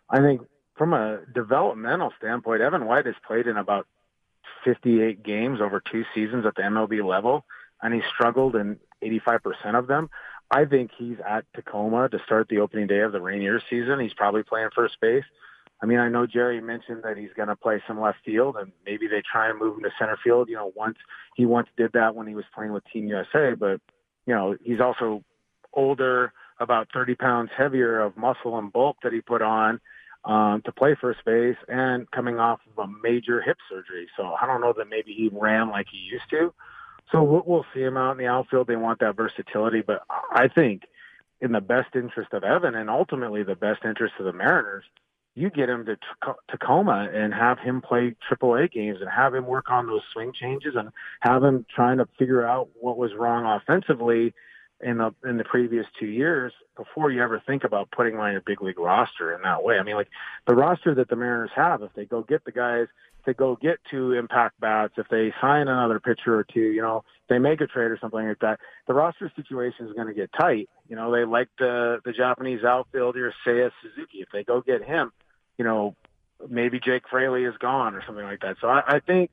I 0.10 0.20
think 0.20 0.42
from 0.82 0.94
a 0.94 1.20
developmental 1.32 2.12
standpoint, 2.18 2.60
Evan 2.60 2.88
White 2.88 3.06
has 3.06 3.14
played 3.28 3.46
in 3.46 3.56
about 3.56 3.86
58 4.66 5.22
games 5.22 5.62
over 5.62 5.80
two 5.80 6.04
seasons 6.16 6.44
at 6.44 6.56
the 6.56 6.64
MLB 6.64 7.08
level, 7.08 7.46
and 7.84 7.94
he 7.94 8.02
struggled 8.12 8.56
in 8.56 8.80
85% 9.04 9.78
of 9.78 9.86
them. 9.86 10.10
I 10.50 10.66
think 10.66 10.90
he's 10.98 11.18
at 11.24 11.46
Tacoma 11.54 12.10
to 12.10 12.18
start 12.26 12.48
the 12.50 12.62
opening 12.62 12.88
day 12.88 13.02
of 13.02 13.12
the 13.12 13.22
Rainier 13.22 13.62
season. 13.70 14.00
He's 14.00 14.16
probably 14.16 14.42
playing 14.42 14.70
first 14.74 15.00
base. 15.00 15.24
I 15.84 15.86
mean, 15.86 16.00
I 16.00 16.10
know 16.10 16.26
Jerry 16.26 16.60
mentioned 16.60 17.04
that 17.04 17.16
he's 17.16 17.30
going 17.38 17.50
to 17.50 17.56
play 17.56 17.80
some 17.88 18.02
left 18.02 18.18
field, 18.26 18.56
and 18.60 18.72
maybe 18.84 19.08
they 19.08 19.22
try 19.22 19.52
and 19.52 19.60
move 19.60 19.78
him 19.78 19.84
to 19.84 19.92
center 20.00 20.18
field. 20.24 20.50
You 20.50 20.56
know, 20.56 20.74
once 20.76 20.98
he 21.36 21.46
once 21.46 21.68
did 21.78 21.92
that 21.94 22.16
when 22.16 22.26
he 22.26 22.34
was 22.34 22.46
playing 22.56 22.74
with 22.74 22.84
Team 22.92 23.08
USA, 23.08 23.54
but 23.54 23.80
you 24.26 24.34
know, 24.34 24.58
he's 24.64 24.80
also 24.80 25.24
older, 25.74 26.34
about 26.60 26.88
30 26.92 27.14
pounds 27.14 27.52
heavier 27.56 28.00
of 28.00 28.18
muscle 28.18 28.58
and 28.58 28.74
bulk 28.74 28.98
that 29.04 29.14
he 29.14 29.22
put 29.22 29.44
on 29.44 29.80
um, 30.26 30.62
to 30.64 30.72
play 30.72 30.96
first 31.00 31.24
base, 31.26 31.58
and 31.68 32.10
coming 32.12 32.40
off 32.40 32.60
of 32.76 32.90
a 32.90 32.92
major 33.04 33.42
hip 33.42 33.58
surgery. 33.70 34.08
So 34.18 34.36
I 34.40 34.46
don't 34.46 34.62
know 34.62 34.74
that 34.78 34.90
maybe 34.90 35.14
he 35.14 35.30
ran 35.32 35.70
like 35.70 35.88
he 35.92 35.98
used 35.98 36.30
to. 36.32 36.54
So 37.12 37.24
we'll, 37.24 37.44
we'll 37.46 37.66
see 37.74 37.82
him 37.82 37.98
out 37.98 38.12
in 38.12 38.18
the 38.18 38.28
outfield. 38.28 38.68
They 38.68 38.76
want 38.76 39.00
that 39.00 39.16
versatility, 39.16 39.82
but 39.82 40.04
I 40.32 40.48
think 40.48 40.84
in 41.42 41.52
the 41.52 41.62
best 41.62 41.96
interest 41.96 42.34
of 42.34 42.44
Evan 42.44 42.76
and 42.76 42.90
ultimately 42.90 43.44
the 43.44 43.56
best 43.56 43.84
interest 43.84 44.14
of 44.20 44.26
the 44.26 44.34
Mariners 44.34 44.84
you 45.36 45.50
get 45.50 45.70
him 45.70 45.86
to 45.86 45.98
Tacoma 46.50 47.10
and 47.14 47.34
have 47.34 47.58
him 47.60 47.82
play 47.82 48.16
AAA 48.30 48.72
games 48.72 48.98
and 49.00 49.10
have 49.10 49.34
him 49.34 49.46
work 49.46 49.70
on 49.70 49.88
those 49.88 50.02
swing 50.12 50.34
changes 50.34 50.76
and 50.76 50.90
have 51.22 51.44
him 51.44 51.66
trying 51.74 52.00
to 52.00 52.08
figure 52.20 52.46
out 52.46 52.70
what 52.80 52.98
was 52.98 53.14
wrong 53.14 53.46
offensively 53.46 54.34
in 54.84 54.98
the 54.98 55.14
in 55.24 55.38
the 55.38 55.44
previous 55.44 55.86
two 56.00 56.08
years 56.08 56.54
before 56.76 57.12
you 57.12 57.22
ever 57.22 57.42
think 57.46 57.64
about 57.64 57.92
putting 57.92 58.18
on 58.18 58.32
your 58.32 58.42
big 58.42 58.62
league 58.62 58.80
roster 58.80 59.34
in 59.34 59.42
that 59.44 59.64
way. 59.64 59.78
I 59.78 59.84
mean, 59.84 59.96
like 59.96 60.10
the 60.48 60.56
roster 60.56 60.96
that 60.96 61.10
the 61.10 61.16
Mariners 61.16 61.52
have, 61.56 61.82
if 61.84 61.94
they 61.94 62.06
go 62.06 62.24
get 62.24 62.44
the 62.46 62.52
guys, 62.52 62.88
if 63.20 63.26
they 63.26 63.34
go 63.34 63.56
get 63.56 63.80
two 63.90 64.14
impact 64.14 64.60
bats, 64.60 64.94
if 64.98 65.08
they 65.10 65.34
sign 65.40 65.68
another 65.68 66.00
pitcher 66.00 66.36
or 66.36 66.44
two, 66.44 66.60
you 66.60 66.82
know, 66.82 67.04
they 67.30 67.38
make 67.38 67.62
a 67.62 67.68
trade 67.68 67.92
or 67.92 67.98
something 68.02 68.28
like 68.28 68.40
that, 68.40 68.60
the 68.88 68.94
roster 68.94 69.32
situation 69.36 69.88
is 69.88 69.94
going 69.94 70.08
to 70.08 70.14
get 70.14 70.32
tight. 70.34 70.70
You 70.90 70.96
know, 70.96 71.12
they 71.12 71.26
like 71.26 71.50
the 71.60 72.00
the 72.04 72.14
Japanese 72.14 72.64
outfielder 72.64 73.34
Seiya 73.46 73.72
Suzuki. 73.82 74.20
If 74.22 74.30
they 74.34 74.44
go 74.44 74.62
get 74.62 74.84
him, 74.84 75.12
you 75.58 75.66
know, 75.66 75.96
maybe 76.50 76.80
Jake 76.80 77.04
Fraley 77.10 77.44
is 77.44 77.56
gone 77.58 77.96
or 77.96 78.04
something 78.06 78.26
like 78.26 78.42
that. 78.42 78.58
So 78.60 78.68
I, 78.68 78.82
I 78.88 79.00
think 79.00 79.30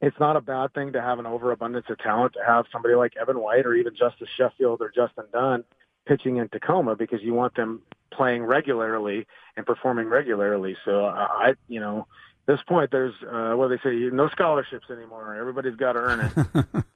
it's 0.00 0.18
not 0.18 0.36
a 0.36 0.40
bad 0.40 0.72
thing 0.72 0.92
to 0.92 1.00
have 1.00 1.18
an 1.18 1.26
overabundance 1.26 1.86
of 1.90 1.98
talent 1.98 2.34
to 2.34 2.40
have 2.46 2.66
somebody 2.72 2.94
like 2.94 3.16
Evan 3.20 3.40
White 3.40 3.66
or 3.66 3.74
even 3.74 3.94
Justus 3.94 4.28
Sheffield 4.36 4.80
or 4.80 4.90
Justin 4.94 5.24
Dunn 5.32 5.64
pitching 6.06 6.38
in 6.38 6.48
Tacoma 6.48 6.96
because 6.96 7.20
you 7.22 7.34
want 7.34 7.54
them 7.54 7.82
playing 8.10 8.42
regularly 8.42 9.26
and 9.56 9.66
performing 9.66 10.06
regularly. 10.06 10.76
So 10.84 11.04
I, 11.04 11.54
you 11.68 11.80
know, 11.80 12.06
at 12.48 12.56
this 12.56 12.62
point 12.66 12.90
there's 12.90 13.14
uh, 13.30 13.54
what 13.56 13.68
they 13.68 13.78
say, 13.78 13.94
no 14.12 14.28
scholarships 14.28 14.86
anymore. 14.90 15.34
Everybody's 15.34 15.76
got 15.76 15.92
to 15.92 15.98
earn 16.00 16.32
it. 16.74 16.84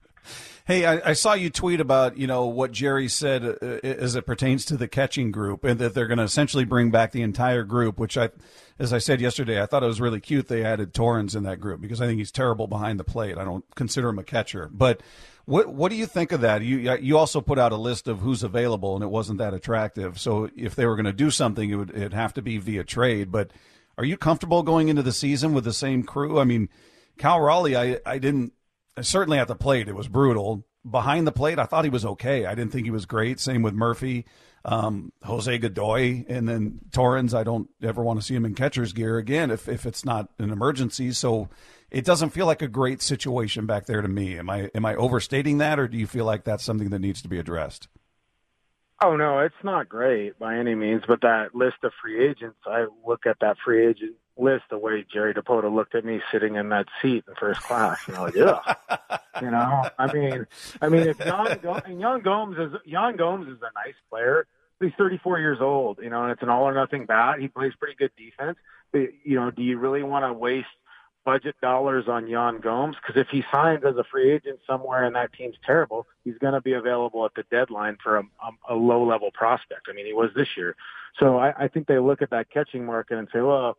Hey, 0.66 0.86
I, 0.86 1.10
I, 1.10 1.12
saw 1.12 1.35
you 1.35 1.51
tweet 1.51 1.78
about 1.78 2.16
you 2.16 2.26
know 2.26 2.47
what 2.47 2.72
Jerry 2.72 3.06
said 3.06 3.44
uh, 3.44 3.81
as 3.82 4.16
it 4.16 4.24
pertains 4.24 4.64
to 4.66 4.78
the 4.78 4.89
catching 4.89 5.31
group, 5.31 5.62
and 5.62 5.78
that 5.78 5.93
they're 5.93 6.06
going 6.06 6.16
to 6.16 6.24
essentially 6.24 6.64
bring 6.64 6.90
back 6.90 7.12
the 7.12 7.20
entire 7.20 7.64
group. 7.64 7.98
Which 7.98 8.16
I, 8.16 8.31
as 8.79 8.93
I 8.93 8.99
said 8.99 9.21
yesterday, 9.21 9.63
I 9.63 9.67
thought 9.67 9.83
it 9.83 9.87
was 9.87 10.01
really 10.01 10.21
cute 10.21 10.49
they 10.49 10.65
added 10.65 10.95
Torrens 10.95 11.35
in 11.35 11.45
that 11.45 11.61
group 11.61 11.81
because 11.81 12.01
I 12.01 12.07
think 12.07 12.19
he's 12.19 12.33
terrible 12.33 12.67
behind 12.67 12.99
the 12.99 13.05
plate. 13.05 13.39
I 13.39 13.45
don't 13.45 13.65
consider 13.75 14.09
him 14.09 14.19
a 14.19 14.25
catcher, 14.25 14.69
but 14.73 15.01
what 15.45 15.69
what 15.69 15.91
do 15.91 15.97
you 15.97 16.07
think 16.07 16.33
of 16.33 16.41
that? 16.41 16.63
You 16.63 16.97
you 16.97 17.19
also 17.19 17.41
put 17.41 17.59
out 17.59 17.73
a 17.73 17.77
list 17.77 18.09
of 18.09 18.21
who's 18.21 18.43
available, 18.43 18.95
and 18.95 19.05
it 19.05 19.09
wasn't 19.09 19.39
that 19.39 19.55
attractive. 19.55 20.19
So 20.19 20.51
if 20.57 20.75
they 20.75 20.87
were 20.87 20.97
going 20.97 21.05
to 21.05 21.13
do 21.13 21.31
something, 21.31 21.71
it 21.71 21.77
would 21.77 21.91
it'd 21.91 22.15
have 22.15 22.35
to 22.35 22.43
be 22.43 22.59
via 22.59 22.85
trade. 22.85 23.31
But 23.31 23.51
are 23.99 24.05
you 24.05 24.17
comfortable 24.17 24.63
going 24.63 24.89
into 24.89 25.03
the 25.03 25.13
season 25.13 25.55
with 25.55 25.65
the 25.65 25.73
same 25.73 26.03
crew? 26.03 26.41
I 26.41 26.45
mean, 26.45 26.69
Cal 27.19 27.41
Raleigh, 27.41 27.77
I 27.77 28.01
I 28.07 28.19
didn't 28.19 28.55
certainly 29.01 29.39
at 29.39 29.49
the 29.49 29.55
plate, 29.55 29.89
it 29.89 29.95
was 29.95 30.09
brutal. 30.09 30.67
Behind 30.89 31.27
the 31.27 31.33
plate, 31.33 31.59
I 31.59 31.65
thought 31.65 31.85
he 31.85 31.91
was 31.91 32.05
okay. 32.05 32.45
I 32.45 32.55
didn't 32.55 32.73
think 32.73 32.85
he 32.85 32.91
was 32.91 33.07
great. 33.07 33.41
Same 33.41 33.63
with 33.63 33.73
Murphy, 33.73 34.27
um, 34.65 35.12
Jose 35.23 35.59
Godoy, 35.59 36.24
and 36.28 36.49
then 36.49 36.81
Torrens. 36.93 37.35
I 37.35 37.45
don't 37.45 37.69
ever 37.82 38.03
want 38.03 38.20
to 38.20 38.27
see 38.27 38.35
him 38.35 38.45
in 38.45 38.55
catcher's 38.55 38.93
gear 38.93 39.19
again 39.19 39.51
if, 39.51 39.69
if 39.69 39.86
it's 39.86 40.05
not 40.05 40.31
an 40.39 40.51
emergency. 40.51 41.12
So 41.12 41.49
it 41.91 42.05
doesn't 42.05 42.31
feel 42.31 42.47
like 42.47 42.62
a 42.62 42.69
great 42.69 43.03
situation 43.03 43.66
back 43.66 43.86
there 43.86 44.01
to 44.01 44.09
me. 44.09 44.39
Am 44.39 44.49
I 44.49 44.70
am 44.74 44.85
I 44.86 44.95
overstating 44.95 45.59
that, 45.59 45.78
or 45.78 45.89
do 45.89 45.99
you 45.99 46.07
feel 46.07 46.24
like 46.24 46.45
that's 46.45 46.65
something 46.65 46.91
that 46.91 47.01
needs 47.01 47.23
to 47.23 47.28
be 47.28 47.39
addressed? 47.39 47.89
Oh 49.03 49.16
no, 49.16 49.41
it's 49.41 49.55
not 49.62 49.89
great 49.89 50.39
by 50.39 50.57
any 50.57 50.74
means. 50.74 51.03
But 51.07 51.20
that 51.20 51.55
list 51.55 51.77
of 51.82 51.93
free 52.03 52.27
agents, 52.27 52.59
I 52.66 52.86
look 53.07 53.27
at 53.27 53.36
that 53.41 53.57
free 53.65 53.86
agent 53.86 54.15
list 54.36 54.65
the 54.70 54.78
way 54.78 55.05
Jerry 55.12 55.35
Dipoto 55.35 55.73
looked 55.73 55.95
at 55.95 56.05
me 56.05 56.20
sitting 56.32 56.57
in 56.57 56.70
that 56.70 56.86
seat 57.01 57.24
in 57.28 57.35
first 57.39 57.61
class. 57.62 58.01
You 58.09 58.15
know, 58.15 58.31
yeah. 58.35 58.74
you 59.41 59.51
know, 59.51 59.89
I 59.99 60.12
mean, 60.12 60.47
I 60.81 60.89
mean, 60.89 61.09
if 61.09 61.19
Yan, 61.20 62.01
Yan 62.01 62.20
Gomes 62.23 62.57
is 62.59 62.73
Yan 62.86 63.16
Gomes 63.16 63.49
is 63.49 63.59
a 63.59 63.70
nice 63.86 63.95
player. 64.11 64.47
He's 64.81 64.93
34 64.99 65.39
years 65.39 65.59
old, 65.61 65.99
you 66.03 66.11
know, 66.11 66.25
and 66.25 66.33
it's 66.33 66.43
an 66.43 66.49
all 66.49 66.65
or 66.65 66.75
nothing 66.75 67.07
bat. 67.07 67.41
He 67.41 67.49
plays 67.49 67.73
pretty 67.79 67.95
good 67.95 68.11
defense. 68.17 68.59
But, 68.93 69.09
you 69.25 69.37
know, 69.37 69.51
do 69.51 69.63
you 69.63 69.79
really 69.79 70.03
want 70.03 70.25
to 70.25 70.33
waste 70.33 70.67
budget 71.25 71.57
dollars 71.61 72.07
on 72.07 72.27
Yan 72.27 72.61
Gomes? 72.61 72.97
Because 72.97 73.21
if 73.21 73.29
he 73.29 73.45
signs 73.53 73.85
as 73.85 73.97
a 73.97 74.05
free 74.05 74.33
agent 74.33 74.61
somewhere 74.67 75.05
and 75.05 75.17
that 75.17 75.33
team's 75.33 75.57
terrible, 75.65 76.07
he's 76.25 76.39
going 76.39 76.55
to 76.55 76.61
be 76.61 76.73
available 76.73 77.25
at 77.25 77.35
the 77.35 77.45
deadline 77.51 77.97
for 78.03 78.19
a, 78.19 78.23
a, 78.23 78.75
a 78.75 78.77
low 78.77 79.05
level 79.05 79.31
prospect. 79.33 79.89
I 79.89 79.93
mean, 79.93 80.07
he 80.07 80.13
was 80.13 80.31
this 80.37 80.57
year. 80.57 80.77
So 81.19 81.39
I, 81.39 81.65
I 81.65 81.69
think 81.69 81.87
they 81.87 81.99
look 81.99 82.23
at 82.23 82.31
that 82.31 82.51
catching 82.51 82.85
market 82.85 83.19
and 83.19 83.29
say, 83.33 83.41
well, 83.41 83.77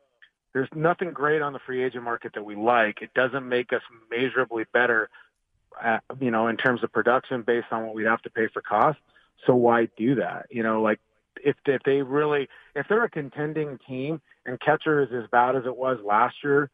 there's 0.53 0.69
nothing 0.73 1.11
great 1.11 1.41
on 1.41 1.51
the 1.51 1.59
free 1.59 1.83
agent 1.83 2.03
market 2.03 2.33
that 2.33 2.43
we 2.43 2.55
like. 2.55 3.01
It 3.01 3.13
doesn't 3.13 3.47
make 3.47 3.73
us 3.73 3.81
measurably 4.09 4.63
better, 4.73 5.09
at, 5.83 6.01
you 6.21 6.31
know, 6.31 6.47
in 6.47 6.55
terms 6.55 6.81
of 6.81 6.93
production 6.93 7.41
based 7.41 7.67
on 7.71 7.85
what 7.85 7.93
we'd 7.93 8.07
have 8.07 8.21
to 8.21 8.29
pay 8.29 8.47
for 8.47 8.61
costs. 8.61 9.01
So 9.45 9.55
why 9.55 9.87
do 9.97 10.15
that? 10.15 10.47
You 10.49 10.63
know, 10.63 10.81
like 10.81 10.99
if 11.43 11.55
if 11.65 11.81
they 11.83 12.01
really 12.01 12.47
if 12.75 12.87
they're 12.87 13.03
a 13.03 13.09
contending 13.09 13.77
team 13.87 14.21
and 14.45 14.59
catcher 14.59 15.01
is 15.01 15.09
as 15.11 15.29
bad 15.31 15.55
as 15.55 15.63
it 15.65 15.75
was 15.75 15.99
last 16.03 16.35
year 16.43 16.69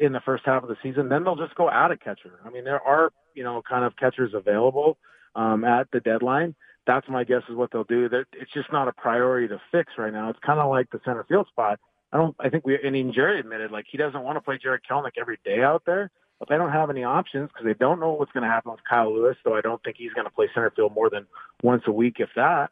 in 0.00 0.12
the 0.12 0.20
first 0.20 0.44
half 0.46 0.62
of 0.62 0.68
the 0.68 0.76
season, 0.82 1.08
then 1.08 1.24
they'll 1.24 1.36
just 1.36 1.54
go 1.56 1.68
add 1.68 1.90
a 1.90 1.96
catcher. 1.96 2.38
I 2.44 2.50
mean, 2.50 2.64
there 2.64 2.80
are 2.80 3.10
you 3.34 3.44
know 3.44 3.62
kind 3.68 3.84
of 3.84 3.96
catchers 3.96 4.32
available 4.34 4.98
um, 5.34 5.64
at 5.64 5.90
the 5.92 6.00
deadline. 6.00 6.54
That's 6.86 7.08
my 7.08 7.24
guess 7.24 7.42
is 7.48 7.56
what 7.56 7.70
they'll 7.72 7.84
do. 7.84 8.08
That 8.08 8.26
it's 8.32 8.52
just 8.52 8.70
not 8.72 8.88
a 8.88 8.92
priority 8.92 9.48
to 9.48 9.60
fix 9.72 9.94
right 9.98 10.12
now. 10.12 10.30
It's 10.30 10.38
kind 10.44 10.60
of 10.60 10.70
like 10.70 10.90
the 10.90 11.00
center 11.04 11.24
field 11.24 11.48
spot. 11.48 11.80
I 12.12 12.18
don't. 12.18 12.36
I 12.38 12.48
think 12.48 12.64
we. 12.64 12.78
And 12.82 12.94
even 12.94 13.12
Jerry 13.12 13.40
admitted 13.40 13.70
like 13.70 13.86
he 13.90 13.98
doesn't 13.98 14.22
want 14.22 14.36
to 14.36 14.40
play 14.40 14.58
Jarred 14.62 14.82
Kelenic 14.88 15.12
every 15.18 15.38
day 15.44 15.62
out 15.62 15.82
there, 15.86 16.10
but 16.38 16.48
they 16.48 16.56
don't 16.56 16.72
have 16.72 16.90
any 16.90 17.04
options 17.04 17.48
because 17.48 17.64
they 17.64 17.74
don't 17.74 18.00
know 18.00 18.12
what's 18.12 18.32
going 18.32 18.42
to 18.42 18.50
happen 18.50 18.72
with 18.72 18.80
Kyle 18.88 19.14
Lewis. 19.14 19.36
So 19.44 19.54
I 19.54 19.60
don't 19.60 19.82
think 19.82 19.96
he's 19.98 20.12
going 20.12 20.26
to 20.26 20.32
play 20.32 20.48
center 20.54 20.70
field 20.74 20.94
more 20.94 21.10
than 21.10 21.26
once 21.62 21.82
a 21.86 21.92
week, 21.92 22.16
if 22.18 22.30
that. 22.36 22.70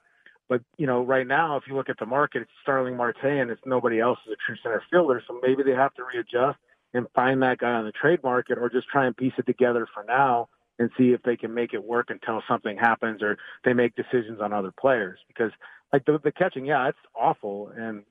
But 0.48 0.62
you 0.76 0.86
know, 0.86 1.02
right 1.02 1.26
now, 1.26 1.56
if 1.56 1.64
you 1.66 1.74
look 1.74 1.88
at 1.88 1.98
the 1.98 2.06
market, 2.06 2.42
it's 2.42 2.50
Starling 2.62 2.96
Marte 2.96 3.24
and 3.24 3.50
it's 3.50 3.62
nobody 3.64 4.00
else 4.00 4.18
is 4.26 4.32
a 4.32 4.36
true 4.46 4.56
center 4.62 4.82
fielder. 4.90 5.22
So 5.26 5.38
maybe 5.42 5.62
they 5.62 5.72
have 5.72 5.94
to 5.94 6.04
readjust 6.04 6.58
and 6.94 7.06
find 7.14 7.40
that 7.42 7.58
guy 7.58 7.70
on 7.70 7.86
the 7.86 7.92
trade 7.92 8.22
market, 8.22 8.58
or 8.58 8.68
just 8.68 8.88
try 8.88 9.06
and 9.06 9.16
piece 9.16 9.32
it 9.38 9.46
together 9.46 9.86
for 9.94 10.04
now 10.04 10.48
and 10.78 10.90
see 10.98 11.12
if 11.12 11.22
they 11.22 11.36
can 11.36 11.54
make 11.54 11.72
it 11.72 11.82
work 11.82 12.10
until 12.10 12.42
something 12.46 12.76
happens 12.76 13.22
or 13.22 13.38
they 13.64 13.72
make 13.72 13.94
decisions 13.94 14.40
on 14.42 14.52
other 14.52 14.72
players. 14.78 15.18
Because 15.28 15.52
like 15.92 16.04
the, 16.04 16.18
the 16.22 16.32
catching, 16.32 16.66
yeah, 16.66 16.88
it's 16.88 16.98
awful, 17.14 17.72
and 17.76 18.02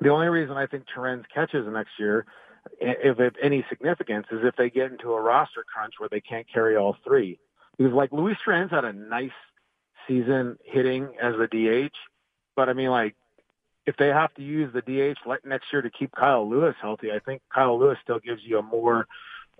the 0.00 0.08
only 0.08 0.28
reason 0.28 0.56
I 0.56 0.66
think 0.66 0.84
Torrens 0.92 1.26
catches 1.32 1.66
next 1.70 1.90
year, 1.98 2.26
if 2.80 3.20
it 3.20 3.36
any 3.42 3.64
significance, 3.68 4.26
is 4.30 4.40
if 4.42 4.56
they 4.56 4.70
get 4.70 4.90
into 4.90 5.12
a 5.12 5.20
roster 5.20 5.64
crunch 5.72 5.94
where 5.98 6.08
they 6.08 6.20
can't 6.20 6.46
carry 6.52 6.76
all 6.76 6.96
three. 7.04 7.38
Because 7.76 7.92
like 7.92 8.12
Luis 8.12 8.36
Torrens 8.44 8.70
had 8.70 8.84
a 8.84 8.92
nice 8.92 9.30
season 10.06 10.58
hitting 10.64 11.08
as 11.22 11.34
a 11.34 11.46
DH, 11.46 11.94
but 12.56 12.68
I 12.68 12.72
mean 12.72 12.90
like 12.90 13.14
if 13.86 13.96
they 13.96 14.08
have 14.08 14.32
to 14.34 14.42
use 14.42 14.72
the 14.72 14.82
DH 14.82 15.18
next 15.44 15.66
year 15.72 15.82
to 15.82 15.90
keep 15.90 16.12
Kyle 16.12 16.48
Lewis 16.48 16.76
healthy, 16.80 17.10
I 17.10 17.18
think 17.18 17.42
Kyle 17.52 17.78
Lewis 17.78 17.98
still 18.02 18.18
gives 18.18 18.42
you 18.44 18.58
a 18.58 18.62
more 18.62 19.06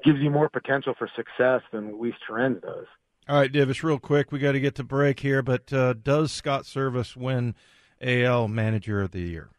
gives 0.04 0.20
you 0.20 0.30
more 0.30 0.48
potential 0.48 0.94
for 0.98 1.08
success 1.14 1.62
than 1.72 1.98
Luis 1.98 2.14
Torrens 2.26 2.62
does. 2.62 2.86
All 3.28 3.36
right, 3.36 3.52
Davis, 3.52 3.84
real 3.84 3.98
quick, 3.98 4.32
we 4.32 4.38
got 4.38 4.52
to 4.52 4.60
get 4.60 4.74
to 4.76 4.84
break 4.84 5.20
here, 5.20 5.42
but 5.42 5.72
uh, 5.72 5.92
does 5.92 6.32
Scott 6.32 6.64
Servais 6.64 7.14
win 7.16 7.54
AL 8.00 8.48
Manager 8.48 9.02
of 9.02 9.10
the 9.10 9.20
Year? 9.20 9.50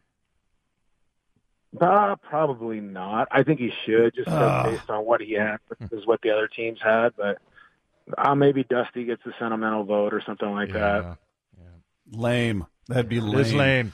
Uh, 1.80 2.16
probably 2.16 2.80
not. 2.80 3.28
I 3.30 3.42
think 3.42 3.58
he 3.58 3.72
should, 3.86 4.14
just 4.14 4.28
uh, 4.28 4.64
based 4.64 4.90
on 4.90 5.04
what 5.04 5.20
he 5.20 5.32
had 5.34 5.56
versus 5.68 6.06
what 6.06 6.20
the 6.22 6.30
other 6.30 6.48
teams 6.48 6.78
had. 6.82 7.10
But 7.16 7.38
uh, 8.18 8.34
maybe 8.34 8.64
Dusty 8.64 9.04
gets 9.04 9.22
the 9.24 9.32
sentimental 9.38 9.84
vote 9.84 10.12
or 10.12 10.22
something 10.24 10.50
like 10.50 10.68
yeah. 10.68 10.74
that. 10.74 11.18
Yeah. 11.58 12.18
Lame. 12.18 12.66
That'd 12.88 13.08
be 13.08 13.20
lame. 13.20 13.40
It's 13.40 13.52
lame. 13.52 13.92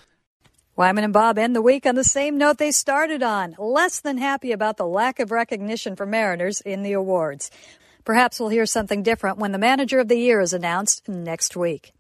Wyman 0.75 1.05
and 1.05 1.13
Bob 1.13 1.39
end 1.39 1.57
the 1.57 1.63
week 1.63 1.87
on 1.87 1.97
the 1.97 2.05
same 2.05 2.39
note 2.39 2.59
they 2.59 2.71
started 2.71 3.23
on. 3.23 3.57
Less 3.59 4.01
than 4.01 4.19
happy 4.19 4.53
about 4.53 4.77
the 4.77 4.87
lack 4.87 5.19
of 5.19 5.31
recognition 5.33 5.97
for 5.97 6.07
Mariners 6.07 6.61
in 6.61 6.83
the 6.83 6.93
awards. 6.93 7.51
Perhaps 8.05 8.41
we'll 8.41 8.49
hear 8.49 8.65
something 8.65 9.03
different 9.03 9.39
when 9.39 9.53
the 9.53 9.59
manager 9.59 9.99
of 9.99 10.09
the 10.09 10.19
year 10.19 10.41
is 10.41 10.53
announced 10.53 11.09
next 11.09 11.57
week. 11.57 11.93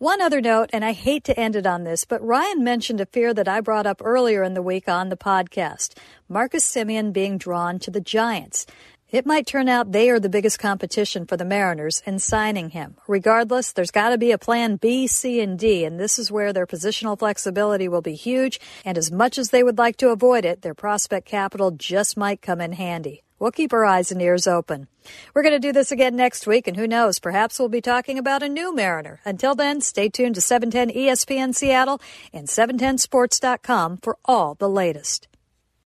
One 0.00 0.22
other 0.22 0.40
note, 0.40 0.70
and 0.72 0.82
I 0.82 0.92
hate 0.92 1.24
to 1.24 1.38
end 1.38 1.56
it 1.56 1.66
on 1.66 1.84
this, 1.84 2.06
but 2.06 2.26
Ryan 2.26 2.64
mentioned 2.64 3.02
a 3.02 3.04
fear 3.04 3.34
that 3.34 3.46
I 3.46 3.60
brought 3.60 3.84
up 3.84 4.00
earlier 4.02 4.42
in 4.42 4.54
the 4.54 4.62
week 4.62 4.88
on 4.88 5.10
the 5.10 5.16
podcast 5.16 5.94
Marcus 6.26 6.64
Semien 6.64 7.12
being 7.12 7.36
drawn 7.36 7.78
to 7.80 7.90
the 7.90 8.00
Giants. 8.00 8.64
It 9.10 9.26
might 9.26 9.46
turn 9.46 9.68
out 9.68 9.92
they 9.92 10.08
are 10.08 10.18
the 10.18 10.30
biggest 10.30 10.58
competition 10.58 11.26
for 11.26 11.36
the 11.36 11.44
Mariners 11.44 12.02
in 12.06 12.18
signing 12.18 12.70
him. 12.70 12.96
Regardless, 13.08 13.72
there's 13.72 13.90
got 13.90 14.08
to 14.08 14.16
be 14.16 14.32
a 14.32 14.38
plan 14.38 14.76
B, 14.76 15.06
C, 15.06 15.38
and 15.42 15.58
D, 15.58 15.84
and 15.84 16.00
this 16.00 16.18
is 16.18 16.32
where 16.32 16.54
their 16.54 16.66
positional 16.66 17.18
flexibility 17.18 17.86
will 17.86 18.00
be 18.00 18.14
huge. 18.14 18.58
And 18.86 18.96
as 18.96 19.12
much 19.12 19.36
as 19.36 19.50
they 19.50 19.62
would 19.62 19.76
like 19.76 19.98
to 19.98 20.08
avoid 20.08 20.46
it, 20.46 20.62
their 20.62 20.72
prospect 20.72 21.26
capital 21.26 21.72
just 21.72 22.16
might 22.16 22.40
come 22.40 22.62
in 22.62 22.72
handy. 22.72 23.22
We'll 23.40 23.50
keep 23.50 23.72
our 23.72 23.86
eyes 23.86 24.12
and 24.12 24.20
ears 24.20 24.46
open. 24.46 24.86
We're 25.34 25.42
going 25.42 25.54
to 25.54 25.58
do 25.58 25.72
this 25.72 25.90
again 25.90 26.14
next 26.14 26.46
week, 26.46 26.68
and 26.68 26.76
who 26.76 26.86
knows, 26.86 27.18
perhaps 27.18 27.58
we'll 27.58 27.70
be 27.70 27.80
talking 27.80 28.18
about 28.18 28.42
a 28.42 28.48
new 28.48 28.72
Mariner. 28.72 29.20
Until 29.24 29.54
then, 29.54 29.80
stay 29.80 30.10
tuned 30.10 30.34
to 30.36 30.42
710 30.42 30.94
ESPN 30.94 31.54
Seattle 31.54 32.00
and 32.32 32.46
710sports.com 32.46 33.96
for 34.02 34.18
all 34.26 34.54
the 34.54 34.68
latest. 34.68 35.29